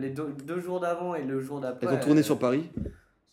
les, 0.00 0.10
deux, 0.10 0.34
deux 0.44 0.60
jours 0.60 0.80
d'avant 0.80 1.14
et 1.14 1.22
le 1.22 1.40
jour 1.40 1.60
d'après. 1.60 1.86
Elles 1.88 1.94
ont 1.94 2.00
tourné 2.00 2.22
sur 2.24 2.38
Paris, 2.40 2.68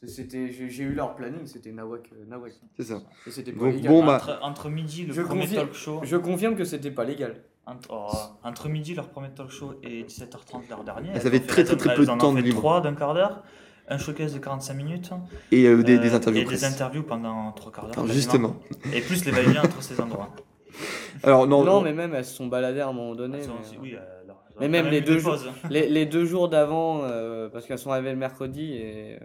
C'était, 0.06 0.50
j'ai 0.50 0.70
j'ai 0.70 0.84
eu 0.84 0.93
leur 0.93 1.14
planning, 1.16 1.45
c'était 1.45 1.74
Nawak. 1.74 2.10
euh, 2.14 2.24
Nawak. 2.26 2.54
c'est 2.78 2.84
ça. 2.84 3.02
Et 3.28 3.32
c'était 3.32 3.52
pas 3.52 3.66
Donc, 3.66 3.74
légal. 3.76 3.91
bon, 3.91 4.06
bah, 4.06 4.16
Entre, 4.16 4.39
entre 4.41 4.70
midi, 4.70 5.06
le 5.06 5.14
Je 5.14 5.22
premier 5.22 5.41
confirme- 5.41 5.66
talk 5.66 5.74
show. 5.74 6.00
Je 6.04 6.16
confirme 6.16 6.56
que 6.56 6.64
c'était 6.64 6.91
pas 6.91 7.04
légal. 7.04 7.36
Entre, 7.66 7.89
oh, 7.91 8.08
entre 8.43 8.70
midi, 8.70 8.95
leur 8.95 9.10
premier 9.10 9.30
talk 9.32 9.50
show, 9.52 9.74
et 9.84 10.04
17h30 10.04 10.70
l'heure 10.70 10.84
dernière. 10.86 11.12
Elles 11.16 11.28
avaient 11.28 11.41
très, 11.41 11.66
très, 11.66 11.76
très 11.76 11.93
peu 11.95 12.06
de 12.06 12.18
temps 12.18 12.34
de 12.34 12.39
libre. 12.39 12.58
trois 12.60 12.80
d'un 12.80 12.95
quart 12.95 13.14
d'heure, 13.14 13.43
un 13.89 13.97
showcase 13.97 14.34
de 14.34 14.39
45 14.39 14.74
minutes. 14.74 15.10
Et 15.52 15.66
euh, 15.66 15.84
des, 15.84 16.00
des 16.00 16.14
euh, 16.14 16.16
interviews 16.16 16.41
Et 16.41 16.45
presse. 16.45 16.62
des 16.62 16.66
interviews 16.66 17.04
pendant 17.04 17.52
trois 17.52 17.72
quarts 17.72 17.88
d'heure. 17.91 18.08
Justement. 18.08 18.56
Et 18.93 19.02
plus 19.02 19.26
les 19.26 19.32
va-et-vient 19.32 19.64
entre 19.64 19.84
ces 19.84 20.00
endroits. 20.00 20.30
Alors, 21.24 21.45
non, 21.45 21.66
Non, 21.66 21.82
mais 21.82 21.91
même 21.91 22.16
elles 22.16 22.24
se 22.24 22.36
sont 22.36 22.47
baladées 22.47 22.80
à 22.80 22.88
un 22.88 22.93
moment 22.93 23.16
donné. 23.16 23.39
Mais, 23.39 23.43
aussi- 23.43 23.76
euh, 23.76 23.80
oui, 23.82 23.95
euh, 23.95 24.24
alors, 24.24 24.43
elles 24.50 24.56
ont 24.56 24.60
Mais 24.62 24.66
quand 24.78 24.84
même 24.86 24.91
les 24.93 25.00
eu 25.00 25.02
deux 25.02 25.14
des 25.16 25.20
jours- 25.20 25.32
pauses. 25.34 25.50
les, 25.70 25.89
les 25.89 26.06
deux 26.06 26.24
jours 26.26 26.47
d'avant, 26.47 27.02
euh, 27.04 27.50
parce 27.50 27.66
qu'elles 27.66 27.78
sont 27.80 27.91
arrivées 27.91 28.12
le 28.12 28.18
mercredi 28.18 28.76
et. 28.76 29.20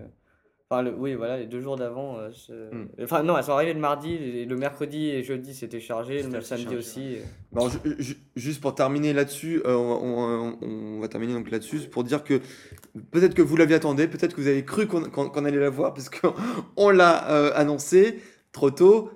Euh, 0.72 0.74
Enfin, 0.74 0.82
le, 0.82 0.94
oui, 0.96 1.14
voilà, 1.14 1.36
les 1.38 1.46
deux 1.46 1.60
jours 1.60 1.76
d'avant. 1.76 2.18
euh, 2.18 2.70
Hmm. 2.72 2.86
Enfin, 3.02 3.22
non, 3.22 3.36
elles 3.36 3.44
sont 3.44 3.52
arrivées 3.52 3.74
le 3.74 3.80
mardi, 3.80 4.14
et 4.14 4.44
le 4.46 4.56
mercredi 4.56 5.10
et 5.10 5.22
jeudi 5.22 5.54
c'était 5.54 5.78
chargé, 5.80 6.22
le 6.22 6.40
samedi 6.40 6.62
chargé, 6.64 6.78
aussi. 6.78 7.02
et- 7.02 7.22
ju- 7.68 7.96
ju- 7.98 8.16
juste 8.34 8.60
pour 8.62 8.74
terminer 8.74 9.12
là-dessus, 9.12 9.60
euh, 9.66 9.74
on, 9.74 10.56
on- 10.62 10.96
on 10.96 11.00
va 11.00 11.08
terminer 11.08 11.34
donc 11.34 11.50
là-dessus 11.50 11.80
pour 11.90 12.02
dire 12.02 12.24
que 12.24 12.40
peut-être 13.10 13.34
que 13.34 13.42
vous 13.42 13.56
l'aviez 13.56 13.76
attendu, 13.76 14.08
peut-être 14.08 14.34
que 14.34 14.40
vous 14.40 14.48
avez 14.48 14.64
cru 14.64 14.86
qu'on 14.86 15.44
allait 15.44 15.58
la 15.60 15.70
voir 15.70 15.92
parce 15.94 16.08
qu'on 16.08 16.34
on 16.76 16.90
l'a 16.90 17.30
euh, 17.30 17.52
annoncé 17.54 18.20
trop 18.52 18.70
tôt. 18.70 19.10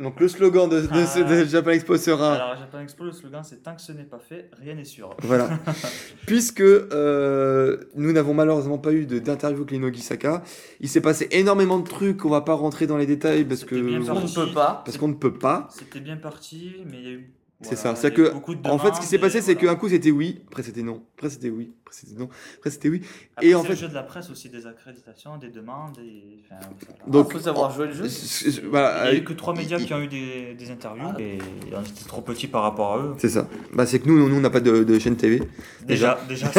Donc 0.00 0.18
le 0.20 0.28
slogan 0.28 0.70
de, 0.70 0.80
de, 0.80 1.04
ce, 1.04 1.18
de 1.18 1.42
Ah. 1.42 1.44
Japan 1.44 1.70
Expo 1.72 1.96
sera 1.98 2.34
Alors, 2.34 2.56
Japan 2.58 2.80
Expo, 2.80 3.04
le 3.04 3.12
slogan 3.12 3.42
c'est 3.44 3.62
Tant 3.62 3.74
que 3.74 3.82
ce 3.82 3.92
n'est 3.92 4.04
pas 4.04 4.18
fait, 4.18 4.50
rien 4.58 4.74
n'est 4.74 4.84
sûr. 4.84 5.14
voilà. 5.22 5.50
Puisque 6.26 6.60
euh, 6.62 7.76
nous 7.94 8.12
n'avons 8.12 8.32
malheureusement 8.32 8.78
pas 8.78 8.92
eu 8.92 9.04
d'interview 9.04 9.58
avec 9.58 9.70
Lino 9.70 9.92
Gisaka, 9.92 10.42
il 10.80 10.88
s'est 10.88 11.02
passé 11.02 11.28
énormément 11.32 11.78
de 11.78 11.86
trucs. 11.86 12.24
On 12.24 12.30
va 12.30 12.40
pas 12.40 12.54
rentrer 12.54 12.86
dans 12.86 12.96
les 12.96 13.06
détails 13.06 13.44
parce 13.44 13.64
que 13.64 13.74
On 13.74 14.14
ne 14.20 14.34
peut 14.46 14.52
pas. 14.54 14.82
parce 14.84 14.96
qu'on 14.96 15.08
ne 15.08 15.14
peut 15.14 15.34
pas. 15.34 15.68
C'était 15.70 16.00
bien 16.00 16.16
parti, 16.16 16.76
mais 16.90 16.96
il 16.98 17.04
y 17.04 17.08
a 17.08 17.12
eu. 17.12 17.30
C'est 17.62 17.74
voilà, 17.74 17.94
ça, 17.94 18.00
c'est 18.00 18.06
a 18.06 18.10
que, 18.10 18.32
En 18.70 18.78
fait, 18.78 18.94
ce 18.94 19.00
qui 19.00 19.06
s'est 19.06 19.18
passé, 19.18 19.36
et 19.38 19.40
c'est 19.42 19.52
voilà. 19.52 19.74
qu'un 19.74 19.76
coup 19.78 19.88
c'était 19.90 20.10
oui, 20.10 20.42
après 20.48 20.62
c'était 20.62 20.82
non, 20.82 21.02
après 21.18 21.28
c'était 21.28 21.50
oui, 21.50 21.74
après 21.84 21.94
c'était 21.94 22.18
non, 22.18 22.30
après 22.56 22.70
c'était 22.70 22.88
oui. 22.88 23.02
Après, 23.36 23.46
et 23.48 23.54
en 23.54 23.60
c'est 23.60 23.66
fait- 23.68 23.72
le 23.74 23.78
jeu 23.80 23.88
de 23.88 23.94
la 23.94 24.02
presse 24.02 24.30
aussi, 24.30 24.48
des 24.48 24.66
accréditations, 24.66 25.36
des 25.36 25.50
demandes. 25.50 25.98
Et... 25.98 26.40
Enfin, 26.46 26.58
voilà. 26.80 27.12
Donc, 27.12 27.26
Il 27.28 27.32
faut 27.34 27.38
savoir 27.44 27.70
jouer 27.70 27.88
le 27.88 27.92
jeu. 27.92 28.04
Il 28.46 28.70
n'y 28.70 28.76
a 28.78 29.12
eu 29.14 29.18
euh, 29.18 29.20
que 29.20 29.32
trois 29.34 29.54
médias 29.54 29.78
il- 29.78 29.84
qui 29.84 29.92
ont 29.92 30.00
eu 30.00 30.08
des, 30.08 30.54
des 30.54 30.70
interviews 30.70 31.08
Ah. 31.14 31.20
et 31.20 31.38
on 31.76 31.82
était 31.82 32.08
trop 32.08 32.22
petits 32.22 32.46
par 32.46 32.62
rapport 32.62 32.94
à 32.94 32.98
eux. 32.98 33.14
C'est 33.18 33.28
ça. 33.28 33.46
Bah, 33.74 33.84
c'est 33.84 33.98
que 33.98 34.08
nous, 34.08 34.26
nous, 34.26 34.36
on 34.36 34.40
n'a 34.40 34.48
pas 34.48 34.60
de, 34.60 34.82
de 34.82 34.98
chaîne 34.98 35.16
TV. 35.16 35.42
Déjà, 35.84 36.18
déjà, 36.28 36.50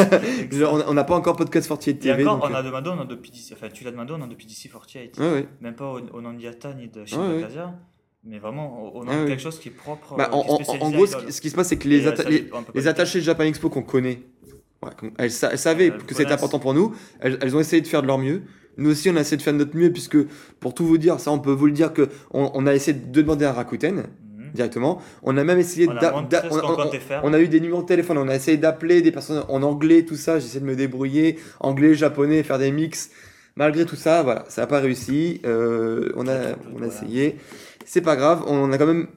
on 0.72 0.78
a- 0.80 0.84
on 0.88 0.94
n'a 0.94 1.04
pas 1.04 1.16
encore 1.16 1.34
podcast 1.34 1.66
48 1.66 1.90
Et 1.90 1.98
TV. 1.98 2.24
encore, 2.26 2.38
donc, 2.48 2.50
on 2.50 2.54
euh, 2.54 2.58
a 2.58 2.62
demandé 2.62 2.90
au 2.90 2.94
nom 2.94 3.04
de 3.06 3.16
PDC, 3.16 3.54
enfin 3.54 3.68
tu 3.72 3.82
l'as 3.82 3.90
demandé 3.90 4.12
au 4.12 4.18
nom 4.18 4.28
de 4.28 4.34
PDC 4.36 4.68
48, 4.70 5.18
Ouais, 5.18 5.32
ouais. 5.32 5.48
même 5.60 5.74
pas 5.74 5.90
au, 5.90 5.98
au 6.12 6.20
nom 6.20 6.32
d'Iata 6.32 6.74
ni 6.74 6.86
de. 6.86 7.00
Bakasia, 7.00 7.74
mais 8.24 8.38
vraiment 8.38 8.92
nom 8.94 9.00
Ouais, 9.10 9.16
de 9.16 9.22
ouais. 9.22 9.28
quelque 9.28 9.42
chose 9.42 9.58
qui 9.58 9.68
est 9.68 9.72
propre. 9.72 10.14
Bah, 10.16 10.30
euh, 10.32 10.36
en, 10.36 10.56
qui 10.58 10.70
est 10.76 10.78
gros, 10.78 11.06
ce 11.06 11.16
qui, 11.16 11.32
ce 11.32 11.40
qui 11.40 11.50
se 11.50 11.54
passe, 11.56 11.68
c'est 11.68 11.76
que 11.76 11.88
les, 11.88 12.06
euh, 12.06 12.10
atta- 12.12 12.28
les, 12.28 12.48
on 12.52 12.86
attachés 12.86 13.18
de 13.18 13.24
Japan 13.24 13.44
Expo 13.44 13.68
qu'on 13.68 13.82
connaît, 13.82 14.20
elles, 15.18 15.30
elles 15.50 15.58
savaient 15.58 15.86
Elles 15.86 16.02
que 16.04 16.14
c'était 16.14 16.32
important 16.32 16.58
pour 16.58 16.74
nous. 16.74 16.92
Elles, 17.20 17.38
elles 17.40 17.56
ont 17.56 17.60
essayé 17.60 17.82
de 17.82 17.86
faire 17.86 18.02
de 18.02 18.06
leur 18.06 18.18
mieux. 18.18 18.42
Nous 18.78 18.90
aussi, 18.90 19.10
on 19.10 19.16
a 19.16 19.20
essayé 19.20 19.36
de 19.36 19.42
faire 19.42 19.52
de 19.52 19.58
notre 19.58 19.76
mieux, 19.76 19.92
puisque 19.92 20.16
pour 20.60 20.72
tout 20.74 20.86
vous 20.86 20.98
dire, 20.98 21.20
ça, 21.20 21.30
on 21.30 21.38
peut 21.38 21.52
vous 21.52 21.66
le 21.66 21.72
dire 21.72 21.92
que 21.92 22.08
on, 22.32 22.50
on 22.54 22.66
a 22.66 22.74
essayé 22.74 22.96
de 22.96 23.20
demander 23.22 23.44
à 23.44 23.52
Rakuten 23.52 23.96
Mhm. 24.38 24.50
directement. 24.54 25.00
On 25.22 25.36
a 25.36 25.44
même 25.44 25.58
essayé 25.58 25.88
On 25.88 25.92
a 25.96 26.14
on- 26.14 26.22
on-. 26.22 26.90
On 27.24 27.32
a 27.34 27.40
eu 27.40 27.48
des 27.48 27.60
numéros 27.60 27.82
de 27.82 27.86
téléphone, 27.86 28.18
on 28.18 28.28
a 28.28 28.34
essayé 28.34 28.56
d'appeler 28.56 29.02
des 29.02 29.12
personnes 29.12 29.44
en 29.48 29.62
anglais, 29.62 30.04
tout 30.04 30.16
ça. 30.16 30.38
J'essaie 30.38 30.60
de 30.60 30.64
me 30.64 30.76
débrouiller, 30.76 31.38
anglais, 31.60 31.94
japonais, 31.94 32.42
faire 32.44 32.58
des 32.58 32.70
mix. 32.70 33.10
Malgré 33.54 33.84
tout 33.84 33.96
ça, 33.96 34.22
voilà, 34.22 34.46
ça 34.48 34.62
n'a 34.62 34.66
pas 34.66 34.80
réussi. 34.80 35.42
Euh, 35.44 36.10
on 36.16 36.26
a, 36.26 36.32
on 36.74 36.82
a 36.82 36.88
voilà. 36.88 36.92
C'est 37.84 38.02
pas 38.02 38.16
grave, 38.16 38.44
on 38.46 38.72
a 38.72 38.78
quand 38.78 38.86
même 38.86 39.08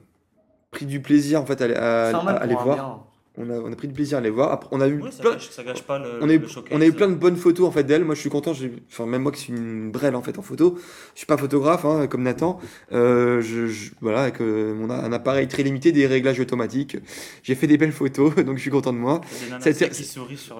pris 0.70 0.86
du 0.86 1.00
plaisir 1.00 1.40
en 1.40 1.46
fait 1.46 1.60
à, 1.62 2.08
à- 2.08 2.46
les 2.46 2.54
voir. 2.54 2.74
bien. 2.76 2.98
On 3.38 3.50
a, 3.50 3.58
on 3.60 3.70
a 3.70 3.76
pris 3.76 3.86
du 3.86 3.92
plaisir 3.92 4.16
à 4.16 4.22
les 4.22 4.30
voir. 4.30 4.50
Après, 4.50 4.70
on 4.72 4.80
a 4.80 4.88
eu 4.88 4.98
Oui, 5.02 5.12
ça 5.12 5.20
plein, 5.20 5.32
gâche, 5.32 5.50
ça 5.50 5.62
gâche 5.62 5.82
pas 5.82 5.98
le, 5.98 6.20
on 6.22 6.28
a 6.30 6.32
eu, 6.32 6.38
le 6.38 6.48
showcase. 6.48 6.74
on 6.74 6.80
a 6.80 6.86
eu 6.86 6.92
plein 6.92 7.08
de 7.08 7.16
bonnes 7.16 7.36
photos 7.36 7.68
en 7.68 7.70
fait 7.70 7.84
d'elle. 7.84 8.02
Moi, 8.02 8.14
je 8.14 8.20
suis 8.22 8.30
content. 8.30 8.52
Enfin, 8.90 9.04
même 9.04 9.20
moi 9.20 9.30
qui 9.30 9.40
suis 9.40 9.52
une 9.52 9.90
brêle 9.90 10.16
en 10.16 10.22
fait 10.22 10.38
en 10.38 10.42
photo. 10.42 10.78
Je 11.12 11.18
suis 11.18 11.26
pas 11.26 11.36
photographe 11.36 11.84
hein, 11.84 12.06
comme 12.06 12.22
Nathan. 12.22 12.58
Euh, 12.92 13.42
je, 13.42 13.66
je- 13.66 13.90
voilà, 14.00 14.22
avec 14.22 14.40
euh, 14.40 14.72
mon 14.74 14.88
a- 14.88 14.94
un 14.96 15.12
appareil 15.12 15.48
très 15.48 15.62
limité, 15.64 15.92
des 15.92 16.06
réglages 16.06 16.40
automatiques. 16.40 16.96
J'ai 17.42 17.54
fait 17.54 17.66
des 17.66 17.76
belles 17.76 17.92
photos, 17.92 18.34
donc 18.36 18.56
je 18.56 18.62
suis 18.62 18.70
content 18.70 18.94
de 18.94 18.98
moi. 18.98 19.20
Ça. 19.60 19.70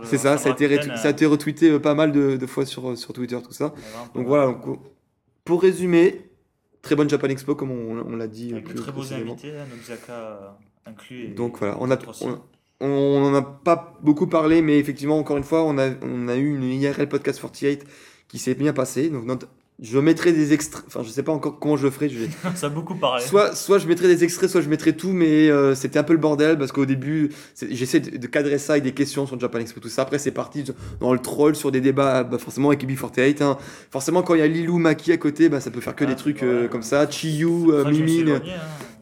C'est 0.04 0.18
ça, 0.18 0.36
ça 0.36 0.50
a, 0.50 0.52
été 0.52 0.68
ça 0.98 1.08
a 1.08 1.10
été 1.12 1.24
retweeté 1.24 1.70
euh, 1.70 1.78
pas 1.78 1.94
mal 1.94 2.12
de, 2.12 2.36
de 2.36 2.46
fois 2.46 2.66
sur, 2.66 2.96
sur 2.98 3.14
Twitter, 3.14 3.38
tout 3.42 3.54
ça. 3.54 3.72
Donc 4.14 4.26
voilà, 4.26 4.48
donc, 4.48 4.78
pour 5.46 5.62
résumer, 5.62 6.28
très 6.86 6.96
bonne 6.96 7.10
Japan 7.10 7.28
Expo 7.28 7.54
comme 7.54 7.70
on, 7.70 7.98
on 8.00 8.16
l'a 8.16 8.26
dit. 8.26 8.52
Avec 8.52 8.64
de 8.64 8.70
plus 8.72 8.80
très 8.80 8.92
beaux 8.92 9.02
invités, 9.12 9.50
hein, 9.56 9.64
Nobizaka 9.70 10.12
euh, 10.12 10.48
inclus. 10.86 11.24
et- 11.24 11.28
Donc 11.28 11.58
voilà, 11.58 11.76
on 11.80 11.90
a, 11.90 11.98
on, 12.22 12.38
on 12.86 13.24
en 13.24 13.34
a 13.34 13.42
pas 13.42 13.94
beaucoup 14.02 14.26
parlé, 14.26 14.62
mais 14.62 14.78
effectivement, 14.78 15.18
encore 15.18 15.36
une 15.36 15.44
fois, 15.44 15.62
on 15.64 15.76
a, 15.78 15.90
on 16.02 16.28
a 16.28 16.36
eu 16.36 16.54
une 16.56 16.62
IRL 16.64 17.08
Podcast 17.08 17.40
48 17.40 17.84
qui 18.28 18.38
s'est 18.38 18.54
bien 18.54 18.72
passée. 18.72 19.10
Donc 19.10 19.24
notre- 19.24 19.48
je 19.82 19.98
mettrai 19.98 20.32
des 20.32 20.52
extraits, 20.54 20.84
enfin 20.86 21.02
je 21.04 21.10
sais 21.10 21.22
pas 21.22 21.32
encore 21.32 21.58
comment 21.58 21.76
je 21.76 21.84
le 21.84 21.90
ferai. 21.90 22.08
Je 22.08 22.18
vais- 22.20 22.28
ça 22.54 22.66
a 22.66 22.70
beaucoup 22.70 22.94
parlé. 22.94 23.22
soit, 23.24 23.54
soit 23.54 23.78
je 23.78 23.86
mettrai 23.86 24.06
des 24.08 24.24
extraits, 24.24 24.48
soit 24.48 24.62
je 24.62 24.68
mettrai 24.70 24.96
tout, 24.96 25.12
mais 25.12 25.50
euh, 25.50 25.74
c'était 25.74 25.98
un 25.98 26.02
peu 26.02 26.14
le 26.14 26.18
bordel 26.18 26.56
parce 26.56 26.72
qu'au 26.72 26.86
début, 26.86 27.30
j'essaie 27.70 28.00
de, 28.00 28.16
de 28.16 28.26
cadrer 28.26 28.56
ça 28.58 28.72
avec 28.74 28.84
des 28.84 28.92
questions 28.92 29.26
sur 29.26 29.38
Japan 29.38 29.58
Expo, 29.58 29.80
tout 29.80 29.88
ça. 29.90 30.02
Après, 30.02 30.18
c'est 30.18 30.30
parti 30.30 30.64
dans 31.00 31.12
le 31.12 31.18
troll 31.18 31.54
sur 31.56 31.70
des 31.70 31.80
débats, 31.82 32.24
bah, 32.24 32.38
forcément 32.38 32.68
avec 32.70 32.84
KB48. 32.88 33.42
Hein. 33.42 33.58
Forcément, 33.90 34.22
quand 34.22 34.34
il 34.34 34.38
y 34.38 34.42
a 34.42 34.46
Lilou 34.48 34.78
Maki 34.78 35.12
à 35.12 35.18
côté, 35.18 35.48
bah, 35.50 35.60
ça 35.60 35.70
peut 35.70 35.80
faire 35.80 35.94
que 35.94 36.04
Ah, 36.04 36.08
des 36.08 36.16
trucs 36.16 36.42
euh, 36.42 36.68
comme 36.68 36.82
ça. 36.82 37.06
Chiyu, 37.10 37.46
euh, 37.70 37.84
Mimine, 37.90 38.30
hein. 38.30 38.40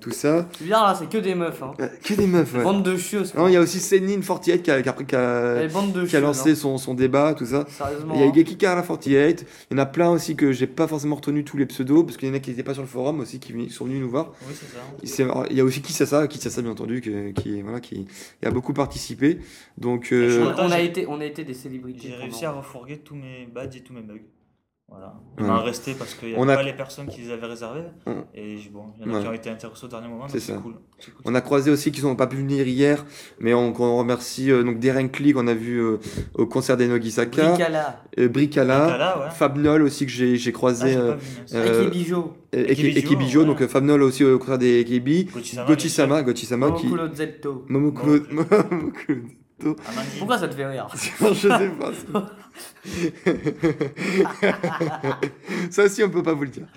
Tout 0.05 0.11
ça. 0.11 0.47
Dire 0.61 0.83
là, 0.83 0.95
c'est 0.99 1.09
que 1.09 1.17
des 1.17 1.35
meufs. 1.35 1.63
Hein. 1.63 1.73
Euh, 1.81 1.89
que 2.05 2.13
des 2.13 2.27
meufs, 2.27 2.53
ouais. 2.55 2.63
Bande 2.63 2.83
de 2.83 2.95
chieuses. 2.95 3.35
Non, 3.35 3.49
il 3.49 3.55
y 3.55 3.57
a 3.57 3.61
aussi 3.61 3.81
Senin 3.81 4.21
48 4.21 4.63
qui 4.63 4.71
a, 4.71 4.83
qui 4.83 4.89
a, 4.91 4.93
qui 4.93 5.17
a- 5.17 5.67
de 5.67 6.07
qui 6.07 6.21
lancé 6.21 6.51
hein. 6.51 6.55
son, 6.55 6.77
son 6.77 6.93
débat, 6.93 7.33
tout 7.33 7.47
ça. 7.47 7.65
Sérieusement. 7.71 8.13
Il 8.15 8.21
y 8.21 8.23
a 8.23 8.27
hein. 8.27 8.29
Igeki 8.29 8.59
Kara 8.59 8.83
48, 8.83 9.47
il 9.71 9.77
y 9.77 9.81
en 9.81 9.83
a 9.83 9.87
plein 9.87 10.11
aussi 10.11 10.37
que 10.37 10.53
j'ai 10.53 10.67
pas 10.67 10.87
forcément 10.87 11.17
retenu 11.17 11.43
tous 11.43 11.57
les 11.57 11.65
pseudos, 11.65 12.05
parce 12.05 12.19
qu'il 12.19 12.29
y 12.29 12.31
en 12.31 12.35
a 12.35 12.39
qui 12.39 12.51
n'étaient 12.51 12.63
pas 12.63 12.75
sur 12.75 12.83
le 12.83 12.89
forum 12.89 13.21
aussi, 13.21 13.41
qui 13.41 13.71
sont 13.71 13.87
venus 13.87 14.03
nous 14.03 14.11
voir. 14.11 14.33
Oui, 14.47 14.55
c'est 15.03 15.25
ça. 15.25 15.45
Il 15.49 15.57
y 15.57 15.61
a 15.61 15.65
aussi 15.65 15.81
Kisasa, 15.81 16.29
Kisasa 16.29 16.61
bien 16.61 16.73
entendu, 16.73 17.01
qui, 17.01 17.33
qui, 17.41 17.63
voilà, 17.63 17.81
qui, 17.81 18.07
a 18.45 18.51
beaucoup 18.51 18.75
participé. 18.75 19.39
Donc, 19.79 20.13
euh, 20.13 20.53
On, 20.59 20.71
a 20.71 20.81
été, 20.81 21.07
on 21.07 21.19
a 21.19 21.25
été 21.25 21.45
des 21.45 21.55
célébrités. 21.55 22.09
J'ai 22.09 22.17
réussi 22.17 22.45
à 22.45 22.53
refourguer 22.53 22.99
tous 22.99 23.15
mes 23.15 23.49
badges 23.53 23.77
et 23.77 23.81
tous 23.81 23.95
mes 23.95 24.03
mugs. 24.03 24.21
Voilà. 24.87 25.15
Il 25.39 25.43
Ouais. 25.43 25.49
m'en 25.49 25.63
restait 25.63 25.95
parce 25.95 26.15
qu'il 26.15 26.29
n'y 26.29 26.35
On 26.37 26.43
avait 26.45 26.53
a- 26.53 26.57
pas 26.57 26.63
les 26.63 26.73
personnes 26.75 27.07
qui 27.09 27.23
les 27.23 27.31
avaient 27.33 27.47
réservés. 27.47 27.83
Ouais. 28.07 28.15
Et 28.35 28.57
bon, 28.73 28.85
il 29.01 29.07
y 29.07 29.11
en 29.11 29.15
a 29.15 29.17
Ouais. 29.17 29.23
qui 29.23 29.29
ont 29.29 29.33
été 29.33 29.51
intéressés 29.51 29.87
au 29.87 29.89
dernier 29.89 30.07
moment, 30.09 30.29
C'est 30.29 30.35
donc 30.35 30.43
c'est 30.43 30.53
ça. 30.53 30.59
cool. 30.59 30.73
Cool. 30.75 31.15
on 31.25 31.35
a 31.35 31.41
croisé 31.41 31.71
aussi 31.71 31.91
qui 31.91 32.03
n'ont 32.03 32.15
pas 32.17 32.27
pu 32.29 32.37
venir 32.37 32.67
hier, 32.69 33.05
mais 33.41 33.53
on, 33.55 33.75
on 33.81 33.97
remercie 33.97 34.51
euh, 34.53 34.63
donc 34.63 34.79
Deren 34.79 35.11
Klee 35.11 35.33
qu'on 35.33 35.49
a 35.49 35.55
vu 35.55 35.79
euh, 35.83 35.99
au 36.35 36.47
concert 36.47 36.77
des 36.77 36.87
Nogisaka, 36.87 37.49
Bricala. 37.51 38.05
euh, 38.19 38.29
Bricala, 38.29 38.97
Là, 38.99 39.21
ouais. 39.25 39.31
Fab 39.31 39.59
Nol 39.59 39.83
aussi 39.83 40.05
que 40.07 40.13
j'ai 40.13 40.37
j'ai 40.37 40.51
Ah, 40.51 40.53
croisé, 40.53 40.91
j'ai 40.93 40.97
euh, 40.99 41.15
euh, 41.15 41.17
euh, 41.55 41.87
Ekibijo, 41.89 42.33
Eki- 42.53 42.99
Ekibijo, 42.99 43.41
ouais. 43.41 43.47
donc 43.47 43.63
euh, 43.63 43.69
Fab 43.69 43.85
Nol 43.85 44.03
aussi 44.03 44.23
au 44.25 44.39
concert 44.39 44.59
des 44.59 44.81
Ekibi, 44.81 45.25
Gochi-sama, 45.25 45.67
Gochi-sama, 45.67 46.23
Gochi-sama 46.23 46.71
qui... 46.73 46.87
Momokulo 46.87 47.15
Zetto. 47.15 47.65
Momokuro... 47.69 48.17
Momokuro- 48.31 49.17
Amandine. 49.61 50.19
Pourquoi 50.19 50.39
ça 50.39 50.49
te 50.49 50.55
fait 50.55 50.67
rire 50.67 50.89
je 50.95 51.35
sais 51.35 51.71
pas. 51.79 51.93
ça. 51.93 52.31
ça 55.71 55.85
aussi, 55.85 56.03
on 56.03 56.11
peut 56.11 56.23
pas 56.23 56.35
vous 56.35 56.45
le 56.45 56.51
dire. 56.51 56.67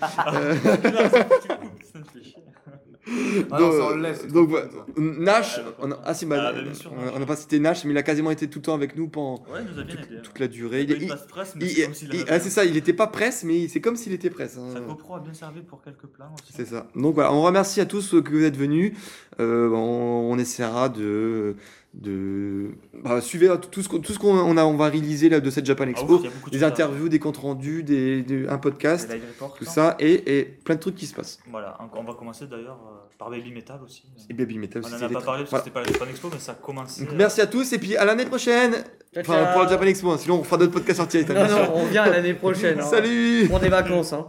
Non. 3.10 3.46
Ah 3.50 3.58
non, 3.58 3.68
donc, 3.70 3.72
ça, 3.72 3.86
on 3.90 3.96
le 3.96 4.02
laisse, 4.02 4.26
donc, 4.26 4.50
cool, 4.50 5.16
Nash, 5.18 5.58
Ah, 5.58 5.70
on 5.78 5.92
a, 5.92 5.98
ah 6.04 6.12
si, 6.12 6.26
bah, 6.26 6.36
Ah, 6.48 6.52
bah, 6.52 6.60
bien 6.60 6.74
sûr, 6.74 6.92
on 7.14 7.18
n'a 7.18 7.24
pas 7.24 7.36
cité 7.36 7.58
Nash, 7.58 7.86
mais 7.86 7.92
il 7.92 7.96
a 7.96 8.02
quasiment 8.02 8.30
été 8.30 8.50
tout 8.50 8.58
le 8.58 8.64
temps 8.64 8.74
avec 8.74 8.96
nous 8.96 9.08
pendant 9.08 9.42
Ouais, 9.50 9.60
il 9.66 9.72
nous 9.74 9.80
a 9.80 9.84
bien 9.84 9.94
aidé. 9.94 10.20
toute 10.22 10.38
la 10.38 10.46
durée. 10.46 10.82
Il, 10.82 10.90
Il, 11.04 11.08
c'est 11.08 12.24
ah, 12.28 12.38
ça, 12.38 12.66
il 12.66 12.76
était 12.76 12.92
pas 12.92 13.06
presse, 13.06 13.44
mais 13.44 13.66
c'est 13.68 13.80
comme 13.80 13.96
s'il 13.96 14.12
était 14.12 14.28
presse. 14.28 14.58
hein. 14.58 14.74
Sa 14.74 14.80
GoPro 14.80 15.14
a 15.14 15.20
bien 15.20 15.32
servi 15.32 15.62
pour 15.62 15.80
quelques 15.80 16.06
plans 16.06 16.34
aussi. 16.34 16.52
C'est 16.54 16.66
ça. 16.66 16.86
Donc 16.94 17.14
voilà, 17.14 17.32
on 17.32 17.40
remercie 17.40 17.80
à 17.80 17.86
tous 17.86 18.02
ceux 18.02 18.20
que 18.20 18.30
vous 18.30 18.44
êtes 18.44 18.58
venus. 18.58 18.92
Euh, 19.40 19.70
on, 19.70 20.30
on 20.30 20.38
essaiera 20.38 20.90
de, 20.90 21.56
de 21.94 22.70
bah, 23.02 23.20
suivre 23.20 23.56
tout 23.58 23.82
ce 23.82 23.88
qu'on 23.88 23.98
tout 24.00 24.12
ce 24.12 24.18
qu'on 24.18 24.36
on 24.38 24.56
a, 24.56 24.64
on 24.64 24.76
va 24.76 24.88
réaliser 24.88 25.28
là 25.28 25.40
de 25.40 25.50
cette 25.50 25.64
Japan 25.66 25.84
Ah, 25.86 25.90
Expo, 25.90 26.14
ouf, 26.16 26.50
des 26.50 26.62
à- 26.62 26.68
interviews, 26.68 27.08
des 27.08 27.18
comptes 27.18 27.38
rendus, 27.38 27.82
des, 27.82 28.22
des- 28.22 28.46
un 28.46 28.58
podcast, 28.58 29.10
tout 29.56 29.64
ça 29.64 29.96
et, 29.98 30.38
et 30.38 30.44
plein 30.44 30.74
de 30.74 30.80
trucs 30.80 30.94
qui 30.96 31.06
se 31.06 31.14
passent. 31.14 31.38
Voilà, 31.50 31.76
on 31.96 32.02
va 32.04 32.12
commencer 32.14 32.46
d'ailleurs 32.46 32.78
euh, 32.86 33.08
par 33.18 33.30
Baby 33.30 33.52
Metal 33.52 33.80
aussi. 33.84 34.04
Et 34.28 34.34
Baby 34.34 34.58
Metal 34.58 34.82
On 34.82 34.86
aussi. 34.86 34.94
en 34.94 34.98
c'est 34.98 35.04
a 35.04 35.08
pas 35.08 35.20
parlé 35.22 35.44
parce 35.44 35.44
que 35.44 35.50
Voilà. 35.50 35.64
c'était 35.64 35.74
pas 35.74 35.80
la 35.80 35.92
Japan 35.92 36.10
Expo, 36.10 36.28
mais 36.32 36.38
ça 36.38 36.52
a 36.52 36.54
commencé. 36.56 37.00
Donc, 37.04 37.12
euh, 37.12 37.16
merci 37.16 37.40
à 37.40 37.46
tous 37.46 37.72
et 37.72 37.78
puis 37.78 37.96
à 37.96 38.04
l'année 38.04 38.26
prochaine. 38.26 38.72
Ciao, 39.14 39.22
Enfin 39.22 39.46
pour 39.54 39.62
la 39.62 39.68
Japan 39.68 39.84
Expo, 39.86 40.10
hein, 40.10 40.18
sinon 40.18 40.40
on 40.40 40.44
fera 40.44 40.58
d'autres 40.58 40.72
podcasts 40.72 41.00
entiers. 41.00 41.24
Non, 41.24 41.34
non, 41.34 41.72
on 41.74 41.86
vient 41.86 42.06
l'année 42.06 42.34
prochaine. 42.34 42.78
hein. 42.80 42.82
Salut. 42.90 43.46
Prends 43.48 43.58
des 43.58 43.70
vacances. 43.70 44.12
Hein. 44.12 44.26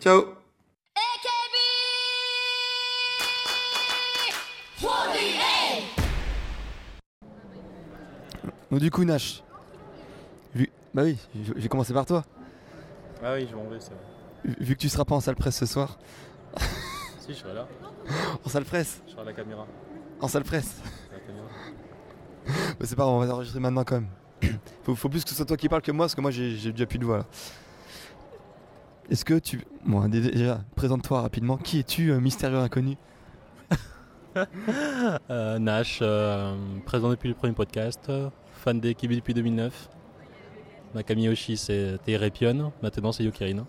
Ciao. 0.00 0.37
Donc 8.70 8.80
du 8.80 8.90
coup 8.90 9.04
Nash, 9.04 9.42
vu... 10.54 10.70
bah 10.94 11.02
oui, 11.04 11.16
vais 11.34 11.68
commencer 11.68 11.92
par 11.94 12.04
toi. 12.06 12.24
Ah 13.22 13.34
oui, 13.34 13.46
je 13.50 13.56
m'en 13.56 13.64
vais, 13.68 13.80
c'est 13.80 13.90
vrai. 13.90 13.98
Vu 14.44 14.56
vu 14.60 14.74
que 14.76 14.80
tu 14.80 14.88
seras 14.88 15.04
pas 15.04 15.14
en 15.14 15.20
salle 15.20 15.36
presse 15.36 15.56
ce 15.56 15.66
soir, 15.66 15.98
Si, 17.20 17.32
je 17.32 17.38
serai 17.38 17.54
là. 17.54 17.66
en 18.44 18.48
salle 18.48 18.64
presse, 18.64 19.02
Je 19.06 19.12
serai 19.12 19.22
à 19.22 19.24
la 19.24 19.32
caméra. 19.32 19.66
en 20.20 20.28
salle 20.28 20.44
presse. 20.44 20.80
À 21.10 21.14
la 21.14 21.20
caméra. 21.20 21.46
Bah, 22.78 22.86
c'est 22.86 22.96
pas 22.96 23.02
grave, 23.02 23.14
on 23.14 23.18
va 23.20 23.34
enregistrer 23.34 23.60
maintenant 23.60 23.84
quand 23.84 23.96
même. 24.00 24.08
faut, 24.84 24.94
faut 24.94 25.08
plus 25.08 25.22
que 25.24 25.28
ce 25.30 25.36
soit 25.36 25.44
toi 25.44 25.56
qui 25.56 25.68
parle 25.68 25.82
que 25.82 25.92
moi 25.92 26.04
parce 26.06 26.14
que 26.14 26.20
moi 26.22 26.30
j'ai 26.30 26.56
j'ai 26.56 26.72
déjà 26.72 26.86
plus 26.86 26.98
de 26.98 27.04
voix 27.04 27.18
là. 27.18 27.24
Est-ce 29.10 29.24
que 29.24 29.38
tu... 29.38 29.64
Bon, 29.86 30.06
dé- 30.08 30.20
déjà, 30.20 30.60
présente-toi 30.76 31.22
rapidement. 31.22 31.56
Qui 31.56 31.78
es-tu, 31.80 32.10
euh, 32.10 32.20
mystérieux 32.20 32.58
inconnu? 32.58 32.96
Euh, 35.30 35.58
Nash, 35.58 35.98
euh, 36.02 36.54
présent 36.84 37.08
depuis 37.10 37.28
le 37.28 37.34
premier 37.34 37.54
podcast, 37.54 38.00
euh, 38.08 38.28
fan 38.58 38.80
des 38.80 38.94
Kibi 38.94 39.16
depuis 39.16 39.34
2009. 39.34 39.88
Nakami 40.94 41.24
Yoshi, 41.24 41.56
c'était 41.56 42.16
Repion, 42.16 42.72
maintenant 42.82 43.12
c'est 43.12 43.24
Yokirin. 43.24 43.66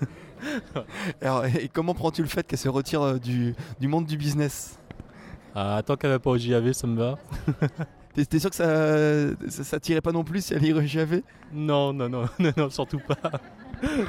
Alors, 1.22 1.44
et 1.46 1.68
comment 1.72 1.94
prends-tu 1.94 2.22
le 2.22 2.28
fait 2.28 2.46
qu'elle 2.46 2.58
se 2.58 2.68
retire 2.68 3.02
euh, 3.02 3.18
du, 3.18 3.54
du 3.80 3.88
monde 3.88 4.06
du 4.06 4.16
business? 4.16 4.78
Ah, 5.54 5.82
tant 5.84 5.96
qu'elle 5.96 6.10
va 6.10 6.18
pas 6.18 6.30
au 6.30 6.38
JAV, 6.38 6.72
ça 6.72 6.86
me 6.86 6.96
va. 6.96 7.18
T'es 8.14 8.38
sûr 8.38 8.50
que 8.50 8.56
ça, 8.56 9.34
ça, 9.50 9.64
ça 9.64 9.80
tirait 9.80 10.00
pas 10.00 10.12
non 10.12 10.24
plus 10.24 10.44
si 10.44 10.54
elle 10.54 10.64
irait 10.64 10.82
au 10.84 10.86
JAV 10.86 11.22
Non, 11.52 11.92
non, 11.92 12.08
non, 12.08 12.24
non, 12.38 12.52
non, 12.56 12.70
surtout 12.70 13.00
pas. 13.00 13.16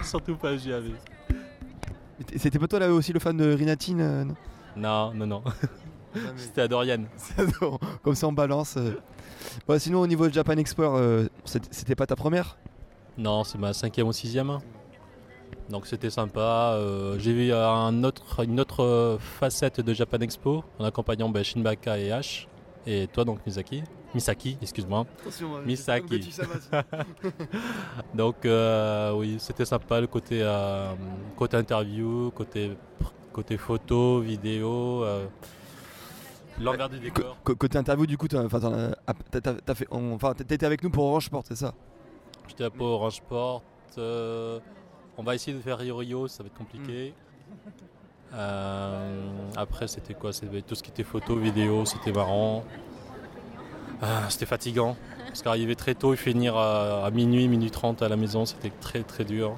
surtout 0.03 0.35
pas 0.35 0.53
au 0.53 0.57
JAV. 0.57 0.91
C'était 2.35 2.59
pas 2.59 2.67
toi 2.67 2.79
là 2.79 2.91
aussi 2.91 3.13
le 3.13 3.19
fan 3.19 3.37
de 3.37 3.53
Rinatine 3.53 4.01
euh, 4.01 4.23
non? 4.25 4.35
Non, 4.75 5.13
non, 5.13 5.25
non. 5.27 5.43
C'était 6.35 6.61
à 6.61 6.67
Dorian. 6.67 7.03
Comme 8.03 8.15
ça 8.15 8.27
on 8.27 8.33
balance. 8.33 8.75
euh. 8.77 8.95
Bon, 9.67 9.79
sinon 9.79 10.01
au 10.01 10.07
niveau 10.07 10.27
de 10.27 10.33
Japan 10.33 10.57
Explorer, 10.57 10.99
euh, 11.01 11.27
c'était 11.45 11.95
pas 11.95 12.05
ta 12.05 12.15
première? 12.15 12.57
Non, 13.17 13.43
c'est 13.43 13.57
ma 13.57 13.73
cinquième 13.73 14.07
ou 14.07 14.13
sixième. 14.13 14.59
Donc 15.69 15.85
c'était 15.85 16.09
sympa. 16.09 16.73
Euh, 16.75 17.17
J'ai 17.19 17.33
vu 17.33 17.53
un 17.53 18.03
autre, 18.03 18.43
une 18.43 18.59
autre 18.59 18.83
euh, 18.83 19.17
facette 19.19 19.81
de 19.81 19.93
Japan 19.93 20.19
Expo 20.19 20.63
en 20.79 20.85
accompagnant 20.85 21.29
ben, 21.29 21.43
Shinbaka 21.43 21.99
et 21.99 22.09
H. 22.09 22.47
Et 22.87 23.07
toi 23.07 23.25
donc 23.25 23.39
Misaki. 23.45 23.83
Misaki, 24.15 24.57
excuse-moi. 24.61 25.05
Attention, 25.21 25.57
euh, 25.57 25.61
Misaki. 25.65 26.31
Donc 28.15 28.43
euh, 28.45 29.11
oui, 29.13 29.35
c'était 29.39 29.65
sympa 29.65 30.01
le 30.01 30.07
côté, 30.07 30.39
euh, 30.41 30.93
côté 31.37 31.57
interview, 31.57 32.31
côté, 32.31 32.71
côté 33.31 33.57
photo, 33.57 34.19
vidéo, 34.19 35.03
euh, 35.03 35.27
l'envers 36.59 36.89
du 36.89 36.99
décor. 36.99 37.37
Côté 37.43 37.77
interview, 37.77 38.05
du 38.05 38.17
coup, 38.17 38.27
t'as 38.27 38.43
ah, 39.07 39.13
fait- 39.75 39.87
enfin, 39.91 40.33
t'étais 40.33 40.65
avec 40.65 40.83
nous 40.83 40.89
pour 40.89 41.05
Orange 41.05 41.25
Sport, 41.25 41.43
c'est 41.45 41.55
ça? 41.55 41.73
J'étais 42.47 42.63
à 42.65 42.69
Pau 42.69 42.85
Orange 42.85 43.15
Sport. 43.17 43.61
euh, 43.97 44.59
on 45.17 45.23
va 45.23 45.35
essayer 45.35 45.55
de 45.55 45.61
faire 45.61 45.77
Rio 45.77 45.97
Rio, 45.97 46.27
ça 46.27 46.43
va 46.43 46.47
être 46.47 46.57
compliqué. 46.57 47.13
Euh, 48.33 49.27
après, 49.55 49.87
c'était 49.87 50.13
quoi? 50.13 50.31
C'était 50.33 50.61
tout 50.61 50.75
ce 50.75 50.83
qui 50.83 50.91
était 50.91 51.03
photo, 51.03 51.35
vidéo, 51.35 51.85
c'était 51.85 52.11
marrant. 52.11 52.63
Ah, 54.01 54.29
c'était 54.29 54.45
fatigant. 54.45 54.95
Parce 55.27 55.41
qu'arriver 55.41 55.75
très 55.75 55.93
tôt 55.95 56.13
et 56.13 56.17
finir 56.17 56.55
à, 56.55 57.05
à 57.05 57.11
minuit, 57.11 57.47
minuit 57.47 57.71
30 57.71 58.01
à 58.01 58.09
la 58.09 58.15
maison, 58.15 58.45
c'était 58.45 58.71
très 58.81 59.03
très 59.03 59.25
dur. 59.25 59.57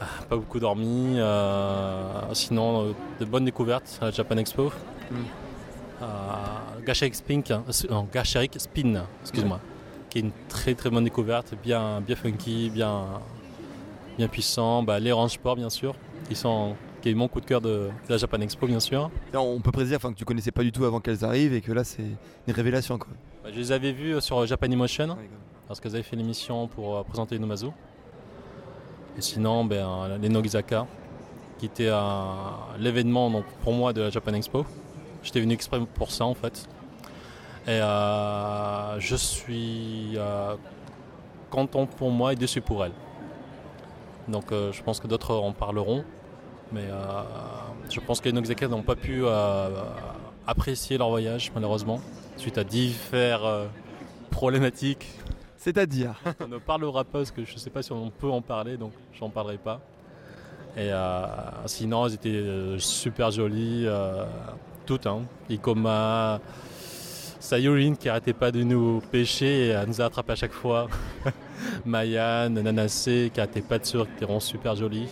Ah, 0.00 0.04
Pas 0.28 0.36
beaucoup 0.36 0.58
dormi. 0.60 1.16
euh, 1.18 2.32
sinon, 2.32 2.86
euh, 2.86 2.92
de 3.20 3.24
bonnes 3.24 3.44
découvertes 3.44 3.98
à 4.00 4.06
la 4.06 4.10
Japan 4.10 4.36
Expo. 4.38 4.72
Euh, 5.12 5.16
Gacharik 6.84 7.14
Spin, 7.14 7.42
hein, 7.50 7.62
euh, 7.68 7.88
non, 7.90 8.08
Gacharik 8.12 8.58
Spin, 8.58 9.04
excuse-moi, 9.22 9.60
qui 10.08 10.18
est 10.18 10.22
une 10.22 10.32
très 10.48 10.74
très 10.74 10.90
bonne 10.90 11.04
découverte, 11.04 11.54
bien, 11.62 12.00
bien 12.00 12.16
funky, 12.16 12.70
bien, 12.70 13.04
bien 14.16 14.28
puissant. 14.28 14.82
Bah, 14.82 14.98
les 14.98 15.12
Range 15.12 15.30
Sport, 15.30 15.56
bien 15.56 15.70
sûr, 15.70 15.94
qui, 16.28 16.34
sont, 16.34 16.74
qui 17.02 17.10
est 17.10 17.14
mon 17.14 17.28
coup 17.28 17.40
de 17.40 17.46
cœur 17.46 17.60
de, 17.60 17.68
de 17.68 18.10
la 18.10 18.16
Japan 18.16 18.40
Expo, 18.40 18.66
bien 18.66 18.80
sûr. 18.80 19.10
On 19.34 19.60
peut 19.60 19.72
préciser 19.72 19.96
enfin, 19.96 20.12
que 20.12 20.18
tu 20.18 20.24
connaissais 20.24 20.50
pas 20.50 20.62
du 20.62 20.72
tout 20.72 20.84
avant 20.84 21.00
qu'elles 21.00 21.24
arrivent 21.24 21.54
et 21.54 21.60
que 21.60 21.72
là, 21.72 21.84
c'est 21.84 22.02
une 22.46 22.54
révélation. 22.54 22.98
Quoi. 22.98 23.12
Bah, 23.44 23.50
je 23.52 23.58
les 23.58 23.72
avais 23.72 23.92
vus 23.92 24.14
euh, 24.14 24.20
sur 24.20 24.44
Japan 24.46 24.70
Emotion, 24.70 25.16
parce 25.68 25.80
qu'elles 25.80 25.94
avaient 25.94 26.02
fait 26.02 26.16
l'émission 26.16 26.66
pour 26.66 26.96
euh, 26.96 27.02
présenter 27.02 27.38
Nomazu. 27.38 27.66
Et 29.18 29.20
sinon, 29.20 29.64
ben, 29.64 30.18
les 30.20 30.28
Nogizaka, 30.28 30.86
qui 31.58 31.66
était 31.66 31.88
euh, 31.88 32.22
l'événement 32.78 33.42
pour 33.62 33.72
moi 33.74 33.92
de 33.92 34.00
la 34.02 34.10
Japan 34.10 34.32
Expo. 34.32 34.64
J'étais 35.22 35.40
venu 35.40 35.54
exprès 35.54 35.80
pour 35.94 36.10
ça 36.10 36.24
en 36.24 36.34
fait. 36.34 36.68
Et 37.66 37.72
euh, 37.72 38.98
je 38.98 39.16
suis 39.16 40.14
euh, 40.16 40.56
content 41.50 41.86
pour 41.86 42.10
moi 42.10 42.32
et 42.32 42.36
déçu 42.36 42.60
pour 42.60 42.84
elle. 42.84 42.92
Donc 44.28 44.50
euh, 44.50 44.72
je 44.72 44.82
pense 44.82 45.00
que 45.00 45.06
d'autres 45.06 45.34
en 45.34 45.52
parleront. 45.52 46.04
Mais 46.72 46.88
je 47.90 47.98
pense 47.98 48.20
que 48.20 48.26
les 48.26 48.32
Nogizaka 48.32 48.68
n'ont 48.68 48.82
pas 48.82 48.94
pu 48.94 49.24
apprécier 50.46 50.98
leur 50.98 51.08
voyage 51.08 51.50
malheureusement, 51.52 52.00
suite 52.36 52.58
à 52.58 52.64
diverses 52.64 53.42
euh, 53.44 53.66
problématiques 54.30 55.08
C'est-à-dire 55.56 56.14
on 56.40 56.46
ne 56.46 56.58
parlera 56.58 57.02
pas 57.02 57.18
parce 57.18 57.32
que 57.32 57.44
je 57.44 57.54
ne 57.54 57.58
sais 57.58 57.70
pas 57.70 57.82
si 57.82 57.90
on 57.90 58.10
peut 58.10 58.30
en 58.30 58.40
parler, 58.40 58.76
donc 58.76 58.92
j'en 59.18 59.30
parlerai 59.30 59.58
pas. 59.58 59.80
Et 60.76 60.92
sinon, 61.66 62.06
elles 62.06 62.14
étaient 62.14 62.76
super 62.78 63.32
jolies, 63.32 63.88
euh, 64.90 64.96
toutes. 64.96 65.06
Hein. 65.06 65.22
Ikoma, 65.48 66.40
Sayurine 67.38 67.96
qui 67.96 68.08
arrêtait 68.08 68.32
pas 68.32 68.50
de 68.50 68.62
nous 68.62 69.00
pêcher 69.10 69.66
et 69.66 69.68
elle 69.68 69.88
nous 69.88 70.00
a 70.00 70.04
attrapés 70.04 70.32
à 70.32 70.36
chaque 70.36 70.52
fois. 70.52 70.88
Mayan, 71.84 72.50
Nanase 72.50 73.04
qui 73.32 73.40
arrêtait 73.40 73.60
pas 73.60 73.78
de 73.78 73.86
sur, 73.86 74.06
qui 74.16 74.24
vraiment 74.24 74.40
super 74.40 74.74
jolies. 74.76 75.08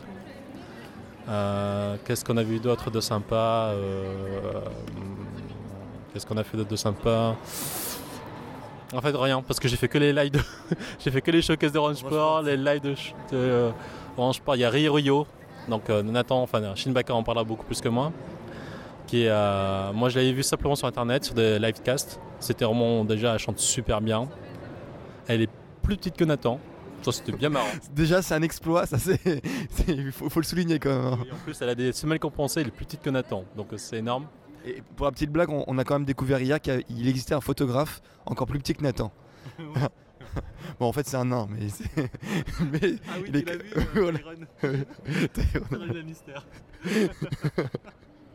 Euh, 1.28 1.96
Qu'est-ce 2.04 2.24
qu'on 2.24 2.36
a 2.36 2.42
vu 2.42 2.58
d'autre 2.58 2.90
de 2.90 3.00
sympa 3.00 3.70
Euh, 3.72 4.60
Qu'est-ce 6.12 6.26
qu'on 6.26 6.36
a 6.38 6.44
fait 6.44 6.56
d'autre 6.56 6.70
de 6.70 6.76
sympa? 6.76 7.36
En 8.94 9.02
fait 9.02 9.14
rien, 9.14 9.42
parce 9.42 9.60
que 9.60 9.68
j'ai 9.68 9.76
fait 9.76 9.88
que 9.88 9.98
les 9.98 10.14
lives 10.14 10.30
de... 10.30 10.40
j'ai 10.98 11.10
fait 11.10 11.20
que 11.20 11.30
les 11.30 11.42
showcases 11.42 11.72
de 11.72 11.78
Orange 11.78 11.96
Sport, 11.96 12.42
les 12.42 12.56
lives 12.56 12.80
de, 12.80 12.90
de, 12.92 12.94
euh, 13.34 13.70
Orange 14.16 14.36
Sport. 14.36 14.56
Il 14.56 14.60
y 14.60 14.64
a 14.64 14.70
Rio 14.70 15.26
donc 15.68 15.90
euh, 15.90 16.02
Nathan, 16.02 16.42
enfin 16.42 16.74
Shinbaka 16.74 17.14
en 17.14 17.22
parlera 17.22 17.44
beaucoup 17.44 17.64
plus 17.64 17.80
que 17.80 17.88
moi. 17.88 18.10
Qui 19.08 19.22
est, 19.24 19.28
euh, 19.30 19.92
moi 19.92 20.08
je 20.10 20.18
l'avais 20.18 20.32
vu 20.32 20.42
simplement 20.44 20.76
sur 20.76 20.86
internet, 20.86 21.24
sur 21.24 21.34
des 21.34 21.58
livecasts. 21.58 22.20
C'était 22.40 22.64
vraiment 22.64 23.04
déjà, 23.04 23.32
elle 23.32 23.38
chante 23.40 23.58
super 23.58 24.00
bien. 24.00 24.28
Elle 25.26 25.42
est 25.42 25.50
plus 25.82 25.96
petite 25.96 26.16
que 26.16 26.24
Nathan. 26.24 26.60
Ça 27.02 27.10
c'était 27.12 27.32
bien 27.32 27.48
marrant. 27.48 27.66
Déjà, 27.94 28.22
c'est 28.22 28.34
un 28.34 28.42
exploit, 28.42 28.84
ça 28.86 28.98
c'est. 28.98 29.20
Il 29.88 30.12
faut, 30.12 30.28
faut 30.28 30.40
le 30.40 30.44
souligner 30.44 30.78
quand 30.78 30.90
même. 30.90 31.12
hein. 31.14 31.18
Et 31.26 31.32
en 31.32 31.36
plus 31.36 31.56
elle 31.62 31.68
a 31.70 31.74
des 31.74 31.92
semelles 31.92 32.18
compensées, 32.20 32.60
elle 32.60 32.68
est 32.68 32.70
plus 32.70 32.84
petite 32.84 33.02
que 33.02 33.10
Nathan. 33.10 33.44
Donc 33.56 33.72
euh, 33.72 33.76
c'est 33.78 33.96
énorme. 33.98 34.26
Et 34.66 34.82
pour 34.96 35.06
la 35.06 35.12
petite 35.12 35.30
blague, 35.30 35.48
on, 35.50 35.64
on 35.66 35.78
a 35.78 35.84
quand 35.84 35.94
même 35.94 36.04
découvert 36.04 36.40
hier 36.40 36.60
qu'il 36.60 37.08
existait 37.08 37.34
un 37.34 37.40
photographe 37.40 38.02
encore 38.26 38.46
plus 38.46 38.58
petit 38.58 38.74
que 38.74 38.82
Nathan. 38.82 39.10
bon, 40.78 40.86
en 40.86 40.92
fait, 40.92 41.06
c'est 41.06 41.16
un 41.16 41.24
nain, 41.26 41.46
mais. 41.48 41.68
mais 42.72 42.94
Ah 43.08 43.12
oui, 43.22 43.24
il 43.28 43.36
est- 43.36 43.42
tu 43.42 43.46
l'as 43.46 43.56
vu. 43.56 43.70
Tyrone. 43.94 44.46
Tyrone 45.32 45.92
le 45.94 46.02
mystère. 46.02 46.44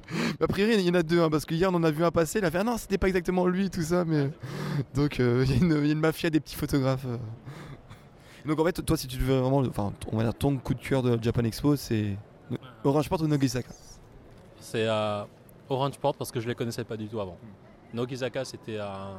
A 0.42 0.48
priori, 0.48 0.76
il 0.76 0.82
y 0.82 0.90
en 0.90 0.96
a 0.96 1.04
deux, 1.04 1.22
hein, 1.22 1.30
parce 1.30 1.46
qu'hier 1.46 1.70
on 1.72 1.76
en 1.76 1.84
a 1.84 1.92
vu 1.92 2.04
un 2.04 2.12
passer, 2.12 2.40
il 2.40 2.46
a 2.46 2.52
fait 2.52 2.60
ah 2.60 2.64
non, 2.64 2.78
c'était 2.78 2.98
pas 2.98 3.08
exactement 3.08 3.48
lui, 3.48 3.70
tout 3.70 3.82
ça, 3.82 4.04
mais. 4.06 4.30
Donc 4.96 5.20
il 5.20 5.26
y, 5.26 5.54
a 5.54 5.56
une 5.92 6.00
mafia 6.00 6.30
des 6.30 6.40
petits 6.40 6.56
photographes. 6.56 7.06
Donc 8.46 8.60
en 8.60 8.66
fait, 8.66 8.86
toi, 8.86 8.98
si 8.98 9.08
tu 9.08 9.18
veux 9.18 9.40
vraiment, 9.40 9.60
enfin, 9.60 9.94
on 10.12 10.18
va 10.18 10.24
dire 10.24 10.34
ton 10.34 10.58
coup 10.58 10.74
de 10.74 10.82
cœur 10.82 11.02
de 11.02 11.18
Japan 11.22 11.44
Expo, 11.44 11.76
c'est 11.76 12.18
Orange 12.84 13.08
Port 13.10 13.22
ou 13.22 13.28
Nogizaka 13.28 13.70
C'est 14.60 14.88
Orange 15.70 15.98
Port 15.98 16.16
parce 16.16 16.32
que 16.32 16.40
je 16.40 16.46
ne 16.46 16.50
les 16.50 16.56
connaissais 16.56 16.84
pas 16.84 16.98
du 16.98 17.08
tout 17.08 17.20
avant. 17.20 17.38
Nogizaka, 17.94 18.44
c'était 18.44 18.80
un. 18.80 19.12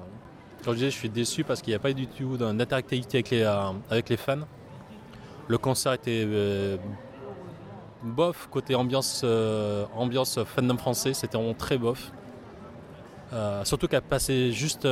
Quand 0.64 0.72
je 0.72 0.76
disais, 0.76 0.90
je 0.90 0.96
suis 0.96 1.10
déçu 1.10 1.44
parce 1.44 1.60
qu'il 1.60 1.72
n'y 1.72 1.76
a 1.76 1.78
pas 1.78 1.92
du 1.92 2.06
tout 2.06 2.36
d'interactivité 2.36 3.18
avec 3.18 3.30
les, 3.30 3.42
euh, 3.42 3.72
avec 3.90 4.08
les 4.08 4.16
fans. 4.16 4.46
Le 5.46 5.58
concert 5.58 5.92
était 5.92 6.24
euh, 6.26 6.78
bof 8.04 8.48
côté 8.50 8.74
ambiance, 8.74 9.22
euh, 9.24 9.86
ambiance 9.96 10.38
fandom 10.44 10.76
français, 10.76 11.14
c'était 11.14 11.36
vraiment 11.36 11.54
très 11.54 11.78
bof. 11.78 12.12
surtout 13.64 13.88
qu'elle 13.88 14.02
passé 14.02 14.52
juste 14.52 14.86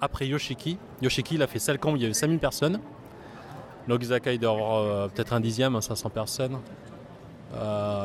après 0.00 0.26
Yoshiki. 0.26 0.78
Yoshiki, 1.00 1.36
il 1.36 1.42
a 1.42 1.46
fait 1.46 1.60
Salcombe, 1.60 1.96
il 1.96 2.02
y 2.02 2.04
avait 2.04 2.14
5000 2.14 2.38
personnes. 2.40 2.80
Nogizaka, 3.86 4.32
il 4.32 4.40
doit 4.40 4.52
avoir 4.52 5.08
peut-être 5.10 5.32
un 5.32 5.40
dixième, 5.40 5.80
500 5.80 6.10
personnes. 6.10 6.58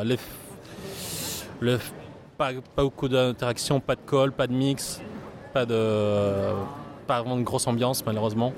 les, 0.04 0.18
pas, 2.38 2.52
beaucoup 2.78 3.08
d'interaction, 3.08 3.80
pas 3.80 3.96
de 3.96 4.02
call, 4.02 4.32
pas 4.32 4.48
de 4.48 4.54
mix, 4.54 5.02
pas 5.54 5.66
de 5.66 6.54
pas 7.06 7.22
vraiment 7.22 7.38
de 7.38 7.44
grosse 7.44 7.68
ambiance 7.68 8.06
malheureusement. 8.06 8.54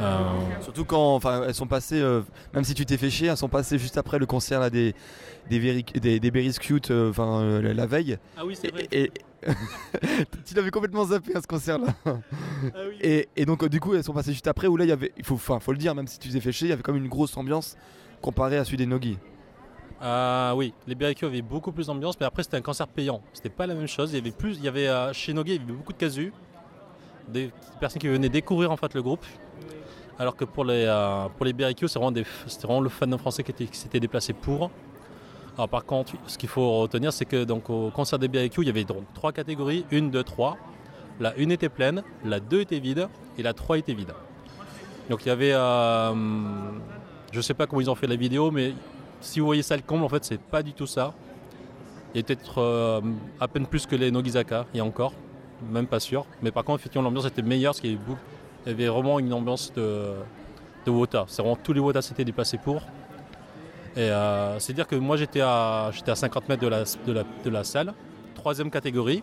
Euh, 0.00 0.22
Surtout 0.60 0.84
quand 0.84 1.14
enfin, 1.14 1.44
elles 1.46 1.54
sont 1.54 1.66
passées, 1.66 2.00
euh, 2.00 2.22
même 2.52 2.64
si 2.64 2.74
tu 2.74 2.84
t'es 2.84 2.96
fait 2.96 3.10
chier, 3.10 3.28
elles 3.28 3.36
sont 3.36 3.48
passées 3.48 3.78
juste 3.78 3.96
après 3.98 4.18
le 4.18 4.26
concert 4.26 4.60
là, 4.60 4.70
des, 4.70 4.94
des, 5.48 5.82
des, 5.82 6.20
des 6.20 6.30
Berries 6.30 6.56
Cute 6.60 6.90
euh, 6.90 7.10
enfin, 7.10 7.60
la, 7.60 7.86
veille. 7.86 8.18
Ah 8.36 8.44
oui, 8.44 8.56
c'est 8.60 8.70
vrai. 8.70 8.88
Et, 8.90 9.10
tu 10.46 10.54
l'avais 10.54 10.70
complètement 10.70 11.04
zappé 11.04 11.36
à 11.36 11.42
ce 11.42 11.46
concert 11.46 11.78
là. 11.78 11.88
Ah 12.06 12.14
et, 13.00 13.28
et, 13.36 13.44
donc 13.44 13.68
du 13.68 13.78
coup 13.78 13.94
elles 13.94 14.02
sont 14.02 14.14
passées 14.14 14.32
juste 14.32 14.46
après 14.46 14.66
où 14.66 14.76
là 14.76 14.84
il 14.84 14.88
y 14.88 14.92
avait, 14.92 15.12
il 15.18 15.24
faut, 15.24 15.36
faut 15.36 15.72
le 15.72 15.78
dire, 15.78 15.94
même 15.94 16.06
si 16.06 16.18
tu 16.18 16.30
t'es 16.30 16.40
fait 16.40 16.52
chier, 16.52 16.68
il 16.68 16.70
y 16.70 16.72
avait 16.72 16.82
comme 16.82 16.96
une 16.96 17.08
grosse 17.08 17.36
ambiance 17.36 17.76
comparée 18.22 18.56
à 18.56 18.64
celui 18.64 18.78
des 18.78 18.86
Nogi. 18.86 19.18
Ah 20.00 20.54
oui, 20.56 20.74
les 20.86 20.94
BRQ 20.94 21.26
avaient 21.26 21.42
beaucoup 21.42 21.72
plus 21.72 21.86
d'ambiance, 21.86 22.18
mais 22.18 22.26
après 22.26 22.42
c'était 22.42 22.56
un 22.56 22.62
concert 22.62 22.88
payant. 22.88 23.22
C'était 23.32 23.48
pas 23.48 23.66
la 23.66 23.74
même 23.74 23.86
chose. 23.86 24.12
Il 24.12 24.16
y 24.16 24.20
avait 24.20 24.32
plus, 24.32 24.56
il 24.56 24.64
y 24.64 24.68
avait 24.68 24.88
chez 25.12 25.32
Nogi, 25.32 25.54
il 25.54 25.60
y 25.60 25.64
avait 25.64 25.72
beaucoup 25.72 25.92
de 25.92 25.98
casus 25.98 26.32
des 27.28 27.50
personnes 27.80 28.00
qui 28.00 28.08
venaient 28.08 28.28
découvrir 28.28 28.70
en 28.70 28.76
fait 28.76 28.94
le 28.94 29.02
groupe. 29.02 29.24
Alors 30.18 30.36
que 30.36 30.44
pour 30.44 30.64
les, 30.64 30.84
euh, 30.86 31.26
les 31.42 31.52
BRQ, 31.52 31.88
c'est 31.88 31.98
vraiment, 31.98 32.80
le 32.80 32.88
fan 32.88 33.18
français 33.18 33.42
qui, 33.42 33.68
s'était 33.72 34.00
déplacé 34.00 34.32
pour. 34.32 34.70
Alors 35.56 35.68
par 35.68 35.84
contre, 35.84 36.12
ce 36.26 36.38
qu'il 36.38 36.48
faut 36.48 36.80
retenir, 36.80 37.12
c'est 37.12 37.24
que 37.24 37.44
donc, 37.44 37.70
au 37.70 37.90
concert 37.90 38.18
des 38.18 38.28
BRQ, 38.28 38.62
il 38.62 38.66
y 38.66 38.70
avait 38.70 38.84
donc 38.84 39.04
trois 39.14 39.32
catégories, 39.32 39.84
une, 39.90 40.10
deux, 40.10 40.22
trois. 40.22 40.56
La 41.20 41.34
une 41.36 41.52
était 41.52 41.68
pleine, 41.68 42.02
la 42.24 42.40
2 42.40 42.60
était 42.60 42.80
vide 42.80 43.08
et 43.38 43.42
la 43.42 43.52
3 43.52 43.78
était 43.78 43.94
vide. 43.94 44.12
Donc 45.08 45.24
il 45.24 45.28
y 45.28 45.30
avait, 45.30 45.52
euh, 45.52 46.12
je 47.30 47.40
sais 47.40 47.54
pas 47.54 47.66
comment 47.66 47.80
ils 47.80 47.90
ont 47.90 47.94
fait 47.94 48.08
la 48.08 48.16
vidéo, 48.16 48.50
mais 48.50 48.74
si 49.20 49.38
vous 49.38 49.46
voyez 49.46 49.62
ça 49.62 49.76
le 49.76 49.82
comble, 49.82 50.04
en 50.04 50.08
fait, 50.08 50.24
c'est 50.24 50.40
pas 50.40 50.62
du 50.62 50.72
tout 50.72 50.88
ça. 50.88 51.14
Il 52.12 52.18
y 52.18 52.20
a 52.20 52.24
peut-être 52.24 52.58
euh, 52.58 53.00
à 53.40 53.46
peine 53.46 53.66
plus 53.66 53.86
que 53.86 53.94
les 53.94 54.10
Nogizaka, 54.10 54.66
et 54.74 54.80
encore 54.80 55.12
même 55.70 55.86
pas 55.86 56.00
sûr. 56.00 56.26
Mais 56.42 56.50
par 56.50 56.64
contre, 56.64 56.80
effectivement, 56.80 57.04
l'ambiance 57.04 57.26
était 57.26 57.42
meilleure 57.42 57.74
parce 57.74 57.80
qu'il 58.64 58.72
y 58.72 58.74
avait, 58.74 58.88
vraiment 58.88 59.18
une 59.18 59.32
ambiance 59.32 59.72
de, 59.74 60.14
de 60.84 60.90
Wota. 60.90 61.24
C'est 61.28 61.42
vraiment 61.42 61.56
tous 61.56 61.72
les 61.72 61.80
Wota 61.80 62.02
s'étaient 62.02 62.24
déplacés 62.24 62.58
pour. 62.58 62.82
Et 63.96 64.10
euh, 64.10 64.58
c'est 64.58 64.72
dire 64.72 64.88
que 64.88 64.96
moi 64.96 65.16
j'étais 65.16 65.40
à, 65.40 65.90
j'étais 65.92 66.10
à 66.10 66.16
50 66.16 66.48
mètres 66.48 66.62
de 66.62 66.68
la, 66.68 66.84
de, 67.44 67.50
la, 67.50 67.62
salle, 67.62 67.94
troisième 68.34 68.70
catégorie, 68.70 69.22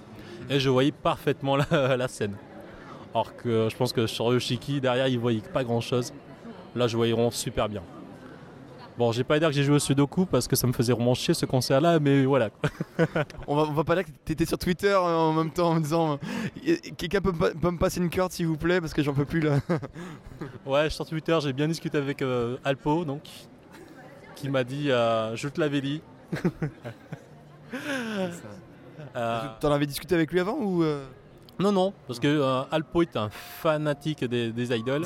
et 0.49 0.59
je 0.59 0.69
voyais 0.69 0.93
parfaitement 0.93 1.57
la, 1.57 2.07
scène. 2.07 2.35
Alors 3.13 3.35
que 3.35 3.67
je 3.69 3.75
pense 3.75 3.91
que 3.91 4.07
sur 4.07 4.31
Yoshiki, 4.31 4.79
derrière, 4.79 5.07
il 5.07 5.19
voyait 5.19 5.41
pas 5.41 5.65
grand 5.65 5.81
chose. 5.81 6.13
Là, 6.73 6.87
je 6.87 6.95
voyais 6.95 7.11
vraiment 7.11 7.31
super 7.31 7.67
bien. 7.67 7.83
Bon, 8.97 9.11
j'ai 9.11 9.23
pas 9.23 9.35
à 9.35 9.39
dire 9.39 9.47
que 9.49 9.55
j'ai 9.55 9.63
joué 9.63 9.75
au 9.75 9.79
Sudoku 9.79 10.25
parce 10.25 10.47
que 10.47 10.55
ça 10.55 10.67
me 10.67 10.73
faisait 10.73 10.93
vraiment 10.93 11.13
chier 11.13 11.33
ce 11.33 11.45
concert-là, 11.45 11.99
mais 11.99 12.25
voilà. 12.25 12.49
on, 13.47 13.55
va, 13.55 13.63
on 13.63 13.73
va 13.73 13.83
pas 13.83 13.95
dire 13.95 14.05
que 14.05 14.11
t'étais 14.25 14.45
sur 14.45 14.57
Twitter 14.57 14.89
euh, 14.89 14.99
en 14.99 15.33
même 15.33 15.51
temps 15.51 15.69
en 15.69 15.75
me 15.75 15.81
disant 15.81 16.19
euh, 16.67 16.75
Quelqu'un 16.97 17.21
peut, 17.21 17.31
me 17.31 17.77
passer 17.77 17.99
une 17.99 18.09
carte 18.09 18.33
s'il 18.33 18.47
vous 18.47 18.57
plaît 18.57 18.81
parce 18.81 18.93
que 18.93 19.01
j'en 19.01 19.13
peux 19.13 19.25
plus 19.25 19.39
là. 19.39 19.59
ouais, 20.65 20.89
sur 20.89 21.05
Twitter, 21.05 21.37
j'ai 21.41 21.53
bien 21.53 21.67
discuté 21.67 21.97
avec 21.97 22.21
euh, 22.21 22.57
Alpo, 22.63 23.05
donc, 23.05 23.23
qui 24.35 24.49
m'a 24.49 24.63
dit 24.63 24.87
Je 24.87 25.47
te 25.47 25.59
l'avais 25.59 25.81
dit. 25.81 26.01
T'en 29.13 29.71
avais 29.71 29.85
discuté 29.85 30.15
avec 30.15 30.31
lui 30.31 30.39
avant 30.39 30.57
ou 30.59 30.83
non, 31.61 31.71
non, 31.71 31.93
parce 32.07 32.19
que 32.19 32.27
euh, 32.27 32.63
Alpo 32.71 33.01
est 33.01 33.15
un 33.15 33.29
fanatique 33.29 34.23
des, 34.25 34.75
idoles. 34.75 35.05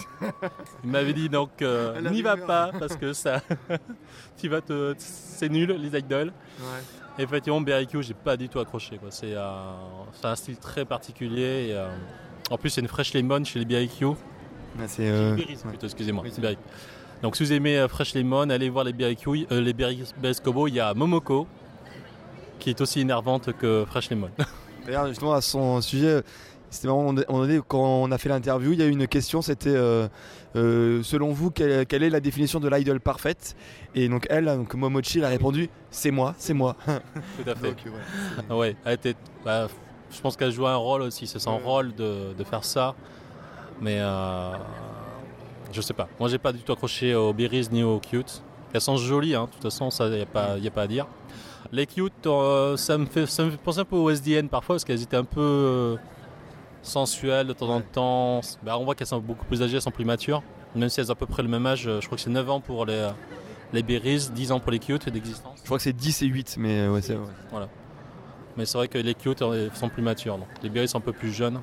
Il 0.83 0.89
m'avait 0.89 1.13
dit 1.13 1.29
donc 1.29 1.61
euh, 1.61 2.01
n'y 2.09 2.21
va 2.21 2.37
pas 2.37 2.71
parce 2.77 2.95
que 2.95 3.13
ça, 3.13 3.41
tu 4.37 4.47
vas 4.47 4.61
te, 4.61 4.93
c'est 4.97 5.49
nul 5.49 5.71
les 5.71 5.97
idoles. 5.99 6.31
Ouais. 6.59 7.23
effectivement, 7.23 7.61
BRQ, 7.61 8.03
j'ai 8.03 8.13
pas 8.13 8.37
du 8.37 8.49
tout 8.49 8.59
accroché. 8.59 8.99
C'est, 9.09 9.35
un 9.35 10.35
style 10.35 10.57
très 10.57 10.85
particulier. 10.85 11.77
en 12.49 12.57
plus, 12.57 12.69
c'est 12.69 12.81
une 12.81 12.87
Fresh 12.87 13.13
Lemon 13.13 13.43
chez 13.43 13.59
les 13.59 13.65
BRQ. 13.65 14.15
Ah, 14.77 14.87
c'est 14.87 15.09
euh, 15.09 15.37
excusez-moi. 15.83 16.25
donc 17.21 17.37
si 17.37 17.43
vous 17.43 17.53
aimez 17.53 17.85
Fresh 17.87 18.13
Lemon, 18.13 18.49
allez 18.49 18.69
voir 18.69 18.83
les 18.83 18.93
BRQ, 18.93 19.47
les 19.51 19.75
Kobo. 20.43 20.67
Il 20.67 20.73
y 20.75 20.79
a 20.79 20.93
Momoko 20.93 21.47
qui 22.59 22.69
est 22.69 22.81
aussi 22.81 23.01
énervante 23.01 23.53
que 23.53 23.85
Fresh 23.87 24.09
Lemon. 24.09 24.29
D'ailleurs, 24.85 25.07
justement, 25.07 25.33
à 25.33 25.41
son 25.41 25.81
sujet, 25.81 26.21
c'était 26.69 26.87
vraiment, 26.87 27.15
quand 27.67 28.03
on 28.03 28.11
a 28.11 28.17
fait 28.17 28.29
l'interview, 28.29 28.73
il 28.73 28.79
y 28.79 28.83
a 28.83 28.85
eu 28.85 28.91
une 28.91 29.07
question, 29.07 29.41
c'était 29.41 29.69
euh, 29.69 30.07
euh, 30.55 31.01
selon 31.03 31.31
vous, 31.31 31.49
quelle, 31.49 32.03
est 32.03 32.09
la 32.09 32.19
définition 32.19 32.59
de 32.59 32.67
l'idol 32.67 32.99
parfaite? 32.99 33.55
Et 33.95 34.09
donc 34.09 34.27
elle, 34.29 34.45
donc 34.45 34.73
Momochi, 34.75 35.19
elle 35.19 35.25
a 35.25 35.29
répondu, 35.29 35.69
c'est 35.89 36.11
moi, 36.11 36.35
c'est 36.37 36.53
moi. 36.53 36.75
Tout 36.85 37.49
à 37.49 37.55
fait. 37.55 37.75
ouais. 38.53 38.75
elle 38.83 38.93
était, 38.93 39.15
bah, 39.43 39.67
je 40.11 40.21
pense 40.21 40.35
qu'elle 40.35 40.51
joue 40.51 40.67
un 40.67 40.75
rôle 40.75 41.03
aussi, 41.03 41.27
c'est 41.27 41.39
son 41.39 41.57
rôle 41.57 41.95
de, 41.95 42.43
faire 42.49 42.63
ça. 42.63 42.93
Mais 43.81 43.97
euh, 43.99 44.51
je 45.71 45.81
sais 45.81 45.93
pas. 45.93 46.07
Moi, 46.19 46.29
j'ai 46.29 46.37
pas 46.37 46.53
du 46.53 46.59
tout 46.59 46.71
accroché 46.71 47.15
aux 47.15 47.33
berries 47.33 47.67
ni 47.71 47.83
aux 47.83 47.99
cute. 47.99 48.41
Elles 48.73 48.81
sont 48.81 48.97
jolies, 48.97 49.35
hein, 49.35 49.45
de 49.45 49.51
toute 49.51 49.63
façon, 49.63 49.89
il 50.05 50.11
n'y 50.11 50.19
a, 50.19 50.23
a 50.23 50.71
pas 50.71 50.81
à 50.81 50.87
dire. 50.87 51.07
Les 51.71 51.85
cute, 51.85 52.27
euh, 52.27 52.77
ça, 52.77 52.97
me 52.97 53.05
fait, 53.05 53.25
ça 53.25 53.43
me 53.43 53.51
penser 53.57 53.79
un 53.79 53.85
peu 53.85 53.95
aux 53.95 54.09
SDN 54.09 54.49
parfois 54.49 54.75
parce 54.75 54.85
qu'elles 54.85 55.01
étaient 55.01 55.17
un 55.17 55.23
peu 55.23 55.41
euh, 55.41 55.97
sensuelles 56.81 57.47
de 57.47 57.53
temps 57.53 57.69
en 57.69 57.81
temps. 57.81 58.41
Bah, 58.63 58.77
on 58.77 58.85
voit 58.85 58.95
qu'elles 58.95 59.07
sont 59.07 59.19
beaucoup 59.19 59.45
plus 59.45 59.61
âgées, 59.61 59.75
elles 59.75 59.81
sont 59.81 59.91
plus 59.91 60.05
matures. 60.05 60.43
Même 60.75 60.89
si 60.89 60.99
elles 60.99 61.09
ont 61.09 61.13
à 61.13 61.15
peu 61.15 61.25
près 61.25 61.41
le 61.41 61.49
même 61.49 61.65
âge, 61.65 61.83
je 61.83 62.05
crois 62.05 62.17
que 62.17 62.21
c'est 62.21 62.29
9 62.29 62.49
ans 62.49 62.59
pour 62.59 62.85
les, 62.85 63.09
les 63.73 63.81
berries, 63.81 64.29
10 64.33 64.51
ans 64.51 64.59
pour 64.59 64.71
les 64.71 64.79
cute 64.79 65.09
d'existence. 65.09 65.59
Je 65.59 65.65
crois 65.65 65.77
que 65.77 65.83
c'est 65.83 65.93
10 65.93 66.21
et 66.21 66.25
8, 66.27 66.57
mais 66.59 66.81
euh, 66.81 66.93
ouais, 66.93 67.01
c'est 67.01 67.15
vrai. 67.15 67.31
Voilà. 67.49 67.69
Mais 68.57 68.65
c'est 68.65 68.77
vrai 68.77 68.87
que 68.87 68.97
les 68.97 69.15
cute 69.15 69.43
sont 69.73 69.89
plus 69.89 70.03
matures. 70.03 70.37
Donc. 70.37 70.47
Les 70.63 70.69
berries 70.69 70.87
sont 70.87 70.97
un 70.99 71.01
peu 71.01 71.13
plus 71.13 71.31
jeunes. 71.31 71.59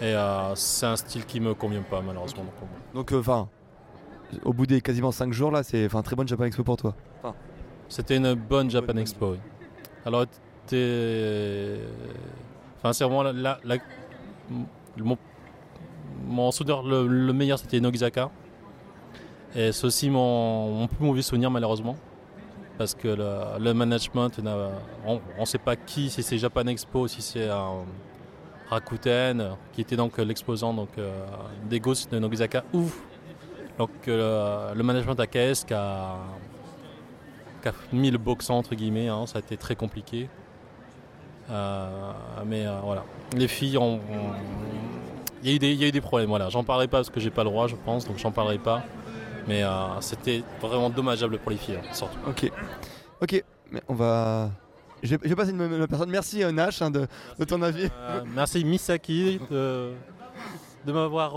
Et 0.00 0.14
c'est 0.54 0.86
un 0.86 0.96
style 0.96 1.26
qui 1.26 1.40
me 1.40 1.52
convient 1.52 1.82
pas 1.82 2.00
malheureusement. 2.00 2.46
Donc 2.94 3.12
enfin, 3.12 3.50
au 4.44 4.54
bout 4.54 4.64
des 4.64 4.80
quasiment 4.80 5.12
5 5.12 5.34
jours 5.34 5.50
là, 5.50 5.62
c'est 5.62 5.94
un 5.94 6.02
très 6.02 6.16
bonne 6.16 6.26
Japan 6.26 6.44
Expo 6.44 6.64
pour 6.64 6.78
toi. 6.78 6.94
C'était 7.90 8.16
une 8.18 8.34
bonne 8.34 8.70
Japan 8.70 8.96
Expo. 8.96 9.36
Alors, 10.06 10.24
enfin, 12.78 12.92
c'est 12.92 13.04
vraiment 13.04 13.24
la, 13.24 13.58
mon, 14.96 15.18
mon 16.24 16.52
souvenir 16.52 16.84
le, 16.84 17.32
meilleur, 17.32 17.58
c'était 17.58 17.80
Nogizaka. 17.80 18.30
Et 19.56 19.72
c'est 19.72 19.84
aussi 19.84 20.08
mon, 20.08 20.86
plus 20.86 21.04
mauvais 21.04 21.22
souvenir, 21.22 21.50
malheureusement. 21.50 21.96
Parce 22.78 22.94
que 22.94 23.08
le, 23.58 23.74
management, 23.74 24.30
on 25.04 25.20
ne 25.40 25.44
sait 25.44 25.58
pas 25.58 25.74
qui, 25.74 26.10
si 26.10 26.22
c'est 26.22 26.38
Japan 26.38 26.68
Expo, 26.68 27.08
si 27.08 27.20
c'est 27.20 27.48
Rakuten, 28.70 29.56
qui 29.72 29.80
était 29.80 29.96
donc 29.96 30.16
l'exposant 30.18 30.72
donc, 30.72 30.90
euh, 30.96 31.26
des 31.68 31.80
Ghosts 31.80 32.12
de 32.12 32.20
Nogizaka, 32.20 32.62
ou 32.72 32.84
donc, 33.78 33.90
euh, 34.06 34.74
le 34.74 34.82
management 34.84 35.18
AKS 35.18 35.64
qui 35.66 35.74
a 35.74 36.18
qui 37.60 37.68
a 37.68 37.72
mis 37.92 38.10
le 38.10 38.18
box 38.18 38.50
entre 38.50 38.74
guillemets. 38.74 39.08
Hein, 39.08 39.26
ça 39.26 39.38
a 39.38 39.40
été 39.40 39.56
très 39.56 39.76
compliqué. 39.76 40.28
Euh, 41.50 42.12
mais 42.46 42.66
euh, 42.66 42.78
voilà, 42.82 43.04
les 43.36 43.48
filles 43.48 43.78
ont. 43.78 44.00
Il 45.42 45.50
y, 45.50 45.84
a 45.84 45.88
eu 45.88 45.90
des, 45.90 46.00
problèmes, 46.02 46.28
voilà. 46.28 46.50
J'en 46.50 46.64
parlerai 46.64 46.86
pas 46.86 46.98
parce 46.98 47.08
que 47.08 47.18
j'ai 47.18 47.30
pas 47.30 47.44
le 47.44 47.50
droit, 47.50 47.66
je 47.66 47.74
pense, 47.74 48.06
donc 48.06 48.18
j'en 48.18 48.30
parlerai 48.30 48.58
pas. 48.58 48.84
Mais 49.48 49.62
euh, 49.62 50.00
c'était 50.00 50.42
vraiment 50.60 50.90
dommageable 50.90 51.38
pour 51.38 51.50
les 51.50 51.56
filles, 51.56 51.76
hein, 51.76 51.94
surtout. 51.94 52.18
Ok, 52.28 52.52
ok, 53.22 53.42
mais 53.70 53.82
on 53.88 53.94
va. 53.94 54.50
Je 55.02 55.16
vais, 55.16 55.34
passer 55.34 55.52
une, 55.52 55.86
personne. 55.86 56.10
Merci 56.10 56.44
Nash 56.52 56.82
hein, 56.82 56.90
de, 56.90 57.08
ton 57.48 57.62
avis. 57.62 57.88
merci 58.34 58.62
Misaki 58.66 59.40
de, 59.50 59.94
de 60.84 60.92
m'avoir 60.92 61.36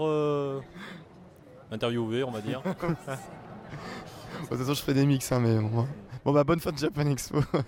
interviewé, 1.71 2.25
on 2.25 2.31
va 2.31 2.41
dire. 2.41 2.61
de 2.65 4.47
toute 4.49 4.57
façon, 4.57 4.73
je 4.73 4.81
fais 4.81 4.93
des 4.93 5.05
mix, 5.05 5.31
hein, 5.31 5.39
mais 5.39 5.57
bon. 5.57 5.87
Bon 6.25 6.31
bah 6.31 6.43
bonne 6.43 6.59
fin 6.59 6.71
de 6.71 6.77
Japan 6.77 7.05
Expo. 7.07 7.39
Merci, 7.53 7.67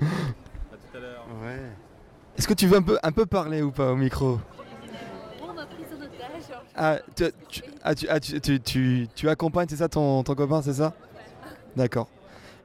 à 0.00 0.76
tout 0.76 0.96
à 0.96 1.00
l'heure. 1.00 1.26
Est-ce 2.36 2.46
que 2.46 2.54
tu 2.54 2.66
veux 2.66 2.76
un 2.76 2.82
peu, 2.82 2.98
un 3.02 3.12
peu 3.12 3.24
parler 3.24 3.62
ou 3.62 3.70
pas 3.70 3.92
au 3.92 3.96
micro? 3.96 4.38
Ah, 6.74 6.98
tu, 7.14 7.24
tu, 7.48 7.62
ah, 7.82 7.94
tu, 7.94 8.06
ah, 8.10 8.20
tu, 8.20 8.60
tu, 8.60 9.08
tu 9.14 9.28
accompagnes, 9.30 9.66
c'est 9.70 9.76
ça, 9.76 9.88
ton, 9.88 10.22
ton 10.22 10.34
copain, 10.34 10.60
c'est 10.60 10.74
ça? 10.74 10.92
D'accord. 11.74 12.08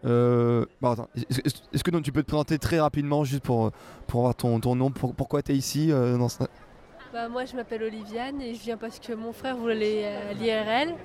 Euh, 0.03 0.65
bon, 0.81 0.91
attends, 0.91 1.07
est-ce 1.15 1.81
que 1.83 1.91
donc, 1.91 2.03
tu 2.03 2.11
peux 2.11 2.21
te 2.23 2.27
présenter 2.27 2.59
très 2.59 2.81
rapidement, 2.81 3.23
juste 3.23 3.43
pour, 3.43 3.71
pour 4.07 4.21
avoir 4.21 4.35
ton, 4.35 4.59
ton 4.59 4.75
nom, 4.75 4.91
pour, 4.91 5.15
pourquoi 5.15 5.41
tu 5.41 5.53
es 5.53 5.55
ici 5.55 5.93
euh, 5.93 6.17
dans 6.17 6.27
ce... 6.27 6.39
bah, 7.13 7.29
Moi, 7.29 7.45
je 7.45 7.55
m'appelle 7.55 7.83
Oliviane 7.83 8.41
et 8.41 8.53
je 8.53 8.59
viens 8.59 8.75
parce 8.75 8.99
que 8.99 9.13
mon 9.13 9.31
frère 9.31 9.55
voulait 9.55 10.05
aller 10.05 10.05
à 10.05 10.33
l'IRL. 10.33 10.95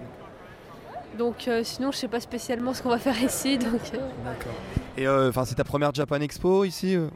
Donc, 1.18 1.48
euh, 1.48 1.62
sinon, 1.64 1.92
je 1.92 1.98
sais 1.98 2.08
pas 2.08 2.20
spécialement 2.20 2.74
ce 2.74 2.82
qu'on 2.82 2.90
va 2.90 2.98
faire 2.98 3.20
ici. 3.22 3.58
Donc, 3.58 3.80
euh. 3.94 3.98
D'accord. 4.24 4.52
Et 4.96 5.08
enfin, 5.08 5.44
c'est 5.44 5.54
ta 5.54 5.64
première 5.64 5.94
Japan 5.94 6.20
Expo 6.20 6.64
ici 6.64 6.96
ouais. 6.96 7.08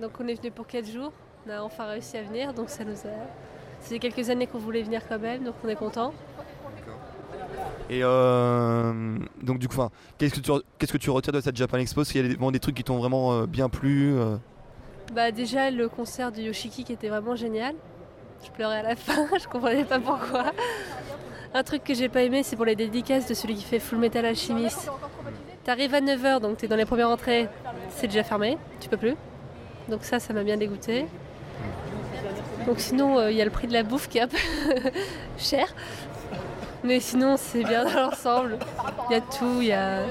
Donc, 0.00 0.12
on 0.20 0.26
est 0.28 0.34
venu 0.34 0.50
pour 0.50 0.66
4 0.66 0.90
jours. 0.90 1.12
On 1.46 1.50
a 1.50 1.62
enfin 1.62 1.86
réussi 1.86 2.16
à 2.16 2.22
venir, 2.22 2.52
donc 2.52 2.68
ça 2.68 2.84
nous 2.84 2.92
a 2.92 3.28
c'est 3.80 3.98
quelques 3.98 4.30
années 4.30 4.46
qu'on 4.46 4.58
voulait 4.58 4.82
venir 4.82 5.02
quand 5.08 5.18
même, 5.18 5.44
donc 5.44 5.54
on 5.64 5.68
est 5.68 5.76
content. 5.76 6.12
Et 7.90 8.00
euh, 8.02 9.18
donc 9.42 9.58
du 9.58 9.68
coup, 9.68 9.80
qu'est-ce 10.18 10.34
que 10.34 10.40
tu 10.40 10.52
qu'est-ce 10.78 10.92
que 10.92 10.98
tu 10.98 11.10
retires 11.10 11.32
de 11.32 11.40
cette 11.40 11.56
Japan 11.56 11.78
Expo? 11.78 12.02
Qu'il 12.02 12.16
y 12.16 12.32
a 12.32 12.36
des, 12.36 12.52
des 12.52 12.60
trucs 12.60 12.74
qui 12.74 12.84
t'ont 12.84 12.98
vraiment 12.98 13.32
euh, 13.32 13.46
bien 13.46 13.68
plu 13.68 14.14
euh 14.14 14.36
Bah 15.14 15.30
déjà 15.30 15.70
le 15.70 15.88
concert 15.88 16.32
du 16.32 16.42
Yoshiki 16.42 16.84
qui 16.84 16.92
était 16.92 17.08
vraiment 17.08 17.34
génial. 17.34 17.74
Je 18.44 18.50
pleurais 18.50 18.80
à 18.80 18.82
la 18.82 18.96
fin, 18.96 19.26
je 19.38 19.46
comprenais 19.48 19.84
pas 19.84 20.00
pourquoi. 20.00 20.52
Un 21.54 21.62
truc 21.62 21.82
que 21.82 21.94
j'ai 21.94 22.08
pas 22.08 22.22
aimé, 22.22 22.42
c'est 22.42 22.56
pour 22.56 22.66
les 22.66 22.76
dédicaces 22.76 23.26
de 23.26 23.34
celui 23.34 23.54
qui 23.54 23.64
fait 23.64 23.78
Full 23.78 23.98
Metal 23.98 24.24
Alchemist. 24.24 24.90
T'arrives 25.64 25.94
à 25.94 26.00
9h, 26.00 26.40
donc 26.40 26.58
t'es 26.58 26.68
dans 26.68 26.76
les 26.76 26.84
premières 26.84 27.08
entrées, 27.08 27.48
c'est 27.90 28.06
déjà 28.06 28.22
fermé, 28.22 28.58
tu 28.80 28.88
peux 28.88 28.96
plus. 28.96 29.14
Donc 29.88 30.04
ça, 30.04 30.20
ça 30.20 30.32
m'a 30.32 30.42
bien 30.42 30.56
dégoûté. 30.56 31.06
Donc 32.66 32.80
sinon, 32.80 33.20
il 33.20 33.24
euh, 33.24 33.32
y 33.32 33.40
a 33.40 33.44
le 33.44 33.50
prix 33.50 33.66
de 33.66 33.72
la 33.72 33.82
bouffe 33.82 34.08
qui 34.08 34.18
est 34.18 34.22
un 34.22 34.28
peu 34.28 34.36
cher. 35.38 35.66
Mais 36.84 37.00
sinon, 37.00 37.36
c'est 37.38 37.64
bien 37.64 37.84
dans 37.84 38.08
l'ensemble. 38.08 38.58
Il 39.08 39.14
y 39.14 39.16
a 39.16 39.20
tout, 39.20 39.60
il 39.60 39.68
y 39.68 39.72
a... 39.72 40.02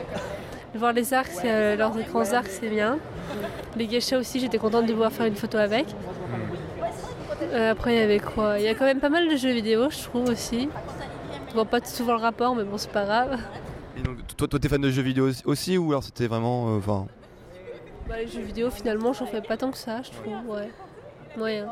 Voir 0.75 0.93
les 0.93 1.13
arcs, 1.13 1.43
leurs 1.43 1.97
grands 2.09 2.33
arcs, 2.33 2.49
c'est 2.49 2.69
bien. 2.69 2.99
Les 3.75 3.87
geishas 3.87 4.17
aussi, 4.17 4.39
j'étais 4.39 4.57
contente 4.57 4.85
de 4.85 4.91
pouvoir 4.91 5.11
faire 5.11 5.25
une 5.25 5.35
photo 5.35 5.57
avec. 5.57 5.87
Euh, 7.53 7.71
après, 7.71 7.95
il 7.95 7.99
y 7.99 8.03
avait 8.03 8.19
quoi? 8.19 8.59
Il 8.59 8.65
y 8.65 8.67
a 8.67 8.75
quand 8.75 8.85
même 8.85 8.99
pas 8.99 9.09
mal 9.09 9.27
de 9.29 9.35
jeux 9.35 9.51
vidéo, 9.51 9.89
je 9.89 10.03
trouve 10.03 10.29
aussi. 10.29 10.69
Je 11.49 11.53
vois 11.53 11.65
pas 11.65 11.83
souvent 11.83 12.13
le 12.13 12.21
rapport, 12.21 12.55
mais 12.55 12.63
bon, 12.63 12.77
c'est 12.77 12.91
pas 12.91 13.05
grave. 13.05 13.39
Et 13.97 14.01
donc, 14.01 14.17
toi, 14.35 14.47
toi, 14.47 14.59
t'es 14.59 14.69
fan 14.69 14.81
de 14.81 14.89
jeux 14.89 15.01
vidéo 15.01 15.29
aussi 15.45 15.77
ou 15.77 15.91
alors 15.91 16.03
c'était 16.03 16.27
vraiment. 16.27 16.75
Euh, 16.75 16.79
bah, 18.07 18.17
les 18.17 18.27
jeux 18.27 18.41
vidéo, 18.41 18.69
finalement, 18.69 19.13
j'en 19.13 19.25
fais 19.25 19.41
pas 19.41 19.57
tant 19.57 19.71
que 19.71 19.77
ça, 19.77 20.01
je 20.01 20.11
trouve, 20.11 20.55
ouais. 20.55 20.69
Moyen. 21.37 21.67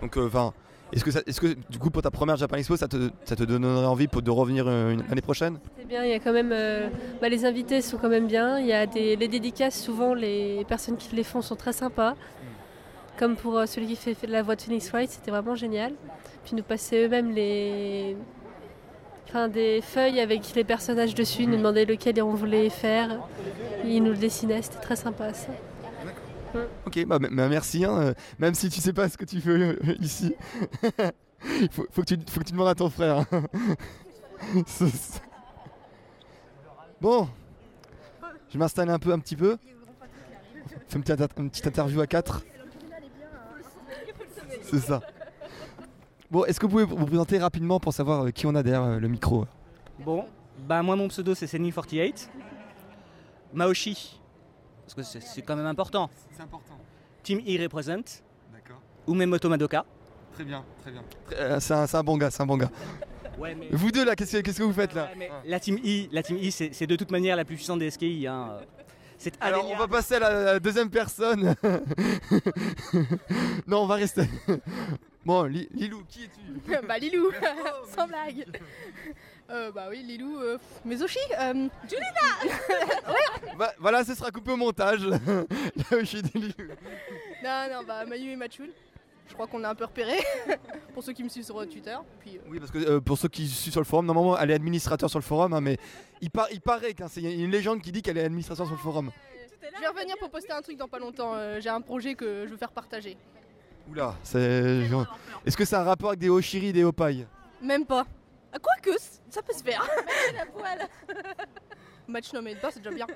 Donc, 0.00 0.16
euh, 0.16 0.26
enfin, 0.26 0.52
est-ce 0.92 1.04
que, 1.04 1.10
est 1.10 1.38
que 1.38 1.56
du 1.68 1.78
coup 1.78 1.90
pour 1.90 2.02
ta 2.02 2.10
première 2.10 2.36
Japan 2.36 2.56
Expo, 2.56 2.76
ça 2.76 2.88
te, 2.88 3.10
ça 3.24 3.36
te 3.36 3.42
donnerait 3.42 3.86
envie 3.86 4.08
pour, 4.08 4.22
de 4.22 4.30
revenir 4.30 4.64
l'année 4.66 5.20
prochaine? 5.20 5.58
C'est 5.78 5.86
bien, 5.86 6.04
il 6.04 6.10
y 6.10 6.14
a 6.14 6.18
quand 6.18 6.32
même, 6.32 6.52
euh, 6.52 6.88
bah, 7.20 7.28
les 7.28 7.44
invités 7.44 7.82
sont 7.82 7.98
quand 7.98 8.08
même 8.08 8.26
bien. 8.26 8.58
Il 8.58 8.66
y 8.66 8.72
a 8.72 8.86
des, 8.86 9.16
les 9.16 9.28
dédicaces, 9.28 9.80
souvent 9.80 10.14
les 10.14 10.64
personnes 10.66 10.96
qui 10.96 11.14
les 11.14 11.24
font 11.24 11.42
sont 11.42 11.56
très 11.56 11.72
sympas. 11.72 12.14
Comme 13.18 13.36
pour 13.36 13.58
euh, 13.58 13.66
celui 13.66 13.88
qui 13.88 13.96
fait, 13.96 14.16
la 14.26 14.42
voix 14.42 14.54
de 14.54 14.62
Phoenix 14.62 14.90
Wright, 14.90 15.10
c'était 15.10 15.30
vraiment 15.30 15.56
génial. 15.56 15.92
Puis 16.48 16.56
nous 16.56 16.62
passer 16.62 17.04
eux-mêmes 17.04 17.32
les, 17.32 18.16
enfin, 19.28 19.48
des 19.48 19.82
feuilles 19.82 20.18
avec 20.18 20.54
les 20.54 20.64
personnages 20.64 21.14
dessus, 21.14 21.46
nous 21.46 21.58
demander 21.58 21.84
lequel 21.84 22.22
on 22.22 22.32
voulait 22.32 22.70
faire. 22.70 23.18
Ils 23.84 24.02
nous 24.02 24.12
le 24.12 24.16
dessinaient, 24.16 24.62
c'était 24.62 24.80
très 24.80 24.96
sympa 24.96 25.34
ça. 25.34 25.52
Ok, 26.86 27.04
bah, 27.04 27.18
bah 27.18 27.28
merci, 27.28 27.84
hein, 27.84 28.00
euh, 28.00 28.14
même 28.38 28.54
si 28.54 28.70
tu 28.70 28.80
sais 28.80 28.94
pas 28.94 29.10
ce 29.10 29.18
que 29.18 29.26
tu 29.26 29.42
fais 29.42 29.50
euh, 29.50 29.76
ici. 30.00 30.34
faut, 31.70 31.86
faut, 31.90 32.00
que 32.00 32.14
tu, 32.14 32.18
faut 32.30 32.40
que 32.40 32.46
tu 32.46 32.52
demandes 32.52 32.68
à 32.68 32.74
ton 32.74 32.88
frère. 32.88 33.26
Hein. 33.30 33.42
bon, 37.02 37.28
je 38.48 38.56
m'installe 38.56 38.88
un 38.88 38.98
peu, 38.98 39.12
un 39.12 39.18
petit 39.18 39.36
peu. 39.36 39.58
Fais 40.88 40.96
une 40.96 41.04
petite, 41.04 41.30
une 41.36 41.50
petite 41.50 41.66
interview 41.66 42.00
à 42.00 42.06
4. 42.06 42.42
C'est 44.62 44.80
ça. 44.80 45.02
Bon, 46.30 46.44
est-ce 46.44 46.60
que 46.60 46.66
vous 46.66 46.72
pouvez 46.72 46.84
vous 46.84 47.06
présenter 47.06 47.38
rapidement 47.38 47.80
pour 47.80 47.94
savoir 47.94 48.26
euh, 48.26 48.30
qui 48.30 48.46
on 48.46 48.54
a 48.54 48.62
derrière 48.62 49.00
le 49.00 49.08
micro 49.08 49.46
Bon, 50.04 50.26
bah 50.66 50.82
moi 50.82 50.94
mon 50.94 51.08
pseudo 51.08 51.34
c'est 51.34 51.46
Senny48. 51.46 52.28
Maoshi, 53.54 54.20
parce 54.84 54.94
que 54.94 55.20
c'est 55.20 55.40
quand 55.40 55.56
même 55.56 55.66
important. 55.66 56.10
C'est 56.36 56.42
important. 56.42 56.76
Team 57.22 57.40
E 57.40 57.62
represent. 57.62 58.22
D'accord. 58.52 58.82
Umemoto 59.06 59.48
Madoka. 59.48 59.86
Très 60.34 60.44
bien, 60.44 60.62
très 60.82 60.90
bien. 60.90 61.02
Euh, 61.32 61.58
c'est 61.60 61.94
un, 61.94 62.04
bon 62.04 62.18
gars, 62.18 62.30
c'est 62.30 62.42
un 62.42 62.46
bon 62.46 62.58
gars. 62.58 62.70
Vous 63.72 63.90
deux 63.90 64.04
là, 64.04 64.16
qu'est-ce 64.16 64.40
que 64.40 64.62
vous 64.64 64.72
faites 64.72 64.94
là 64.94 65.10
La 65.46 65.60
team 65.60 65.76
E, 65.76 66.08
la 66.10 66.22
team 66.22 66.36
e 66.36 66.50
c'est 66.50 66.86
de 66.86 66.96
toute 66.96 67.10
manière 67.10 67.36
la 67.36 67.44
plus 67.44 67.54
puissante 67.54 67.78
des 67.78 67.90
SKI. 67.90 68.26
Hein. 68.26 68.58
Alors 69.40 69.66
on 69.70 69.76
va 69.76 69.88
passer 69.88 70.16
à 70.16 70.18
la, 70.18 70.60
deuxième 70.60 70.90
personne. 70.90 71.54
non, 73.66 73.82
on 73.82 73.86
va 73.86 73.94
rester. 73.94 74.22
Bon, 75.28 75.42
Lilou, 75.44 76.02
qui 76.08 76.24
es-tu? 76.24 76.86
Bah 76.88 76.98
Lilou, 76.98 77.30
sans 77.94 78.06
blague. 78.06 78.46
Euh, 79.50 79.70
bah 79.72 79.86
oui, 79.90 80.02
Lilou, 80.02 80.38
euh, 80.38 80.58
Mesoshi, 80.84 81.18
euh, 81.38 81.68
Julina 81.88 82.56
bah, 83.58 83.72
Voilà, 83.78 84.04
ce 84.04 84.14
sera 84.14 84.30
coupé 84.30 84.52
au 84.52 84.56
montage. 84.56 85.04
Là 85.06 85.18
où 85.92 86.00
je 86.00 86.04
suis 86.04 86.22
Lilou. 86.34 86.52
Non, 87.44 87.66
non, 87.70 87.82
bah 87.86 88.06
Mayu 88.06 88.30
et 88.30 88.36
Machul. 88.36 88.70
Je 89.28 89.34
crois 89.34 89.46
qu'on 89.46 89.62
a 89.64 89.68
un 89.68 89.74
peu 89.74 89.84
repéré 89.84 90.16
pour 90.94 91.04
ceux 91.04 91.12
qui 91.12 91.22
me 91.22 91.28
suivent 91.28 91.44
sur 91.44 91.54
Twitter. 91.68 91.96
Puis, 92.20 92.38
euh. 92.38 92.48
Oui, 92.48 92.58
parce 92.58 92.70
que 92.70 92.78
euh, 92.78 93.00
pour 93.00 93.18
ceux 93.18 93.28
qui 93.28 93.46
suivent 93.46 93.72
sur 93.72 93.82
le 93.82 93.86
forum, 93.86 94.06
normalement 94.06 94.38
elle 94.38 94.50
est 94.50 94.54
administrateur 94.54 95.10
sur 95.10 95.18
le 95.18 95.24
forum, 95.24 95.52
hein, 95.52 95.60
mais 95.60 95.76
il, 96.22 96.30
il 96.52 96.60
paraît 96.62 96.94
qu'il 96.94 97.22
y 97.22 97.26
a 97.26 97.30
une 97.44 97.50
légende 97.50 97.82
qui 97.82 97.92
dit 97.92 98.00
qu'elle 98.00 98.16
est 98.16 98.24
administrateur 98.24 98.64
sur 98.66 98.74
le 98.74 98.80
forum. 98.80 99.10
Je 99.62 99.80
vais 99.80 99.88
revenir 99.88 100.16
pour 100.18 100.30
poster 100.30 100.52
un 100.52 100.62
truc 100.62 100.78
dans 100.78 100.88
pas 100.88 100.98
longtemps. 100.98 101.34
J'ai 101.60 101.68
un 101.68 101.82
projet 101.82 102.14
que 102.14 102.46
je 102.46 102.50
veux 102.50 102.56
faire 102.56 102.72
partager. 102.72 103.18
Oula, 103.90 104.14
c'est. 104.22 104.88
Est-ce 105.46 105.56
que 105.56 105.64
ça 105.64 105.78
a 105.78 105.82
un 105.82 105.84
rapport 105.84 106.10
avec 106.10 106.20
des 106.20 106.28
Oshiri 106.28 106.68
et 106.68 106.72
des 106.72 106.84
Opai 106.84 107.26
Même 107.62 107.86
pas. 107.86 108.06
Ah, 108.52 108.58
Quoique, 108.60 108.98
ça 109.30 109.42
peut 109.42 109.52
se 109.52 109.62
faire. 109.62 109.86
la 110.34 110.46
poêle. 110.46 110.88
Match 112.08 112.32
nommé 112.32 112.54
de 112.54 112.60
pas, 112.60 112.70
c'est 112.70 112.80
déjà 112.80 112.94
bien. 112.94 113.06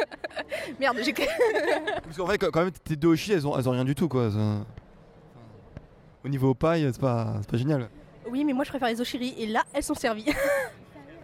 Merde, 0.80 0.98
j'ai. 1.02 1.14
Parce 1.14 2.16
qu'en 2.16 2.26
fait, 2.26 2.38
quand 2.38 2.60
même, 2.62 2.70
tes 2.70 2.96
deux 2.96 3.08
Oshi, 3.08 3.32
elles 3.32 3.46
ont, 3.46 3.58
elles 3.58 3.68
ont 3.68 3.72
rien 3.72 3.84
du 3.84 3.94
tout, 3.94 4.08
quoi. 4.08 4.30
Au 6.24 6.28
niveau 6.28 6.54
paille, 6.54 6.88
c'est 6.92 7.00
pas, 7.00 7.40
pas 7.50 7.56
génial. 7.56 7.88
Oui, 8.30 8.44
mais 8.44 8.52
moi 8.52 8.64
je 8.64 8.70
préfère 8.70 8.88
les 8.88 9.00
Oshiri 9.00 9.34
et 9.38 9.46
là, 9.46 9.64
elles 9.72 9.82
sont 9.82 9.94
servies. 9.94 10.32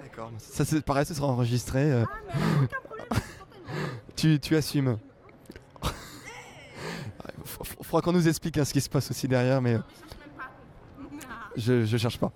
D'accord. 0.02 0.32
Ça, 0.38 0.64
c'est 0.64 0.80
pareil, 0.84 1.06
ça 1.06 1.14
sera 1.14 1.28
enregistré. 1.28 1.92
Euh. 1.92 2.04
Ah, 2.10 2.36
mais 2.58 2.64
aucun 2.64 2.80
problème, 2.84 3.06
tu, 4.16 4.40
tu 4.40 4.56
assumes. 4.56 4.98
Il 7.38 7.84
faudra 7.84 8.00
qu'on 8.00 8.12
nous 8.12 8.28
explique 8.28 8.56
hein, 8.58 8.64
ce 8.64 8.72
qui 8.72 8.80
se 8.80 8.88
passe 8.88 9.10
aussi 9.10 9.28
derrière, 9.28 9.60
mais. 9.60 9.76
Je, 11.56 11.84
je 11.84 11.96
cherche 11.96 12.18
pas. 12.18 12.32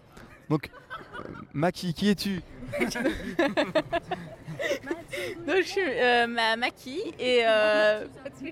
Donc, 0.49 0.71
Maki, 1.53 1.95
qui 1.95 2.09
es-tu? 2.09 2.43
Donc, 5.47 5.57
je 5.59 5.63
suis 5.63 5.81
euh, 5.81 6.27
ma 6.27 6.57
Maki 6.57 7.01
et. 7.19 7.43
Euh... 7.47 8.07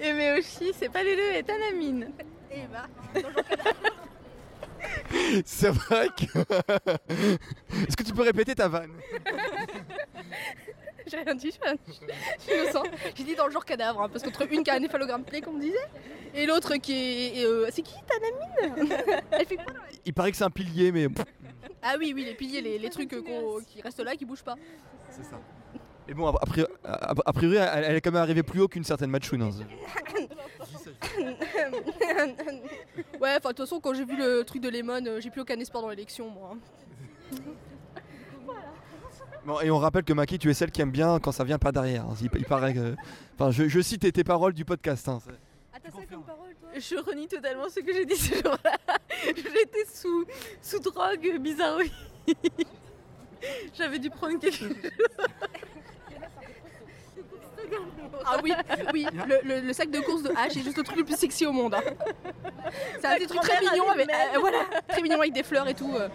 et 0.00 0.12
Meoshi, 0.12 0.72
c'est 0.78 0.88
pas 0.88 1.02
les 1.02 1.16
deux, 1.16 1.32
et 1.34 1.42
Tanamine. 1.42 2.10
Et. 2.50 2.62
C'est 5.44 5.70
vrai 5.70 6.08
que. 6.08 6.38
Est-ce 7.86 7.96
que 7.96 8.02
tu 8.02 8.12
peux 8.12 8.22
répéter 8.22 8.54
ta 8.54 8.68
vanne? 8.68 8.92
J'ai 11.10 11.16
rien 11.18 11.34
dit, 11.34 11.50
je 11.50 12.42
suis 12.44 12.54
innocent. 12.54 12.82
J'ai 13.14 13.24
dit 13.24 13.34
dans 13.34 13.46
le 13.46 13.52
genre 13.52 13.64
cadavre, 13.64 14.02
hein, 14.02 14.08
parce 14.08 14.24
qu'entre 14.24 14.50
une 14.50 14.62
qui 14.62 14.70
a 14.70 14.74
un 14.74 14.82
éphalogramme 14.82 15.24
play, 15.24 15.40
comme 15.40 15.56
on 15.56 15.58
disait, 15.58 15.76
et 16.34 16.46
l'autre 16.46 16.76
qui 16.76 16.92
est. 16.92 17.44
Euh, 17.44 17.68
c'est 17.70 17.82
qui 17.82 17.94
Tanamine 18.06 19.02
Elle 19.30 19.46
fait 19.46 19.56
quoi 19.56 19.66
Il 20.04 20.14
paraît 20.14 20.30
que 20.30 20.36
c'est 20.36 20.44
un 20.44 20.50
pilier, 20.50 20.92
mais. 20.92 21.08
Ah 21.82 21.94
oui, 21.98 22.12
oui, 22.14 22.24
les 22.24 22.34
piliers, 22.34 22.60
les, 22.60 22.90
trucs 22.90 23.10
qui 23.10 23.82
restent 23.82 24.00
là, 24.00 24.16
qui 24.16 24.24
bougent 24.24 24.42
pas. 24.42 24.56
C'est 25.10 25.24
ça. 25.24 25.38
Et 26.06 26.12
bon, 26.12 26.26
a, 26.28 27.32
priori, 27.32 27.56
elle, 27.56 27.96
est 27.96 28.00
quand 28.02 28.12
même 28.12 28.22
arrivée 28.22 28.42
plus 28.42 28.60
haut 28.60 28.68
qu'une 28.68 28.84
certaine 28.84 29.10
Machoun. 29.10 29.40
Hein. 29.40 29.50
ouais, 33.20 33.36
enfin, 33.36 33.50
de 33.50 33.54
toute 33.54 33.58
façon, 33.58 33.80
quand 33.80 33.94
j'ai 33.94 34.04
vu 34.04 34.16
le 34.16 34.44
truc 34.44 34.60
de 34.60 34.68
Lemon, 34.68 35.02
euh, 35.06 35.20
j'ai 35.20 35.30
plus 35.30 35.40
aucun 35.40 35.58
espoir 35.58 35.82
dans 35.82 35.88
l'élection, 35.88 36.28
moi. 36.28 36.56
Bon, 39.46 39.60
et 39.60 39.70
on 39.70 39.78
rappelle 39.78 40.04
que 40.04 40.12
Maki, 40.14 40.38
tu 40.38 40.50
es 40.50 40.54
celle 40.54 40.70
qui 40.70 40.80
aime 40.80 40.90
bien 40.90 41.18
quand 41.20 41.32
ça 41.32 41.44
vient 41.44 41.58
pas 41.58 41.70
derrière. 41.72 42.04
Hein. 42.04 42.14
Il, 42.20 42.44
paraît 42.44 42.72
que. 42.72 42.94
Enfin, 43.38 43.50
je, 43.50 43.80
cite 43.80 44.10
tes, 44.12 44.24
paroles 44.24 44.54
du 44.54 44.64
podcast. 44.64 45.06
Hein. 45.08 45.18
Ah, 45.72 45.76
t'as 45.82 45.90
ça 45.90 46.06
comme 46.10 46.22
parole, 46.22 46.54
toi? 46.60 46.70
Je 46.78 46.96
renie 46.96 47.28
totalement 47.28 47.68
ce 47.68 47.80
que 47.80 47.92
j'ai 47.92 48.06
dit 48.06 48.16
ce 48.16 48.34
jour-là. 48.34 48.72
J'étais 49.36 49.84
sous, 49.92 50.24
sous 50.62 50.78
drogue 50.80 51.38
bizarre, 51.40 51.76
oui. 51.78 51.92
J'avais 53.76 53.98
dû 53.98 54.08
prendre 54.08 54.38
quelque 54.38 54.56
chose. 54.56 54.74
Ah 58.26 58.36
oui, 58.42 58.52
oui, 58.92 59.06
le, 59.12 59.40
le- 59.42 59.60
le 59.66 59.72
sac 59.72 59.90
de 59.90 60.00
course 60.00 60.22
de 60.22 60.30
H 60.30 60.58
est 60.58 60.62
juste 60.62 60.76
le 60.78 60.82
truc 60.82 60.96
le 60.96 61.04
plus 61.04 61.16
sexy 61.16 61.44
au 61.44 61.52
monde. 61.52 61.74
hein. 61.74 61.82
C'est 63.00 63.06
un 63.06 63.16
truc 63.16 63.40
très 63.40 63.56
grand-mère 63.56 63.72
mignon 63.72 63.90
avec 63.90 64.08
euh, 64.08 64.38
voilà, 64.38 64.58
très 64.88 65.02
mignon 65.02 65.18
avec 65.20 65.32
des 65.34 65.42
fleurs 65.42 65.66
et 65.68 65.74
tout. 65.74 65.92
euh. 65.94 66.08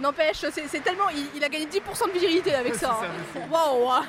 N'empêche, 0.00 0.44
c'est 0.50 0.82
tellement. 0.82 1.08
Il, 1.10 1.26
il 1.36 1.44
a 1.44 1.48
gagné 1.48 1.66
10% 1.66 2.12
de 2.12 2.18
virilité 2.18 2.54
avec 2.54 2.74
ça. 2.74 2.98
hein. 3.02 3.40
Waouh! 3.50 3.90
hein. 3.90 4.02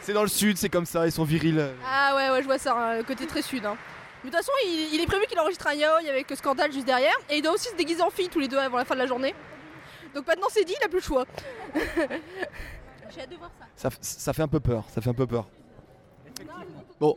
C'est 0.00 0.12
dans 0.12 0.22
le 0.22 0.28
sud, 0.28 0.56
c'est 0.56 0.68
comme 0.68 0.86
ça, 0.86 1.06
ils 1.06 1.12
sont 1.12 1.24
virils. 1.24 1.62
Ah 1.86 2.14
ouais, 2.16 2.30
ouais, 2.30 2.40
je 2.40 2.46
vois 2.46 2.58
ça, 2.58 2.74
hein, 2.76 2.96
le 2.96 3.02
côté 3.02 3.26
très 3.26 3.42
sud. 3.42 3.64
hein. 3.66 3.76
Mais 4.22 4.30
de 4.30 4.36
toute 4.36 4.44
façon, 4.44 4.52
il, 4.64 4.94
il 4.94 5.00
est 5.02 5.06
prévu 5.06 5.26
qu'il 5.26 5.38
enregistre 5.38 5.66
un 5.66 5.74
yaoi 5.74 5.98
avec 6.08 6.32
Scandale 6.34 6.72
juste 6.72 6.86
derrière. 6.86 7.14
Et 7.28 7.36
il 7.36 7.42
doit 7.42 7.52
aussi 7.52 7.68
se 7.68 7.74
déguiser 7.76 8.00
en 8.02 8.08
fille 8.10 8.28
tous 8.30 8.38
les 8.40 8.48
deux 8.48 8.56
avant 8.58 8.78
la 8.78 8.84
fin 8.86 8.94
de 8.94 9.00
la 9.00 9.06
journée. 9.06 9.34
Donc 10.14 10.26
maintenant 10.26 10.46
c'est 10.48 10.64
dit, 10.64 10.74
il 10.80 10.84
a 10.84 10.88
plus 10.88 11.00
le 11.00 11.04
choix. 11.04 11.24
J'ai 13.14 13.20
hâte 13.20 13.30
de 13.30 13.36
voir 13.36 13.50
ça. 13.76 13.90
Ça, 13.90 13.96
ça 14.00 14.32
fait 14.32 14.42
un 14.42 14.48
peu 14.48 14.60
peur, 14.60 14.84
ça 14.94 15.00
fait 15.00 15.10
un 15.10 15.14
peu 15.14 15.26
peur. 15.26 15.46
Bon, 17.00 17.16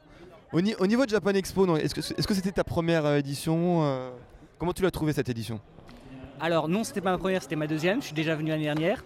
au, 0.51 0.61
ni- 0.61 0.75
au 0.75 0.87
niveau 0.87 1.05
de 1.05 1.09
Japan 1.11 1.29
Expo, 1.31 1.65
non, 1.65 1.77
est-ce 1.77 1.93
que 1.95 1.99
est-ce 2.01 2.27
que 2.27 2.33
c'était 2.33 2.51
ta 2.51 2.63
première 2.63 3.05
euh, 3.05 3.17
édition 3.17 3.83
euh, 3.83 4.09
Comment 4.57 4.73
tu 4.73 4.81
l'as 4.83 4.91
trouvé 4.91 5.13
cette 5.13 5.29
édition? 5.29 5.59
Alors 6.39 6.67
non, 6.67 6.83
c'était 6.83 7.01
pas 7.01 7.11
ma 7.11 7.17
première, 7.17 7.41
c'était 7.41 7.55
ma 7.55 7.67
deuxième. 7.67 8.01
Je 8.01 8.07
suis 8.07 8.15
déjà 8.15 8.35
venu 8.35 8.49
l'année 8.49 8.63
dernière. 8.65 9.03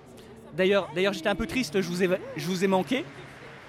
D'ailleurs, 0.53 0.89
d'ailleurs, 0.93 1.13
j'étais 1.13 1.29
un 1.29 1.35
peu 1.35 1.47
triste. 1.47 1.79
Je 1.81 1.87
vous 1.87 2.03
ai, 2.03 2.09
je 2.35 2.45
vous 2.45 2.63
ai 2.63 2.67
manqué. 2.67 3.05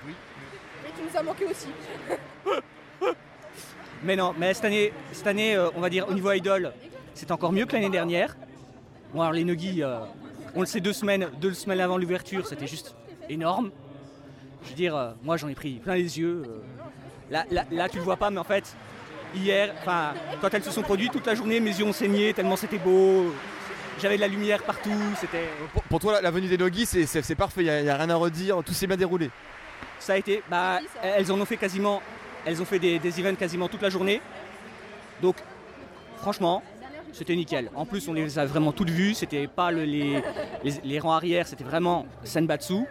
Mais 0.07 0.91
tu 0.97 1.03
nous 1.11 1.17
as 1.19 1.23
manqué 1.23 1.45
aussi. 1.45 1.69
Mais 4.05 4.17
non, 4.17 4.35
mais 4.37 4.53
cette 4.53 4.65
année, 4.65 4.93
cette 5.13 5.29
année, 5.29 5.55
euh, 5.55 5.71
on 5.77 5.81
va 5.81 5.89
dire 5.89 6.09
au 6.09 6.13
niveau 6.13 6.33
idol, 6.33 6.73
c'est 7.15 7.31
encore 7.31 7.53
mieux 7.53 7.67
que 7.67 7.75
l'année 7.75 7.89
dernière. 7.89 8.37
Bon, 9.15 9.21
alors 9.21 9.33
les 9.33 9.45
Nuggies, 9.45 9.85
euh, 9.85 10.01
on 10.57 10.61
le 10.61 10.67
sait 10.67 10.81
deux 10.81 10.93
semaines, 10.93 11.29
deux 11.41 11.55
semaines 11.55 11.79
avant 11.79 11.99
l'ouverture, 11.99 12.45
c'était 12.49 12.67
juste 12.67 12.97
énorme. 13.29 13.71
Je 14.65 14.71
veux 14.71 14.75
dire, 14.75 14.97
euh, 14.97 15.13
moi 15.23 15.37
j'en 15.37 15.47
ai 15.47 15.55
pris 15.55 15.75
plein 15.75 15.95
les 15.95 16.19
yeux. 16.19 16.43
euh. 16.45 16.59
Là, 17.31 17.45
là, 17.53 17.65
là, 17.71 17.89
tu 17.89 17.99
le 17.99 18.03
vois 18.03 18.17
pas, 18.17 18.31
mais 18.31 18.39
en 18.41 18.45
fait, 18.45 18.75
hier, 19.35 19.75
enfin, 19.81 20.15
quand 20.41 20.53
elles 20.53 20.63
se 20.65 20.71
sont 20.71 20.83
produites 20.83 21.13
toute 21.13 21.27
la 21.27 21.35
journée, 21.35 21.61
mes 21.61 21.71
yeux 21.71 21.85
ont 21.85 21.93
saigné 21.93 22.33
tellement 22.35 22.57
c'était 22.57 22.79
beau. 22.79 23.35
J'avais 24.01 24.17
de 24.17 24.21
la 24.23 24.29
lumière 24.29 24.63
partout, 24.63 24.91
c'était. 25.21 25.49
pour, 25.73 25.83
pour 25.85 26.01
toi, 26.01 26.15
la, 26.15 26.21
la 26.23 26.31
venue 26.31 26.49
des 26.49 26.59
Nogis, 26.59 26.87
c'est- 26.87 27.35
parfait, 27.35 27.63
il 27.65 27.83
n'y 27.85 27.89
a, 27.91 27.97
rien 27.97 28.11
à 28.11 28.15
redire, 28.17 28.63
tout 28.65 28.73
s'est 28.73 28.87
bien 28.87 28.97
déroulé. 28.97 29.31
Ça 29.99 30.15
a 30.15 30.17
été, 30.17 30.43
bah, 30.51 30.81
elles 31.03 31.31
en 31.31 31.41
ont 31.41 31.45
fait 31.45 31.57
quasiment, 31.57 32.03
elles 32.45 32.61
ont 32.61 32.65
fait 32.65 32.79
des, 32.79 32.99
des 32.99 33.21
events 33.21 33.37
quasiment 33.37 33.69
toute 33.69 33.83
la 33.83 33.91
journée. 33.91 34.21
Donc, 35.21 35.37
franchement, 36.19 36.63
c'était 37.13 37.37
nickel. 37.37 37.71
En 37.77 37.85
plus, 37.85 38.09
on 38.09 38.15
les 38.15 38.39
a 38.39 38.47
vraiment 38.47 38.73
toutes 38.73 38.91
vues. 38.91 39.15
C'était 39.15 39.47
pas 39.47 39.71
le- 39.71 39.85
les, 39.85 40.23
les, 40.65 40.73
les 40.83 40.99
rangs 40.99 41.13
arrière, 41.13 41.47
c'était 41.47 41.63
vraiment 41.65 42.07
Senbatsu. 42.25 42.85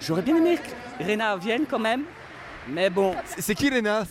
J'aurais 0.00 0.22
bien 0.22 0.36
aimé 0.36 0.58
que 0.58 1.04
Rena 1.04 1.36
vienne 1.36 1.64
quand 1.68 1.80
même, 1.80 2.02
mais 2.68 2.90
bon. 2.90 3.14
C'est 3.38 3.54
qui 3.54 3.70
Rena? 3.70 4.04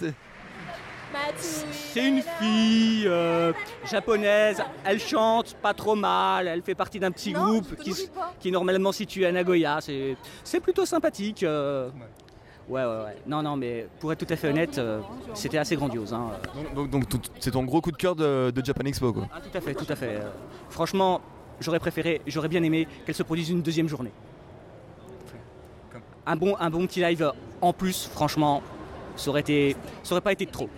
C'est 1.71 2.07
une 2.07 2.21
fille 2.21 3.03
euh, 3.07 3.53
japonaise. 3.85 4.61
Elle 4.85 4.99
chante 4.99 5.55
pas 5.61 5.73
trop 5.73 5.95
mal. 5.95 6.47
Elle 6.47 6.61
fait 6.61 6.75
partie 6.75 6.99
d'un 6.99 7.11
petit 7.11 7.33
groupe 7.33 7.75
qui, 7.77 8.49
est 8.49 8.51
normalement 8.51 8.91
situé 8.91 9.25
à 9.25 9.31
Nagoya. 9.31 9.79
C'est 10.43 10.59
plutôt 10.59 10.85
sympathique. 10.85 11.43
euh. 11.43 11.89
Ouais, 12.69 12.81
ouais, 12.83 12.87
ouais. 13.05 13.17
Non, 13.25 13.41
non, 13.41 13.55
mais 13.55 13.87
pour 13.99 14.11
être 14.11 14.25
tout 14.25 14.33
à 14.33 14.35
fait 14.35 14.49
honnête, 14.49 14.77
euh, 14.77 14.99
c'était 15.33 15.57
assez 15.57 15.77
grandiose. 15.77 16.13
hein. 16.13 16.31
Donc, 16.75 17.03
c'est 17.39 17.51
ton 17.51 17.63
gros 17.63 17.79
coup 17.79 17.91
de 17.91 17.97
cœur 17.97 18.13
de, 18.13 18.51
de 18.51 18.65
Japan 18.65 18.83
Expo 18.85 19.13
quoi. 19.13 19.27
Ah, 19.33 19.39
tout 19.39 19.57
à 19.57 19.61
fait, 19.61 19.73
tout 19.73 19.85
à 19.87 19.95
fait. 19.95 20.17
Euh, 20.17 20.29
Franchement, 20.69 21.21
j'aurais 21.61 21.79
préféré, 21.79 22.21
j'aurais 22.27 22.49
bien 22.49 22.61
aimé 22.63 22.85
qu'elle 23.05 23.15
se 23.15 23.23
produise 23.23 23.49
une 23.51 23.61
deuxième 23.61 23.87
journée. 23.87 24.11
Un 26.25 26.35
bon, 26.35 26.57
un 26.59 26.69
bon 26.69 26.85
petit 26.87 26.99
live 26.99 27.31
en 27.61 27.71
plus, 27.71 28.09
franchement, 28.13 28.61
ça 29.15 29.29
aurait, 29.29 29.39
été, 29.39 29.77
ça 30.03 30.13
aurait 30.13 30.21
pas 30.21 30.33
été 30.33 30.45
de 30.45 30.51
trop. 30.51 30.69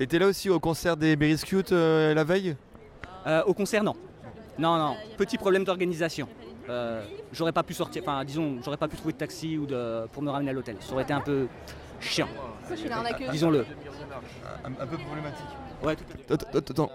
T'étais 0.00 0.18
là 0.18 0.28
aussi 0.28 0.48
au 0.48 0.58
concert 0.58 0.96
des 0.96 1.14
Berries 1.14 1.36
Cute 1.44 1.72
euh, 1.72 2.14
la 2.14 2.24
veille? 2.24 2.56
Euh, 3.26 3.42
au 3.44 3.52
concert, 3.52 3.84
non. 3.84 3.94
Non, 4.58 4.78
non. 4.78 4.96
Petit 5.18 5.36
problème 5.36 5.62
d'organisation. 5.62 6.26
Euh, 6.70 7.04
j'aurais 7.34 7.52
pas 7.52 7.62
pu 7.62 7.74
sortir, 7.74 8.00
enfin, 8.02 8.24
disons, 8.24 8.60
j'aurais 8.64 8.78
pas 8.78 8.88
pu 8.88 8.96
trouver 8.96 9.12
de 9.12 9.18
taxi 9.18 9.58
ou 9.58 9.66
de, 9.66 10.06
pour 10.10 10.22
me 10.22 10.30
ramener 10.30 10.48
à 10.48 10.52
l'hôtel. 10.54 10.76
Ça 10.80 10.94
aurait 10.94 11.02
été 11.02 11.12
un 11.12 11.20
peu 11.20 11.48
chiant. 12.00 12.28
Disons-le. 13.30 13.66
Un, 14.64 14.86
peu 14.86 14.96
problématique. 14.96 15.44
Ouais, 15.82 15.96
tout 15.96 16.32
Attends, 16.32 16.58
attends. 16.58 16.90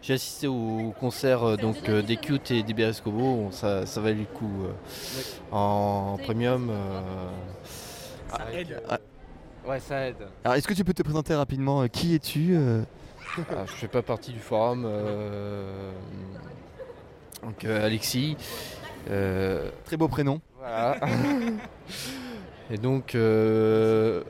J'ai 0.00 0.14
assisté 0.14 0.46
au- 0.46 0.94
concert 0.98 1.42
euh, 1.42 1.56
donc, 1.58 1.90
euh, 1.90 2.00
des 2.00 2.16
Cute 2.16 2.50
et 2.52 2.62
des 2.62 2.72
Berescobo, 2.72 3.50
ça, 3.52 3.84
ça 3.84 4.00
valait 4.00 4.14
le 4.14 4.24
coup. 4.24 4.64
euh, 4.64 4.72
En 5.52 6.16
premium. 6.24 6.70
euh, 6.70 7.00
Ça 8.30 8.50
aide. 8.54 8.80
Ouais, 9.66 9.80
ça 9.80 10.08
aide. 10.08 10.16
Alors, 10.44 10.56
est-ce 10.56 10.66
que 10.66 10.74
tu 10.74 10.84
peux 10.84 10.94
te 10.94 11.02
présenter 11.02 11.34
rapidement 11.34 11.82
euh, 11.82 11.86
Qui 11.86 12.14
es-tu 12.14 12.54
euh 12.56 12.82
Ah, 13.50 13.64
je 13.66 13.72
fais 13.72 13.88
pas 13.88 14.02
partie 14.02 14.32
du 14.32 14.38
forum. 14.40 14.84
euh, 14.86 15.92
Donc 17.42 17.64
euh, 17.64 17.86
Alexis. 17.86 18.36
euh, 19.10 19.70
Très 19.84 19.96
beau 19.96 20.08
prénom. 20.08 20.40
Voilà. 20.58 20.96
Et 22.70 22.78
donc, 22.78 23.14
euh, 23.14 24.22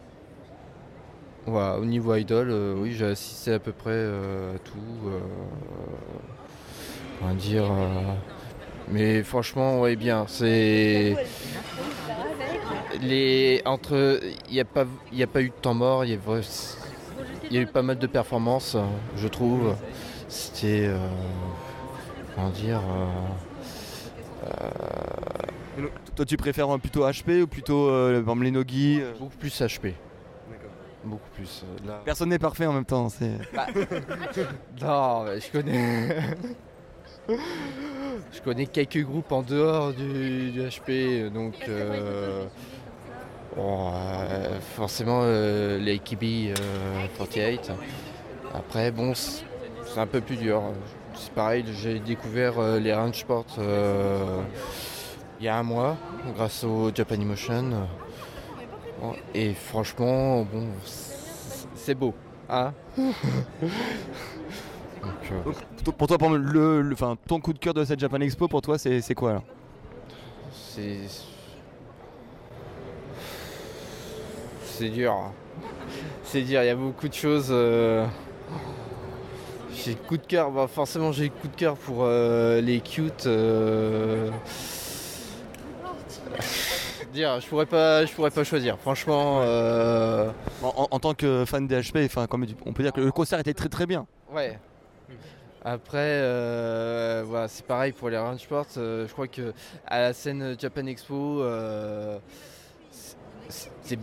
voilà, 1.46 1.78
au 1.78 1.84
niveau 1.84 2.14
idol, 2.14 2.48
euh, 2.50 2.74
oui, 2.76 2.92
j'ai 2.92 3.06
assisté 3.06 3.52
à 3.52 3.58
peu 3.58 3.72
près 3.72 3.90
euh, 3.92 4.54
à 4.56 4.58
tout. 4.58 5.08
euh, 5.08 5.20
on 7.22 7.26
va 7.28 7.34
dire. 7.34 7.64
euh, 7.70 8.14
mais 8.88 9.22
franchement, 9.22 9.80
ouais, 9.80 9.94
bien. 9.96 10.24
C'est. 10.28 11.16
Les, 13.00 13.62
entre, 13.64 14.20
il 14.48 14.54
n'y 14.54 14.60
a, 14.60 14.64
pas- 14.64 14.86
y 15.12 15.22
a 15.22 15.26
pas 15.26 15.42
eu 15.42 15.48
de 15.50 15.54
temps 15.54 15.74
mort, 15.74 16.04
il 16.04 16.10
y, 16.10 16.14
a 16.14 16.18
y 17.50 17.58
eu 17.58 17.66
pas 17.66 17.82
mal 17.82 17.98
de 17.98 18.06
performances, 18.06 18.76
je 19.16 19.28
trouve. 19.28 19.76
C'était. 20.28 20.86
euh, 20.86 20.98
comment 22.34 22.50
dire. 22.50 22.80
euh, 22.80 23.06
euh, 25.82 25.86
Toi, 26.16 26.24
tu 26.24 26.36
préfères 26.36 26.74
euh, 26.74 26.78
plutôt 26.78 27.04
HP 27.08 27.42
ou 27.42 27.46
plutôt 27.46 27.88
euh, 27.88 28.22
les 28.42 28.50
Nogi 28.50 29.00
Beaucoup 29.18 29.36
plus 29.36 29.60
HP. 29.62 29.94
Beaucoup 31.04 31.28
plus. 31.34 31.64
là. 31.86 32.02
Personne 32.04 32.28
n'est 32.28 32.38
parfait 32.38 32.66
en 32.66 32.72
même 32.74 32.84
temps. 32.84 33.08
C'est... 33.08 33.30
Bah, 33.54 33.66
non, 34.82 35.24
mais 35.24 35.40
je 35.40 35.50
connais. 35.50 36.16
je 38.32 38.40
connais 38.42 38.66
quelques 38.66 39.02
groupes 39.04 39.32
en 39.32 39.42
dehors 39.42 39.92
du, 39.92 40.50
du 40.50 40.60
HP, 40.60 41.30
donc. 41.32 41.54
euh, 41.68 42.44
bon, 43.56 43.92
euh, 43.94 44.58
forcément, 44.76 45.20
euh, 45.22 45.78
les 45.78 45.98
Kibi 45.98 46.50
euh, 46.50 47.06
48. 47.18 47.72
Après, 48.54 48.90
bon, 48.90 49.12
c'est 49.14 49.44
un 50.00 50.06
peu 50.06 50.20
plus 50.20 50.36
dur. 50.36 50.62
C'est 51.14 51.32
pareil, 51.32 51.64
j'ai 51.82 51.98
découvert 51.98 52.58
euh, 52.58 52.78
les 52.78 52.94
range 52.94 53.16
sports 53.16 53.44
euh, 53.58 54.40
il 55.38 55.44
y 55.44 55.48
a 55.48 55.56
un 55.56 55.62
mois, 55.62 55.96
grâce 56.34 56.64
au 56.64 56.90
Japan 56.94 57.16
Emotion. 57.16 57.70
Bon, 59.00 59.14
et 59.34 59.54
franchement, 59.54 60.42
bon, 60.42 60.68
c'est- 60.84 61.94
beau. 61.94 62.14
Hein? 62.48 62.72
Donc, 65.02 65.44
Donc, 65.44 65.96
pour- 65.96 66.06
toi, 66.06 66.18
pour 66.18 66.30
le, 66.30 66.82
le- 66.82 66.92
enfin, 66.92 67.16
ton 67.26 67.40
coup 67.40 67.52
de 67.52 67.58
cœur 67.58 67.72
de 67.74 67.84
cette 67.84 67.98
Japan 68.00 68.20
Expo, 68.20 68.48
pour 68.48 68.60
toi, 68.60 68.76
c'est, 68.78 69.00
c'est 69.00 69.14
quoi 69.14 69.30
alors? 69.30 69.44
C'est. 74.80 74.88
Dur. 74.88 75.14
C'est 76.24 76.40
dur, 76.40 76.62
il 76.62 76.66
y 76.66 76.70
a 76.70 76.74
beaucoup 76.74 77.06
de 77.06 77.12
choses. 77.12 77.48
euh, 77.50 78.06
J'ai 79.74 79.94
coup 79.94 80.16
de 80.16 80.24
cœur, 80.26 80.50
bah, 80.50 80.66
forcément 80.68 81.12
j'ai 81.12 81.28
coup 81.28 81.48
de 81.48 81.54
cœur 81.56 81.76
pour 81.76 82.04
euh, 82.04 82.62
les 82.62 82.80
cute. 82.80 83.26
euh, 83.26 84.30
Dire, 87.12 87.40
je 87.40 87.46
pourrais 87.46 87.66
pas, 87.66 88.06
je 88.06 88.12
pourrais 88.14 88.30
pas 88.30 88.42
choisir. 88.42 88.78
Franchement, 88.78 89.40
euh, 89.42 90.30
en, 90.62 90.98
tant 90.98 91.12
que 91.12 91.44
fan 91.44 91.66
des 91.66 91.78
HP, 91.78 92.06
enfin, 92.06 92.26
on 92.64 92.72
peut 92.72 92.82
dire 92.82 92.92
que 92.94 93.02
le 93.02 93.12
concert 93.12 93.38
était 93.38 93.52
très 93.52 93.68
très 93.68 93.84
bien. 93.84 94.06
Ouais. 94.32 94.58
Après, 95.62 95.98
euh, 96.22 97.22
voilà, 97.26 97.48
c'est 97.48 97.66
pareil 97.66 97.92
pour 97.92 98.08
les 98.08 98.16
range 98.16 98.38
sports. 98.40 98.64
euh, 98.78 99.06
je 99.06 99.12
crois 99.12 99.26
que 99.28 99.52
à 99.86 100.00
la 100.00 100.12
scène 100.14 100.56
Japan 100.58 100.86
Expo, 100.86 101.44
c'est- 103.82 103.98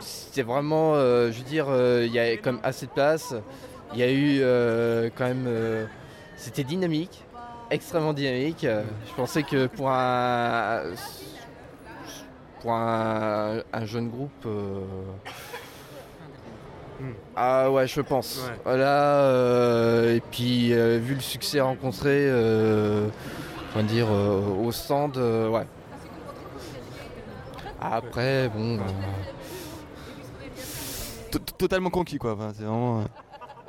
c'est 0.00 0.28
c'est 0.38 0.42
vraiment, 0.44 0.94
euh, 0.94 1.32
je 1.32 1.38
veux 1.38 1.44
dire, 1.44 1.66
euh, 1.68 2.04
il 2.06 2.12
y 2.12 2.18
a 2.20 2.36
comme 2.36 2.60
assez 2.62 2.86
de 2.86 2.92
place. 2.92 3.34
Il 3.92 3.98
y 3.98 4.04
a 4.04 4.10
eu 4.10 4.38
euh, 4.40 5.10
quand 5.16 5.24
même, 5.24 5.46
euh, 5.48 5.84
c'était 6.36 6.62
dynamique, 6.62 7.24
extrêmement 7.72 8.12
dynamique. 8.12 8.64
Je 8.64 9.14
pensais 9.16 9.42
que 9.42 9.66
pour 9.66 9.90
un 9.90 10.82
pour 12.60 12.72
un, 12.72 13.62
un 13.72 13.84
jeune 13.84 14.10
groupe. 14.10 14.46
euh, 14.46 14.80
ah 17.34 17.70
ouais, 17.70 17.88
je 17.88 18.00
pense. 18.00 18.48
Voilà, 18.64 19.22
euh, 19.22 20.16
et 20.16 20.20
puis 20.20 20.72
euh, 20.72 20.98
vu 21.02 21.14
le 21.14 21.20
succès 21.20 21.60
rencontré, 21.60 22.28
euh, 22.28 23.08
on 23.74 23.78
va 23.78 23.82
dire 23.82 24.06
euh, 24.08 24.40
au 24.64 24.70
stand, 24.70 25.16
euh, 25.16 25.48
ouais. 25.48 25.66
Après, 27.80 28.48
bon. 28.54 28.78
Totalement 31.58 31.90
conquis 31.90 32.18
quoi. 32.18 32.32
Enfin, 32.32 32.52
c'est 32.56 32.64
vraiment. 32.64 33.00
euh, 33.00 33.04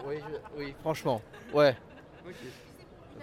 Oui, 0.07 0.15
je- 0.17 0.59
oui, 0.63 0.73
franchement, 0.81 1.21
ouais. 1.53 1.75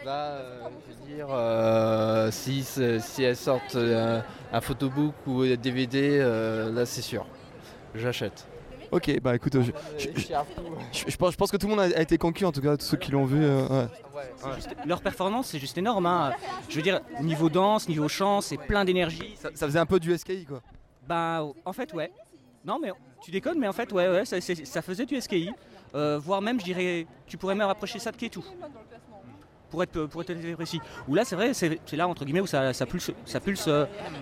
Là, 0.05 0.13
euh, 0.35 0.61
je 0.89 0.93
veux 1.11 1.17
dire, 1.17 1.27
euh, 1.31 2.31
si, 2.31 2.63
c'est- 2.63 3.01
si 3.01 3.23
elles 3.25 3.37
sortent 3.37 3.77
un 3.77 4.61
photobook 4.61 5.15
ou 5.27 5.43
un 5.43 5.57
DVD, 5.57 6.19
euh, 6.21 6.71
là 6.73 6.87
c'est 6.87 7.03
sûr, 7.03 7.27
j'achète. 7.95 8.47
Ok, 8.93 9.19
bah 9.21 9.35
écoute, 9.35 9.55
je, 9.61 9.73
je- 9.99 10.09
je- 10.15 10.21
je- 10.93 11.11
je 11.11 11.17
pense, 11.17 11.33
je 11.33 11.37
pense 11.37 11.51
que 11.51 11.57
tout 11.57 11.67
le 11.67 11.75
monde 11.75 11.93
a, 11.93 12.01
été 12.01 12.19
conquis, 12.19 12.45
en 12.45 12.53
tout 12.53 12.61
cas 12.61 12.77
tous 12.77 12.85
ceux 12.85 12.97
qui 12.97 13.11
l'ont 13.11 13.25
vu. 13.25 13.43
euh, 13.43 13.67
ouais. 14.15 14.33
C'est 14.37 14.55
juste- 14.55 14.77
leur 14.87 15.01
performance, 15.01 15.49
c'est 15.49 15.59
juste 15.59 15.77
énorme. 15.77 16.07
hein. 16.07 16.33
Je 16.69 16.77
veux 16.77 16.83
dire, 16.83 17.01
niveau 17.21 17.49
danse, 17.49 17.89
niveau 17.89 18.07
chant, 18.09 18.41
c'est 18.41 18.59
plein 18.59 18.85
d'énergie. 18.85 19.35
Ça, 19.41 19.49
ça 19.55 19.67
faisait 19.67 19.81
un 19.81 19.87
peu 19.87 19.99
du 19.99 20.13
SKI 20.17 20.45
quoi. 20.45 20.61
Bah, 21.09 21.45
en 21.65 21.73
fait, 21.73 21.93
ouais. 21.95 22.13
Non, 22.67 22.79
mais 22.81 22.91
tu 23.23 23.31
déconnes, 23.31 23.59
mais 23.59 23.69
en 23.69 23.73
fait, 23.73 23.93
ouais, 23.93 24.09
ouais, 24.09 24.25
ça, 24.25 24.83
faisait 24.83 25.07
du 25.07 25.21
SKI. 25.21 25.51
Euh, 25.95 26.19
voire 26.21 26.43
même, 26.43 26.59
je 26.59 26.65
dirais, 26.65 27.07
tu 27.27 27.37
pourrais 27.37 27.55
même 27.55 27.67
rapprocher 27.69 27.99
ça 27.99 28.11
de 28.11 28.17
Ketu. 28.17 28.41
Pour 29.71 29.83
être, 29.83 30.07
pour 30.07 30.23
être 30.23 30.55
précis. 30.55 30.81
Ou 31.09 31.15
là, 31.15 31.25
c'est 31.25 31.37
vrai, 31.37 31.53
c'est 31.55 31.79
là, 31.93 32.07
entre 32.09 32.25
guillemets, 32.25 32.41
où 32.41 32.47
ça, 32.47 32.73
ça, 32.73 32.87
pulse, 32.87 33.11
ça, 33.25 33.41
pulse, 33.41 33.69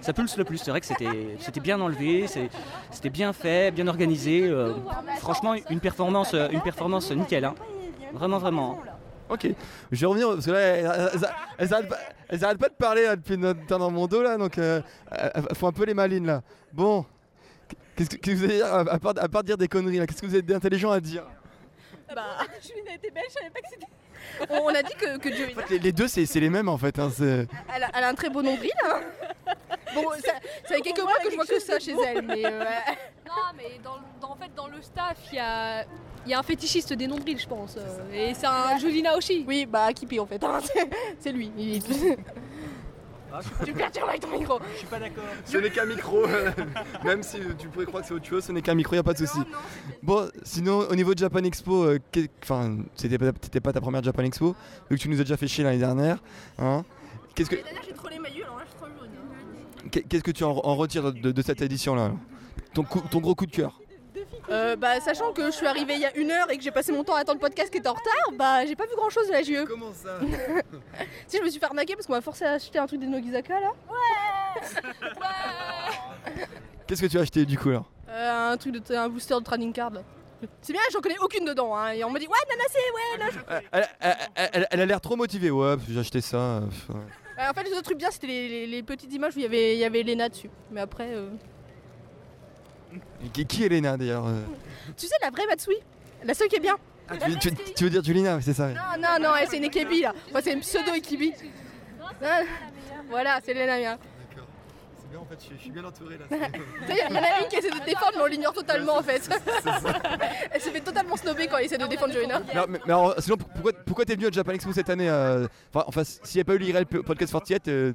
ça 0.00 0.12
pulse 0.12 0.36
le 0.36 0.44
plus. 0.44 0.58
C'est 0.58 0.70
vrai 0.70 0.80
que 0.80 0.86
c'était 0.86 1.60
bien 1.60 1.80
enlevé, 1.80 2.26
c'était 2.90 3.10
bien 3.10 3.32
fait, 3.32 3.70
bien 3.70 3.86
organisé. 3.88 4.42
euh, 4.44 4.74
franchement, 5.18 5.54
une 5.70 5.80
performance, 5.80 6.34
une 6.34 6.62
performance 6.62 7.10
nickel. 7.12 7.44
hein. 7.44 7.54
Vraiment, 8.12 8.38
vraiment. 8.38 8.78
Ok, 9.28 9.48
je 9.90 10.00
vais 10.00 10.06
revenir 10.06 10.28
parce 10.28 10.44
que 10.44 10.50
là, 10.50 10.58
elles, 10.60 10.84
elles- 11.14 11.28
elles 12.28 12.44
arrêtent, 12.44 12.58
pas, 12.58 12.68
de 12.68 12.74
parler 12.74 13.08
depuis 13.16 13.38
notre 13.38 13.64
temps 13.66 13.78
dans 13.78 13.90
mon 13.90 14.06
dos 14.06 14.22
là, 14.22 14.36
donc 14.36 14.58
euh, 14.58 14.82
elles 15.10 15.56
font 15.56 15.68
un 15.68 15.72
peu 15.72 15.84
les 15.86 15.94
malines 15.94 16.26
là. 16.26 16.42
Bon, 16.74 17.06
qu'est-ce 17.96 18.10
que, 18.10 18.16
qu'est-ce 18.16 18.34
que 18.34 18.38
vous 18.38 18.44
allez 18.44 18.56
dire 18.56 18.66
à 18.66 18.80
à 18.80 18.98
part, 18.98 19.14
à 19.16 19.28
part 19.28 19.42
dire 19.44 19.56
des 19.58 19.68
conneries 19.68 19.98
là 19.98 20.06
Qu'est-ce 20.06 20.20
que 20.22 20.26
vous 20.26 20.36
êtes 20.36 20.46
d'intelligent 20.46 20.90
à 20.90 21.00
dire 21.00 21.24
Bah, 22.14 22.22
Julien 22.62 22.94
était 22.94 23.10
belle, 23.10 23.24
je 23.28 23.32
savais 23.34 23.50
pas 23.50 23.60
que 23.60 23.66
c'était. 23.70 23.86
on 24.50 24.64
on 24.66 24.68
a 24.74 24.82
dit 24.82 24.94
que, 24.94 25.18
que 25.18 25.28
Joey- 25.30 25.52
En 25.56 25.60
fait, 25.60 25.70
les, 25.70 25.78
les 25.78 25.92
deux, 25.92 26.08
c'est, 26.08 26.26
c'est 26.26 26.40
les 26.40 26.50
mêmes 26.50 26.68
en 26.68 26.78
fait. 26.78 26.98
hein, 26.98 27.10
c'est- 27.14 27.46
elle, 27.74 27.82
a, 27.84 27.90
elle 27.94 28.04
a 28.04 28.08
un 28.08 28.14
très 28.14 28.30
beau 28.30 28.42
nombril. 28.42 28.72
hein. 28.84 29.00
Bon, 29.94 30.10
ça, 30.24 30.32
ça 30.66 30.74
fait 30.74 30.80
quelques 30.80 31.00
mois 31.02 31.12
que 31.22 31.30
je 31.30 31.36
vois 31.36 31.46
que 31.46 31.60
ça 31.60 31.78
chez 31.78 31.94
elle, 32.06 32.22
mais 32.22 32.44
euh, 32.44 32.64
Non, 33.26 33.32
mais 33.56 33.78
dans, 33.84 33.98
dans- 34.20 34.32
en 34.32 34.36
fait, 34.36 34.52
dans 34.56 34.66
le 34.66 34.82
staff, 34.82 35.16
il 35.30 35.36
y 35.36 35.38
a, 35.38 35.82
il 36.26 36.30
y 36.30 36.34
a 36.34 36.38
un 36.38 36.42
fétichiste 36.42 36.92
des 36.94 37.06
nombrils, 37.06 37.38
je 37.38 37.46
pense. 37.46 37.76
euh, 37.76 38.12
Et 38.12 38.34
c'est 38.34 38.46
un 38.46 38.76
Julie 38.78 39.02
Naoshi. 39.02 39.44
oui, 39.46 39.66
bah 39.66 39.92
Kipi 39.92 40.18
en 40.18 40.26
fait, 40.26 40.42
hein, 40.42 40.58
c'est- 40.64 40.88
c'est 41.20 41.32
lui. 41.32 41.52
Il- 41.56 41.82
Tu 43.64 43.72
perturbes 43.72 44.08
avec 44.08 44.20
ton 44.20 44.30
micro. 44.38 44.58
Je 44.72 44.78
suis 44.78 44.86
pas 44.86 44.98
d'accord. 44.98 45.24
Ce 45.44 45.56
n'est 45.58 45.70
qu'un 45.70 45.86
micro, 45.86 46.24
euh, 46.26 46.50
même 47.04 47.22
si 47.22 47.38
tu 47.58 47.68
pourrais 47.68 47.86
croire 47.86 48.02
que 48.02 48.08
c'est 48.08 48.14
autre 48.14 48.26
chose, 48.26 48.44
ce 48.44 48.52
n'est 48.52 48.62
qu'un 48.62 48.74
micro, 48.74 48.94
y 48.94 48.98
a 48.98 49.02
pas 49.02 49.12
de 49.12 49.18
souci. 49.18 49.38
Bon, 50.02 50.28
sinon 50.42 50.80
au 50.90 50.94
niveau 50.94 51.14
de 51.14 51.18
Japan 51.18 51.42
Expo, 51.44 51.84
euh, 51.84 51.98
qu'est- 52.12 52.30
enfin, 52.42 52.76
c'était 52.94 53.18
pas, 53.18 53.32
c'était 53.42 53.60
pas 53.60 53.72
ta 53.72 53.80
première 53.80 54.02
Japan 54.02 54.22
Expo, 54.22 54.54
vu 54.90 54.96
que 54.96 55.02
tu 55.02 55.08
nous 55.08 55.20
as 55.20 55.24
déjà 55.24 55.36
fait 55.36 55.48
chier 55.48 55.64
l'année 55.64 55.78
dernière. 55.78 56.18
Hein 56.58 56.84
Qu'est-ce 57.34 57.50
que, 57.50 57.56
L'année 57.56 57.64
dernière, 57.70 57.82
j'ai 57.88 57.94
trop 57.94 58.08
les 58.08 58.18
maillots, 58.18 58.44
alors 58.44 58.58
là, 58.58 58.64
je 58.64 58.70
suis 58.70 58.78
trop 58.78 58.86
jaune. 58.86 59.90
qu'est- 59.90 60.02
qu'est-ce 60.02 60.22
que 60.24 60.30
tu 60.30 60.44
en, 60.44 60.50
en 60.52 60.76
retires 60.76 61.12
de, 61.12 61.32
de 61.32 61.42
cette 61.42 61.60
édition 61.62 61.94
là 61.94 62.12
ton, 62.72 62.82
coup- 62.84 63.02
ton 63.10 63.20
gros 63.20 63.34
coup 63.34 63.46
de 63.46 63.50
cœur 63.52 63.80
Euh, 64.50 64.76
bah, 64.76 65.00
sachant 65.00 65.32
que 65.32 65.46
je 65.46 65.50
suis 65.52 65.66
arrivée 65.66 65.94
il 65.94 66.00
y 66.00 66.04
a 66.04 66.14
une 66.16 66.30
heure 66.30 66.50
et 66.50 66.56
que 66.58 66.62
j'ai 66.62 66.70
passé 66.70 66.92
mon 66.92 67.02
temps 67.02 67.14
à 67.14 67.20
attendre 67.20 67.38
le 67.40 67.46
podcast 67.48 67.70
qui 67.70 67.78
était 67.78 67.88
en 67.88 67.94
retard, 67.94 68.32
bah, 68.34 68.66
j'ai 68.66 68.76
pas 68.76 68.84
vu 68.84 68.94
grand 68.96 69.08
chose 69.10 69.26
de 69.28 69.32
la 69.32 69.42
JE. 69.42 69.64
Comment 69.66 69.92
ça 69.92 70.18
Si, 71.26 71.38
je 71.38 71.42
me 71.42 71.48
suis 71.48 71.58
fait 71.58 71.66
arnaquer 71.66 71.94
parce 71.94 72.06
qu'on 72.06 72.12
m'a 72.12 72.20
forcé 72.20 72.44
à 72.44 72.52
acheter 72.52 72.78
un 72.78 72.86
truc 72.86 73.00
des 73.00 73.06
Nogizaka 73.06 73.58
là. 73.60 73.72
Qu'est-ce 76.86 77.00
que 77.02 77.06
tu 77.06 77.18
as 77.18 77.22
acheté 77.22 77.44
du 77.46 77.58
coup 77.58 77.70
là? 77.70 77.84
Euh, 78.10 78.52
un 78.52 78.56
truc 78.56 78.74
de 78.74 78.94
un 78.94 79.08
booster 79.08 79.34
de 79.34 79.40
trading 79.40 79.72
card. 79.72 79.90
là. 79.90 80.02
C'est 80.60 80.72
bien, 80.74 80.82
j'en 80.92 81.00
connais 81.00 81.18
aucune 81.18 81.46
dedans. 81.46 81.74
Hein. 81.74 81.92
Et 81.92 82.04
on 82.04 82.10
m'a 82.10 82.18
dit, 82.18 82.26
ouais, 82.26 82.34
Nana, 82.50 82.64
c'est 82.70 82.78
ouais, 82.78 83.18
là. 83.18 83.30
je- 83.32 83.66
elle, 83.72 83.88
elle- 84.00 84.16
elle- 84.34 84.50
elle- 84.52 84.66
elle 84.70 84.80
a 84.82 84.86
l'air 84.86 85.00
trop 85.00 85.16
motivée, 85.16 85.50
ouais, 85.50 85.76
j'ai 85.88 85.98
acheté 85.98 86.20
ça. 86.20 86.36
euh, 86.36 86.60
ouais. 86.90 87.00
Euh, 87.38 87.50
en 87.50 87.54
fait, 87.54 87.62
les 87.64 87.72
autres 87.72 87.82
trucs 87.82 87.98
bien, 87.98 88.10
c'était 88.10 88.26
les, 88.26 88.48
les- 88.48 88.66
les 88.66 88.82
petites 88.82 89.12
images 89.14 89.34
où 89.34 89.38
il 89.38 89.42
y 89.42 89.46
avait, 89.46 89.74
il 89.74 89.78
y 89.78 89.84
avait 89.84 90.02
Lena 90.02 90.28
dessus. 90.28 90.50
Mais 90.70 90.82
après. 90.82 91.08
Euh, 92.96 93.26
Qui, 93.32 93.46
qui 93.46 93.64
est 93.64 93.68
Lena 93.68 93.96
d'ailleurs 93.96 94.26
euh 94.26 94.42
Tu 94.96 95.06
sais, 95.06 95.14
la 95.22 95.30
vraie 95.30 95.46
Matsui 95.46 95.76
La 96.24 96.34
seule 96.34 96.48
qui 96.48 96.56
est 96.56 96.60
bien. 96.60 96.76
Ah, 97.08 97.14
tu, 97.18 97.36
tu- 97.50 97.74
tu 97.76 97.84
veux 97.84 97.90
dire 97.90 98.02
Julina, 98.02 98.40
c'est 98.40 98.54
ça. 98.54 98.68
Non, 98.68 98.74
non, 98.98 99.08
non, 99.20 99.34
elle, 99.38 99.46
c'est 99.48 99.58
une 99.58 99.64
Ekebi 99.64 100.00
là. 100.02 100.14
Enfin, 100.30 100.40
c'est 100.42 100.52
une 100.54 100.60
pseudo 100.60 100.92
Ekebi. 100.94 101.32
Ah, 102.22 102.40
Voilà, 103.10 103.40
c'est 103.44 103.52
Lena 103.52 103.76
bien. 103.78 103.98
C'est 104.98 105.10
bien 105.10 105.18
en 105.20 105.24
fait, 105.26 105.38
je, 105.54 105.60
suis 105.60 105.70
bien 105.70 105.84
entouré 105.84 106.16
là. 106.18 106.24
Tu 106.30 106.36
sais, 106.94 107.02
il 107.10 107.14
y 107.14 107.18
en 107.18 107.22
a 107.22 107.40
une 107.42 107.48
qui 107.48 107.56
essaie 107.56 107.70
de 107.70 107.84
défendre, 107.84 108.12
mais 108.16 108.22
on 108.22 108.26
l'ignore 108.26 108.52
totalement 108.54 108.96
en 108.96 109.02
fait. 109.02 109.28
elle 110.50 110.60
s'est 110.60 110.70
fait 110.70 110.80
totalement 110.80 111.16
snobber 111.16 111.46
quand 111.46 111.58
elle 111.58 111.66
essaie 111.66 111.76
de 111.78 111.86
défendre 111.86 112.14
Joanna. 112.14 112.40
Mais, 112.46 112.60
mais- 112.68 112.78
mais 112.86 112.92
alors, 112.92 113.14
sinon, 113.18 113.36
pourquoi, 113.36 113.72
pourquoi 113.84 114.04
t'es 114.06 114.14
venu 114.14 114.28
au 114.28 114.32
Japan 114.32 114.52
Expo 114.52 114.72
cette 114.72 114.88
année 114.88 115.08
euh, 115.10 115.46
Enfin, 115.74 115.84
enfin, 115.86 116.04
s'il 116.04 116.38
n'y 116.38 116.40
a 116.40 116.44
pas 116.44 116.54
eu 116.54 116.58
l'IRL 116.58 116.86
Podcast 116.86 117.32
48, 117.32 117.62
il 117.66 117.94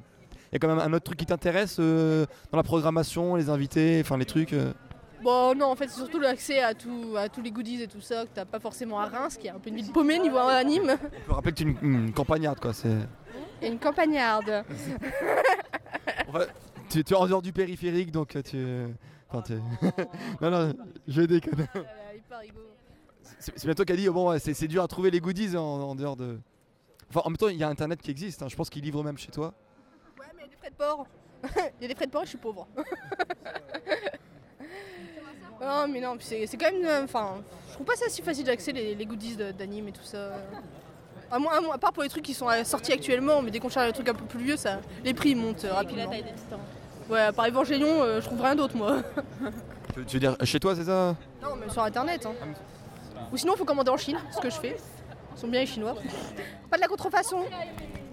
y 0.52 0.56
a 0.56 0.58
quand 0.60 0.68
même 0.68 0.78
un 0.78 0.92
autre 0.92 1.04
truc 1.04 1.18
qui 1.18 1.26
t'intéresse 1.26 1.76
euh, 1.80 2.26
dans 2.52 2.58
la 2.58 2.62
programmation, 2.64 3.34
les 3.34 3.50
invités, 3.50 4.00
enfin 4.04 4.16
les 4.16 4.24
trucs 4.24 4.52
euh 4.52 4.72
Bon, 5.22 5.54
non, 5.54 5.66
en 5.66 5.76
fait, 5.76 5.88
c'est 5.88 5.96
surtout 5.98 6.18
l'accès 6.18 6.62
à, 6.62 6.72
tout, 6.74 7.14
à 7.16 7.28
tous 7.28 7.42
les 7.42 7.50
goodies 7.50 7.82
et 7.82 7.88
tout 7.88 8.00
ça 8.00 8.24
que 8.24 8.30
t'as 8.34 8.44
pas 8.46 8.58
forcément 8.58 8.98
à 9.00 9.06
Reims, 9.06 9.36
qui 9.36 9.48
est 9.48 9.50
un 9.50 9.58
peu 9.58 9.68
une 9.68 9.76
ville 9.76 9.92
paumée 9.92 10.18
niveau 10.18 10.38
anime. 10.38 10.96
On 11.02 11.26
peut 11.26 11.32
rappeler 11.32 11.52
que 11.52 11.56
tu 11.58 11.62
es 11.64 11.70
une, 11.70 11.78
une 11.82 12.12
campagnarde 12.12 12.58
quoi. 12.58 12.72
C'est... 12.72 12.96
Une 13.62 13.78
campagnarde. 13.78 14.64
Enfin, 16.28 16.46
tu, 16.88 17.02
tu 17.02 17.12
es 17.12 17.16
en 17.16 17.26
dehors 17.26 17.42
du 17.42 17.52
périphérique 17.52 18.12
donc 18.12 18.36
euh, 18.36 18.42
tu. 18.42 18.86
Enfin, 19.28 19.42
tu- 19.42 19.60
non, 20.40 20.50
non, 20.50 20.72
je 21.08 21.22
déconne. 21.22 21.66
C'est 23.40 23.58
c'est 23.58 23.64
bien 23.66 23.74
toi 23.74 23.84
qui 23.84 23.92
as 23.92 23.96
dit, 23.96 24.08
bon, 24.08 24.30
ouais, 24.30 24.38
c'est, 24.38 24.54
c'est 24.54 24.68
dur 24.68 24.82
à 24.82 24.88
trouver 24.88 25.10
les 25.10 25.20
goodies 25.20 25.56
en, 25.56 25.62
en 25.62 25.94
dehors 25.96 26.14
de. 26.16 26.38
Enfin, 27.08 27.22
en 27.24 27.30
même 27.30 27.36
temps, 27.36 27.48
il 27.48 27.56
y 27.56 27.64
a 27.64 27.68
internet 27.68 28.00
qui 28.00 28.10
existe, 28.10 28.42
hein, 28.42 28.46
je 28.48 28.54
pense 28.56 28.70
qu'ils 28.70 28.82
livrent 28.84 29.02
même 29.02 29.18
chez 29.18 29.30
toi. 29.32 29.52
Ouais, 30.18 30.26
mais 30.36 30.44
il 30.44 30.46
y 30.46 30.46
a 30.46 30.48
des 30.50 30.56
frais 30.56 30.70
de 30.70 30.74
port. 30.76 31.06
Il 31.80 31.82
y 31.82 31.84
a 31.86 31.88
des 31.88 31.94
frais 31.94 32.06
de 32.06 32.10
port 32.10 32.22
et 32.22 32.26
je 32.26 32.30
suis 32.30 32.38
pauvre. 32.38 32.68
Non, 35.60 35.88
mais 35.88 36.00
non, 36.00 36.16
puis 36.16 36.26
c'est, 36.26 36.46
c'est 36.46 36.56
quand 36.56 36.70
même. 36.72 36.84
euh, 36.84 37.04
Enfin, 37.04 37.36
je 37.68 37.74
trouve 37.74 37.86
pas 37.86 37.96
ça 37.96 38.08
si 38.08 38.22
facile 38.22 38.44
d'accès 38.44 38.72
les, 38.72 38.94
les 38.94 39.06
goodies 39.06 39.36
d'anime 39.36 39.88
et 39.88 39.92
tout 39.92 40.02
ça. 40.04 40.30
À, 41.30 41.38
moins- 41.38 41.52
à 41.70 41.74
à 41.74 41.78
part 41.78 41.92
pour 41.92 42.02
les 42.02 42.08
trucs 42.08 42.24
qui 42.24 42.34
sont 42.34 42.48
euh, 42.48 42.64
sortis 42.64 42.92
actuellement, 42.92 43.40
mais 43.42 43.50
dès 43.50 43.58
qu'on 43.60 43.68
cherche 43.68 43.86
les 43.86 43.92
trucs 43.92 44.08
un 44.08 44.14
peu 44.14 44.24
plus 44.24 44.42
vieux, 44.42 44.56
ça, 44.56 44.80
les 45.04 45.14
prix 45.14 45.34
montent 45.34 45.64
euh, 45.64 45.72
rapidement. 45.72 46.10
Ouais, 47.08 47.30
par 47.32 47.46
Evangelion, 47.46 48.02
euh, 48.02 48.20
je 48.20 48.26
trouve 48.26 48.40
rien 48.40 48.54
d'autre 48.54 48.76
moi. 48.76 48.98
Tu, 49.94 50.04
tu 50.06 50.16
veux 50.16 50.20
dire 50.20 50.36
chez 50.44 50.58
toi, 50.60 50.74
c'est 50.76 50.84
ça? 50.84 51.14
Non, 51.42 51.56
mais 51.56 51.68
sur 51.68 51.82
internet. 51.82 52.24
Hein. 52.26 52.32
Ou 53.32 53.36
sinon, 53.36 53.54
il 53.54 53.58
faut 53.58 53.64
commander 53.64 53.90
en 53.90 53.96
Chine, 53.96 54.18
ce 54.34 54.40
que 54.40 54.50
je 54.50 54.56
fais. 54.56 54.76
Ils 55.36 55.40
sont 55.40 55.48
bien 55.48 55.60
les 55.60 55.66
Chinois. 55.66 55.94
Pas 56.70 56.76
de 56.76 56.80
la 56.82 56.88
contrefaçon. 56.88 57.44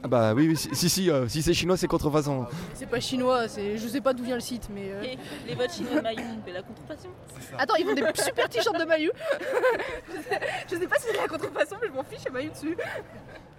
Ah 0.03 0.07
bah 0.07 0.33
oui, 0.35 0.47
oui, 0.49 0.55
si, 0.57 0.69
si, 0.75 0.89
si, 0.89 1.09
euh, 1.09 1.27
si 1.27 1.41
c'est 1.41 1.53
chinois, 1.55 1.75
c'est 1.75 1.87
contrefaçon. 1.87 2.45
C'est 2.75 2.85
pas 2.85 2.99
chinois, 2.99 3.47
c'est 3.47 3.77
je 3.77 3.87
sais 3.87 3.99
pas 3.99 4.13
d'où 4.13 4.23
vient 4.23 4.35
le 4.35 4.41
site, 4.41 4.69
mais. 4.73 4.91
euh, 4.91 5.01
Et 5.03 5.17
les 5.47 5.55
votes 5.55 5.71
chinois 5.73 5.95
de 5.95 6.01
Maï, 6.01 6.15
on 6.19 6.45
fait 6.45 6.51
la 6.53 6.61
contrefaçon. 6.61 7.09
Attends, 7.57 7.75
ils 7.75 7.85
font 7.85 7.93
des 7.95 8.03
super 8.23 8.47
t-shirts 8.47 8.79
de 8.79 8.85
Mayu. 8.85 9.11
je 10.71 10.75
sais 10.77 10.87
pas 10.87 10.97
si 10.99 11.07
c'est 11.11 11.17
la 11.17 11.27
contrefaçon, 11.27 11.75
mais 11.81 11.87
je 11.87 11.93
m'en 11.93 12.03
fiche, 12.03 12.19
il 12.21 12.25
y 12.25 12.27
a 12.27 12.31
Mayu 12.31 12.49
dessus. 12.51 12.77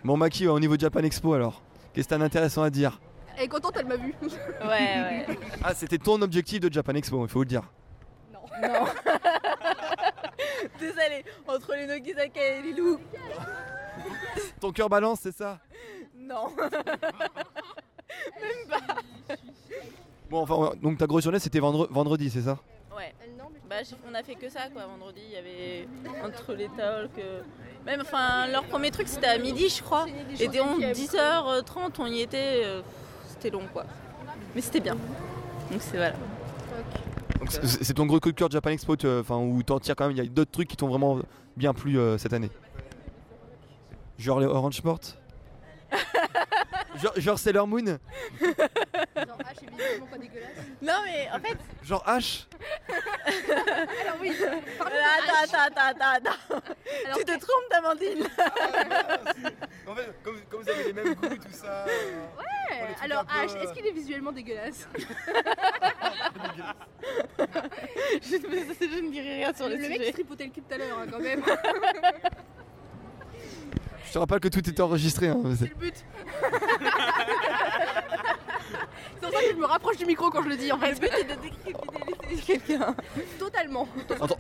Bon, 0.05 0.17
Maki, 0.17 0.47
au 0.47 0.61
niveau 0.61 0.77
de 0.77 0.81
Japan 0.81 1.01
Expo 1.01 1.35
alors, 1.35 1.61
qu'est-ce 1.93 2.07
que 2.07 2.15
t'as 2.15 2.19
d'intéressant 2.19 2.63
à 2.63 2.71
dire? 2.71 3.01
Elle 3.37 3.45
est 3.45 3.49
contente, 3.49 3.75
elle 3.79 3.87
m'a 3.87 3.97
vu. 3.97 4.15
Ouais, 4.23 4.69
ouais. 4.69 5.27
Ah, 5.65 5.75
c'était 5.75 5.99
ton 5.99 6.23
objectif 6.23 6.61
de 6.61 6.73
Japan 6.73 6.95
Expo, 6.95 7.25
il 7.25 7.29
faut 7.29 7.41
le 7.41 7.47
dire. 7.47 7.63
Non. 8.63 8.87
Désolée, 10.81 11.25
entre 11.47 11.75
les 11.75 11.87
Nogizaka 11.87 12.41
et 12.59 12.63
les 12.63 12.73
loups. 12.75 12.99
Ton 14.61 14.71
cœur 14.73 14.89
balance, 14.89 15.21
c'est 15.23 15.35
ça? 15.37 15.59
Non. 16.29 16.49
Bon, 20.31 20.43
enfin, 20.43 20.73
donc 20.83 20.99
ta 20.99 21.07
grosse 21.07 21.23
journée, 21.25 21.39
c'était 21.39 21.59
vendre- 21.61 21.89
vendredi, 21.91 22.29
c'est 22.29 22.43
ça? 22.43 22.59
Ouais. 22.95 23.15
Bah, 23.69 23.77
j'ai- 23.83 23.97
on 24.11 24.15
a 24.15 24.23
fait 24.23 24.35
que 24.35 24.49
ça 24.51 24.69
quoi. 24.73 24.83
Vendredi, 24.87 25.21
il 25.27 25.33
y 25.33 25.37
avait 25.37 25.89
entre 26.23 26.53
les 26.55 26.69
talks. 26.77 27.19
euh, 27.19 27.41
Même, 27.87 28.01
enfin, 28.03 28.47
leur 28.49 28.65
premier 28.65 28.91
truc 28.91 29.09
c'était 29.09 29.27
à 29.29 29.39
midi, 29.39 29.69
je 29.71 29.83
crois. 29.83 30.07
Et 30.39 30.49
dès 30.49 30.59
10h30, 30.93 31.93
on 31.99 32.07
y 32.07 32.21
était. 32.21 32.63
euh, 32.65 32.83
C'était 33.29 33.51
long 33.51 33.67
quoi. 33.73 33.85
Mais 34.55 34.61
c'était 34.61 34.81
bien. 34.81 34.97
Donc 35.71 35.81
c'est 35.81 35.97
voilà. 35.97 36.15
Donc, 37.41 37.51
c'est 37.53 37.85
c'est 37.85 37.95
ton 37.95 38.05
gros 38.07 38.21
coup 38.21 38.31
de 38.33 38.37
cœur 38.37 38.49
de 38.49 38.53
Japan 38.55 38.71
Expo, 38.71 38.97
tu- 38.97 39.07
enfin, 39.09 39.37
où 39.39 39.63
t'en 39.63 39.79
tires 39.79 39.97
quand 39.97 40.09
même, 40.09 40.17
il 40.17 40.23
y 40.23 40.27
a 40.27 40.29
d'autres 40.31 40.51
trucs 40.51 40.69
qui 40.69 40.77
t'ont 40.77 40.89
vraiment 40.89 41.21
bien 41.57 41.73
plu 41.73 41.99
euh, 41.99 42.19
cette 42.19 42.33
année? 42.35 42.51
Genre 44.19 44.41
les 44.41 44.47
Orange 44.47 44.75
Sport 44.77 45.01
Genre, 47.03 47.13
genre 47.17 47.39
Sailor 47.39 47.67
Moon 47.67 47.85
Genre, 47.87 47.99
H 48.41 48.49
est 49.63 49.71
visiblement 49.71 50.07
pas 50.11 50.19
dégueulasse. 50.19 50.51
Non 50.83 50.95
mais 51.05 51.29
en 51.33 51.39
fait. 51.39 51.57
Genre 51.83 52.05
H 52.07 52.47
Alors 54.03 54.17
oui, 54.21 54.33
Attends, 54.81 55.59
attends, 55.59 55.81
attends, 55.81 56.13
attends. 56.17 56.61
Tu 57.17 57.25
te 57.25 57.39
trompes 57.39 57.71
d'Amandine. 57.71 58.27
En 59.87 59.95
fait, 59.95 60.13
comme, 60.25 60.41
comme 60.51 60.63
vous 60.63 60.69
avez 60.71 60.85
les 60.85 60.93
mêmes 60.93 61.15
goûts, 61.15 61.29
tout 61.37 61.53
ça. 61.53 61.85
Ouais, 61.87 62.95
alors 63.03 63.25
H, 63.25 63.57
est-ce 63.63 63.73
qu'il 63.75 63.87
est 63.87 63.93
visuellement 63.93 64.33
dégueulasse? 64.33 64.89
Je, 68.23 68.37
je 68.37 69.01
ne 69.01 69.11
dirai 69.11 69.35
rien 69.37 69.55
sur 69.55 69.69
le, 69.69 69.77
Le 69.77 69.85
sujet. 69.85 69.99
mec 69.99 70.13
tripotait 70.13 70.45
le 70.45 70.51
cul 70.51 70.63
tout 70.63 70.75
à 70.75 70.79
l'heure, 70.79 70.99
hein, 71.01 71.07
quand 71.11 71.21
même. 71.21 71.43
Je 74.07 74.13
te 74.13 74.19
rappelle 74.19 74.41
que 74.41 74.49
tout 74.49 74.67
est 74.69 74.81
enregistré. 74.81 75.29
hein. 75.29 75.39
C'est 75.59 75.69
le 75.69 75.75
but. 75.75 75.95
C'est 79.21 79.27
pour 79.27 79.33
ça 79.33 79.41
que 79.43 79.51
je 79.51 79.57
me 79.57 79.67
rapproche 79.67 79.97
du 79.99 80.07
micro 80.07 80.31
quand 80.31 80.43
je 80.45 80.49
le 80.49 80.57
dis 80.57 80.71
en 80.73 80.79
fait. 80.79 80.93
Le 80.93 80.99
but 81.01 81.13
est 81.13 81.25
de 81.25 81.35
décrypter 81.43 82.37
quelqu'un. 82.47 82.95
Totalement. 83.39 83.87
En, 84.21 84.27
tant- 84.27 84.39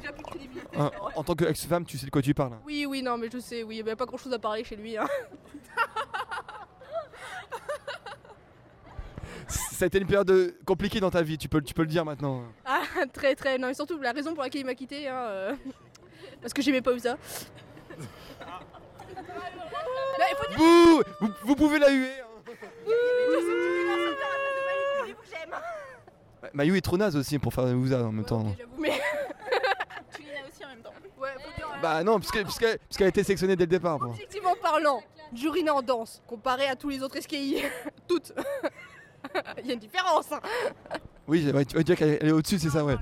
en- 0.77 0.91
en 1.17 1.25
tant 1.25 1.35
qu'ex-femme, 1.35 1.85
tu 1.85 1.99
sais 1.99 2.07
de 2.07 2.11
quoi 2.11 2.23
tu 2.23 2.33
parles. 2.33 2.53
hein. 2.55 2.61
Oui, 2.65 2.87
oui, 2.89 3.03
non, 3.03 3.19
mais 3.19 3.29
je 3.33 3.39
sais, 3.39 3.63
oui, 3.63 3.77
il 3.79 3.85
n'y 3.85 3.91
a 3.91 3.97
pas 3.97 4.07
grand 4.07 4.17
chose 4.17 4.33
à 4.33 4.39
parler 4.39 4.65
chez 4.65 4.77
lui. 4.77 4.97
Hein. 4.97 5.07
Ça 9.49 9.85
a 9.85 9.87
été 9.87 9.99
une 9.99 10.07
période 10.07 10.31
euh, 10.31 10.57
compliquée 10.67 11.01
dans 11.01 11.11
ta 11.11 11.23
vie, 11.23 11.39
tu 11.39 11.49
peux, 11.49 11.61
tu 11.63 11.73
peux 11.73 11.83
le 11.83 11.89
dire 11.89 12.05
maintenant. 12.05 12.43
Ah, 12.67 12.83
très, 13.13 13.35
très. 13.35 13.57
Non, 13.59 13.69
mais 13.69 13.75
surtout 13.75 13.99
la 13.99 14.13
raison 14.13 14.35
pour 14.35 14.43
laquelle 14.43 14.61
il 14.63 14.67
m'a 14.67 14.75
quitté, 14.75 15.09
hein, 15.09 15.15
euh, 15.17 15.55
parce 16.43 16.53
que 16.53 16.61
j'aimais 16.63 16.83
pas 16.83 16.99
ça. 16.99 17.17
Là, 20.19 20.24
il 20.31 20.36
faut 20.36 20.49
dire 20.49 20.59
Bouh 20.59 21.03
vous, 21.20 21.32
vous 21.45 21.57
pouvez 21.57 21.78
la 21.78 21.90
huer. 21.90 22.11
hein. 22.20 22.24
Mayu 26.55 26.77
est 26.77 26.81
trop 26.81 26.97
naze 26.97 27.16
aussi 27.16 27.39
pour 27.39 27.53
faire 27.53 27.66
des 27.66 27.74
Ouza 27.74 28.03
en 28.03 28.12
même 28.12 28.24
temps. 28.24 28.45
J'avoue, 28.59 28.81
mais. 28.81 28.90
Tu 30.15 30.23
l'as 30.23 30.49
aussi 30.49 30.65
en 30.65 30.69
même 30.69 30.82
temps. 30.82 30.93
Ouais, 31.20 31.28
faut 31.35 31.51
dire. 31.57 31.69
Bah 31.82 32.03
non, 32.03 32.19
puisque- 32.19 32.43
puisqu'elle 32.43 32.78
puisqu'elle 32.78 33.07
a 33.07 33.11
été 33.11 33.23
sélectionnée 33.23 33.55
dès 33.57 33.65
le 33.65 33.69
départ. 33.70 33.99
bon. 33.99 34.11
Objectivement 34.11 34.55
parlant, 34.61 35.03
Jurina 35.35 35.74
en 35.74 35.82
danse, 35.82 36.23
comparé 36.27 36.66
à 36.66 36.74
tous 36.77 36.89
les 36.89 37.03
autres 37.03 37.20
SKI, 37.20 37.62
toutes. 38.09 38.32
Il 39.59 39.66
y 39.66 39.70
a 39.70 39.74
une 39.74 39.81
différence. 39.81 40.32
Hein. 40.32 40.40
Oui, 41.27 41.51
ouais, 41.53 41.65
tu 41.65 41.77
vas 41.77 41.82
dire 41.82 41.97
qu'elle 41.97 42.24
est 42.27 42.32
au-dessus, 42.32 42.59
c'est 42.59 42.70
ça, 42.70 42.85
ouais. 42.85 42.97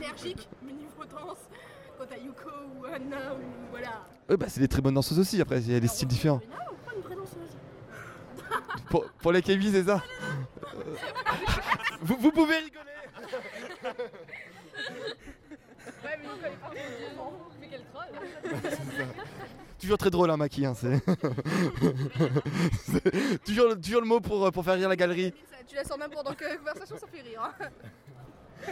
Énergique, 0.00 0.48
mais 0.62 0.72
niveau 0.72 1.04
danse, 1.10 1.38
quand 1.98 2.04
t'as 2.08 2.16
Yuko 2.16 2.50
ou 2.78 2.84
Anna 2.84 3.34
ou 3.34 3.38
voilà. 3.70 4.02
Ouais, 4.32 4.38
bah 4.38 4.46
c'est 4.48 4.60
des 4.60 4.68
très 4.68 4.80
bonnes 4.80 4.94
danseuses 4.94 5.18
aussi, 5.18 5.38
après, 5.42 5.60
il 5.60 5.70
y 5.70 5.74
a 5.74 5.80
des 5.80 5.88
styles 5.88 6.08
différents. 6.08 6.40
Mais 6.48 6.54
non, 6.56 6.62
pas 6.86 6.94
une 6.96 7.02
vraie 7.02 7.16
danseuse. 7.16 7.36
Pour, 8.88 9.04
pour 9.20 9.30
les 9.30 9.42
KB, 9.42 9.60
c'est 9.70 9.84
ça 9.84 10.02
vous, 12.00 12.16
vous 12.18 12.32
pouvez 12.32 12.56
rigoler 12.56 12.80
Ouais, 16.02 16.18
mais 16.18 16.48
est 16.48 16.52
pas 16.56 16.70
Mais 17.60 17.68
troll. 17.92 18.06
Toujours 19.78 19.98
très 19.98 20.08
drôle, 20.10 20.30
hein, 20.30 20.38
Maki, 20.38 20.64
hein, 20.64 20.72
c'est... 20.74 21.04
toujours, 23.44 23.78
toujours 23.78 24.00
le 24.00 24.06
mot 24.06 24.20
pour, 24.20 24.50
pour 24.50 24.64
faire 24.64 24.76
rire 24.76 24.88
la 24.88 24.96
galerie. 24.96 25.34
Tu 25.66 25.76
la 25.76 25.84
sors 25.84 25.98
même 25.98 26.10
pendant 26.10 26.32
que 26.32 26.44
la 26.44 26.56
conversation, 26.56 26.96
ça 26.96 27.06
fait 27.06 27.20
rire. 27.20 27.42
Hein. 27.60 27.68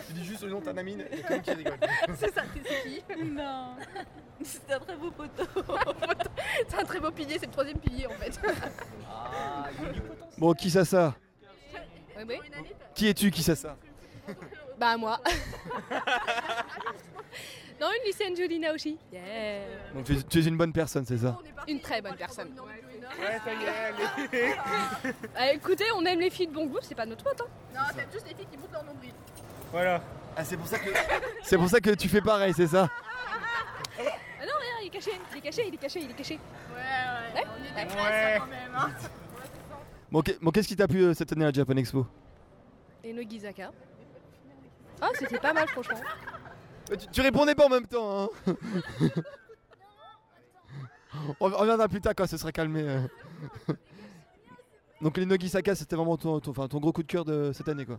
Tu 0.06 0.12
dis 0.12 0.24
juste 0.24 0.42
le 0.42 0.50
nom 0.50 0.60
de 0.60 0.64
ta 0.64 0.72
namine 0.72 1.04
et 1.10 1.20
comme 1.22 1.40
qui 1.40 1.50
rigole. 1.52 1.78
C'est 2.16 2.32
ça, 2.34 2.42
t'es- 2.42 2.60
c'est 2.64 2.82
qui 3.14 3.24
Non. 3.24 3.76
C'est 4.42 4.72
un 4.72 4.78
très 4.78 4.96
beau 4.96 5.10
poteau. 5.10 5.44
C'est 6.68 6.78
un 6.78 6.84
très 6.84 6.98
beau 7.00 7.10
pilier, 7.10 7.36
c'est 7.38 7.46
le 7.46 7.52
troisième 7.52 7.78
pilier 7.78 8.06
en 8.06 8.10
fait. 8.10 8.40
Bon, 10.38 10.54
qui 10.54 10.70
ça 10.70 10.84
ça 10.84 11.14
Ouais, 12.16 12.24
ouais. 12.24 12.40
Qui 12.94 13.08
es-tu, 13.08 13.30
qui 13.30 13.42
ça 13.42 13.54
ça 13.54 13.76
Bah 14.78 14.96
moi. 14.96 15.20
Non, 17.80 17.88
une 17.98 18.06
lycéenne 18.06 18.36
Jolina 18.36 18.72
aussi. 18.74 18.98
Yeah. 19.12 19.22
Donc 19.94 20.04
tu 20.04 20.12
es, 20.16 20.22
tu 20.22 20.38
es 20.38 20.42
une 20.44 20.56
bonne 20.56 20.72
personne, 20.72 21.04
c'est 21.06 21.16
ça 21.18 21.38
Une 21.68 21.80
très 21.80 22.00
bonne 22.02 22.16
personne. 22.16 22.48
Ouais, 22.58 23.38
ça 23.44 23.52
y 23.52 23.64
est, 23.64 24.36
allez. 24.36 24.54
Ah, 25.36 25.52
écoutez, 25.52 25.84
on 25.96 26.04
aime 26.04 26.20
les 26.20 26.30
filles 26.30 26.46
de 26.48 26.52
bon 26.52 26.66
goût, 26.66 26.78
c'est 26.82 26.94
pas 26.94 27.06
notre 27.06 27.24
faute. 27.24 27.40
Hein. 27.42 27.48
Non, 27.74 27.80
t'aimes 27.96 28.10
juste 28.12 28.26
les 28.28 28.34
filles 28.34 28.46
qui 28.50 28.56
montent 28.58 28.72
leur 28.72 28.84
nombril. 28.84 29.12
Voilà. 29.72 30.02
Ah, 30.36 30.44
c'est 30.44 30.56
pour 30.56 30.66
ça 30.66 30.78
que... 30.78 30.90
C'est 31.42 31.56
pour 31.58 31.68
ça 31.68 31.80
que 31.80 31.90
tu 31.90 32.08
fais 32.08 32.20
pareil, 32.20 32.52
c'est 32.54 32.66
ça? 32.66 32.88
Ah 33.98 34.02
non, 34.46 34.52
regarde, 34.58 34.82
il 34.82 34.86
est 34.86 34.90
caché, 34.90 35.10
il 35.32 35.38
est 35.38 35.40
caché, 35.40 35.64
il 35.68 35.74
est 35.74 35.76
caché, 35.76 36.00
il 36.00 36.10
est 36.10 36.14
caché. 36.14 36.34
Ouais, 36.34 36.76
ouais, 36.76 37.40
Ouais. 37.40 37.46
on 37.46 37.80
est 37.80 37.84
des 37.86 37.94
Ouais. 37.94 38.36
quand 38.38 38.46
même. 38.46 38.74
Hein. 38.74 38.90
Bon, 40.10 40.22
qu'est- 40.22 40.38
bon, 40.42 40.50
qu'est-ce 40.50 40.68
qui 40.68 40.76
t'a 40.76 40.88
plu 40.88 41.02
euh, 41.04 41.14
cette 41.14 41.32
année 41.32 41.44
à 41.44 41.48
la 41.48 41.52
Japan 41.52 41.76
Expo? 41.76 42.06
Et 43.04 43.12
Nogizaka. 43.12 43.70
Ah, 45.00 45.08
c'était 45.18 45.38
pas 45.38 45.52
mal, 45.52 45.68
franchement. 45.68 45.98
Euh, 46.90 46.96
tu, 46.96 47.06
tu 47.08 47.20
répondais 47.20 47.54
pas 47.54 47.66
en 47.66 47.70
même 47.70 47.86
temps, 47.86 48.22
hein 48.24 48.28
On 51.40 51.46
on 51.52 51.56
reviendra 51.56 51.88
plus 51.88 52.00
tard 52.00 52.14
quand 52.16 52.26
ce 52.26 52.36
sera 52.36 52.52
calmé. 52.52 52.82
euh. 52.82 53.00
Donc 55.00 55.16
les 55.16 55.26
Nogisaka, 55.26 55.74
c'était 55.74 55.96
vraiment 55.96 56.16
ton, 56.16 56.40
ton- 56.40 56.50
enfin, 56.52 56.68
ton 56.68 56.78
gros 56.78 56.92
coup 56.92 57.02
de 57.02 57.08
cœur 57.08 57.24
de 57.24 57.52
cette 57.52 57.68
année, 57.68 57.84
quoi. 57.86 57.98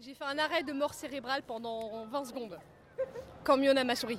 J'ai 0.00 0.14
fait 0.14 0.24
un 0.24 0.38
arrêt 0.38 0.62
de 0.62 0.72
mort 0.72 0.92
cérébrale 0.94 1.42
pendant 1.46 2.06
20 2.06 2.24
secondes. 2.24 2.58
Quand 3.42 3.56
Miona 3.56 3.84
m'a 3.84 3.94
souri. 3.96 4.18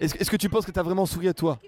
Est-ce 0.00 0.30
que 0.30 0.36
tu 0.36 0.48
penses 0.48 0.66
que 0.66 0.70
t'as 0.70 0.82
vraiment 0.82 1.06
souri 1.06 1.28
à 1.28 1.34
toi? 1.34 1.58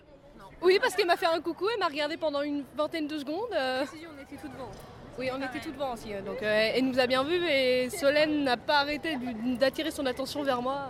Oui, 0.62 0.78
parce 0.80 0.94
qu'elle 0.94 1.06
m'a 1.06 1.16
fait 1.16 1.26
un 1.26 1.40
coucou, 1.40 1.66
elle 1.72 1.78
m'a 1.80 1.88
regardé 1.88 2.16
pendant 2.16 2.42
une 2.42 2.64
vingtaine 2.76 3.06
de 3.06 3.18
secondes. 3.18 3.52
euh. 3.52 3.84
Si, 3.92 3.98
on 4.06 4.22
était 4.22 4.36
tout 4.36 4.48
devant. 4.48 4.70
Oui, 5.18 5.30
on 5.32 5.38
était 5.42 5.60
tout 5.60 5.70
devant 5.70 5.92
aussi. 5.94 6.12
euh, 6.14 6.22
Donc 6.22 6.42
euh, 6.42 6.70
elle 6.74 6.86
nous 6.86 6.98
a 6.98 7.06
bien 7.06 7.22
vus 7.22 7.44
et 7.46 7.88
Solène 7.90 8.44
n'a 8.44 8.56
pas 8.56 8.78
arrêté 8.80 9.16
d'attirer 9.58 9.90
son 9.90 10.06
attention 10.06 10.42
vers 10.42 10.60
moi. 10.60 10.88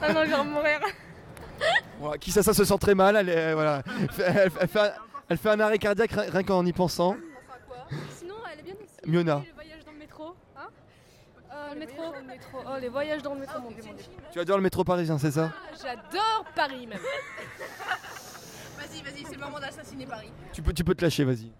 Ah 0.00 0.12
non, 0.12 0.24
je 0.24 0.30
vais 0.30 0.44
mourir. 0.44 0.80
Voilà, 2.00 2.18
Qui 2.18 2.32
ça, 2.32 2.42
ça 2.42 2.52
se 2.54 2.64
sent 2.64 2.78
très 2.78 2.94
mal, 2.94 3.16
elle, 3.16 3.28
est- 3.28 3.54
voilà. 3.54 3.82
Elle 4.00 4.10
fait, 4.10 4.22
elle- 4.22 4.52
elle 4.60 4.68
fait 4.68 4.80
un, 4.80 4.92
elle 5.28 5.38
fait 5.38 5.50
un 5.50 5.60
arrêt 5.60 5.78
cardiaque 5.78 6.10
rien 6.12 6.24
rien 6.30 6.42
qu'en 6.42 6.64
y 6.66 6.72
pensant. 6.72 7.16
Sinon, 8.18 8.33
Miona. 9.06 9.42
Le 9.46 9.52
voyage 9.54 9.84
dans 9.84 9.92
le 9.92 9.98
métro. 9.98 10.34
Hein 10.56 10.68
Euh, 11.52 11.74
le 11.74 11.80
métro. 11.80 12.02
le 12.18 12.26
métro. 12.26 12.58
Oh, 12.66 12.78
les 12.80 12.88
voyages 12.88 13.22
dans 13.22 13.34
le 13.34 13.40
métro, 13.40 13.60
mon 13.60 13.70
Dieu, 13.70 13.82
mon 13.86 13.92
Dieu. 13.94 14.04
Tu 14.32 14.40
adores 14.40 14.56
le 14.58 14.62
métro 14.62 14.84
parisien, 14.84 15.18
c'est 15.18 15.30
ça? 15.30 15.52
J'adore 15.80 16.44
Paris 16.54 16.86
même. 16.86 16.98
Vas-y, 18.78 19.02
vas-y, 19.02 19.24
c'est 19.24 19.34
le 19.36 19.40
moment 19.40 19.58
d'assassiner 19.60 20.06
Paris. 20.06 20.30
tu 20.52 20.62
peux, 20.62 20.72
tu 20.72 20.84
peux 20.84 20.94
te 20.94 21.02
lâcher, 21.04 21.24
vas-y. 21.24 21.50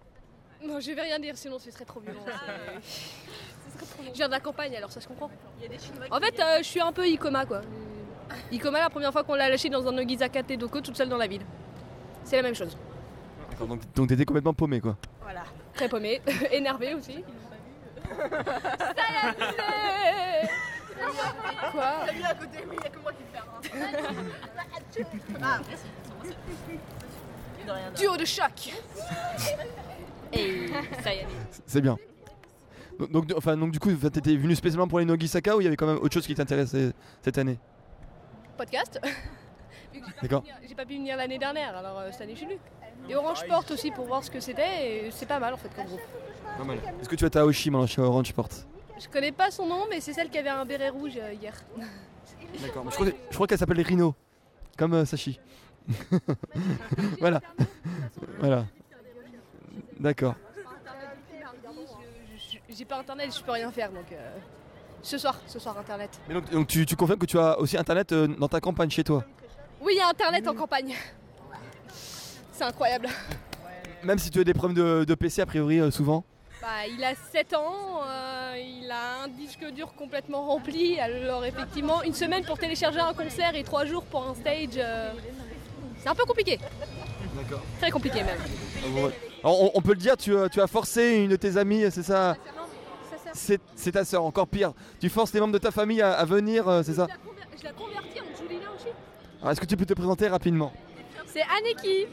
Non, 0.63 0.79
je 0.79 0.91
vais 0.91 1.01
rien 1.01 1.19
dire, 1.19 1.37
sinon 1.37 1.59
ce 1.59 1.69
serait 1.71 1.85
trop 1.85 1.99
violent. 1.99 2.19
c'est- 2.25 4.07
Je 4.07 4.13
viens 4.13 4.27
de 4.27 4.31
la 4.31 4.39
campagne, 4.39 4.75
alors 4.75 4.91
ça 4.91 4.99
se 5.01 5.07
comprend. 5.07 5.29
Il 5.57 5.63
y 5.63 5.65
a 5.65 5.69
des 5.69 5.79
Chinois 5.79 6.05
En 6.11 6.19
fait, 6.19 6.39
euh, 6.39 6.57
je 6.59 6.63
suis 6.63 6.79
un 6.81 6.91
peu 6.91 7.07
Ikoma, 7.07 7.45
quoi. 7.45 7.61
Ikoma, 8.51 8.79
la 8.79 8.89
première 8.89 9.11
fois 9.11 9.23
qu'on 9.23 9.35
l'a 9.35 9.49
lâché 9.49 9.69
dans 9.69 9.85
un 9.87 9.91
Nogizaka 9.91 10.43
Tedoko 10.43 10.81
toute 10.81 10.95
seule 10.97 11.09
dans 11.09 11.17
la 11.17 11.27
ville. 11.27 11.45
C'est 12.23 12.37
la 12.37 12.41
même 12.43 12.55
chose. 12.55 12.75
D'accord, 13.51 13.67
donc 13.67 13.81
donc 13.93 14.07
t'étais 14.09 14.25
complètement 14.25 14.53
paumé, 14.53 14.81
quoi. 14.81 14.97
Voilà. 15.21 15.43
Très 15.75 15.89
paumé, 15.89 16.21
énervé 16.51 16.93
aussi. 16.93 17.23
Quoi 21.71 21.93
T'as 22.05 22.13
mis 22.13 22.23
à 22.23 22.33
côté, 22.33 22.57
oui, 22.69 22.75
il 22.79 22.83
y 22.83 22.87
a 22.87 22.89
que 22.89 22.99
moi 22.99 23.11
qui 23.11 23.23
le 23.23 23.29
faire. 23.31 23.45
Ah, 25.43 25.59
merci. 25.67 25.85
De 27.65 27.71
rien. 27.71 27.91
Duo 27.97 28.17
de 28.17 28.25
choc 28.25 28.73
Et 30.33 30.67
ça 31.03 31.13
y 31.13 31.17
est. 31.17 31.27
C'est 31.65 31.81
bien. 31.81 31.97
Donc, 32.99 33.09
donc, 33.11 33.33
enfin, 33.35 33.57
donc 33.57 33.71
du 33.71 33.79
coup, 33.79 33.91
t'étais 33.93 34.37
venu 34.37 34.55
spécialement 34.55 34.87
pour 34.87 34.99
les 34.99 35.05
Nogisaka 35.05 35.57
ou 35.57 35.61
il 35.61 35.65
y 35.65 35.67
avait 35.67 35.75
quand 35.75 35.87
même 35.87 35.97
autre 35.97 36.13
chose 36.13 36.25
qui 36.25 36.35
t'intéressait 36.35 36.93
cette 37.21 37.37
année? 37.37 37.57
Podcast. 38.57 38.99
Vu 39.93 39.99
que 40.01 40.05
j'ai 40.07 40.11
pas 40.13 40.19
pu 40.19 40.21
D'accord. 40.27 40.41
venir- 40.43 40.55
J'ai 40.69 40.75
pas 40.75 40.85
pu 40.85 40.93
venir 40.95 41.17
l'année 41.17 41.37
dernière, 41.37 41.75
alors 41.75 41.99
euh, 41.99 42.09
cette 42.11 42.21
année 42.21 42.33
je 42.33 42.37
suis 42.39 42.45
venue. 42.47 42.59
Et 43.09 43.15
Orange 43.15 43.39
Sport 43.39 43.63
aussi 43.71 43.91
pour 43.91 44.05
voir 44.05 44.23
ce 44.23 44.31
que 44.31 44.39
c'était, 44.39 45.05
et 45.07 45.11
c'est 45.11 45.25
pas 45.27 45.39
mal 45.39 45.53
en 45.53 45.57
fait 45.57 45.69
comme 45.75 45.85
groupe. 45.85 46.01
Pas 46.57 46.63
mal. 46.63 46.77
Est-ce 47.01 47.09
que 47.09 47.15
tu 47.15 47.25
as 47.25 47.29
ta 47.29 47.45
Oshi 47.45 47.69
maintenant 47.69 47.87
chez 47.87 48.01
Orange 48.01 48.27
Sport 48.29 48.49
Je 48.99 49.07
connais 49.09 49.31
pas 49.31 49.51
son 49.51 49.65
nom, 49.67 49.85
mais 49.89 49.99
c'est 50.01 50.13
celle 50.13 50.29
qui 50.29 50.37
avait 50.37 50.49
un 50.49 50.65
béret 50.65 50.89
rouge 50.89 51.13
euh, 51.17 51.33
hier. 51.33 51.53
D'accord. 52.61 52.85
Je 52.89 52.95
crois, 52.95 53.05
je 53.29 53.35
crois 53.35 53.47
qu'elle 53.47 53.57
s'appelle 53.59 53.81
Rhino, 53.81 54.15
comme 54.77 54.93
euh, 54.93 55.05
Sachi. 55.05 55.39
voilà. 57.19 57.41
voilà. 58.39 58.65
D'accord. 59.99 60.35
J'ai 62.69 62.85
pas 62.85 62.97
internet, 62.99 63.33
je 63.37 63.43
peux 63.43 63.51
rien 63.51 63.71
faire 63.71 63.89
donc. 63.91 64.11
euh, 64.11 64.37
Ce 65.01 65.17
soir, 65.17 65.39
ce 65.47 65.59
soir 65.59 65.77
internet. 65.77 66.09
Mais 66.27 66.33
donc, 66.33 66.49
donc 66.49 66.67
tu, 66.67 66.85
tu 66.85 66.95
confirmes 66.95 67.19
que 67.19 67.25
tu 67.25 67.37
as 67.39 67.57
aussi 67.59 67.77
internet 67.77 68.11
euh, 68.11 68.27
dans 68.27 68.47
ta 68.49 68.59
campagne 68.59 68.89
chez 68.89 69.03
toi 69.03 69.23
Oui, 69.81 69.93
il 69.95 69.97
y 69.97 70.01
a 70.01 70.09
internet 70.09 70.47
en 70.47 70.53
campagne. 70.55 70.93
C'est 72.57 72.63
incroyable. 72.63 73.09
Même 74.03 74.17
si 74.19 74.29
tu 74.29 74.39
as 74.39 74.43
des 74.43 74.53
problèmes 74.53 74.77
de, 74.77 75.03
de 75.03 75.15
PC 75.15 75.41
a 75.41 75.45
priori 75.45 75.79
euh, 75.79 75.91
souvent 75.91 76.23
Bah, 76.61 76.67
il 76.87 77.03
a 77.03 77.13
7 77.15 77.53
ans, 77.55 78.01
euh, 78.07 78.53
il 78.57 78.89
a 78.89 79.23
un 79.23 79.27
disque 79.27 79.65
dur 79.73 79.93
complètement 79.95 80.45
rempli, 80.45 80.99
alors 80.99 81.43
effectivement 81.43 82.01
une 82.03 82.13
semaine 82.13 82.45
pour 82.45 82.57
télécharger 82.57 82.99
un 82.99 83.13
concert 83.13 83.55
et 83.55 83.63
3 83.63 83.85
jours 83.85 84.03
pour 84.05 84.25
un 84.27 84.35
stage, 84.35 84.69
euh, 84.77 85.11
c'est 86.01 86.07
un 86.09 86.15
peu 86.15 86.23
compliqué. 86.25 86.59
D'accord. 87.35 87.61
Très 87.81 87.91
compliqué 87.91 88.23
même. 88.23 88.37
on, 89.43 89.71
on 89.73 89.81
peut 89.81 89.91
le 89.93 89.99
dire, 89.99 90.15
tu, 90.15 90.37
as- 90.37 90.47
tu 90.49 90.61
as 90.61 90.67
forcé 90.67 91.15
une 91.15 91.29
de 91.31 91.35
tes 91.35 91.57
amies, 91.57 91.83
c'est 91.91 92.03
ça 92.03 92.37
C'est 93.33 93.91
ta 93.91 94.05
soeur, 94.05 94.23
encore 94.23 94.47
pire. 94.47 94.71
Tu 95.01 95.09
forces 95.09 95.33
les 95.33 95.39
membres 95.41 95.53
de 95.53 95.57
ta 95.57 95.71
famille 95.71 96.01
à, 96.01 96.13
à 96.13 96.23
venir, 96.25 96.65
c'est 96.85 96.93
ça 96.93 97.07
Je 97.61 97.67
en 99.41 99.49
Est-ce 99.51 99.59
que 99.59 99.65
tu 99.65 99.75
peux 99.75 99.85
te 99.85 99.93
présenter 99.93 100.27
rapidement? 100.29 100.71
C'est 101.35 101.41
Aneki. 101.41 102.07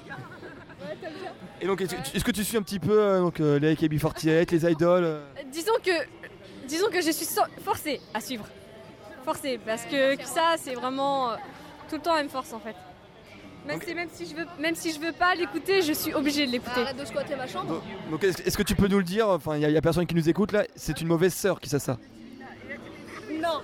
Et 1.60 1.66
donc, 1.68 1.80
est-ce 1.80 2.24
que 2.24 2.32
tu 2.32 2.42
suis 2.42 2.56
un 2.56 2.62
petit 2.62 2.80
peu 2.80 3.00
euh, 3.00 3.20
donc, 3.20 3.38
euh, 3.38 3.60
les 3.60 3.76
AKB48, 3.76 4.50
les 4.50 4.72
idoles 4.72 5.04
euh 5.04 5.24
Disons 5.52 5.74
que, 5.80 6.66
disons 6.66 6.88
que 6.90 7.00
je 7.00 7.12
suis 7.12 7.24
so- 7.24 7.42
forcée 7.64 8.00
à 8.12 8.20
suivre. 8.20 8.44
Forcée, 9.24 9.60
parce 9.64 9.84
que 9.84 10.20
ça, 10.24 10.56
c'est 10.58 10.74
vraiment 10.74 11.30
euh, 11.30 11.36
tout 11.88 11.94
le 11.94 12.02
temps 12.02 12.16
elle 12.16 12.24
me 12.24 12.30
force 12.30 12.52
en 12.52 12.58
fait. 12.58 12.74
Même, 13.64 13.80
si, 13.80 13.94
même, 13.94 14.08
si 14.12 14.26
je 14.26 14.34
veux, 14.34 14.46
même 14.58 14.74
si 14.74 14.92
je 14.92 14.98
veux 14.98 15.12
pas 15.12 15.36
l'écouter, 15.36 15.82
je 15.82 15.92
suis 15.92 16.12
obligée 16.12 16.44
de 16.44 16.50
l'écouter. 16.50 16.80
Arrête 16.80 16.96
de 16.96 17.04
squatter 17.04 17.36
ma 17.36 17.46
chambre. 17.46 17.80
Donc, 18.10 18.24
est-ce 18.24 18.42
est-ce 18.42 18.58
que 18.58 18.64
tu 18.64 18.74
peux 18.74 18.88
nous 18.88 18.98
le 18.98 19.04
dire 19.04 19.28
Enfin, 19.28 19.56
il 19.56 19.68
n'y 19.68 19.76
a, 19.76 19.80
personne 19.80 20.04
qui 20.04 20.16
nous 20.16 20.28
écoute 20.28 20.50
là. 20.50 20.64
C'est 20.74 21.00
une 21.00 21.06
mauvaise 21.06 21.32
sœur 21.32 21.60
qui 21.60 21.68
sait 21.68 21.78
ça. 21.78 21.96
Non, 23.40 23.60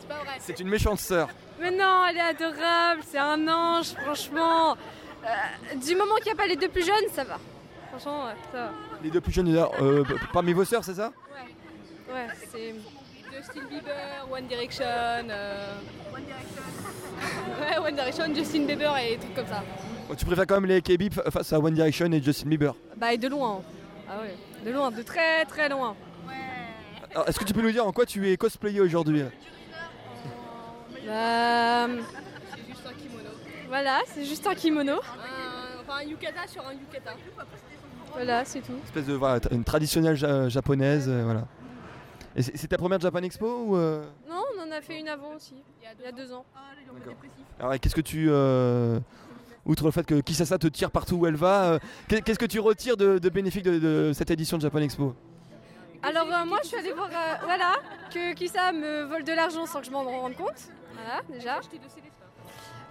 C'est 0.00 0.08
pas 0.08 0.18
vrai. 0.22 0.36
C'est 0.38 0.60
une 0.60 0.68
méchante 0.68 1.00
sœur. 1.00 1.28
mais 1.60 1.72
non, 1.72 2.04
elle 2.08 2.16
est 2.18 2.20
adorable, 2.20 3.02
c'est 3.10 3.18
un 3.18 3.48
ange, 3.48 3.86
franchement. 4.04 4.76
Euh, 5.24 5.74
du 5.76 5.94
moment 5.96 6.14
qu'il 6.16 6.26
n'y 6.26 6.32
a 6.32 6.34
pas 6.36 6.46
les 6.46 6.56
deux 6.56 6.68
plus 6.68 6.84
jeunes, 6.84 7.08
ça 7.12 7.24
va. 7.24 7.38
Franchement, 7.90 8.26
ouais, 8.26 8.32
ça 8.52 8.58
va. 8.58 8.70
Les 9.02 9.10
deux 9.10 9.20
plus 9.20 9.32
jeunes, 9.32 9.54
euh, 9.54 10.04
parmi 10.32 10.52
vos 10.52 10.64
sœurs, 10.64 10.84
c'est 10.84 10.94
ça? 10.94 11.12
Ouais, 12.12 12.26
c'est. 12.52 12.74
Justin 13.36 13.60
Bieber, 13.68 14.28
One 14.30 14.46
Direction. 14.46 14.84
euh, 14.84 15.74
Ouais, 17.60 17.78
One 17.88 17.94
Direction, 17.94 18.34
Justin 18.34 18.64
Bieber 18.66 18.96
et 18.98 19.10
des 19.16 19.18
trucs 19.18 19.34
comme 19.34 19.46
ça. 19.46 19.62
Bon, 20.08 20.14
Tu 20.14 20.24
préfères 20.24 20.46
quand 20.46 20.60
même 20.60 20.66
les 20.66 21.10
fa- 21.10 21.30
face 21.30 21.52
à 21.52 21.58
One 21.60 21.74
Direction 21.74 22.10
et 22.12 22.20
Justin 22.22 22.48
Bieber? 22.48 22.74
Bah, 22.96 23.12
et 23.12 23.18
de 23.18 23.28
loin. 23.28 23.62
Ah 24.08 24.20
ouais, 24.22 24.34
de 24.64 24.70
loin, 24.76 24.90
de 24.90 25.02
très 25.02 25.44
très 25.44 25.68
loin. 25.68 25.94
Alors, 27.14 27.28
Est-ce 27.28 27.38
que 27.38 27.44
tu 27.44 27.52
peux 27.52 27.62
nous 27.62 27.70
dire 27.72 27.86
en 27.86 27.92
quoi 27.92 28.04
tu 28.06 28.30
es 28.30 28.36
cosplayé 28.36 28.80
aujourd'hui? 28.80 29.22
Bah, 31.06 31.86
voilà, 33.70 34.00
c'est 34.06 34.24
juste 34.26 34.46
un 34.46 34.54
kimono. 34.54 34.94
Un- 34.94 35.80
Enfin, 35.80 36.00
un 36.00 36.02
yukata 36.04 36.46
sur 36.46 36.64
un 36.66 36.72
yukata. 36.74 37.12
Voilà, 38.12 38.44
c'est 38.44 38.60
tout. 38.60 38.74
Espèce 38.84 39.06
de 39.06 39.14
voilà, 39.14 39.40
une 39.50 39.64
traditionnelle 39.64 40.14
ja- 40.16 40.48
japonaise, 40.48 41.06
euh, 41.08 41.22
voilà. 41.24 41.46
Et 42.36 42.42
c'est 42.42 42.68
ta 42.68 42.76
première 42.76 43.00
Japan 43.00 43.22
Expo 43.22 43.64
ou 43.66 43.76
euh? 43.76 44.04
Non, 44.28 44.42
on 44.56 44.68
en 44.68 44.70
a 44.70 44.80
fait 44.80 45.00
une 45.00 45.08
avant 45.08 45.34
aussi, 45.34 45.54
il 45.80 46.04
y 46.04 46.06
a 46.06 46.12
deux 46.12 46.32
ans. 46.32 46.44
Alors 47.58 47.78
qu'est-ce 47.80 47.94
que 47.94 48.00
tu 48.00 48.26
euh, 48.30 49.00
outre 49.66 49.84
le 49.86 49.90
fait 49.90 50.04
que 50.06 50.20
Kisasa 50.20 50.58
te 50.58 50.66
tire 50.68 50.90
partout 50.90 51.16
où 51.16 51.26
elle 51.26 51.34
va, 51.36 51.72
euh, 51.72 51.78
qu'est- 52.08 52.22
qu'est-ce 52.22 52.38
que 52.38 52.46
tu 52.46 52.60
retires 52.60 52.96
de, 52.96 53.18
de 53.18 53.28
bénéfique 53.30 53.64
de, 53.64 53.78
de 53.78 54.12
cette 54.14 54.30
édition 54.30 54.56
de 54.58 54.62
Japan 54.62 54.78
Expo? 54.78 55.14
Alors 56.02 56.26
euh, 56.32 56.44
moi 56.46 56.58
je 56.62 56.68
suis 56.68 56.76
allée 56.78 56.92
voir 56.92 57.08
euh, 57.10 57.34
voilà, 57.44 57.72
que 58.12 58.32
Kisa 58.34 58.72
me 58.72 59.02
vole 59.04 59.24
de 59.24 59.32
l'argent 59.32 59.66
sans 59.66 59.80
que 59.80 59.86
je 59.86 59.90
m'en 59.90 60.02
rende 60.04 60.36
compte. 60.36 60.68
Voilà 60.94 61.20
déjà. 61.28 61.58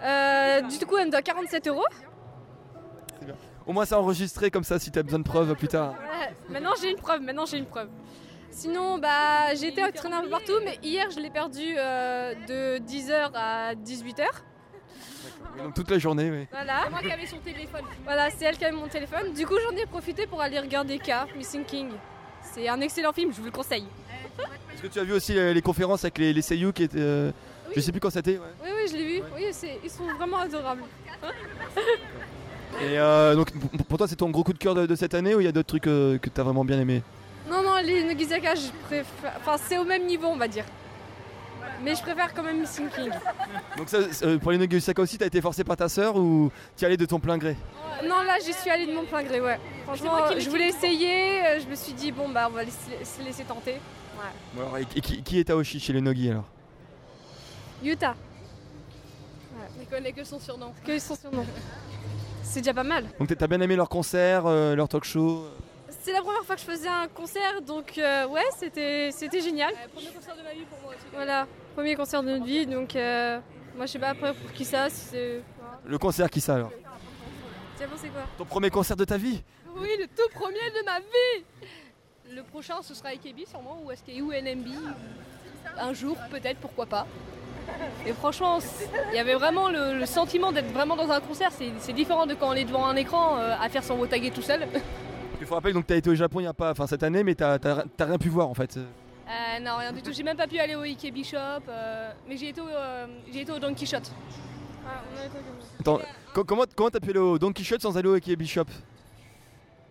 Euh, 0.01 0.61
du 0.61 0.85
coup 0.85 0.97
elle 0.97 1.07
me 1.07 1.11
doit 1.11 1.21
47 1.21 1.67
euros. 1.67 1.85
Au 3.65 3.73
moins 3.73 3.85
c'est 3.85 3.95
enregistré 3.95 4.49
comme 4.49 4.63
ça 4.63 4.79
si 4.79 4.91
t'as 4.91 5.03
besoin 5.03 5.19
de 5.19 5.23
preuves 5.23 5.53
plus 5.55 5.67
tard. 5.67 5.91
Ouais, 5.91 6.33
maintenant 6.49 6.71
j'ai 6.81 6.89
une 6.91 6.97
preuve, 6.97 7.21
maintenant 7.21 7.45
j'ai 7.45 7.57
une 7.57 7.65
preuve. 7.65 7.89
Sinon 8.51 8.97
bah 8.97 9.53
j'ai 9.55 9.67
été 9.67 9.83
entraînée 9.83 10.15
un 10.15 10.21
peu 10.21 10.29
partout 10.29 10.59
mais 10.63 10.79
hier 10.81 11.09
je 11.11 11.19
l'ai 11.19 11.29
perdu 11.29 11.75
euh, 11.77 12.33
de 12.47 12.79
10h 12.83 13.31
à 13.35 13.75
18h. 13.75 14.23
Et 15.57 15.63
donc 15.63 15.73
toute 15.73 15.89
la 15.91 15.99
journée, 15.99 16.29
oui. 16.31 16.47
Voilà. 16.51 16.81
C'est 16.85 16.89
moi 16.89 16.99
qui 17.01 17.11
avais 17.11 17.25
son 17.25 17.37
téléphone. 17.39 17.81
Voilà, 18.03 18.29
c'est 18.31 18.45
elle 18.45 18.57
qui 18.57 18.65
a 18.65 18.71
mon 18.71 18.87
téléphone. 18.87 19.33
Du 19.33 19.45
coup 19.45 19.55
j'en 19.69 19.75
ai 19.77 19.85
profité 19.85 20.25
pour 20.25 20.41
aller 20.41 20.59
regarder 20.59 20.97
K, 20.97 21.11
Missing 21.37 21.65
King. 21.65 21.89
C'est 22.41 22.67
un 22.69 22.79
excellent 22.81 23.13
film, 23.13 23.31
je 23.33 23.39
vous 23.39 23.45
le 23.45 23.51
conseille. 23.51 23.85
Est-ce 24.73 24.81
que 24.81 24.87
tu 24.87 24.99
as 24.99 25.03
vu 25.03 25.11
aussi 25.13 25.33
les, 25.33 25.53
les 25.53 25.61
conférences 25.61 26.05
avec 26.05 26.17
les, 26.17 26.31
les 26.33 26.41
seiyuu 26.41 26.71
qui 26.71 26.83
étaient... 26.83 26.97
euh, 26.99 27.31
Je 27.75 27.81
sais 27.81 27.91
plus 27.91 27.99
quand 27.99 28.09
c'était. 28.09 28.37
ouais. 28.37 28.53
Oui 28.63 28.69
oui 28.75 28.89
je 28.91 28.97
l'ai 28.97 29.05
vu, 29.05 29.21
oui 29.35 29.43
c'est- 29.51 29.79
ils 29.83 29.89
sont 29.89 30.05
vraiment 30.17 30.37
adorables. 30.39 30.83
Et 32.81 32.97
euh, 32.97 33.35
donc 33.35 33.51
pour- 33.87 33.97
toi 33.97 34.07
c'est 34.07 34.15
ton 34.15 34.29
gros 34.29 34.43
coup 34.43 34.53
de 34.53 34.57
cœur 34.57 34.75
de, 34.75 34.85
de 34.85 34.95
cette 34.95 35.13
année 35.13 35.35
ou 35.35 35.41
il 35.41 35.45
y 35.45 35.47
a 35.47 35.51
d'autres 35.51 35.67
trucs 35.67 35.87
euh, 35.87 36.17
que 36.17 36.29
t'as 36.29 36.43
vraiment 36.43 36.63
bien 36.63 36.79
aimé? 36.79 37.01
Non, 37.49 37.63
non, 37.63 37.77
les 37.83 38.03
Nogizaka, 38.03 38.53
je 38.55 38.67
préfère. 38.87 39.33
Enfin, 39.37 39.55
c'est 39.57 39.77
au 39.79 39.83
même 39.83 40.05
niveau, 40.05 40.27
on 40.27 40.37
va 40.37 40.47
dire. 40.47 40.65
Mais 41.83 41.95
je 41.95 42.01
préfère 42.01 42.33
quand 42.33 42.43
même 42.43 42.59
Missing 42.59 42.89
King. 42.89 43.09
Donc 43.77 43.89
ça, 43.89 43.97
euh, 44.23 44.37
pour 44.37 44.51
les 44.51 44.57
Nogosaka 44.57 45.01
aussi, 45.01 45.17
t'as 45.17 45.25
été 45.25 45.41
forcé 45.41 45.63
par 45.63 45.75
ta 45.77 45.89
sœur 45.89 46.15
ou 46.15 46.51
t'y 46.75 46.85
allais 46.85 46.97
de 46.97 47.05
ton 47.05 47.19
plein 47.19 47.37
gré? 47.37 47.55
Non, 48.03 48.21
là, 48.23 48.37
j'y 48.45 48.53
suis 48.53 48.69
allée 48.69 48.85
de 48.85 48.93
mon 48.93 49.03
plein 49.05 49.23
gré, 49.23 49.41
ouais. 49.41 49.59
Franchement, 49.85 50.17
je 50.37 50.49
voulais 50.49 50.69
essayer, 50.69 51.59
je 51.59 51.67
me 51.67 51.75
suis 51.75 51.93
dit, 51.93 52.11
bon, 52.11 52.29
bah, 52.29 52.47
on 52.51 52.53
va 52.55 52.61
se 52.65 53.23
laisser 53.23 53.43
tenter. 53.45 53.73
Ouais. 53.73 54.29
Bon, 54.53 54.61
alors, 54.61 54.77
et, 54.77 54.85
et 54.95 55.01
qui, 55.01 55.23
qui 55.23 55.39
est 55.39 55.45
Taoshi 55.45 55.79
chez 55.79 55.93
les 55.93 56.01
Nogi 56.01 56.29
alors? 56.29 56.45
Utah, 57.83 58.15
Je 59.79 59.85
connais 59.89 60.11
que 60.11 60.23
son 60.23 60.39
surnom. 60.39 60.73
que 60.85 60.99
son 60.99 61.15
surnom. 61.15 61.45
C'est 62.43 62.61
déjà 62.61 62.73
pas 62.73 62.83
mal. 62.83 63.05
Donc 63.19 63.35
t'as 63.37 63.47
bien 63.47 63.61
aimé 63.61 63.75
leur 63.75 63.89
concert, 63.89 64.45
euh, 64.47 64.75
leur 64.75 64.87
talk 64.89 65.03
show 65.03 65.45
C'est 66.01 66.11
la 66.11 66.21
première 66.21 66.43
fois 66.43 66.55
que 66.55 66.61
je 66.61 66.65
faisais 66.65 66.87
un 66.87 67.07
concert, 67.07 67.61
donc 67.61 67.97
euh, 67.97 68.27
ouais, 68.27 68.45
c'était 68.57 69.11
c'était 69.11 69.41
génial. 69.41 69.71
Euh, 69.73 69.87
premier 69.93 70.07
concert 70.09 70.35
de 70.35 70.41
ma 70.41 70.53
vie 70.53 70.65
pour 70.65 70.79
moi 70.81 70.91
aussi. 70.95 71.05
Voilà, 71.13 71.47
premier 71.75 71.95
concert 71.95 72.23
de 72.23 72.29
notre 72.29 72.45
vie, 72.45 72.65
donc 72.65 72.95
euh, 72.95 73.39
moi, 73.75 73.85
je 73.85 73.91
sais 73.91 73.99
pas 73.99 74.09
après 74.09 74.33
pour 74.33 74.51
qui 74.51 74.65
ça, 74.65 74.89
si 74.89 75.05
c'est. 75.11 75.43
Le 75.85 75.97
concert 75.97 76.29
qui 76.29 76.41
ça 76.41 76.55
alors 76.55 76.71
Tu 77.77 77.83
as 77.83 77.87
pensé 77.87 78.09
quoi 78.09 78.23
Ton 78.37 78.45
premier 78.45 78.69
concert 78.69 78.97
de 78.97 79.05
ta 79.05 79.17
vie 79.17 79.41
Oui, 79.77 79.89
le 79.99 80.07
tout 80.07 80.29
premier 80.33 80.69
de 80.71 80.85
ma 80.85 80.99
vie 80.99 81.45
Le 82.35 82.43
prochain, 82.43 82.81
ce 82.81 82.93
sera 82.93 83.09
AKB 83.09 83.45
sûrement, 83.47 83.81
ou 83.85 83.91
SKU 83.95 84.21
ou 84.21 84.31
NMB. 84.33 84.67
Un 85.77 85.93
jour, 85.93 86.17
peut-être, 86.31 86.57
pourquoi 86.59 86.85
pas. 86.87 87.07
Et 88.05 88.13
franchement, 88.13 88.59
il 89.11 89.15
y 89.15 89.19
avait 89.19 89.35
vraiment 89.35 89.69
le, 89.69 89.97
le 89.99 90.05
sentiment 90.05 90.51
d'être 90.51 90.71
vraiment 90.71 90.95
dans 90.95 91.09
un 91.11 91.19
concert. 91.19 91.49
C'est 91.79 91.93
différent 91.93 92.25
de 92.25 92.33
quand 92.33 92.49
on 92.49 92.53
est 92.53 92.63
devant 92.65 92.85
un 92.85 92.95
écran 92.95 93.37
euh, 93.37 93.55
à 93.59 93.69
faire 93.69 93.83
son 93.83 93.95
Wotage 93.97 94.31
tout 94.33 94.41
seul. 94.41 94.67
Il 95.41 95.47
faut 95.47 95.55
rappeler 95.55 95.71
donc 95.73 95.87
t'as 95.87 95.95
été 95.95 96.09
au 96.09 96.15
Japon 96.15 96.41
il 96.41 96.43
y 96.43 96.47
a 96.47 96.53
pas, 96.53 96.71
enfin 96.71 96.85
cette 96.85 97.01
année, 97.01 97.23
mais 97.23 97.33
t'as 97.33 97.57
rien 97.99 98.17
pu 98.17 98.27
voir 98.27 98.49
en 98.49 98.53
fait. 98.53 98.75
Euh, 98.77 99.59
non, 99.61 99.77
rien 99.77 99.93
du 99.93 100.01
tout. 100.01 100.11
J'ai 100.11 100.23
même 100.23 100.35
pas 100.35 100.47
pu 100.47 100.59
aller 100.59 100.75
au 100.75 100.81
AKB 100.81 101.23
Shop, 101.23 101.37
euh, 101.69 102.11
mais 102.27 102.35
j'ai 102.35 102.49
été, 102.49 102.59
au, 102.59 102.67
euh, 102.67 103.05
j'ai 103.31 103.41
été 103.41 103.51
au 103.53 103.57
Donkey 103.57 103.85
Shot. 103.85 103.97
Ah, 104.85 105.01
on 105.15 105.21
a 105.21 105.25
été 105.25 105.33
comme 105.35 105.43
ça. 105.61 105.67
Attends, 105.79 105.99
co- 106.33 106.43
comment 106.43 106.63
comment 106.75 106.89
t'as 106.89 106.99
pu 106.99 107.11
aller 107.11 107.19
au 107.19 107.39
Don 107.39 107.53
Quichotte 107.53 107.81
sans 107.81 107.97
aller 107.97 108.09
au 108.09 108.15
Ikebi 108.15 108.47
Shop 108.47 108.65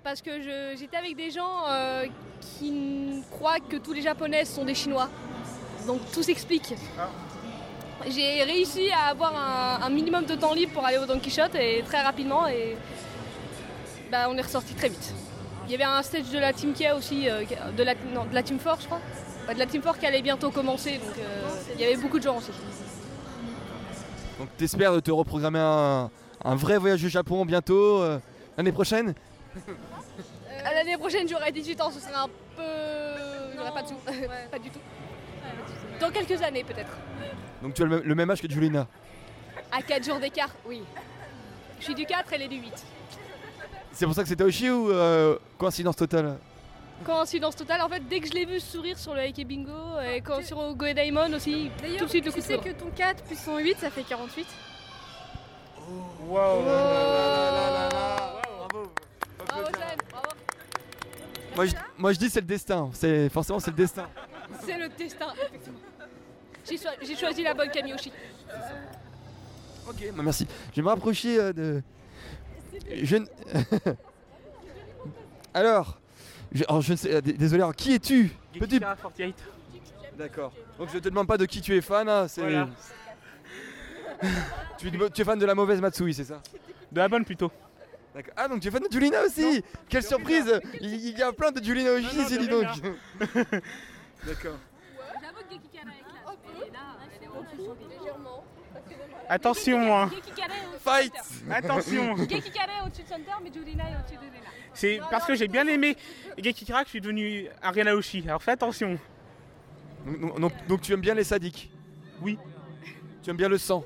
Parce 0.04 0.20
que 0.20 0.40
je- 0.42 0.76
j'étais 0.78 0.96
avec 0.98 1.16
des 1.16 1.30
gens 1.30 1.66
euh, 1.68 2.04
qui 2.40 3.22
croient 3.30 3.60
que 3.60 3.76
tous 3.76 3.92
les 3.94 4.02
Japonais 4.02 4.44
sont 4.44 4.64
des 4.66 4.74
Chinois. 4.74 5.08
Donc 5.86 6.00
tout 6.12 6.22
s'explique. 6.22 6.74
J'ai 8.06 8.42
réussi 8.44 8.90
à 8.90 9.10
avoir 9.10 9.34
un, 9.36 9.84
un 9.84 9.90
minimum 9.90 10.24
de 10.24 10.34
temps 10.34 10.54
libre 10.54 10.72
pour 10.72 10.84
aller 10.86 10.98
au 10.98 11.06
Don 11.06 11.18
Quichotte 11.18 11.54
et 11.56 11.82
très 11.86 12.00
rapidement 12.00 12.46
et 12.46 12.76
bah, 14.10 14.26
on 14.30 14.36
est 14.36 14.42
ressorti 14.42 14.74
très 14.74 14.88
vite. 14.88 15.12
Il 15.66 15.72
y 15.72 15.74
avait 15.74 15.84
un 15.84 16.02
stage 16.02 16.30
de 16.30 16.38
la 16.38 16.52
Team 16.52 16.72
Kia 16.72 16.96
aussi, 16.96 17.28
euh, 17.28 17.42
de, 17.76 17.82
la, 17.82 17.94
non, 18.14 18.24
de 18.24 18.34
la 18.34 18.42
Team 18.42 18.58
4 18.58 18.80
je 18.82 18.86
crois. 18.86 19.00
De 19.52 19.58
la 19.58 19.66
Team 19.66 19.82
4 19.82 19.98
qui 19.98 20.06
allait 20.06 20.22
bientôt 20.22 20.50
commencer 20.50 20.92
donc 20.98 21.18
euh, 21.18 21.48
il 21.74 21.80
y 21.80 21.84
avait 21.84 21.96
beaucoup 21.96 22.18
de 22.18 22.24
gens 22.24 22.36
aussi. 22.38 22.50
Donc 24.38 24.48
t'espères 24.56 24.92
de 24.92 25.00
te 25.00 25.10
reprogrammer 25.10 25.58
un, 25.58 26.10
un 26.44 26.54
vrai 26.54 26.78
voyage 26.78 27.04
au 27.04 27.08
Japon 27.08 27.44
bientôt, 27.44 28.00
euh, 28.00 28.18
l'année 28.56 28.72
prochaine? 28.72 29.14
Euh, 29.68 29.72
L'année 30.74 30.96
prochaine 30.96 31.28
j'aurai 31.28 31.50
18 31.50 31.80
ans, 31.80 31.90
ce 31.90 32.00
serait 32.00 32.14
un 32.14 32.28
peu... 32.56 32.62
J'aurai 33.56 33.70
pas 33.72 33.82
de 33.82 33.88
sous. 33.88 33.94
pas 34.50 34.58
du 34.58 34.70
tout. 34.70 34.78
Dans 36.00 36.10
quelques 36.10 36.40
années 36.42 36.64
peut-être. 36.64 36.92
Donc 37.62 37.74
tu 37.74 37.82
as 37.82 37.86
le 37.86 38.14
même, 38.14 38.30
âge 38.30 38.40
que 38.40 38.50
Julina. 38.50 38.86
À 39.70 39.82
4 39.82 40.04
jours 40.04 40.18
d'écart, 40.18 40.50
oui. 40.66 40.82
Je 41.78 41.84
suis 41.84 41.94
du 41.94 42.06
4, 42.06 42.32
elle 42.32 42.42
est 42.42 42.48
du 42.48 42.56
8. 42.56 42.72
C'est 43.92 44.06
pour 44.06 44.14
ça 44.14 44.22
que 44.22 44.28
c'était 44.28 44.42
Taoshi 44.42 44.70
ou 44.70 44.90
euh, 44.90 45.36
coïncidence 45.58 45.96
totale? 45.96 46.38
Coïncidence 47.04 47.56
totale, 47.56 47.82
en 47.82 47.88
fait, 47.88 48.00
dès 48.08 48.20
que 48.20 48.28
je 48.28 48.32
l'ai 48.32 48.44
vu 48.44 48.58
sourire 48.60 48.98
sur 48.98 49.14
le 49.14 49.20
Heike 49.20 49.46
Bingo 49.46 50.00
et 50.00 50.20
quand 50.20 50.42
sur 50.42 50.74
Go 50.74 50.86
Daimon 50.94 51.32
aussi, 51.34 51.70
tout 51.98 52.04
de 52.04 52.10
suite 52.10 52.24
le 52.24 52.32
coup 52.32 52.40
tu 52.40 52.46
sais 52.46 52.58
que 52.58 52.70
ton 52.70 52.90
4 52.94 53.24
plus 53.24 53.38
son 53.38 53.58
8, 53.58 53.78
ça 53.78 53.90
fait 53.90 54.02
48 54.02 54.46
Waouh 56.28 56.62
Bravo, 59.46 59.66
Jen, 59.66 59.98
bravo. 60.10 60.28
moi 61.56 61.66
je, 61.66 61.74
moi 61.96 62.12
je 62.12 62.18
dis 62.18 62.28
c'est 62.30 62.40
le 62.40 62.46
destin, 62.46 62.90
c'est 62.92 63.28
forcément 63.30 63.58
c'est 63.60 63.70
le 63.70 63.76
destin. 63.76 64.06
C'est 64.64 64.78
le 64.78 64.88
destin, 64.90 65.26
effectivement. 65.46 65.78
J'ai 66.68 66.76
cho- 66.76 66.88
J'ai 67.02 67.16
choisi 67.16 67.42
la 67.42 67.54
bonne 67.54 67.70
Kamiyoshi. 67.70 68.12
Ok, 69.88 69.96
bah 70.14 70.22
merci. 70.22 70.46
Je 70.72 70.76
vais 70.76 70.82
me 70.82 70.88
rapprocher 70.88 71.38
euh, 71.40 71.52
de. 71.52 71.82
Je 73.02 73.16
ne- 73.16 73.26
alors, 75.54 75.98
je, 76.52 76.64
alors, 76.68 76.82
je 76.82 76.92
ne 76.92 76.96
sais, 76.96 77.14
euh, 77.14 77.20
désolé. 77.20 77.62
Alors, 77.62 77.74
qui 77.74 77.94
es-tu 77.94 78.30
Petit. 78.58 78.80
48. 78.80 79.34
D'accord. 80.18 80.52
Donc 80.78 80.88
je 80.92 80.98
te 80.98 81.08
demande 81.08 81.26
pas 81.28 81.38
de 81.38 81.44
qui 81.46 81.60
tu 81.60 81.76
es 81.76 81.80
fan. 81.80 82.08
hein, 82.08 82.26
c'est. 82.28 82.40
Voilà. 82.42 82.68
tu, 84.78 84.88
es, 84.88 85.10
tu 85.10 85.22
es 85.22 85.24
fan 85.24 85.38
de 85.38 85.46
la 85.46 85.54
mauvaise 85.54 85.80
Matsui, 85.80 86.12
c'est 86.12 86.24
ça 86.24 86.40
De 86.90 86.98
la 86.98 87.08
bonne 87.08 87.24
plutôt. 87.24 87.50
D'accord. 88.14 88.34
Ah 88.36 88.48
donc 88.48 88.60
tu 88.60 88.68
es 88.68 88.70
fan 88.70 88.82
de 88.82 88.90
Julina 88.90 89.22
aussi 89.22 89.62
Quelle 89.88 90.02
surprise 90.02 90.60
il, 90.80 90.92
il 91.10 91.18
y 91.18 91.22
a 91.22 91.32
plein 91.32 91.52
de 91.52 91.62
Julina 91.62 91.92
aussi 91.92 92.38
dis 92.38 92.48
donc. 92.48 92.66
D'accord. 94.24 94.56
Légèrement. 97.88 98.44
Attention, 99.28 99.96
hein. 99.96 100.10
Fight 100.80 101.12
Attention. 101.50 102.16
Gekikare 102.16 102.84
au-dessus 102.86 103.02
de 103.02 103.08
Center, 103.08 103.32
mais 103.42 103.48
au-dessus 103.50 104.16
de. 104.16 104.28
C'est 104.74 105.00
parce 105.10 105.26
que 105.26 105.34
j'ai 105.34 105.48
bien 105.48 105.66
aimé 105.66 105.96
Gekikara 106.38 106.80
que 106.82 106.86
je 106.86 106.90
suis 106.90 107.00
devenu 107.00 107.48
un 107.62 107.70
Renaoshi. 107.70 108.24
Alors 108.26 108.42
fais 108.42 108.52
attention. 108.52 108.98
Donc, 110.06 110.40
donc- 110.40 110.66
donc 110.68 110.80
tu 110.82 110.92
aimes 110.92 111.00
bien 111.00 111.14
les 111.14 111.24
sadiques 111.24 111.70
Oui. 112.22 112.38
Tu 113.22 113.30
aimes 113.30 113.36
bien 113.36 113.48
le 113.48 113.58
sang 113.58 113.84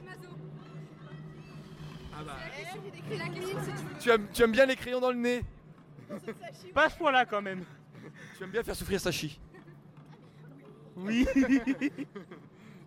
tu 4.01 4.11
aimes, 4.11 4.27
tu 4.33 4.43
aimes 4.43 4.53
bien 4.53 4.67
les 4.67 4.77
crayons 4.77 5.01
dans 5.01 5.11
le 5.11 5.17
nez 5.19 5.43
Pas 6.75 6.89
ce 6.89 6.97
point-là 6.97 7.27
quand 7.27 7.43
même. 7.43 7.65
Tu 8.37 8.45
aimes 8.45 8.51
bien 8.51 8.63
faire 8.63 8.75
souffrir 8.77 9.01
Sachi 9.01 9.39
Oui. 10.97 11.27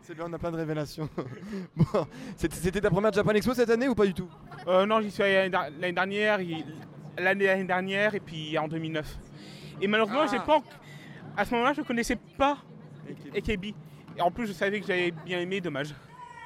C'est 0.01 0.13
bien, 0.13 0.25
on 0.29 0.33
a 0.33 0.37
plein 0.37 0.51
de 0.51 0.57
révélations. 0.57 1.09
bon, 1.75 2.05
c'était 2.37 2.55
c'était 2.55 2.81
ta 2.81 2.91
première 2.91 3.11
Japan 3.11 3.31
Expo 3.31 3.55
cette 3.55 3.69
année 3.71 3.87
ou 3.87 3.95
pas 3.95 4.05
du 4.05 4.13
tout? 4.13 4.29
Euh, 4.67 4.85
non, 4.85 5.01
j'y 5.01 5.09
suis 5.09 5.23
allé 5.23 5.33
l'année 5.33 5.49
der- 5.49 5.69
l'année 5.79 5.93
dernière, 5.93 6.37
l'année 7.17 7.45
l'année 7.47 7.63
dernière 7.63 8.13
et 8.13 8.19
puis 8.19 8.55
en 8.59 8.67
2009. 8.67 9.17
Et 9.81 9.87
malheureusement, 9.87 10.21
Ah. 10.23 10.27
j'ai 10.31 10.39
pas. 10.39 10.61
À 11.35 11.43
ce 11.43 11.51
moment-là, 11.55 11.73
je 11.73 11.81
connaissais 11.81 12.17
pas 12.37 12.57
AKB. 13.35 13.73
Et 14.17 14.21
en 14.21 14.29
plus, 14.29 14.45
je 14.47 14.53
savais 14.53 14.79
que 14.79 14.85
j'avais 14.85 15.09
bien 15.11 15.39
aimé, 15.39 15.59
dommage. 15.59 15.93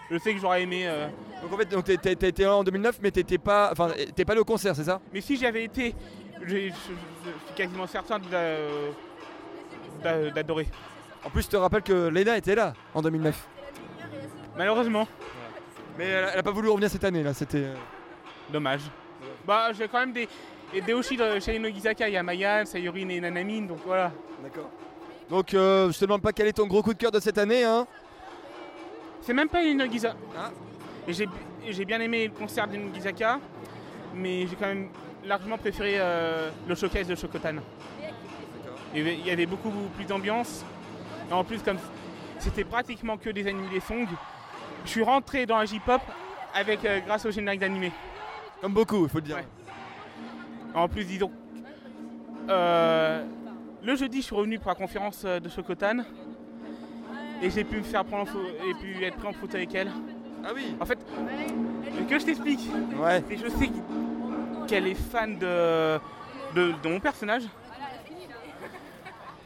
Je 0.09 0.17
sais 0.17 0.33
que 0.33 0.39
j'aurais 0.39 0.63
aimé. 0.63 0.87
euh, 0.87 1.07
Donc 1.43 1.53
en 1.53 1.57
fait, 1.57 1.65
donc 1.65 1.83
t'es- 1.83 1.97
t'es- 1.97 2.15
t'as 2.15 2.27
été 2.29 2.43
là 2.43 2.55
en 2.55 2.63
2009, 2.63 2.99
mais 3.03 3.11
t'étais 3.11 3.37
pas, 3.37 3.69
enfin, 3.73 3.89
t'es 4.15 4.23
pas 4.25 4.31
allé 4.31 4.41
au 4.41 4.45
concert, 4.45 4.73
c'est 4.75 4.85
ça? 4.85 4.99
Mais 5.13 5.19
si 5.21 5.35
j'avais 5.35 5.65
été, 5.65 5.93
je, 6.43 6.47
je- 6.47 6.55
je 6.67 6.69
suis 6.69 7.55
quasiment 7.55 7.85
certain 7.87 8.17
de 8.19 8.25
la- 8.31 8.91
d'a- 10.01 10.31
d'adorer. 10.31 10.67
En 11.25 11.29
plus, 11.29 11.43
je 11.43 11.47
te 11.49 11.57
rappelle 11.57 11.81
que 11.81 12.07
Lena 12.09 12.37
était 12.37 12.55
là 12.55 12.73
en 12.93 13.01
2009. 13.01 13.47
Malheureusement. 14.57 15.07
Mais 15.97 16.05
elle, 16.05 16.29
elle 16.33 16.39
a 16.39 16.43
pas 16.43 16.51
voulu 16.51 16.69
revenir 16.69 16.89
cette 16.89 17.03
année 17.03 17.23
là, 17.23 17.33
c'était. 17.33 17.57
euh, 17.65 17.75
Dommage. 18.51 18.81
Bah, 19.45 19.71
j'ai 19.73 19.87
quand 19.87 19.99
même 19.99 20.13
des, 20.13 20.27
et 20.73 20.81
des 20.81 20.93
Oshi 20.93 21.17
de- 21.17 21.39
chez 21.39 21.53
les 21.53 21.59
Nogizaka. 21.59 22.07
Il 22.07 22.13
y 22.13 22.17
a 22.17 22.23
Mayan, 22.23 22.65
Sayuri 22.65 23.01
et 23.11 23.19
Nanamine, 23.21 23.67
donc 23.67 23.79
voilà. 23.85 24.11
D'accord. 24.41 24.69
Donc 25.29 25.53
euh, 25.53 25.91
je 25.91 25.99
te 25.99 26.05
demande 26.05 26.21
pas 26.21 26.31
quel 26.33 26.47
est 26.47 26.53
ton 26.53 26.67
gros 26.67 26.81
coup 26.81 26.93
de 26.93 26.97
cœur 26.97 27.11
de 27.11 27.19
cette 27.19 27.37
année, 27.37 27.63
hein 27.63 27.85
C'est 29.21 29.33
même 29.33 29.49
pas 29.49 29.61
une 29.61 29.77
Nogizaka. 29.77 30.15
Et 31.07 31.13
j'ai 31.13 31.27
j'ai 31.67 31.85
bien 31.85 31.99
aimé 31.99 32.27
le 32.27 32.33
concert 32.33 32.67
des 32.67 32.77
Nogizaka, 32.77 33.39
mais 34.15 34.47
j'ai 34.47 34.55
quand 34.55 34.67
même 34.67 34.89
largement 35.25 35.57
préféré 35.57 35.95
euh, 35.99 36.49
le 36.67 36.75
showcase 36.75 37.07
de 37.07 37.15
Shokotan. 37.15 37.55
Il 38.93 38.99
y 38.99 39.01
avait- 39.01 39.15
il 39.19 39.27
y 39.27 39.31
avait 39.31 39.45
beaucoup 39.45 39.71
plus 39.95 40.05
d'ambiance. 40.05 40.63
Et 41.29 41.33
en 41.33 41.43
plus, 41.43 41.59
comme 41.59 41.77
c'était 42.39 42.63
pratiquement 42.63 43.17
que 43.17 43.29
des 43.29 43.47
animés 43.47 43.79
songs, 43.79 44.07
je 44.85 44.89
suis 44.89 45.03
rentré 45.03 45.45
dans 45.45 45.57
la 45.57 45.65
J-pop 45.65 46.01
avec, 46.53 46.83
euh, 46.85 46.99
grâce 47.05 47.25
au 47.25 47.31
générique 47.31 47.59
d'animé. 47.59 47.91
Comme 48.61 48.73
beaucoup, 48.73 49.03
il 49.03 49.09
faut 49.09 49.19
le 49.19 49.23
dire. 49.23 49.37
En 50.73 50.87
plus, 50.87 51.05
dis 51.05 51.17
donc, 51.17 51.31
euh, 52.49 53.23
le 53.83 53.95
jeudi, 53.95 54.21
je 54.21 54.25
suis 54.25 54.35
revenu 54.35 54.59
pour 54.59 54.69
la 54.69 54.75
conférence 54.75 55.23
euh, 55.25 55.39
de 55.39 55.49
Shokotan 55.49 55.99
et 57.41 57.49
j'ai 57.49 57.63
pu 57.63 57.77
me 57.77 57.83
faire 57.83 58.03
prendre 58.03 58.29
et 58.67 58.73
pu 58.73 59.03
être 59.03 59.17
pris 59.17 59.27
en 59.27 59.33
photo 59.33 59.55
avec 59.55 59.73
elle. 59.75 59.91
Ah 60.43 60.49
oui. 60.55 60.75
En 60.79 60.85
fait, 60.85 60.99
que 62.09 62.19
je 62.19 62.25
t'explique. 62.25 62.69
Ouais. 62.97 63.23
Et 63.29 63.37
je 63.37 63.47
sais 63.49 63.69
qu'elle 64.67 64.87
est 64.87 64.95
fan 64.95 65.37
de, 65.37 65.99
de, 66.55 66.73
de 66.81 66.89
mon 66.89 66.99
personnage. 66.99 67.43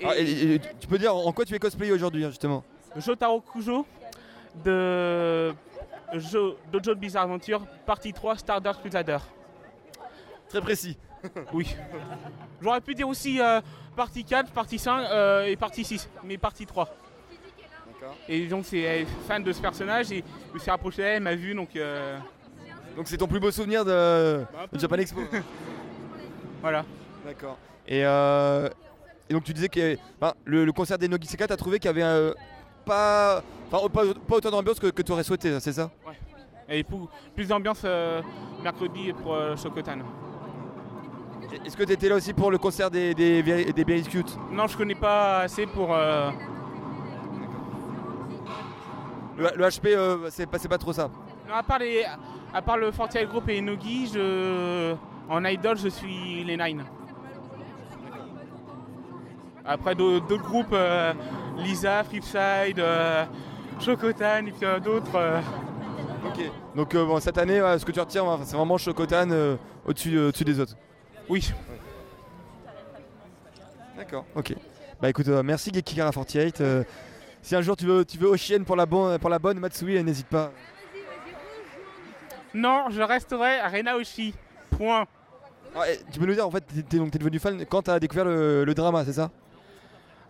Ah, 0.05 0.17
et- 0.17 0.55
et 0.55 0.59
tu 0.79 0.87
peux 0.87 0.97
dire 0.97 1.15
en 1.15 1.31
quoi 1.31 1.45
tu 1.45 1.53
es 1.55 1.59
cosplay 1.59 1.91
aujourd'hui, 1.91 2.23
hein, 2.25 2.29
justement 2.29 2.63
Jotaro 2.97 3.41
Kujo 3.41 3.85
de 4.63 5.53
Jo- 6.13 6.57
Dojo 6.71 6.93
de 6.93 6.99
Bizarre 6.99 7.23
Adventure, 7.23 7.65
partie 7.85 8.13
3, 8.13 8.37
Stardust 8.37 8.79
Crusader. 8.81 9.17
Très 10.49 10.61
précis. 10.61 10.97
Oui. 11.53 11.73
J'aurais 12.61 12.81
pu 12.81 12.93
dire 12.95 13.07
aussi 13.07 13.39
euh, 13.41 13.61
partie 13.95 14.25
4, 14.25 14.51
partie 14.51 14.77
5 14.77 15.05
euh, 15.09 15.45
et 15.45 15.55
partie 15.55 15.83
6, 15.85 16.09
mais 16.23 16.37
partie 16.37 16.65
3. 16.65 16.89
Et 18.27 18.47
donc 18.47 18.65
c'est 18.65 19.05
fan 19.27 19.41
de 19.43 19.53
ce 19.53 19.61
personnage 19.61 20.11
et 20.11 20.21
je 20.49 20.53
me 20.53 20.59
suis 20.59 20.69
rapproché 20.69 20.97
d'elle, 21.01 21.15
elle 21.15 21.23
m'a 21.23 21.35
vu 21.35 21.55
donc... 21.55 21.73
euh, 21.77 22.17
Donc 22.97 23.07
c'est 23.07 23.15
ton 23.15 23.27
plus 23.27 23.39
beau 23.39 23.49
souvenir 23.51 23.85
de, 23.85 24.43
Bah, 24.51 24.65
de. 24.71 24.77
Japan 24.79 24.97
Expo. 24.97 25.21
Voilà. 26.61 26.83
D'accord. 27.25 27.57
Et, 27.87 28.05
euh, 28.05 28.69
et 29.29 29.33
donc 29.33 29.43
tu 29.43 29.53
disais 29.53 29.69
que 29.69 29.97
enfin, 30.21 30.33
le, 30.45 30.65
le 30.65 30.71
concert 30.71 30.97
des 30.97 31.07
Nogiseka, 31.07 31.47
t'as 31.47 31.57
trouvé 31.57 31.79
qu'il 31.79 31.87
y 31.87 31.89
avait 31.89 32.03
euh, 32.03 32.33
pas, 32.85 33.41
enfin, 33.71 33.87
pas, 33.89 34.01
pas 34.27 34.35
autant 34.35 34.51
d'ambiance 34.51 34.79
que, 34.79 34.87
que 34.87 35.01
tu 35.01 35.11
aurais 35.11 35.23
souhaité, 35.23 35.59
c'est 35.59 35.73
ça? 35.73 35.89
Ouais. 36.07 36.13
Et 36.69 36.83
pour- 36.83 37.09
plus 37.35 37.47
d'ambiance 37.47 37.81
euh, 37.85 38.21
mercredi 38.63 39.13
pour 39.13 39.33
euh, 39.35 39.55
Shokotan. 39.55 39.99
Est-ce 41.65 41.77
que 41.77 41.83
tu 41.83 41.91
étais 41.93 42.09
là 42.09 42.15
aussi 42.15 42.33
pour 42.33 42.49
le 42.51 42.57
concert 42.57 42.89
des, 42.89 43.13
des, 43.13 44.03
Cute 44.09 44.37
Non, 44.51 44.65
je 44.67 44.75
connais 44.77 44.95
pas 44.95 45.41
assez 45.41 45.67
pour... 45.67 45.93
euh, 45.93 46.31
le, 49.37 49.49
le 49.55 49.65
HP, 49.65 49.87
euh, 49.87 50.29
c'est 50.29 50.45
pas, 50.45 50.57
c'est 50.59 50.67
pas 50.67 50.77
trop 50.77 50.93
ça. 50.93 51.09
Non, 51.47 51.55
à 51.55 51.63
part, 51.63 51.79
les, 51.79 52.03
à 52.53 52.61
part 52.61 52.77
le 52.77 52.91
Fortier 52.91 53.25
Group 53.25 53.49
et 53.49 53.61
Nogi, 53.61 54.07
je, 54.13 54.95
en 55.29 55.43
idol, 55.45 55.77
je 55.77 55.89
suis 55.89 56.43
les 56.43 56.57
Nine. 56.57 56.83
Après 59.65 59.95
d'au- 59.95 60.19
d'autres 60.19 60.43
groupes, 60.43 60.73
euh, 60.73 61.13
Lisa, 61.57 62.03
Flipside, 62.03 62.79
euh, 62.79 63.23
Chocotan 63.79 64.45
et 64.45 64.51
puis 64.51 64.65
euh, 64.65 64.79
d'autres. 64.79 65.15
euh, 65.15 65.39
Ok. 66.25 66.39
Donc 66.75 66.95
euh, 66.95 67.05
bon, 67.05 67.19
cette 67.19 67.37
année, 67.37 67.61
ouais, 67.61 67.77
ce 67.79 67.85
que 67.85 67.91
tu 67.91 67.99
retiens, 67.99 68.23
ouais, 68.23 68.37
c'est 68.43 68.55
vraiment 68.55 68.77
Shokotan 68.77 69.29
euh, 69.31 69.55
au-dessus 69.85 70.15
euh, 70.17 70.29
au-dessus 70.29 70.43
des 70.45 70.59
autres. 70.59 70.75
Oui. 71.29 71.51
D'accord. 73.97 74.25
Ok. 74.35 74.53
Bah 75.01 75.09
écoute, 75.09 75.27
euh, 75.27 75.43
merci 75.43 75.71
Gekikara 75.73 76.11
48. 76.11 76.61
euh, 76.61 76.83
si 77.41 77.55
un 77.55 77.61
jour 77.61 77.75
tu 77.75 77.85
veux, 77.85 78.05
tu 78.05 78.17
veux 78.17 78.27
Oshien 78.29 78.63
pour 78.63 78.75
la, 78.75 78.85
bonne 78.85 79.19
pour 79.19 79.29
la 79.29 79.37
bonne 79.39 79.59
Matsui, 79.59 80.01
n'hésite 80.03 80.27
pas. 80.27 80.51
Non, 82.53 82.85
je 82.89 83.01
resterai 83.01 83.59
à 83.59 83.67
Renaoshi. 83.67 84.33
Point. 84.77 85.05
Ah, 85.75 85.89
et 85.89 85.99
tu 86.11 86.19
peux 86.19 86.25
nous 86.25 86.33
dire, 86.35 86.47
en 86.47 86.51
fait, 86.51 86.63
t'es- 86.87 86.97
donc, 86.97 87.11
t'es 87.11 87.17
devenu 87.19 87.39
fan 87.39 87.65
quand 87.65 87.81
t'as 87.83 87.99
découvert 87.99 88.25
le, 88.25 88.63
le 88.63 88.73
drama, 88.73 89.03
c'est 89.05 89.13
ça? 89.13 89.29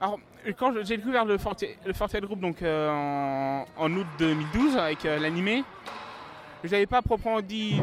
Alors, 0.03 0.19
quand 0.59 0.73
j'ai 0.83 0.97
découvert 0.97 1.23
le 1.23 1.37
Fortier 1.37 1.77
Group 2.19 2.37
donc, 2.41 2.61
euh, 2.61 2.89
en, 2.89 3.65
en 3.77 3.93
août 3.93 4.05
2012 4.19 4.75
avec 4.75 5.05
euh, 5.05 5.17
l'animé, 5.17 5.63
je 6.61 6.69
n'avais 6.71 6.87
pas 6.87 7.01
proprement 7.01 7.39
dit 7.39 7.81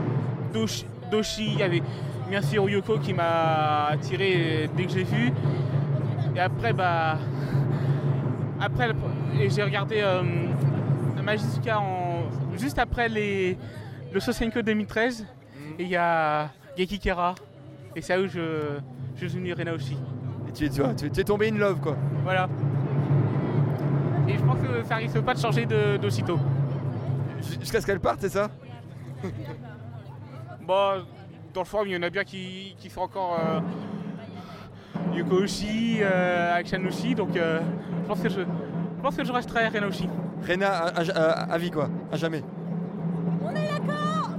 d'Oshi. 0.52 0.84
d'Oshi. 1.10 1.46
Il 1.54 1.58
y 1.60 1.62
avait 1.62 1.82
bien 2.28 2.42
sûr 2.42 2.68
Yoko 2.68 2.98
qui 2.98 3.14
m'a 3.14 3.86
attiré 3.86 4.68
dès 4.76 4.84
que 4.84 4.92
j'ai 4.92 5.04
vu. 5.04 5.32
Et 6.36 6.40
après, 6.40 6.74
bah. 6.74 7.16
Après, 8.60 8.90
j'ai 9.48 9.62
regardé 9.62 10.02
euh, 10.02 10.20
en, 11.72 12.58
juste 12.58 12.78
après 12.78 13.08
les, 13.08 13.56
le 14.12 14.20
Sosenko 14.20 14.60
2013. 14.60 15.26
Et 15.78 15.84
il 15.84 15.88
y 15.88 15.96
a 15.96 16.50
Gekikera. 16.76 17.34
Et 17.96 18.02
c'est 18.02 18.14
là 18.14 18.22
où 18.22 18.28
je, 18.28 18.76
je 19.14 19.26
suis 19.26 19.28
devenu 19.28 19.54
Renaoshi. 19.54 19.96
Et 20.50 20.52
tu, 20.52 20.64
es- 20.64 20.68
tu, 20.68 20.80
vois, 20.82 20.94
tu, 20.94 21.08
tu 21.08 21.20
es 21.20 21.24
tombé 21.24 21.48
in 21.48 21.56
love, 21.56 21.78
quoi. 21.78 21.96
Voilà. 22.24 22.48
Et 24.26 24.32
je 24.36 24.42
pense 24.42 24.58
que 24.58 24.82
ça 24.84 24.96
risque 24.96 25.20
pas 25.20 25.32
de 25.34 25.38
changer 25.38 25.64
de- 25.64 25.96
d'aussitôt. 25.96 26.40
Jusqu'à 27.60 27.80
ce 27.80 27.86
qu'elle 27.86 28.00
parte, 28.00 28.18
c'est 28.20 28.30
ça? 28.30 28.48
Bon, 30.66 31.04
dans 31.54 31.60
le 31.60 31.66
forum, 31.66 31.86
il 31.88 31.94
y 31.94 31.96
en 31.96 32.02
a 32.02 32.10
bien 32.10 32.22
qui, 32.24 32.74
qui 32.78 32.90
sont 32.90 33.00
encore 33.02 33.38
euh, 33.44 33.60
Yuko 35.16 35.36
Oshi, 35.42 35.98
euh, 36.00 36.54
Akshan 36.54 36.78
donc 37.16 37.36
euh, 37.36 37.60
je, 38.02 38.06
pense 38.08 38.20
que 38.20 38.28
je, 38.28 38.40
je 38.40 39.02
pense 39.02 39.16
que 39.16 39.24
je 39.24 39.32
resterai 39.32 39.66
Rena 39.68 39.86
Oshi. 39.88 40.08
Rena 40.48 40.68
à, 40.68 41.00
à- 41.00 41.10
à- 41.10 41.52
à 41.52 41.58
vie, 41.58 41.70
quoi. 41.70 41.88
À 42.12 42.16
jamais. 42.16 42.42
On 43.44 43.50
est 43.50 43.68
d'accord 43.68 44.30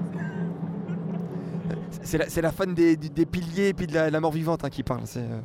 C'est 2.03 2.17
la, 2.17 2.29
c'est 2.29 2.41
la 2.41 2.51
fan 2.51 2.73
des, 2.73 2.95
des- 2.97 3.09
des 3.09 3.25
piliers 3.25 3.69
et 3.69 3.73
puis 3.73 3.88
de 3.88 3.93
la, 3.93 4.09
la 4.09 4.19
mort 4.19 4.31
vivante 4.31 4.63
hein, 4.63 4.69
qui 4.69 4.83
parle. 4.83 5.01
C'est, 5.05 5.19
euh, 5.19 5.39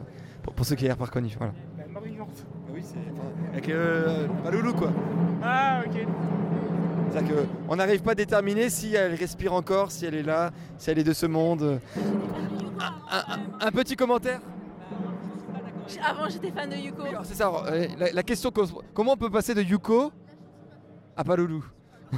pour, 0.47 0.55
pour 0.55 0.65
ceux 0.67 0.77
qui 0.77 0.89
n'ont 0.89 0.95
pas 0.95 1.05
reconnu. 1.07 1.35
Voilà. 1.37 1.53
La 1.77 1.87
mort 1.93 2.03
vivante. 2.03 2.47
Oui, 2.73 2.81
c'est. 2.83 3.53
Avec 3.53 3.69
euh, 3.69 4.27
Maloulou, 4.45 4.73
quoi. 4.75 4.93
Ah, 5.43 5.83
ok. 5.85 6.07
C'est-à-dire 7.11 7.35
qu'on 7.67 7.77
n'arrive 7.77 8.03
pas 8.03 8.13
à 8.13 8.15
déterminer 8.15 8.69
si 8.71 8.95
elle 8.95 9.15
respire 9.15 9.53
encore, 9.55 9.91
si 9.91 10.07
elle 10.07 10.15
est 10.15 10.23
là, 10.23 10.51
si 10.79 10.91
elle 10.91 10.99
est 10.99 11.05
de 11.05 11.13
ce 11.13 11.27
monde. 11.27 11.81
Un, 12.81 13.17
un- 13.17 13.67
un 13.67 13.71
petit 13.71 13.97
commentaire? 13.97 14.41
Avant, 16.05 16.29
j'étais 16.29 16.51
fan 16.51 16.69
de 16.69 16.77
Yuko. 16.77 17.03
C'est 17.23 17.35
ça, 17.35 17.51
euh, 17.69 17.87
la, 17.99 18.13
la 18.13 18.23
question 18.23 18.51
comment 18.93 19.13
on 19.13 19.17
peut 19.17 19.31
passer 19.31 19.55
de 19.55 19.63
Yuko 19.63 20.11
à 21.17 21.25
Paloulou 21.25 21.65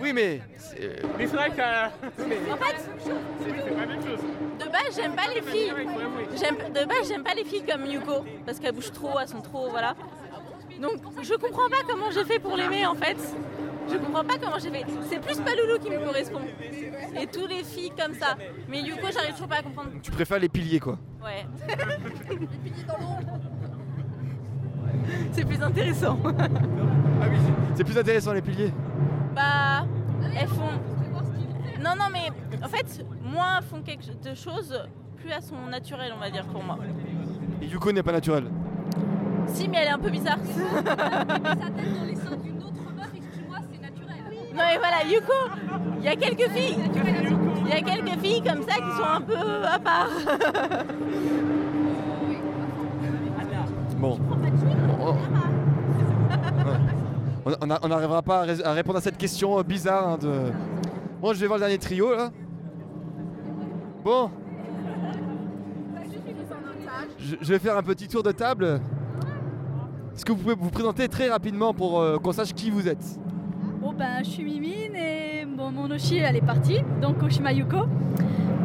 Oui, 0.00 0.12
mais. 0.12 0.40
c'est- 0.56 1.02
Mais 1.18 1.26
c'est 1.26 1.36
vrai 1.36 1.50
que. 1.50 1.60
euh, 1.60 2.52
En 2.52 2.56
fait, 2.56 2.76
c'est 3.04 3.74
pas 3.74 3.80
la 3.80 3.86
même 3.86 4.02
chose. 4.02 4.20
de 4.58 4.64
base, 4.64 4.96
j'aime 4.96 5.14
pas 5.14 5.28
les 5.34 5.42
filles. 5.42 5.70
De 5.70 6.84
base, 6.86 7.08
j'aime 7.08 7.22
pas 7.24 7.34
les 7.34 7.44
filles 7.44 7.64
comme 7.70 7.84
Yuko 7.86 8.24
parce 8.46 8.58
qu'elles 8.58 8.72
bougent 8.74 8.92
trop, 8.92 9.18
elles 9.20 9.28
sont 9.28 9.40
trop, 9.42 9.68
voilà. 9.70 9.94
Donc, 10.80 10.92
je 11.22 11.34
comprends 11.34 11.68
pas 11.68 11.82
comment 11.86 12.10
j'ai 12.10 12.24
fait 12.24 12.38
pour 12.38 12.56
l'aimer 12.56 12.86
en 12.86 12.94
fait. 12.94 13.16
Je 13.92 13.96
comprends 13.98 14.24
pas 14.24 14.34
comment 14.40 14.58
j'ai 14.58 14.70
fait. 14.70 14.84
C'est 15.10 15.20
plus 15.20 15.38
Paloulou 15.40 15.78
qui 15.80 15.90
me 15.90 15.98
correspond. 15.98 16.40
Et 17.20 17.26
tous 17.26 17.46
les 17.46 17.64
filles 17.64 17.90
comme 17.98 18.14
ça. 18.14 18.36
Mais 18.68 18.80
Yuko, 18.80 19.08
j'arrive 19.12 19.32
toujours 19.32 19.48
pas 19.48 19.56
à 19.56 19.62
comprendre. 19.62 19.90
Tu 20.02 20.10
préfères 20.10 20.38
les 20.38 20.48
piliers, 20.48 20.78
quoi. 20.80 20.96
Ouais. 21.22 21.44
C'est 25.32 25.44
plus 25.44 25.62
intéressant. 25.62 26.18
Ah 26.24 27.26
oui, 27.30 27.36
c'est 27.74 27.84
plus 27.84 27.98
intéressant, 27.98 28.32
les 28.32 28.42
piliers. 28.42 28.72
Bah, 29.34 29.86
elles 30.38 30.48
font. 30.48 30.70
Non, 31.82 31.94
non, 31.98 32.06
mais 32.12 32.30
en 32.62 32.68
fait, 32.68 33.04
moins 33.22 33.58
elles 33.58 33.64
font 33.64 33.82
quelque 33.82 34.12
de 34.22 34.34
choses, 34.34 34.78
plus 35.16 35.30
elles 35.30 35.42
sont 35.42 35.66
naturelles, 35.70 36.12
on 36.14 36.20
va 36.20 36.30
dire 36.30 36.44
pour 36.46 36.62
moi. 36.62 36.78
Et 37.62 37.66
Yuko 37.66 37.92
n'est 37.92 38.02
pas 38.02 38.12
naturel. 38.12 38.44
Si, 39.46 39.68
mais 39.68 39.78
elle 39.78 39.88
est 39.88 39.92
un 39.92 39.98
peu 39.98 40.10
bizarre. 40.10 40.38
Non, 44.52 44.64
mais 44.66 44.78
voilà, 44.78 45.04
Yuko, 45.08 45.32
il 45.98 46.04
y 46.04 46.08
a 46.08 46.16
quelques 46.16 46.50
filles. 46.50 46.78
Il 47.64 47.68
y 47.68 47.72
a 47.72 47.82
quelques 47.82 48.18
filles 48.20 48.42
comme 48.42 48.62
ça 48.62 48.74
qui 48.74 48.90
sont 48.96 49.04
un 49.14 49.20
peu 49.20 49.64
à 49.64 49.78
part. 49.78 50.10
Bon. 53.96 54.18
On- 57.44 57.88
n'arrivera 57.88 58.22
pas 58.22 58.44
à, 58.64 58.72
répondre 58.72 58.98
à 58.98 59.00
cette 59.00 59.16
question 59.16 59.58
euh, 59.58 59.62
bizarre 59.62 60.08
hein. 60.08 60.18
Bon, 61.20 61.32
je 61.32 61.40
vais 61.40 61.46
voir 61.46 61.58
le 61.58 61.64
dernier 61.64 61.78
trio 61.78 62.14
là. 62.14 62.30
Bon. 64.04 64.30
Je, 67.18 67.52
vais 67.52 67.58
faire 67.58 67.76
un 67.76 67.82
petit 67.82 68.08
tour 68.08 68.22
de 68.22 68.32
table. 68.32 68.80
Est-ce 70.14 70.24
que 70.24 70.32
vous 70.32 70.38
pouvez 70.38 70.54
vous 70.58 70.70
présenter 70.70 71.08
très 71.08 71.28
rapidement 71.28 71.72
pour 71.72 72.00
euh, 72.00 72.18
qu'on 72.18 72.32
sache 72.32 72.52
qui 72.52 72.70
vous 72.70 72.88
êtes? 72.88 73.18
Bon 73.80 73.92
ben 73.92 74.22
je 74.22 74.30
suis 74.30 74.44
Mimine 74.44 74.96
et 74.96 75.46
bon, 75.46 75.70
mon 75.70 75.90
Oshi 75.90 76.18
elle 76.18 76.36
est 76.36 76.44
partie, 76.44 76.80
donc 77.00 77.22
Oshima 77.22 77.52
Yuko. 77.52 77.86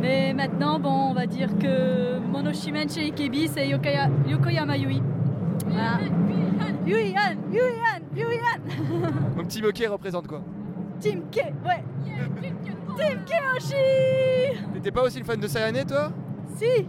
Mais 0.02 0.34
maintenant 0.34 0.80
bon 0.80 1.10
on 1.10 1.14
va 1.14 1.26
dire 1.26 1.50
que 1.58 2.18
mon 2.20 2.46
Oshimen 2.46 2.88
Ikebi 2.90 3.48
c'est 3.48 3.68
Yokoyama 3.68 4.78
Yui. 4.78 5.02
Voilà. 5.66 6.00
Yuian, 6.86 7.36
Yuian, 7.52 8.00
Yuian 8.16 8.60
Mon 9.36 9.44
petit 9.48 9.62
moquet 9.62 9.88
représente 9.88 10.28
quoi 10.28 10.42
Team 11.00 11.24
K, 11.32 11.38
ouais 11.66 11.84
Team 12.98 13.20
K 13.26 13.32
Oshi 13.58 14.64
T'étais 14.74 14.92
pas 14.92 15.04
aussi 15.04 15.20
une 15.20 15.26
fan 15.26 15.40
de 15.40 15.48
Sayane 15.48 15.86
toi 15.86 16.12
Si 16.58 16.88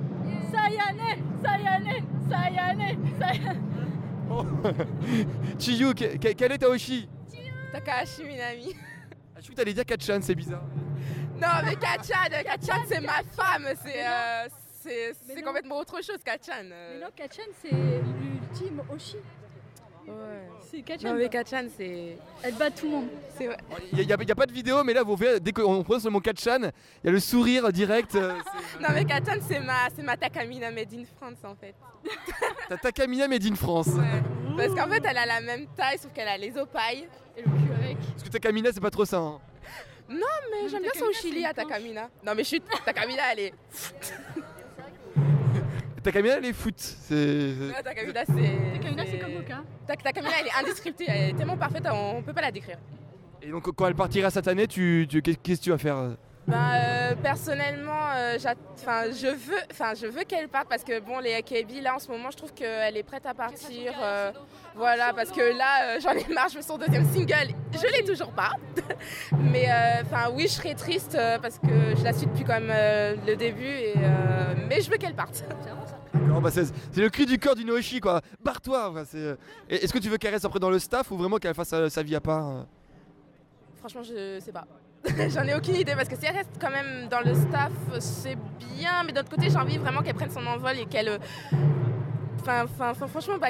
Sayane, 0.53 1.19
Sayane, 1.43 2.03
Sayane, 2.29 2.97
Sayane 3.19 3.63
Chiyu, 5.59 5.95
que- 5.95 6.17
que- 6.19 6.33
quel 6.35 6.53
est 6.53 6.59
Taoshi 6.59 7.09
Takahashi 7.73 8.25
Minami. 8.25 8.75
Ah, 8.75 9.39
Je 9.39 9.43
crois 9.43 9.51
que 9.51 9.55
t'allais 9.55 9.73
dire 9.75 9.85
Kachan, 9.85 10.19
c'est 10.23 10.35
bizarre. 10.35 10.63
Non, 11.41 11.49
mais 11.65 11.75
Kachan, 11.77 12.29
Kachan 12.45 12.83
c'est 12.87 13.01
ma 13.01 13.23
femme, 13.33 13.67
c'est 13.83 14.05
euh, 14.05 15.43
complètement 15.45 15.79
autre 15.79 16.03
chose, 16.03 16.19
Kachan. 16.25 16.53
euh. 16.73 16.95
Mais 16.99 17.01
non, 17.05 17.11
Kachan 17.15 17.43
c'est 17.61 17.71
l'ultime 18.51 18.83
Oshi. 18.95 19.17
Ouais. 20.07 20.13
C'est 20.71 20.83
Kachan. 20.83 21.09
Non, 21.09 21.15
mais 21.17 21.29
Kachan 21.29 21.65
c'est. 21.77 22.17
Elle 22.43 22.55
bat 22.55 22.71
tout 22.71 22.85
le 22.87 22.93
monde. 22.93 23.09
C'est 23.37 23.47
vrai. 23.47 23.57
Il 23.93 23.99
n'y 24.07 24.13
a, 24.13 24.17
y 24.23 24.31
a 24.31 24.35
pas 24.37 24.47
de 24.47 24.53
vidéo, 24.53 24.85
mais 24.85 24.93
là, 24.93 25.03
vous 25.03 25.17
verrez, 25.17 25.41
dès 25.41 25.51
qu'on 25.53 25.83
prononce 25.83 26.05
le 26.05 26.11
mot 26.11 26.21
Kachan, 26.21 26.59
il 26.63 27.07
y 27.07 27.09
a 27.09 27.13
le 27.13 27.19
sourire 27.19 27.73
direct. 27.73 28.15
euh, 28.15 28.35
Non, 28.81 28.89
mais 28.95 29.05
Kachan 29.05 29.41
c'est 29.49 29.59
ma, 29.59 29.89
c'est 29.95 30.03
ma 30.05 30.17
Takamina 30.17 30.71
made 30.71 30.93
in 30.95 31.05
France 31.17 31.39
en 31.45 31.57
fait. 31.57 31.75
T'as 32.69 32.77
Takamina 32.77 33.27
Made 33.27 33.45
in 33.47 33.55
France. 33.57 33.89
Parce 34.57 34.75
qu'en 34.75 34.89
fait, 34.89 35.03
elle 35.05 35.19
a 35.19 35.27
la 35.27 35.41
même 35.41 35.67
taille, 35.77 35.99
sauf 35.99 36.13
qu'elle 36.13 36.29
a 36.29 36.39
les 36.39 36.57
opailles. 36.57 37.09
Et 37.37 37.43
le 37.43 37.49
cul 37.51 37.73
avec. 37.83 37.97
Parce 37.99 38.23
que 38.23 38.29
Takamina, 38.29 38.71
c'est 38.73 38.81
pas 38.81 38.91
trop 38.91 39.05
ça. 39.05 39.19
hein. 39.19 39.41
Non, 40.09 40.21
mais 40.53 40.69
j'aime 40.69 40.83
bien 40.83 40.93
son 40.97 41.11
chili 41.13 41.45
à 41.45 41.53
Takamina. 41.53 42.09
Non, 42.25 42.33
mais 42.37 42.45
chut, 42.45 42.63
Takamina 42.85 43.23
elle 43.33 43.41
est. 43.41 43.55
Takamina, 46.07 46.37
elle 46.39 46.45
est 46.45 46.53
foot. 46.53 46.75
C'est. 46.79 47.15
Ouais, 47.15 47.83
Takamina 47.83 48.21
c'est. 48.25 48.79
Takamina, 48.79 49.03
c'est 49.11 49.19
comme 49.19 49.33
Moka. 49.35 49.63
Takamina 49.87 50.33
elle 50.41 50.47
est 50.47 50.63
indescriptible, 50.63 51.11
elle 51.13 51.31
est 51.31 51.35
tellement 51.37 51.57
parfaite, 51.57 51.85
on 51.93 52.23
peut 52.23 52.33
pas 52.33 52.43
la 52.43 52.53
décrire. 52.53 52.79
Et 53.43 53.51
donc, 53.51 53.71
quand 53.75 53.87
elle 53.89 53.95
partira 53.97 54.31
cette 54.31 54.47
année, 54.49 54.67
tu, 54.69 55.07
tu- 55.11 55.21
qu'est-ce 55.21 55.39
que 55.59 55.65
tu 55.65 55.71
vas 55.71 55.79
faire 55.79 55.97
euh, 56.49 57.15
personnellement, 57.25 58.07
euh, 58.15 58.39
je 58.39 59.27
veux, 59.27 59.57
enfin, 59.73 59.95
je 60.01 60.07
veux 60.07 60.23
qu'elle 60.23 60.49
parte 60.49 60.69
parce 60.69 60.85
que 60.85 61.01
bon, 61.01 61.19
les 61.19 61.35
AKB 61.35 61.83
là 61.83 61.97
en 61.97 61.99
ce 61.99 62.09
moment, 62.09 62.31
je 62.31 62.37
trouve 62.37 62.55
qu'elle 62.55 62.97
est 62.97 63.03
prête 63.03 63.27
à 63.27 63.35
partir. 63.35 63.93
euh, 64.01 64.31
voilà, 64.77 65.13
parce 65.13 65.33
que 65.33 65.41
là, 65.59 65.97
euh, 65.97 66.01
j'en 66.01 66.13
ai 66.13 66.33
marre, 66.33 66.49
je 66.49 66.57
veux 66.59 66.63
son 66.63 66.79
deuxième 66.79 67.05
single, 67.13 67.49
je 67.73 67.93
l'ai 67.93 68.05
toujours 68.05 68.31
pas. 68.31 68.53
Mais 69.33 69.67
euh, 69.69 70.03
enfin, 70.05 70.31
oui, 70.33 70.45
je 70.45 70.53
serais 70.53 70.75
triste 70.77 71.19
parce 71.43 71.59
que 71.59 71.97
je 71.99 72.05
la 72.05 72.13
suis 72.13 72.27
depuis 72.29 72.45
quand 72.45 72.61
même 72.61 72.71
euh, 72.73 73.17
le 73.27 73.35
début, 73.35 73.65
et, 73.67 73.95
euh, 73.97 74.55
mais 74.69 74.81
je 74.81 74.89
veux 74.89 74.99
qu'elle 74.99 75.15
parte. 75.15 75.43
D'accord, 76.25 76.41
bah, 76.41 76.51
c'est 76.51 76.65
c'est 76.93 77.01
le 77.01 77.09
cri 77.11 77.27
du 77.27 77.39
cœur 77.39 77.55
du 77.55 77.65
Noéchi, 77.65 78.01
quoi. 78.01 78.21
Barre-toi 78.43 78.91
enfin, 78.91 79.05
c'est, 79.07 79.19
euh, 79.19 79.35
et 79.71 79.77
Est-ce 79.85 79.93
que 79.93 79.99
tu 79.99 80.09
veux 80.09 80.17
qu'elle 80.19 80.33
reste 80.33 80.45
après 80.45 80.59
dans 80.61 80.71
le 80.71 80.79
staff 80.79 81.11
ou 81.11 81.17
vraiment 81.17 81.37
qu'elle 81.39 81.55
fasse 81.55 81.69
sa, 81.69 81.89
sa 81.91 82.03
vie 82.03 82.15
à 82.17 82.21
part 82.21 82.49
euh 82.49 82.63
Franchement, 83.79 84.03
je 84.03 84.41
sais 84.41 84.53
pas. 84.53 84.65
J'en 85.29 85.45
ai 85.45 85.55
aucune 85.55 85.77
idée 85.77 85.95
parce 85.95 86.09
que 86.09 86.17
si 86.17 86.27
elle 86.27 86.35
reste 86.37 86.51
quand 86.61 86.71
même 86.71 87.09
dans 87.09 87.21
le 87.21 87.35
staff, 87.35 87.71
c'est 88.01 88.37
bien. 88.77 89.05
Mais 89.07 89.13
d'un 89.13 89.21
autre 89.21 89.31
côté, 89.31 89.49
j'ai 89.51 89.57
envie 89.57 89.79
vraiment 89.79 90.03
qu'elle 90.03 90.15
prenne 90.15 90.31
son 90.31 90.45
envol 90.47 90.77
et 90.79 90.87
qu'elle. 90.87 91.09
euh, 91.09 91.19
Enfin, 92.41 92.65
enfin, 92.65 92.91
enfin, 92.91 93.07
franchement, 93.09 93.39
bah, 93.41 93.49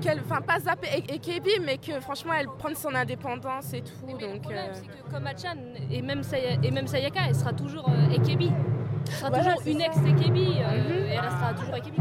qu'elle. 0.00 0.20
Enfin, 0.20 0.40
pas 0.42 0.60
zapper 0.60 0.88
A- 0.88 1.14
AKB, 1.14 1.62
mais 1.64 1.78
que 1.78 1.98
franchement, 2.00 2.32
elle 2.38 2.46
prenne 2.58 2.74
son 2.74 2.94
indépendance 2.94 3.72
et 3.72 3.80
tout. 3.82 4.06
donc. 4.06 4.20
Le 4.20 4.38
problème, 4.40 4.64
euh, 4.70 4.74
c'est 4.74 4.86
que 4.86 5.10
comme 5.10 5.26
Achan 5.26 5.56
et 5.90 6.02
même, 6.02 6.22
Saya- 6.22 6.58
et 6.62 6.70
même 6.70 6.86
Sayaka, 6.86 7.20
elle 7.28 7.34
sera 7.34 7.52
toujours 7.52 7.88
euh. 7.88 8.14
Elle 9.08 9.14
sera 9.14 9.28
Voilà, 9.30 9.44
toujours 9.54 9.62
une 9.66 9.80
ça. 9.80 9.86
ex-AKB 9.86 10.36
euh, 10.36 10.78
Mhm. 10.78 11.06
et 11.06 11.10
elle 11.12 11.20
restera 11.20 11.54
toujours 11.54 11.74
AKB. 11.74 11.98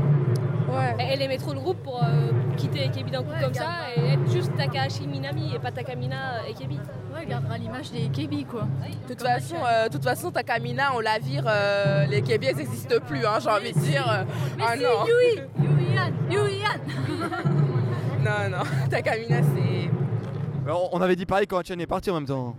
Ouais. 0.70 0.96
Elle, 1.00 1.22
aimait 1.22 1.38
trop 1.38 1.54
le 1.54 1.60
groupe 1.62 1.82
pour 1.82 2.04
euh, 2.04 2.08
quitter 2.58 2.84
AKB 2.84 3.10
d'un 3.10 3.24
coup 3.24 3.32
Ouais, 3.32 3.42
comme 3.42 3.54
ça 3.54 3.64
pas. 3.64 4.02
et 4.02 4.14
être 4.14 4.30
juste 4.32 4.52
Takahashi 4.58 5.08
Minami 5.08 5.54
et 5.56 5.60
pas 5.60 5.72
Takamina 5.72 6.16
euh, 6.36 6.50
AKB. 6.52 6.72
Ouais, 6.74 7.20
elle 7.22 7.30
gardera 7.30 7.58
l'image 7.58 7.90
des 7.92 8.10
KB 8.10 8.46
quoi. 8.46 8.68
De 9.08 9.14
toute 9.14 9.22
façon, 9.26 9.56
euh, 9.66 9.88
de 9.88 9.94
toute 9.94 10.04
façon, 10.04 10.30
Takamina, 10.30 10.92
on 10.96 11.00
la 11.00 11.20
vire, 11.20 11.46
euh, 11.48 12.06
les 12.08 12.22
KB, 12.22 12.44
elles 12.44 12.58
n'existent 12.58 13.00
plus, 13.08 13.26
hein, 13.26 13.40
j'ai 13.42 13.50
envie 13.50 13.72
de 13.74 13.80
dire. 13.80 14.06
euh, 14.12 14.24
Mais 14.58 14.64
ah 14.68 14.74
si, 14.76 14.84
non. 14.84 15.06
Yui 15.08 15.42
Yuian 15.90 16.12
Yuian 16.30 16.78
Non, 18.20 18.58
non, 18.58 18.64
Takamina, 18.90 19.38
c'est. 19.42 19.90
On 20.92 21.02
avait 21.02 21.16
dit 21.16 21.26
pareil 21.26 21.48
quand 21.48 21.58
Hachan 21.60 21.80
est 21.80 21.88
parti 21.88 22.12
en 22.12 22.16
même 22.16 22.26
temps. 22.26 22.54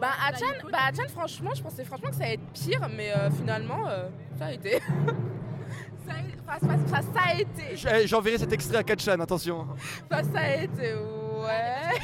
Bah, 0.00 0.10
Achan, 0.28 0.46
bah, 0.70 0.78
Achan, 0.88 1.08
franchement, 1.08 1.50
je 1.54 1.62
pensais 1.62 1.84
franchement 1.84 2.10
que 2.10 2.16
ça 2.16 2.24
allait 2.24 2.34
être 2.34 2.52
pire, 2.52 2.88
mais 2.96 3.10
euh, 3.12 3.30
finalement, 3.30 3.86
euh, 3.88 4.08
ça 4.38 4.46
a 4.46 4.52
été. 4.52 4.80
ça, 6.06 6.12
a, 6.12 6.56
enfin, 6.56 6.66
ça- 6.86 6.96
ça- 6.96 7.02
ça 7.14 7.20
a 7.26 7.34
été. 7.40 7.76
Eh, 8.02 8.06
J'enverrai 8.06 8.38
cet 8.38 8.52
extrait 8.52 8.78
à 8.78 8.82
Kachan, 8.84 9.18
attention. 9.20 9.66
Enfin, 10.10 10.22
ça 10.32 10.38
a 10.40 10.54
été, 10.56 10.94
ouais. 10.94 11.98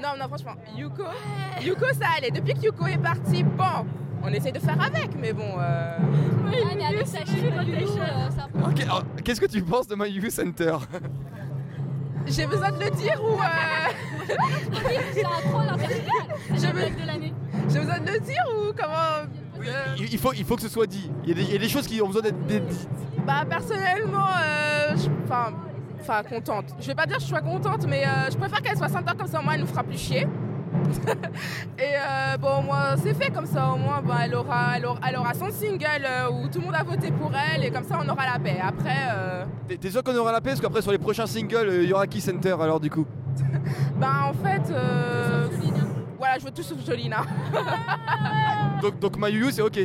Non, 0.00 0.10
non, 0.18 0.28
franchement, 0.28 0.54
Yuko, 0.76 1.02
Yuko, 1.62 1.86
ça 1.92 2.06
allait. 2.16 2.30
Depuis 2.30 2.54
que 2.54 2.60
Yuko 2.66 2.86
est 2.86 2.98
parti, 2.98 3.42
bon, 3.42 3.86
on 4.22 4.28
essaie 4.28 4.52
de 4.52 4.58
faire 4.58 4.80
avec, 4.82 5.14
mais 5.18 5.32
bon. 5.32 5.56
Euh... 5.58 5.96
Ah, 5.98 6.74
mais 6.76 6.84
avec 6.84 7.06
sa 7.06 7.20
Lulu, 7.20 7.48
euh, 7.48 9.20
Qu'est-ce 9.24 9.40
que 9.40 9.46
tu 9.46 9.62
penses 9.62 9.86
de 9.86 9.94
My 9.94 10.08
You 10.10 10.30
Center? 10.30 10.76
J'ai 12.26 12.46
besoin 12.46 12.70
de 12.70 12.84
le 12.84 12.90
dire 12.90 13.20
ou. 13.22 13.34
euh, 13.34 14.34
C'est 15.12 15.24
un 15.24 15.48
troll 15.50 15.66
de 15.66 17.06
l'année. 17.06 17.34
J'ai 17.68 17.78
besoin 17.80 17.98
de 17.98 18.10
le 18.12 18.20
dire 18.20 18.42
ou 18.56 18.72
comment 18.76 19.26
il, 19.98 20.18
faut, 20.18 20.32
il 20.32 20.44
faut 20.44 20.56
que 20.56 20.62
ce 20.62 20.68
soit 20.68 20.86
dit. 20.86 21.10
Il 21.24 21.28
y 21.30 21.32
a 21.32 21.34
des, 21.34 21.42
il 21.42 21.52
y 21.52 21.56
a 21.56 21.58
des 21.58 21.68
choses 21.68 21.86
qui 21.86 22.00
ont 22.00 22.06
besoin 22.06 22.22
d'être 22.22 22.46
dites. 22.46 22.88
Bah 23.26 23.44
personnellement, 23.48 24.26
euh, 24.42 24.94
je- 24.96 25.10
enfin, 25.24 25.52
enfin 26.00 26.22
contente. 26.22 26.64
Je 26.80 26.86
vais 26.86 26.94
pas 26.94 27.04
dire 27.06 27.16
que 27.16 27.22
je 27.22 27.28
sois 27.28 27.42
contente, 27.42 27.86
mais 27.86 28.04
euh, 28.06 28.30
je 28.30 28.36
préfère 28.38 28.62
qu'elle 28.62 28.76
soit 28.78 28.88
sympa 28.88 29.12
comme 29.14 29.26
ça 29.26 29.40
au 29.40 29.42
moins 29.42 29.54
elle 29.54 29.60
nous 29.60 29.66
fera 29.66 29.82
plus 29.82 29.98
chier. 29.98 30.26
Et 31.78 31.82
euh, 31.96 32.36
bon, 32.38 32.62
moi 32.62 32.94
c'est 33.02 33.14
fait 33.14 33.30
comme 33.30 33.46
ça 33.46 33.68
au 33.68 33.76
moins, 33.76 34.00
bah, 34.02 34.18
elle, 34.24 34.34
aura, 34.34 34.76
elle, 34.76 34.86
aura, 34.86 35.00
elle 35.08 35.16
aura 35.16 35.34
son 35.34 35.50
single 35.50 36.04
euh, 36.04 36.30
où 36.30 36.48
tout 36.48 36.58
le 36.60 36.66
monde 36.66 36.74
a 36.74 36.82
voté 36.82 37.10
pour 37.10 37.30
elle 37.34 37.64
et 37.64 37.70
comme 37.70 37.84
ça 37.84 37.98
on 38.04 38.08
aura 38.08 38.24
la 38.26 38.38
paix. 38.38 38.58
Après, 38.62 39.08
euh, 39.14 39.44
T'es- 39.68 39.90
sûr 39.90 40.02
qu'on 40.02 40.16
aura 40.16 40.32
la 40.32 40.40
paix? 40.40 40.50
Parce 40.50 40.60
qu'après, 40.60 40.82
sur 40.82 40.92
les 40.92 40.98
prochains 40.98 41.26
singles, 41.26 41.70
il 41.82 41.88
y 41.88 41.92
aura 41.92 42.06
qui 42.06 42.20
Center 42.20 42.56
alors 42.60 42.80
du 42.80 42.90
coup? 42.90 43.06
Bah 43.96 44.28
en 44.28 44.32
fait, 44.32 44.72
euh, 44.72 45.46
voilà, 46.18 46.38
je 46.38 46.44
veux 46.44 46.50
tout 46.50 46.62
sauf 46.62 46.84
Jolina. 46.84 47.22
Donc, 48.82 48.98
donc 48.98 49.16
My 49.18 49.52
c'est 49.52 49.62
ok? 49.62 49.78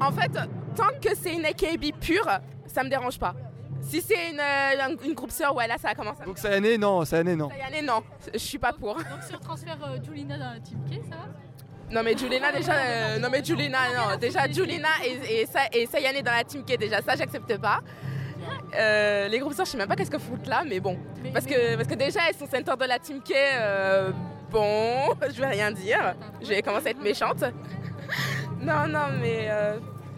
en 0.00 0.12
fait, 0.12 0.30
tant 0.76 0.84
que 1.00 1.08
c'est 1.20 1.34
une 1.34 1.44
AKB 1.46 1.92
pure, 1.98 2.26
ça 2.66 2.82
me 2.84 2.88
dérange 2.90 3.18
pas. 3.18 3.34
Si 3.82 4.00
c'est 4.00 4.30
une, 4.30 4.40
euh, 4.40 4.96
une 5.04 5.14
groupe 5.14 5.30
sœur, 5.30 5.54
ouais, 5.54 5.66
là 5.66 5.76
ça 5.78 5.94
commence 5.94 6.20
à. 6.20 6.24
Donc 6.24 6.38
Sayane, 6.38 6.76
non, 6.80 7.04
Sayane, 7.04 7.34
non. 7.34 7.48
Sayane, 7.50 7.84
non, 7.84 8.02
je 8.32 8.38
suis 8.38 8.58
pas 8.58 8.72
pour. 8.72 8.94
Donc 8.96 9.04
si 9.26 9.34
on 9.34 9.38
transfère 9.38 9.78
euh, 9.84 9.96
Julina 10.04 10.36
dans 10.38 10.50
la 10.54 10.60
team 10.60 10.78
K, 10.88 11.02
ça 11.08 11.16
va? 11.16 11.26
Non 11.92 12.02
mais 12.04 12.16
Julina 12.16 12.52
déjà, 12.52 12.72
euh, 12.74 13.18
non 13.18 13.28
mais 13.30 13.42
Julina, 13.44 13.78
non, 13.96 14.16
déjà 14.16 14.46
Julina 14.48 14.88
et, 15.04 15.40
et, 15.42 15.46
Sa- 15.46 15.66
et 15.72 15.86
Sayane 15.86 16.22
dans 16.22 16.30
la 16.32 16.44
team 16.44 16.62
K, 16.64 16.76
déjà 16.78 17.02
ça 17.02 17.16
j'accepte 17.16 17.56
pas. 17.58 17.80
Euh, 18.76 19.28
les 19.28 19.38
groupes 19.40 19.54
sœurs, 19.54 19.66
je 19.66 19.72
sais 19.72 19.76
même 19.78 19.88
pas 19.88 19.96
qu'est-ce 19.96 20.10
que 20.10 20.18
foutent 20.18 20.46
là, 20.46 20.62
mais 20.66 20.78
bon. 20.80 20.96
parce, 21.32 21.44
que, 21.46 21.74
parce 21.76 21.88
que 21.88 21.94
déjà 21.94 22.20
elles 22.28 22.36
sont 22.36 22.46
center 22.46 22.74
de 22.80 22.84
la 22.86 22.98
team 22.98 23.20
K, 23.22 23.32
euh, 23.34 24.12
bon, 24.50 25.14
je 25.34 25.40
vais 25.40 25.48
rien 25.48 25.72
dire. 25.72 26.14
Je 26.40 26.48
vais 26.48 26.62
commencer 26.62 26.88
à 26.88 26.90
être 26.90 27.02
méchante. 27.02 27.42
non, 28.60 28.86
non, 28.86 29.08
mais. 29.20 29.48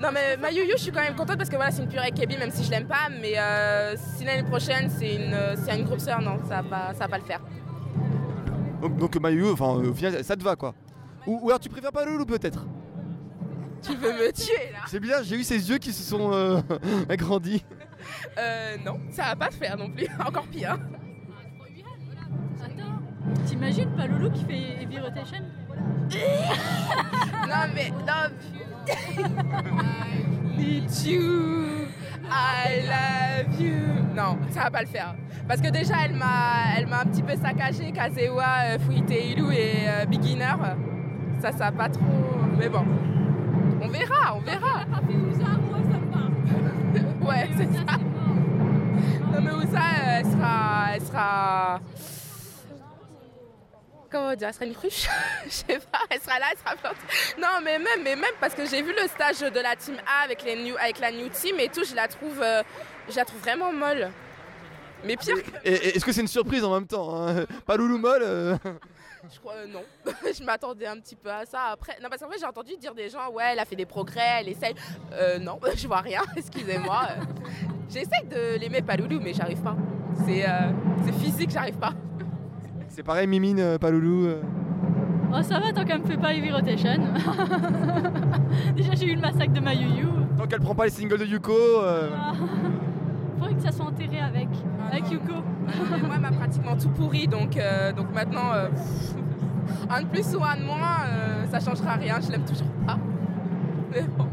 Euh, 0.02 0.06
non 0.06 0.12
mais 0.12 0.36
ma 0.36 0.50
Yu-Yu, 0.50 0.72
je 0.76 0.82
suis 0.82 0.92
quand 0.92 1.00
même 1.02 1.14
contente 1.16 1.36
parce 1.36 1.48
que 1.48 1.56
voilà, 1.56 1.70
c'est 1.70 1.82
une 1.82 1.88
pure 1.88 2.00
AKB 2.02 2.38
même 2.38 2.50
si 2.50 2.64
je 2.64 2.70
l'aime 2.70 2.86
pas, 2.86 3.08
mais 3.20 3.38
euh, 3.38 3.94
si 4.16 4.24
l'année 4.24 4.42
prochaine 4.48 4.90
c'est 4.90 5.14
une, 5.16 5.36
c'est 5.64 5.78
une 5.78 5.84
groupe 5.84 6.00
sœur, 6.00 6.20
non, 6.20 6.38
ça 6.48 6.62
va, 6.62 6.62
pas- 6.62 6.92
ça 6.94 7.00
va 7.00 7.08
pas 7.08 7.18
le 7.18 7.24
faire. 7.24 7.40
Donc, 8.80 8.96
donc 8.96 9.16
Mayu, 9.20 9.46
enfin, 9.50 9.76
euh, 9.78 9.90
au 9.90 9.94
final, 9.94 10.24
ça 10.24 10.34
te 10.36 10.42
va 10.42 10.56
quoi. 10.56 10.74
Ou, 11.26 11.38
ou 11.42 11.48
alors 11.50 11.60
tu 11.60 11.68
préfères 11.68 11.92
pas 11.92 12.04
Loulou 12.04 12.26
peut-être 12.26 12.66
Tu 13.82 13.94
veux 13.96 14.12
me 14.12 14.32
tuer 14.32 14.72
là? 14.72 14.80
C'est 14.86 14.98
bizarre, 15.00 15.22
j'ai 15.24 15.36
eu 15.36 15.44
ses 15.44 15.70
yeux 15.70 15.78
qui 15.78 15.92
se 15.92 16.02
sont 16.02 16.32
euh, 16.32 16.60
agrandis. 17.08 17.64
Euh, 18.38 18.76
non, 18.84 18.98
ça 19.10 19.22
va 19.26 19.36
pas 19.36 19.46
le 19.46 19.52
faire 19.56 19.76
non 19.76 19.88
plus, 19.90 20.06
encore 20.26 20.46
pire. 20.48 20.76
Attends, 22.60 23.44
t'imagines 23.46 23.90
pas 23.96 24.06
Loulou 24.06 24.30
qui 24.30 24.44
fait 24.44 24.82
Heavy 24.82 24.98
Rotation? 24.98 25.38
Non 27.48 27.68
mais 27.74 27.90
non. 27.90 28.34
I 28.88 30.56
need 30.56 30.90
you, 31.04 31.86
I 32.30 32.82
love 32.86 33.60
you. 33.60 33.76
Non, 34.14 34.38
ça 34.50 34.64
va 34.64 34.70
pas 34.70 34.80
le 34.82 34.86
faire. 34.88 35.14
Parce 35.48 35.60
que 35.60 35.68
déjà 35.68 35.94
elle 36.04 36.14
m'a, 36.14 36.76
elle 36.76 36.86
m'a 36.86 37.00
un 37.00 37.06
petit 37.06 37.22
peu 37.22 37.34
saccagé 37.34 37.92
Kazewa, 37.92 38.44
euh, 38.64 38.78
Fuiteiru 38.78 39.52
et 39.52 39.88
euh, 39.88 40.06
Beginner. 40.06 40.54
Ça, 41.40 41.52
ça 41.52 41.70
va 41.70 41.72
pas 41.72 41.88
trop. 41.88 42.02
Mais 42.58 42.68
bon, 42.68 42.84
on 43.80 43.88
verra, 43.88 44.36
on 44.36 44.40
verra. 44.40 44.84
ouais, 47.22 47.50
c'est 47.56 47.72
ça. 47.72 47.98
Non 49.32 49.40
mais 49.42 49.50
Ouza, 49.50 49.78
euh, 49.78 50.18
elle 50.18 50.26
sera, 50.26 50.94
elle 50.94 51.02
sera. 51.02 51.80
Comment 54.12 54.34
dire, 54.34 54.48
elle 54.48 54.54
sera 54.54 54.66
une 54.66 54.74
cruche? 54.74 55.08
Je 55.46 55.50
sais 55.50 55.78
pas, 55.90 56.00
elle 56.10 56.20
sera 56.20 56.38
là, 56.38 56.46
elle 56.52 56.58
sera 56.58 56.76
plantée. 56.76 56.98
Non, 57.40 57.60
mais 57.64 57.78
même, 57.78 58.02
mais 58.04 58.14
même 58.14 58.34
parce 58.38 58.54
que 58.54 58.66
j'ai 58.66 58.82
vu 58.82 58.92
le 58.92 59.08
stage 59.08 59.40
de 59.40 59.60
la 59.60 59.74
team 59.74 59.96
A 60.06 60.24
avec, 60.24 60.42
les 60.44 60.62
new, 60.62 60.76
avec 60.76 61.00
la 61.00 61.10
new 61.10 61.28
team 61.30 61.58
et 61.58 61.68
tout, 61.68 61.84
je 61.84 61.94
la 61.94 62.08
trouve, 62.08 62.40
euh, 62.42 62.62
je 63.08 63.16
la 63.16 63.24
trouve 63.24 63.40
vraiment 63.40 63.72
molle. 63.72 64.10
Mais 65.04 65.16
pire 65.16 65.36
que... 65.42 65.50
Et, 65.64 65.72
et 65.72 65.96
est-ce 65.96 66.04
que 66.04 66.12
c'est 66.12 66.20
une 66.20 66.28
surprise 66.28 66.62
en 66.62 66.74
même 66.74 66.86
temps 66.86 67.26
hein? 67.26 67.46
Pas 67.66 67.76
Loulou 67.76 67.98
molle 67.98 68.22
euh? 68.22 68.56
Je 69.32 69.38
crois 69.38 69.54
euh, 69.54 69.66
non. 69.66 69.82
je 70.22 70.42
m'attendais 70.42 70.86
un 70.86 70.98
petit 70.98 71.16
peu 71.16 71.30
à 71.30 71.44
ça. 71.46 71.68
Après, 71.72 71.96
non, 72.02 72.08
parce 72.08 72.20
qu'en 72.20 72.28
fait, 72.28 72.38
j'ai 72.38 72.46
entendu 72.46 72.76
dire 72.76 72.94
des 72.94 73.08
gens, 73.08 73.30
ouais, 73.30 73.44
elle 73.52 73.58
a 73.58 73.64
fait 73.64 73.76
des 73.76 73.86
progrès, 73.86 74.40
elle 74.40 74.48
essaye. 74.48 74.74
Euh, 75.12 75.38
non, 75.38 75.58
je 75.74 75.86
vois 75.86 76.00
rien, 76.00 76.22
excusez-moi. 76.36 77.08
J'essaye 77.88 78.24
de 78.24 78.58
l'aimer 78.58 78.82
pas 78.82 78.96
Loulou, 78.96 79.20
mais 79.20 79.32
j'arrive 79.32 79.62
pas. 79.62 79.76
C'est 80.26 80.48
euh, 80.48 80.70
c'est 81.04 81.12
physique, 81.12 81.50
j'arrive 81.50 81.78
pas. 81.78 81.92
C'est 82.94 83.02
pareil, 83.02 83.26
Mimine, 83.26 83.58
euh, 83.58 83.78
pas 83.78 83.90
Loulou. 83.90 84.26
euh. 84.26 84.42
Oh 85.34 85.40
ça 85.42 85.58
va 85.60 85.72
tant 85.72 85.82
qu'elle 85.84 86.00
me 86.02 86.06
fait 86.06 86.18
pas 86.18 86.34
Heavy 86.34 86.50
Rotation. 86.52 86.90
Déjà 88.76 88.92
j'ai 88.94 89.06
eu 89.06 89.14
le 89.14 89.20
massacre 89.22 89.52
de 89.54 89.60
ma 89.60 89.72
Yu-Yu. 89.72 90.06
Tant 90.36 90.46
qu'elle 90.46 90.60
prend 90.60 90.74
pas 90.74 90.84
les 90.84 90.90
singles 90.90 91.16
de 91.16 91.24
Yuko. 91.24 91.52
euh, 91.82 92.10
Faudrait 93.38 93.54
que 93.54 93.62
ça 93.62 93.72
soit 93.72 93.86
enterré 93.86 94.20
avec, 94.20 94.48
avec 94.90 95.10
Yuko. 95.10 95.32
Et 95.96 96.02
moi, 96.02 96.16
elle 96.16 96.20
m'a 96.20 96.32
pratiquement 96.32 96.76
tout 96.76 96.90
pourri, 96.90 97.26
donc, 97.28 97.56
euh, 97.56 97.92
donc 97.94 98.12
maintenant, 98.14 98.52
euh, 98.52 98.68
pff, 98.68 99.14
un 99.90 100.02
de 100.02 100.06
plus 100.08 100.36
ou 100.36 100.44
un 100.44 100.56
de 100.60 100.64
moins, 100.64 101.06
euh, 101.06 101.46
ça 101.50 101.60
changera 101.60 101.94
rien, 101.94 102.16
je 102.20 102.30
l'aime 102.30 102.44
toujours 102.44 102.66
pas. 102.86 102.98
Mais 103.90 104.02
bon. 104.18 104.26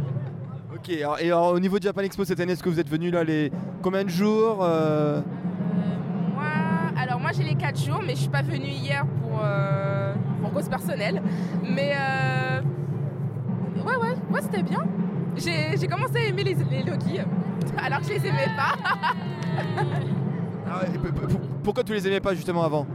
Ok, 0.75 0.89
alors, 0.99 1.19
et 1.21 1.27
alors, 1.27 1.53
au 1.53 1.59
niveau 1.61 1.77
de 1.77 1.83
Japan 1.83 2.01
Expo 2.01 2.25
cette 2.25 2.41
année, 2.41 2.51
est-ce 2.53 2.63
que 2.63 2.69
vous 2.69 2.79
êtes 2.79 2.89
venu 2.89 3.09
là 3.09 3.23
les 3.23 3.53
combien 3.81 4.03
de 4.03 4.09
jours 4.09 4.59
euh, 4.63 5.21
moi 7.29 7.37
j'ai 7.37 7.47
les 7.47 7.55
4 7.55 7.79
jours, 7.79 7.99
mais 8.05 8.15
je 8.15 8.21
suis 8.21 8.29
pas 8.29 8.41
venue 8.41 8.65
hier 8.69 9.05
pour, 9.05 9.39
euh, 9.43 10.13
pour 10.41 10.51
cause 10.51 10.67
personnelle. 10.67 11.21
Mais 11.63 11.93
euh, 11.95 12.61
ouais, 13.85 13.95
ouais, 13.97 14.15
ouais, 14.31 14.41
c'était 14.41 14.63
bien. 14.63 14.83
J'ai 15.37 15.87
commencé 15.87 16.17
à 16.17 16.23
aimer 16.27 16.43
les, 16.43 16.55
les 16.55 16.81
Loki, 16.83 17.19
alors 17.77 17.99
que 17.99 18.05
je 18.05 18.13
les 18.13 18.25
aimais 18.27 18.49
pas. 18.57 18.73
ah, 20.71 20.81
Pourquoi 21.63 21.83
tu 21.83 21.93
les 21.93 22.07
aimais 22.07 22.19
pas 22.19 22.33
justement 22.33 22.63
avant? 22.63 22.87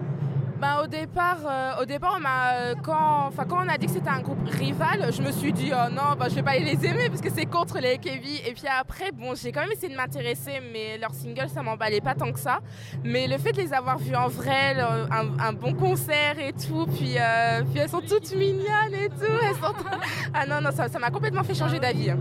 Bah, 0.60 0.80
au 0.82 0.86
départ, 0.86 1.38
euh, 1.46 1.82
au 1.82 1.84
départ, 1.84 2.16
on 2.18 2.24
euh, 2.24 2.74
quand, 2.82 3.26
enfin, 3.26 3.44
quand 3.46 3.58
on 3.64 3.68
a 3.68 3.76
dit 3.76 3.86
que 3.86 3.92
c'était 3.92 4.08
un 4.08 4.20
groupe 4.20 4.48
rival, 4.48 5.12
je 5.12 5.20
me 5.20 5.30
suis 5.32 5.52
dit 5.52 5.72
oh 5.74 5.90
non, 5.92 6.14
bah, 6.18 6.28
je 6.30 6.36
vais 6.36 6.42
pas 6.42 6.56
les 6.56 6.86
aimer 6.86 7.08
parce 7.08 7.20
que 7.20 7.30
c'est 7.30 7.44
contre 7.44 7.78
les 7.80 7.94
AKB. 7.94 8.24
Et 8.46 8.52
puis 8.54 8.64
après, 8.68 9.10
bon, 9.12 9.34
j'ai 9.34 9.52
quand 9.52 9.60
même 9.60 9.72
essayé 9.72 9.90
de 9.92 9.96
m'intéresser, 9.96 10.62
mais 10.72 10.96
leur 10.98 11.12
single, 11.12 11.48
ça 11.52 11.62
m'emballait 11.62 12.00
pas 12.00 12.14
tant 12.14 12.32
que 12.32 12.38
ça. 12.38 12.60
Mais 13.02 13.26
le 13.26 13.36
fait 13.36 13.52
de 13.52 13.58
les 13.60 13.72
avoir 13.74 13.98
vus 13.98 14.14
en 14.14 14.28
vrai, 14.28 14.74
le- 14.74 15.12
un, 15.12 15.38
un 15.48 15.52
bon 15.52 15.74
concert 15.74 16.38
et 16.38 16.52
tout, 16.52 16.86
puis, 16.86 17.16
euh, 17.18 17.62
puis 17.70 17.80
elles 17.80 17.90
sont 17.90 18.00
toutes 18.00 18.32
mignonnes 18.34 18.94
et 18.94 19.08
tout. 19.08 19.32
Elles 19.42 19.56
sont 19.56 19.74
Ah 20.34 20.46
non, 20.46 20.60
non, 20.62 20.70
ça 20.70 20.88
ça 20.88 20.98
m'a 20.98 21.10
complètement 21.10 21.42
fait 21.42 21.54
changer 21.54 21.78
d'avis. 21.80 22.10
hein. 22.10 22.18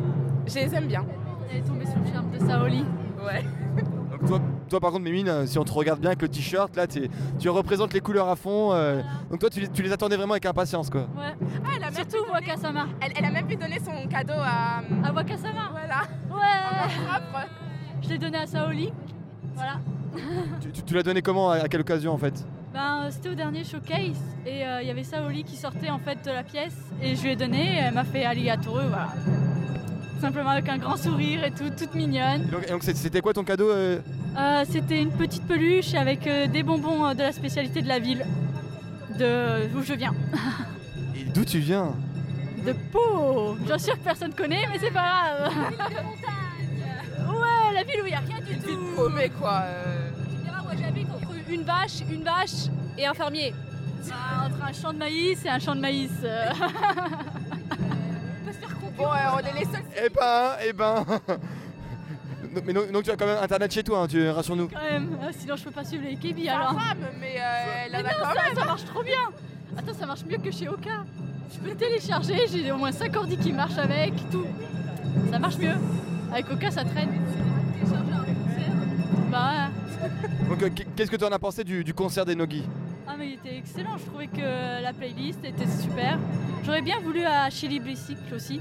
Je 0.47 0.55
les 0.55 0.75
aime 0.75 0.87
bien. 0.87 1.05
Elle 1.49 1.57
est 1.57 1.61
tombée 1.61 1.85
sous 1.85 1.99
le 2.03 2.11
charme 2.11 2.31
de 2.31 2.39
Saoli. 2.39 2.83
Ouais. 3.23 3.43
Donc 4.11 4.25
toi, 4.27 4.41
toi 4.69 4.79
par 4.79 4.91
contre 4.91 5.03
Mimine, 5.03 5.27
euh, 5.29 5.45
si 5.45 5.57
on 5.59 5.63
te 5.63 5.71
regarde 5.71 5.99
bien 5.99 6.09
avec 6.09 6.21
le 6.21 6.27
t-shirt, 6.29 6.75
là 6.75 6.85
tu 6.87 7.49
représentes 7.49 7.93
les 7.93 7.99
couleurs 8.01 8.29
à 8.29 8.35
fond. 8.35 8.71
euh, 8.73 9.01
donc 9.29 9.39
toi 9.39 9.49
tu, 9.49 9.59
les- 9.59 9.67
tu 9.67 9.81
les 9.83 9.91
attendais 9.91 10.15
vraiment 10.17 10.33
avec 10.33 10.45
impatience 10.45 10.89
quoi. 10.89 11.01
Ouais. 11.01 11.33
Ah, 11.65 11.69
elle 11.77 11.83
a 11.83 11.91
même 11.91 11.93
Surtout 12.09 12.31
Wakasama. 12.31 12.85
Elle, 13.01 13.11
elle 13.17 13.25
a 13.25 13.31
même 13.31 13.45
pu 13.47 13.55
donner 13.55 13.79
son 13.79 14.07
cadeau 14.09 14.33
à. 14.37 14.81
À 15.07 15.11
Wakasama 15.13 15.69
Voilà. 15.71 16.01
Ouais 16.29 16.89
Propre. 17.07 17.47
Je 18.01 18.09
l'ai 18.09 18.17
donné 18.17 18.37
à 18.37 18.45
Saoli. 18.47 18.91
Voilà. 19.55 19.73
Tu, 20.61 20.71
tu- 20.71 20.81
tu 20.83 20.93
l'as 20.93 21.01
donné 21.03 21.21
comment 21.23 21.49
à, 21.49 21.55
à 21.57 21.67
quelle 21.67 21.81
occasion 21.81 22.11
en 22.13 22.17
fait? 22.17 22.45
Ben, 22.73 23.03
euh, 23.05 23.07
c'était 23.11 23.29
au 23.29 23.35
dernier 23.35 23.63
showcase 23.63 24.17
et 24.45 24.65
euh, 24.65 24.81
il 24.81 24.87
y 24.87 24.91
avait 24.91 25.03
Saoli 25.03 25.43
qui 25.43 25.55
sortait 25.55 25.89
en 25.89 25.97
fait 25.99 26.23
de 26.25 26.31
la 26.31 26.43
pièce 26.43 26.75
et 27.01 27.15
je 27.15 27.21
lui 27.23 27.31
ai 27.31 27.35
donné 27.35 27.75
et 27.75 27.77
elle 27.77 27.93
m'a 27.95 28.03
fait 28.03 28.23
alligator, 28.23 28.73
voilà. 28.75 29.07
Simplement 30.21 30.49
avec 30.51 30.69
un 30.69 30.77
grand 30.77 30.95
sourire 30.97 31.43
et 31.43 31.51
tout, 31.51 31.69
toute 31.77 31.95
mignonne. 31.95 32.43
Et 32.47 32.51
donc, 32.51 32.63
et 32.67 32.71
donc, 32.71 32.83
c'est- 32.83 32.95
c'était 32.95 33.21
quoi 33.21 33.33
ton 33.33 33.43
cadeau 33.43 33.69
euh 33.69 33.99
Euh, 34.37 34.65
c'était 34.69 34.99
une 35.01 35.11
petite 35.11 35.45
peluche 35.45 35.93
avec 35.93 36.25
euh, 36.25 36.47
des 36.47 36.63
bonbons 36.63 37.05
euh, 37.05 37.13
de 37.13 37.21
la 37.21 37.31
spécialité 37.31 37.81
de 37.81 37.87
la 37.87 37.99
ville, 37.99 38.25
de 39.19 39.67
d'où 39.71 39.83
je 39.83 39.93
viens. 39.93 40.13
Et 41.15 41.23
d'où 41.25 41.45
tu 41.45 41.59
viens? 41.59 41.93
De 42.65 42.73
Pau 42.91 43.53
Bien 43.59 43.77
sûr 43.77 43.93
que 43.93 44.03
personne 44.03 44.33
connaît, 44.33 44.65
mais 44.71 44.79
c'est 44.79 44.91
pas 44.91 45.03
grave. 45.03 45.51
Ouais, 47.27 47.73
la 47.73 47.83
ville 47.83 48.01
où 48.01 48.05
il 48.05 48.09
n'y 48.09 48.15
a 48.15 48.19
rien 48.19 48.39
du 48.39 48.57
tout. 48.57 48.67
Ville 48.67 48.95
paumée, 48.95 49.29
quoi. 49.39 49.61
euh. 49.65 50.09
Moi 50.63 50.71
j'habite 50.81 51.07
entre 51.09 51.33
une 51.49 51.63
vache, 51.63 51.99
une 52.09 52.23
vache 52.23 52.69
et 52.97 53.05
un 53.05 53.13
fermier. 53.13 53.53
Ah, 54.11 54.45
entre 54.47 54.63
un 54.67 54.73
champ 54.73 54.93
de 54.93 54.97
maïs 54.97 55.45
et 55.45 55.49
un 55.49 55.59
champ 55.59 55.75
de 55.75 55.81
maïs. 55.81 56.11
euh. 56.23 56.49
Bon, 58.97 59.05
euh, 59.05 59.17
on 59.35 59.39
est 59.39 59.59
les 59.59 59.65
seuls. 59.65 59.83
Eh 60.05 60.09
ben, 60.09 60.51
eh 60.67 60.73
ben 60.73 61.05
Donc- 62.53 62.63
Mais 62.65 62.73
donc, 62.73 62.91
donc 62.91 63.03
tu 63.03 63.11
as 63.11 63.15
quand 63.15 63.25
même 63.25 63.37
internet 63.41 63.71
chez 63.73 63.83
toi, 63.83 64.01
hein, 64.03 64.07
tu 64.07 64.27
rassure-nous. 64.29 64.67
Quand 64.69 64.81
même, 64.81 65.17
euh, 65.21 65.31
sinon 65.37 65.55
je 65.55 65.63
peux 65.63 65.71
pas 65.71 65.83
suivre 65.83 66.03
les 66.03 66.15
KB 66.15 66.45
Sa 66.45 66.55
alors. 66.55 66.73
femme, 66.73 66.97
mais 67.19 67.35
euh, 67.37 67.85
elle 67.85 67.95
en 67.95 67.99
Mais 68.03 68.09
a 68.09 68.11
non, 68.13 68.17
quand 68.21 68.33
ça, 68.33 68.43
même. 68.43 68.55
ça 68.55 68.65
marche 68.65 68.85
trop 68.85 69.03
bien. 69.03 69.29
Attends, 69.77 69.93
ça 69.93 70.05
marche 70.05 70.25
mieux 70.25 70.37
que 70.37 70.51
chez 70.51 70.67
Oka. 70.69 71.03
Je 71.53 71.59
peux 71.59 71.75
télécharger, 71.75 72.45
j'ai 72.51 72.71
au 72.71 72.77
moins 72.77 72.91
5 72.91 73.15
ordi 73.15 73.37
qui 73.37 73.51
marchent 73.53 73.77
avec, 73.77 74.13
tout. 74.31 74.45
Ça 75.31 75.39
marche 75.39 75.57
mieux. 75.57 75.73
Avec 76.31 76.49
Oka, 76.51 76.71
ça 76.71 76.83
traîne. 76.83 77.09
Bah 79.31 79.51
ouais. 79.51 80.09
Donc 80.49 80.61
euh, 80.63 80.69
qu'est-ce 80.95 81.09
que 81.09 81.15
tu 81.15 81.23
en 81.25 81.31
as 81.31 81.39
pensé 81.39 81.63
du, 81.63 81.83
du 81.83 81.93
concert 81.93 82.25
des 82.25 82.35
Nogi 82.35 82.63
Ah 83.07 83.13
mais 83.17 83.29
il 83.29 83.33
était 83.33 83.57
excellent, 83.57 83.97
je 83.97 84.05
trouvais 84.05 84.27
que 84.27 84.81
la 84.83 84.93
playlist 84.93 85.43
était 85.43 85.67
super. 85.81 86.19
J'aurais 86.63 86.81
bien 86.81 86.99
voulu 86.99 87.23
à 87.25 87.49
Chili 87.49 87.79
Bicycle 87.79 88.33
aussi. 88.35 88.59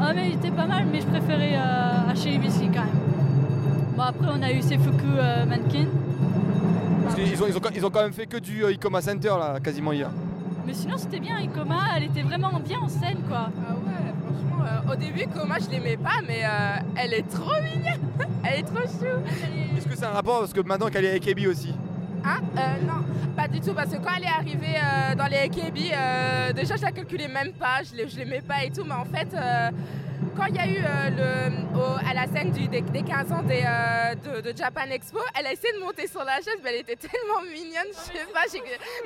Ah 0.00 0.12
mais 0.14 0.28
il 0.30 0.34
était 0.34 0.50
pas 0.50 0.66
mal, 0.66 0.84
mais 0.90 1.00
je 1.00 1.06
préférais 1.06 1.54
euh, 1.54 2.10
à 2.10 2.14
Chili 2.14 2.38
Bicycle 2.38 2.70
quand 2.74 2.80
même. 2.80 3.96
Bon 3.96 4.02
après 4.02 4.26
on 4.36 4.42
a 4.42 4.52
eu 4.52 4.62
Sefuku 4.62 5.06
euh, 5.16 5.46
Mannequin. 5.46 5.86
Parce 7.04 7.14
qu'ils 7.16 7.42
ont, 7.42 7.46
ils 7.48 7.56
ont, 7.56 7.60
ils 7.74 7.86
ont 7.86 7.90
quand 7.90 8.02
même 8.02 8.12
fait 8.12 8.26
que 8.26 8.38
du 8.38 8.64
euh, 8.64 8.72
Icoma 8.72 9.00
Center 9.00 9.28
là, 9.38 9.60
quasiment 9.60 9.92
hier. 9.92 10.10
Mais 10.66 10.74
sinon 10.74 10.96
c'était 10.96 11.20
bien, 11.20 11.38
Ikoma, 11.40 11.80
elle 11.96 12.04
était 12.04 12.22
vraiment 12.22 12.52
bien 12.64 12.78
en 12.80 12.88
scène 12.88 13.18
quoi. 13.28 13.48
Ah 13.50 13.74
ouais, 13.74 14.12
franchement, 14.24 14.64
euh, 14.64 14.92
au 14.92 14.96
début, 14.96 15.26
Coma, 15.26 15.56
je 15.58 15.70
l'aimais 15.70 15.96
pas, 15.96 16.20
mais 16.26 16.42
euh, 16.44 16.76
elle 16.96 17.14
est 17.14 17.28
trop 17.28 17.52
mignonne. 17.62 18.00
elle 18.44 18.60
est 18.60 18.62
trop 18.62 18.82
chou. 18.82 19.06
Est-ce 19.76 19.86
que 19.88 19.96
c'est 19.96 20.04
un 20.04 20.10
rapport 20.10 20.40
parce 20.40 20.52
que 20.52 20.60
maintenant 20.60 20.88
qu'elle 20.88 21.04
est 21.04 21.14
AKB 21.16 21.46
aussi 21.48 21.74
Hein 22.24 22.40
Euh, 22.56 22.86
non, 22.86 23.04
pas 23.36 23.48
du 23.48 23.60
tout, 23.60 23.74
parce 23.74 23.90
que 23.90 23.96
quand 23.96 24.12
elle 24.16 24.24
est 24.24 24.28
arrivée 24.28 24.76
euh, 24.76 25.14
dans 25.14 25.26
les 25.26 25.38
AKB, 25.38 25.78
euh, 25.92 26.52
déjà 26.52 26.76
je 26.76 26.82
la 26.82 26.92
calculais 26.92 27.28
même 27.28 27.52
pas, 27.52 27.80
je 27.82 28.08
je 28.08 28.16
l'aimais 28.16 28.42
pas 28.42 28.64
et 28.64 28.70
tout, 28.70 28.84
mais 28.84 28.94
en 28.94 29.04
fait, 29.04 29.28
euh, 29.34 29.70
quand 30.36 30.46
il 30.46 30.54
y 30.54 30.58
a 30.58 30.66
eu 30.66 30.78
le, 31.16 32.08
à 32.08 32.14
la 32.14 32.26
scène 32.26 32.52
des, 32.52 32.68
des 32.68 33.02
15 33.02 33.32
ans 33.32 33.42
de, 33.42 34.56
Japan 34.56 34.82
Expo, 34.90 35.18
elle 35.38 35.46
a 35.46 35.52
essayé 35.52 35.72
de 35.74 35.80
monter 35.84 36.06
sur 36.06 36.22
la 36.24 36.36
chaise, 36.36 36.58
mais 36.62 36.70
elle 36.70 36.80
était 36.80 36.96
tellement 37.08 37.42
mignonne, 37.42 37.90
je 37.90 38.18
sais 38.18 38.26
pas. 38.32 38.44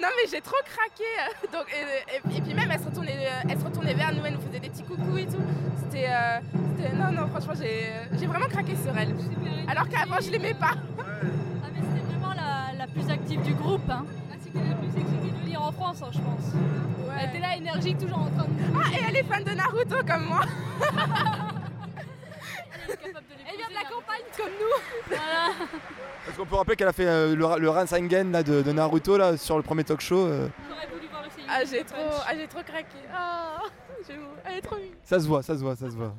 Non 0.03 0.09
mais 0.17 0.29
j'ai 0.31 0.41
trop 0.41 0.61
craqué. 0.65 1.05
Donc, 1.53 1.67
et, 1.73 2.41
puis 2.41 2.55
même 2.55 2.71
elle 2.71 2.81
se, 2.81 2.87
retournait, 2.87 3.17
elle 3.49 3.59
se 3.59 3.65
retournait 3.65 3.95
vers 3.95 4.13
nous, 4.13 4.25
elle 4.27 4.35
nous 4.35 4.41
faisait 4.41 4.61
des 4.61 4.71
petits 4.71 4.85
coucous 4.85 5.19
et 5.19 5.27
tout. 5.27 5.43
C'était... 5.79 6.09
non, 6.95 7.13
non, 7.13 7.29
franchement, 7.29 7.55
j'ai 8.19 8.27
vraiment 8.27 8.49
craqué 8.49 8.75
sur 8.77 8.97
elle. 8.99 9.15
Alors 9.69 9.89
qu'avant, 9.89 10.21
je 10.21 10.31
l'aimais 10.31 10.55
pas. 10.55 10.75
Plus 12.99 13.11
active 13.11 13.43
du 13.43 13.55
groupe. 13.55 13.89
Hein. 13.91 14.05
C'était 14.43 14.59
la 14.69 14.75
plus 14.75 14.89
excitée 14.89 15.33
de 15.43 15.47
lire 15.47 15.63
en 15.63 15.73
France, 15.73 16.03
hein, 16.03 16.11
je 16.13 16.19
pense. 16.19 16.53
Elle 17.21 17.29
était 17.31 17.41
là, 17.41 17.57
énergique, 17.57 17.99
toujours 17.99 18.19
en 18.19 18.27
train 18.31 18.45
de. 18.45 18.51
Ah, 18.75 18.89
et 18.93 19.01
elle 19.09 19.17
est 19.17 19.23
fan 19.25 19.43
de 19.45 19.51
Naruto 19.51 19.97
comme 20.07 20.25
moi. 20.27 20.41
Elle 22.89 23.57
vient 23.57 23.69
de 23.69 23.75
la 23.75 23.89
campagne 23.89 24.23
comme 24.37 24.53
nous. 24.61 25.07
Voilà. 25.09 25.53
Parce 26.25 26.37
qu'on 26.37 26.47
peut 26.47 26.55
rappeler 26.57 26.77
qu'elle 26.77 26.89
a 26.89 26.93
fait 26.93 27.07
euh, 27.07 27.35
le, 27.35 27.61
le 27.61 27.71
Rasengan 27.71 28.31
là, 28.31 28.43
de, 28.43 28.63
de 28.63 28.73
Naruto 28.73 29.17
là, 29.17 29.37
sur 29.37 29.57
le 29.57 29.63
premier 29.63 29.85
talk 29.85 30.01
show. 30.01 30.27
euh, 30.27 30.49
Ah, 31.49 31.61
j'ai 31.69 31.83
trop, 31.85 31.97
ah, 32.27 32.33
j'ai 32.37 32.47
trop 32.47 32.63
craqué. 32.63 32.87
Ah, 33.15 33.59
elle 34.45 34.59
est 34.59 34.61
trop 34.61 34.77
mignonne. 34.77 34.95
ça 35.05 35.19
se 35.21 35.27
voit, 35.27 35.43
ça 35.43 35.55
se 35.57 35.61
voit, 35.63 35.75
ça 35.77 35.91
se 35.91 35.97
voit. 35.97 36.15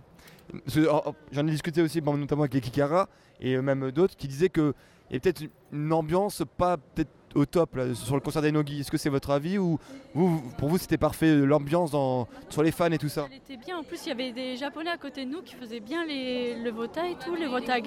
Que, 0.74 0.88
oh, 0.90 1.02
oh, 1.06 1.16
J'en 1.32 1.46
ai 1.48 1.52
discuté 1.52 1.82
aussi, 1.82 2.02
bon, 2.02 2.18
notamment 2.18 2.44
avec 2.44 2.62
Kikara 2.62 3.08
et 3.40 3.58
même 3.58 3.92
d'autres 3.92 4.16
qui 4.18 4.28
disaient 4.28 4.50
qu'il 4.50 4.74
y 5.14 5.16
a 5.18 5.20
peut-être 5.20 5.44
une 5.72 5.94
ambiance 5.94 6.44
pas 6.58 6.78
peut-être 6.78 7.10
au 7.36 7.46
top 7.46 7.76
là, 7.76 7.94
sur 7.94 8.16
le 8.16 8.22
concert 8.22 8.42
d'Enogi. 8.42 8.80
Est-ce 8.80 8.90
que 8.90 8.98
c'est 8.98 9.10
votre 9.10 9.30
avis 9.30 9.58
ou 9.60 9.78
vous, 10.16 10.42
pour 10.58 10.70
vous 10.70 10.78
c'était 10.78 10.98
parfait 10.98 11.36
l'ambiance 11.36 11.92
dans- 11.92 12.28
sur 12.50 12.64
les 12.64 12.72
fans 12.72 12.92
et 12.92 12.98
tout 12.98 13.10
ça 13.10 13.28
Elle 13.30 13.38
était 13.38 13.58
bien. 13.64 13.78
En 13.78 13.84
plus, 13.84 14.00
il 14.06 14.10
y 14.10 14.12
avait 14.12 14.32
des 14.32 14.56
Japonais 14.58 14.90
à 14.90 14.98
côté 14.98 15.24
de 15.26 15.30
nous 15.32 15.42
qui 15.42 15.54
faisaient 15.56 15.80
bien 15.82 16.04
les, 16.06 16.56
le 16.56 16.72
vota 16.72 17.06
et 17.08 17.16
tout, 17.24 17.36
les 17.36 17.46
votage. 17.48 17.84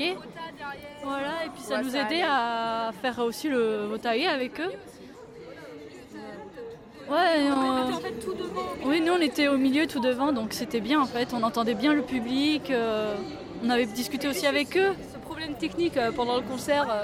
Voilà, 1.02 1.46
et 1.46 1.48
puis 1.48 1.62
ça 1.62 1.76
Ouais, 1.78 1.82
nous 1.82 1.96
aidait 1.96 2.22
à 2.22 2.90
faire 3.02 3.18
aussi 3.20 3.48
le 3.48 3.86
votage 3.86 4.24
avec 4.26 4.60
eux. 4.60 4.70
Ouais, 7.10 7.50
on- 7.50 8.88
oui, 8.88 9.00
nous 9.04 9.12
on 9.14 9.20
était 9.20 9.48
au 9.48 9.56
milieu 9.58 9.86
tout 9.88 9.98
devant, 10.00 10.32
donc 10.32 10.52
c'était 10.52 10.80
bien 10.80 11.00
en 11.00 11.06
fait. 11.06 11.34
On 11.34 11.42
entendait 11.42 11.74
bien 11.74 11.92
le 11.92 12.02
public. 12.02 12.70
euh, 12.70 13.16
on 13.64 13.68
avait 13.70 13.86
discuté 13.86 14.28
aussi 14.28 14.46
avec 14.46 14.76
eux. 14.76 14.92
Ce 15.40 15.46
problème 15.46 15.58
technique 15.58 15.96
euh, 15.96 16.12
pendant 16.12 16.36
le 16.36 16.42
concert. 16.42 16.86
euh, 16.90 17.02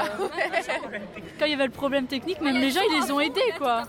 Quand 1.39 1.47
il 1.47 1.51
y 1.53 1.55
avait 1.55 1.65
le 1.67 1.71
problème 1.73 2.07
technique, 2.07 2.41
même 2.43 2.57
les 2.59 2.71
gens 2.71 2.81
ils 2.91 3.01
les 3.03 3.11
ont 3.11 3.21
aidés 3.21 3.41
quoi. 3.57 3.83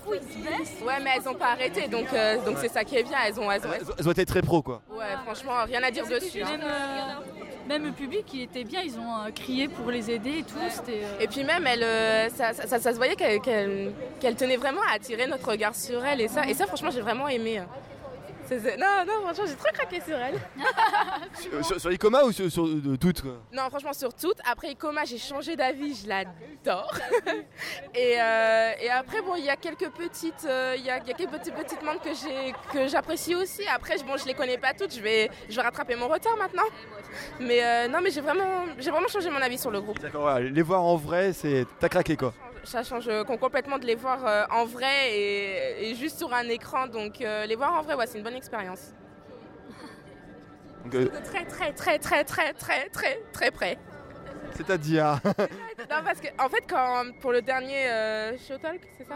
Ouais, 0.86 0.94
mais 1.04 1.12
elles 1.18 1.28
ont 1.28 1.34
pas 1.34 1.48
arrêté, 1.52 1.88
donc 1.88 2.06
euh, 2.14 2.38
donc 2.46 2.58
c'est 2.60 2.70
ça 2.72 2.84
qui 2.84 2.96
est 2.96 3.04
bien. 3.04 3.18
Elles 3.26 3.40
ont, 3.40 3.52
elles 3.52 3.62
ont, 3.66 3.70
Elles 4.00 4.08
ont 4.08 4.12
été 4.12 4.26
très 4.26 4.42
pro 4.42 4.62
quoi. 4.62 4.82
Ouais, 4.90 5.04
franchement, 5.26 5.54
rien 5.66 5.84
à 5.84 5.92
dire 5.92 6.08
dessus. 6.08 6.42
hein. 6.44 6.48
Même, 6.52 6.62
euh, 6.64 7.68
même 7.68 7.86
le 7.86 7.92
public, 7.92 8.26
il 8.34 8.44
était 8.44 8.64
bien, 8.64 8.82
ils 8.86 8.98
ont 8.98 9.26
euh, 9.26 9.32
crié 9.36 9.68
pour 9.68 9.92
les 9.92 10.10
aider 10.12 10.40
et 10.40 10.44
tout. 10.44 10.56
C'était. 10.70 11.02
euh, 11.04 11.20
Et 11.20 11.28
puis 11.28 11.44
même, 11.44 11.68
elle, 11.68 11.84
euh, 11.84 12.30
ça, 12.30 12.54
ça- 12.54 12.68
ça- 12.68 12.80
ça 12.80 12.92
se 12.94 12.98
voyait 12.98 13.16
qu'elle 13.16 13.42
qu'elle- 13.42 13.92
qu'elle 14.22 14.36
tenait 14.36 14.56
vraiment 14.58 14.82
à 14.90 14.96
attirer 14.96 15.28
notre 15.28 15.50
regard 15.50 15.76
sur 15.76 16.04
elle. 16.06 16.22
Et 16.22 16.30
ça, 16.30 16.48
et 16.48 16.54
ça 16.54 16.66
franchement, 16.68 16.92
j'ai 16.92 17.02
vraiment 17.02 17.28
aimé. 17.28 17.58
hein. 17.58 17.68
Non, 18.52 19.04
non, 19.06 19.22
franchement, 19.24 19.46
j'ai 19.48 19.56
trop 19.56 19.72
craqué 19.74 20.02
sur 20.02 20.16
elle. 20.18 20.40
Sur, 21.40 21.66
sur, 21.66 21.82
sur 21.82 21.92
Ikoma 21.92 22.24
ou 22.24 22.32
sur, 22.32 22.50
sur 22.52 22.66
de 22.68 22.96
toutes 22.96 23.22
quoi? 23.22 23.34
Non, 23.52 23.64
franchement, 23.70 23.94
sur 23.94 24.14
toutes. 24.14 24.38
Après 24.50 24.72
Icoma, 24.72 25.04
j'ai 25.06 25.18
changé 25.18 25.56
d'avis, 25.56 26.02
je 26.04 26.08
l'adore. 26.10 26.94
et, 27.96 28.16
euh, 28.22 28.72
et 28.82 28.90
après, 28.90 29.22
bon, 29.22 29.36
il 29.36 29.46
y 29.46 29.50
a 29.50 29.56
quelques 29.56 29.90
petites, 29.90 30.46
euh, 30.46 30.76
il 30.78 30.86
y, 30.86 30.90
a, 30.90 30.98
il 31.00 31.08
y 31.08 31.12
a 31.12 31.14
quelques 31.14 31.32
petites, 31.32 31.54
petites 31.56 31.82
membres 31.84 32.02
que 32.02 32.14
j'ai, 32.14 32.54
que 32.74 32.88
j'apprécie 32.88 33.36
aussi. 33.36 33.64
Après, 33.68 33.98
je- 33.98 34.04
bon, 34.04 34.18
je 34.18 34.26
les 34.26 34.34
connais 34.34 34.58
pas 34.58 34.74
toutes, 34.74 34.94
je 34.96 35.02
vais, 35.02 35.30
je 35.50 35.56
vais 35.56 35.62
rattraper 35.62 35.96
mon 35.96 36.08
retard 36.08 36.38
maintenant. 36.38 36.64
Mais 37.40 37.64
euh, 37.64 37.88
non, 37.88 38.00
mais 38.02 38.12
j'ai 38.12 38.22
vraiment, 38.22 38.66
j'ai 38.78 38.92
vraiment 38.92 39.08
changé 39.08 39.30
mon 39.30 39.42
avis 39.42 39.58
sur 39.58 39.72
le 39.72 39.82
groupe. 39.82 40.00
D'accord, 40.00 40.26
ouais, 40.26 40.44
les 40.50 40.62
voir 40.62 40.82
en 40.84 40.96
vrai, 40.96 41.34
c'est 41.34 41.66
t'as 41.80 41.90
craqué 41.90 42.16
quoi. 42.16 42.34
Ça 42.68 42.84
change 42.84 43.08
euh, 43.08 43.24
complètement 43.24 43.80
de 43.80 43.86
les 43.86 43.96
voir 43.96 44.26
euh, 44.26 44.44
en 44.52 44.66
vrai 44.66 45.14
et, 45.14 45.90
et 45.90 45.96
juste 45.96 46.18
sur 46.18 46.34
un 46.34 46.44
écran. 46.50 46.88
Donc, 46.88 47.22
euh, 47.22 47.46
les 47.46 47.56
voir 47.56 47.74
en 47.80 47.82
vrai, 47.82 47.96
ouais, 47.96 48.06
c'est 48.08 48.18
une 48.18 48.26
bonne 48.26 48.36
expérience. 48.36 48.94
De 50.92 51.10
très, 51.24 51.46
très, 51.46 51.72
très, 51.72 51.98
très, 51.98 52.26
très, 52.26 52.54
très, 52.54 52.90
très, 52.90 53.20
très 53.32 53.52
près. 53.52 53.78
C'est-à-dire. 54.58 55.20
Non, 55.90 56.04
parce 56.04 56.20
que, 56.20 56.28
en 56.44 56.50
fait, 56.50 56.64
quand, 56.70 57.04
pour 57.22 57.32
le 57.32 57.42
dernier 57.42 57.88
euh, 57.88 58.32
Show 58.38 58.58
Talk, 58.58 58.82
c'est 58.98 59.08
ça 59.08 59.16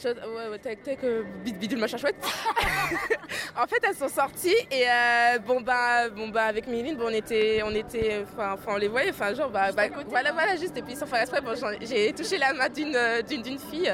Show- 0.00 0.16
Ouais, 0.36 0.48
ouais, 0.50 0.58
tech, 0.58 0.78
tech, 0.84 0.98
euh, 1.02 1.24
bid- 1.44 1.58
bidule, 1.58 1.78
machin 1.80 1.96
chouette. 1.96 2.14
en 3.56 3.66
fait, 3.66 3.78
elles 3.82 3.96
sont 3.96 4.08
sorties 4.08 4.54
et 4.70 4.84
euh, 4.88 5.38
bon, 5.44 5.60
bah, 5.62 6.08
bon, 6.10 6.28
bah, 6.28 6.44
avec 6.44 6.68
Méline, 6.68 6.96
bon, 6.96 7.06
on 7.06 7.12
était, 7.12 7.60
on 7.64 7.74
était, 7.74 8.22
enfin, 8.32 8.52
enfin, 8.52 8.72
on 8.74 8.76
les 8.76 8.86
voyait, 8.88 9.10
enfin, 9.10 9.34
genre, 9.34 9.50
bah, 9.50 9.72
bah, 9.72 9.84
voilà, 10.06 10.30
voilà, 10.32 10.54
juste, 10.56 10.76
et 10.76 10.82
puis 10.82 10.94
sans 10.94 11.06
faire 11.06 11.22
exprès, 11.22 11.40
bon, 11.40 11.54
j'ai 11.80 12.12
touché 12.12 12.38
la 12.38 12.52
main 12.52 12.68
d'une, 12.68 12.94
euh, 12.94 13.22
d'une, 13.22 13.42
d'une 13.42 13.58
fille, 13.58 13.92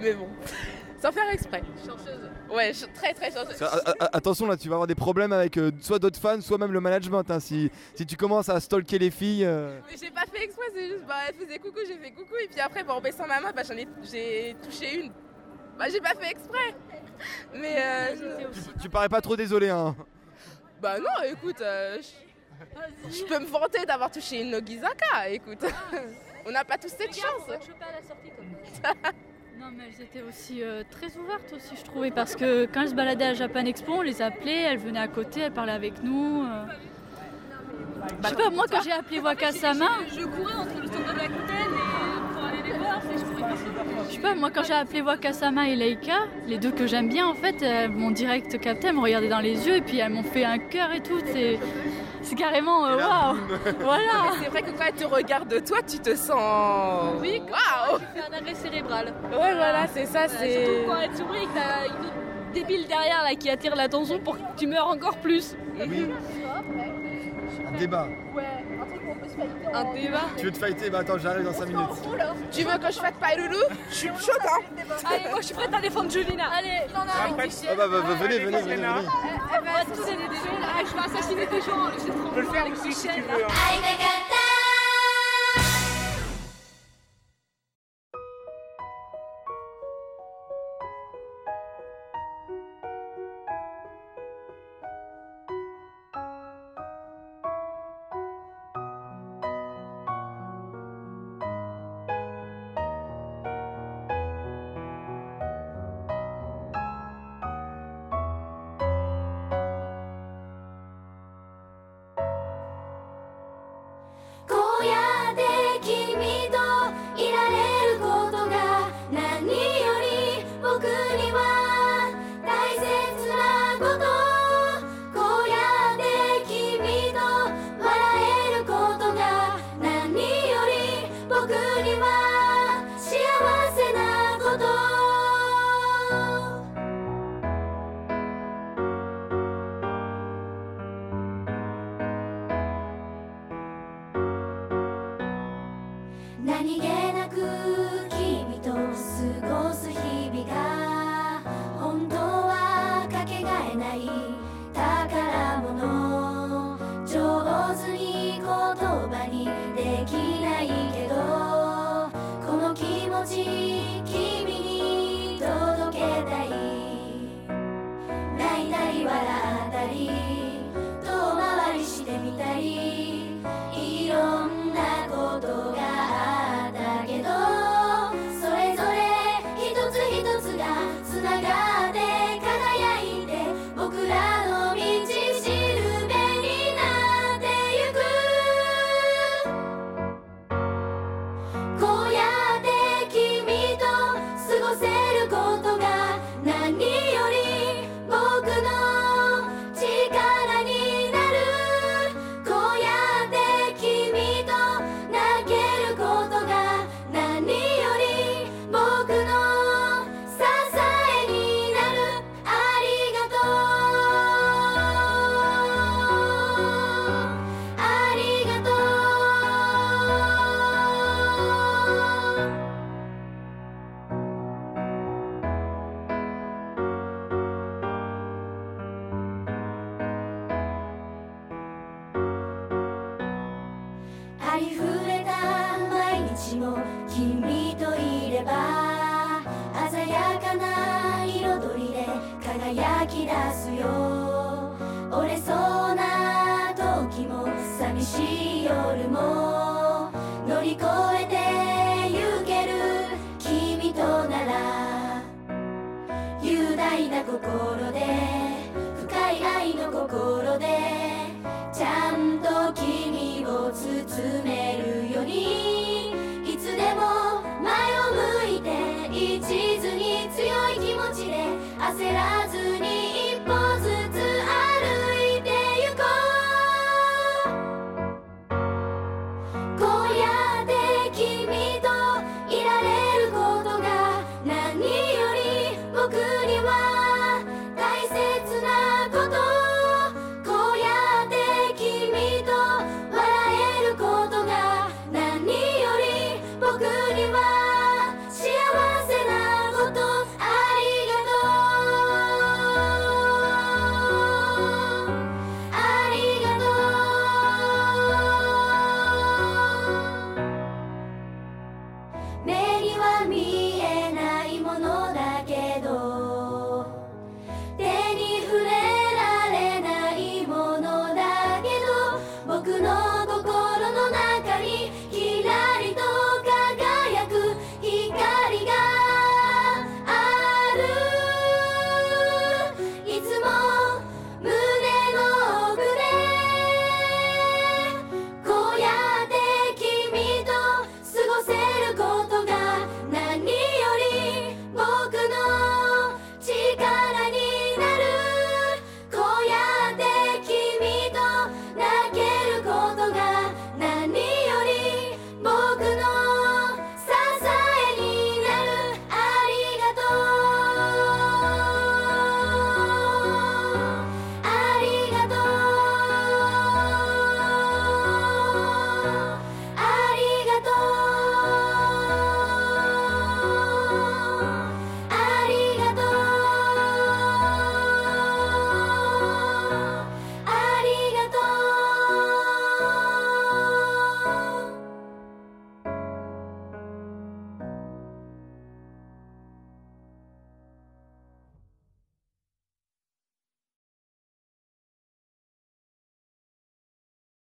mais 0.00 0.12
bon, 0.14 0.28
sans 1.00 1.12
faire 1.12 1.30
exprès. 1.32 1.62
Ouais, 2.54 2.68
je 2.72 2.78
suis 2.78 2.92
très, 2.92 3.12
très 3.12 3.30
chanceuse. 3.30 3.60
A- 3.62 3.66
a- 3.66 4.04
a- 4.04 4.16
Attention 4.16 4.46
là, 4.46 4.56
tu 4.56 4.68
vas 4.68 4.74
avoir 4.76 4.86
des 4.86 4.94
problèmes 4.94 5.32
avec 5.32 5.56
euh, 5.56 5.70
soit 5.80 5.98
d'autres 5.98 6.20
fans, 6.20 6.40
soit 6.40 6.58
même 6.58 6.72
le 6.72 6.80
management. 6.80 7.28
hein. 7.30 7.40
Si, 7.40 7.70
si 7.94 8.06
tu 8.06 8.16
commences 8.16 8.48
à 8.48 8.60
stalker 8.60 8.98
les 8.98 9.10
filles. 9.10 9.44
euh, 9.44 9.80
Mais 9.90 9.96
j'ai 10.00 10.10
pas 10.10 10.24
fait 10.32 10.44
exprès, 10.44 10.66
c'est 10.74 10.86
juste, 10.88 11.04
bah, 11.06 11.14
elle 11.28 11.34
faisait 11.34 11.58
coucou, 11.58 11.78
j'ai 11.86 11.96
fait 11.98 12.12
coucou, 12.12 12.34
et 12.42 12.48
puis 12.48 12.60
après, 12.60 12.84
bah, 12.84 12.94
en 12.94 13.00
baissant 13.00 13.26
ma 13.26 13.40
main, 13.40 13.52
bah, 13.54 13.62
j'en 13.66 13.74
ai, 13.76 13.88
j'ai 14.10 14.56
touché 14.62 15.00
une. 15.00 15.12
Bah, 15.78 15.86
j'ai 15.90 16.00
pas 16.00 16.14
fait 16.14 16.30
exprès. 16.30 16.74
Mais, 17.54 17.76
euh, 17.78 18.46
tu 18.80 18.88
parais 18.88 19.08
pas 19.08 19.20
trop 19.20 19.36
désolé. 19.36 19.68
Hein. 19.70 19.96
bah, 20.80 20.98
non, 20.98 21.28
écoute, 21.30 21.60
euh, 21.60 21.98
je 22.00 23.10
je 23.10 23.24
peux 23.24 23.38
me 23.40 23.46
vanter 23.46 23.84
d'avoir 23.84 24.10
touché 24.10 24.40
une 24.42 24.50
Nogizaka, 24.52 25.28
écoute. 25.30 25.58
On 26.46 26.50
n'a 26.52 26.64
pas 26.64 26.78
tous 26.78 26.88
cette 26.88 27.14
chance. 27.14 27.58
Non, 29.60 29.66
mais 29.76 29.84
elles 29.88 30.02
étaient 30.04 30.22
aussi 30.26 30.62
euh, 30.62 30.82
très 30.90 31.06
ouvertes 31.16 31.52
aussi, 31.54 31.74
je 31.78 31.84
trouvais, 31.84 32.10
parce 32.10 32.34
que 32.36 32.66
quand 32.66 32.82
elles 32.82 32.88
se 32.90 32.94
baladaient 32.94 33.24
à 33.26 33.34
Japan 33.34 33.64
Expo, 33.64 33.92
on 33.94 34.02
les 34.02 34.20
appelait, 34.20 34.62
elles 34.62 34.78
venaient 34.78 34.98
à 35.00 35.08
côté, 35.08 35.40
elles 35.40 35.52
parlaient 35.52 35.72
avec 35.72 36.02
nous. 36.02 36.42
euh. 36.44 36.64
Je 38.22 38.28
sais 38.28 38.34
pas, 38.34 38.50
moi 38.50 38.64
quand 38.70 38.82
j'ai 38.82 38.92
appelé 38.92 39.20
Wakasama, 39.20 39.86
Je, 40.08 40.20
je 40.20 40.26
courais 40.26 40.52
entre 40.54 40.78
le 40.80 40.86
stand 40.86 41.02
de 41.02 41.18
la 41.18 41.28
Coutelle 41.28 41.72
et 41.72 42.34
pour 42.34 42.44
aller 42.44 42.62
les 42.72 42.78
voir, 42.78 43.00
c'est- 43.00 43.18
je 43.18 43.24
courais 43.24 43.54
je 44.08 44.12
sais 44.14 44.18
pas, 44.20 44.34
moi 44.34 44.50
quand 44.50 44.62
j'ai 44.64 44.74
appelé 44.74 45.00
Wakasama 45.00 45.68
et 45.70 45.76
Leika, 45.76 46.18
les 46.46 46.58
deux 46.58 46.70
que 46.70 46.86
j'aime 46.86 47.08
bien 47.08 47.26
en 47.26 47.34
fait, 47.34 47.62
elles 47.62 47.90
m'ont 47.90 48.10
direct 48.10 48.60
capté, 48.60 48.88
elles 48.88 48.94
m'ont 48.94 49.02
regardé 49.02 49.28
dans 49.28 49.40
les 49.40 49.66
yeux 49.66 49.76
et 49.76 49.80
puis 49.80 49.98
elles 49.98 50.12
m'ont 50.12 50.22
fait 50.22 50.44
un 50.44 50.58
cœur 50.58 50.92
et 50.92 51.00
tout. 51.00 51.18
C'est, 51.32 51.58
c'est 52.24 52.34
carrément 52.34 52.86
euh, 52.86 52.96
waouh! 52.96 53.36
Voilà! 53.80 54.02
Mais 54.32 54.44
C'est 54.44 54.50
vrai 54.50 54.62
que 54.62 54.70
quand 54.70 54.84
elle 54.86 54.94
te 54.94 55.04
regarde 55.04 55.48
de 55.48 55.58
toi, 55.58 55.78
tu 55.86 55.98
te 55.98 56.14
sens. 56.14 57.14
Oui, 57.20 57.40
Waouh! 57.40 57.98
tu 57.98 58.04
fais 58.14 58.26
un 58.28 58.42
arrêt 58.42 58.54
cérébral. 58.54 59.14
Ouais, 59.30 59.54
voilà, 59.54 59.86
c'est 59.92 60.06
ça, 60.06 60.28
c'est. 60.28 60.64
Surtout 60.64 60.88
quand 60.88 60.96
elle 61.00 61.10
et 61.10 61.46
que 61.46 61.54
t'as 61.54 61.86
une 61.86 62.04
autre 62.06 62.14
débile 62.52 62.86
derrière 62.86 63.22
là 63.24 63.34
qui 63.34 63.50
attire 63.50 63.74
l'attention 63.74 64.18
pour 64.20 64.36
que 64.36 64.42
tu 64.56 64.66
meurs 64.66 64.88
encore 64.88 65.16
plus. 65.16 65.56
Oui. 65.78 66.06
Un 67.66 67.78
débat. 67.78 68.08
Un 69.72 69.92
débat. 69.94 70.20
Tu 70.36 70.44
veux 70.46 70.52
te 70.52 70.58
fighter 70.58 70.90
Bah 70.90 70.98
attends, 71.00 71.18
j'arrive 71.18 71.44
dans 71.44 71.52
5 71.52 71.66
minutes. 71.66 71.88
Tu 72.52 72.62
veux 72.62 72.78
que 72.78 72.86
je 72.92 72.98
fasse 73.00 73.12
pas 73.20 73.34
loulou 73.36 73.58
Je 73.90 73.94
suis 73.94 74.08
chaude, 74.08 74.38
hein 74.42 74.82
Allez, 75.06 75.28
moi 75.30 75.40
je 75.40 75.46
suis 75.46 75.54
prête 75.54 75.74
à 75.74 75.80
défendre 75.80 76.10
Julina. 76.10 76.44
Allez, 76.56 76.80
non, 76.94 77.00
non, 77.04 77.12
Ah, 77.14 77.28
bah, 77.36 77.44
bah, 77.76 77.86
bah, 77.88 78.14
venez, 78.20 78.38
venez, 78.38 78.62
venez, 78.62 78.76
venez. 78.76 78.88
Elle 79.56 79.64
va 79.64 79.84
tous 79.84 80.08
aider 80.08 80.28
des 80.28 80.36
gens. 80.36 80.84
Je 80.86 80.94
vais 80.94 81.16
assassiner 81.16 81.46
des 81.46 81.60
gens. 81.60 82.20
Trop 82.20 82.30
peux 82.30 82.40
le 82.40 82.46
faire 82.48 82.62
avec 82.62 82.74
aussi 82.74 82.92
si 82.92 83.08
Michel, 83.08 83.22
tu 83.24 83.32
veux, 83.32 83.44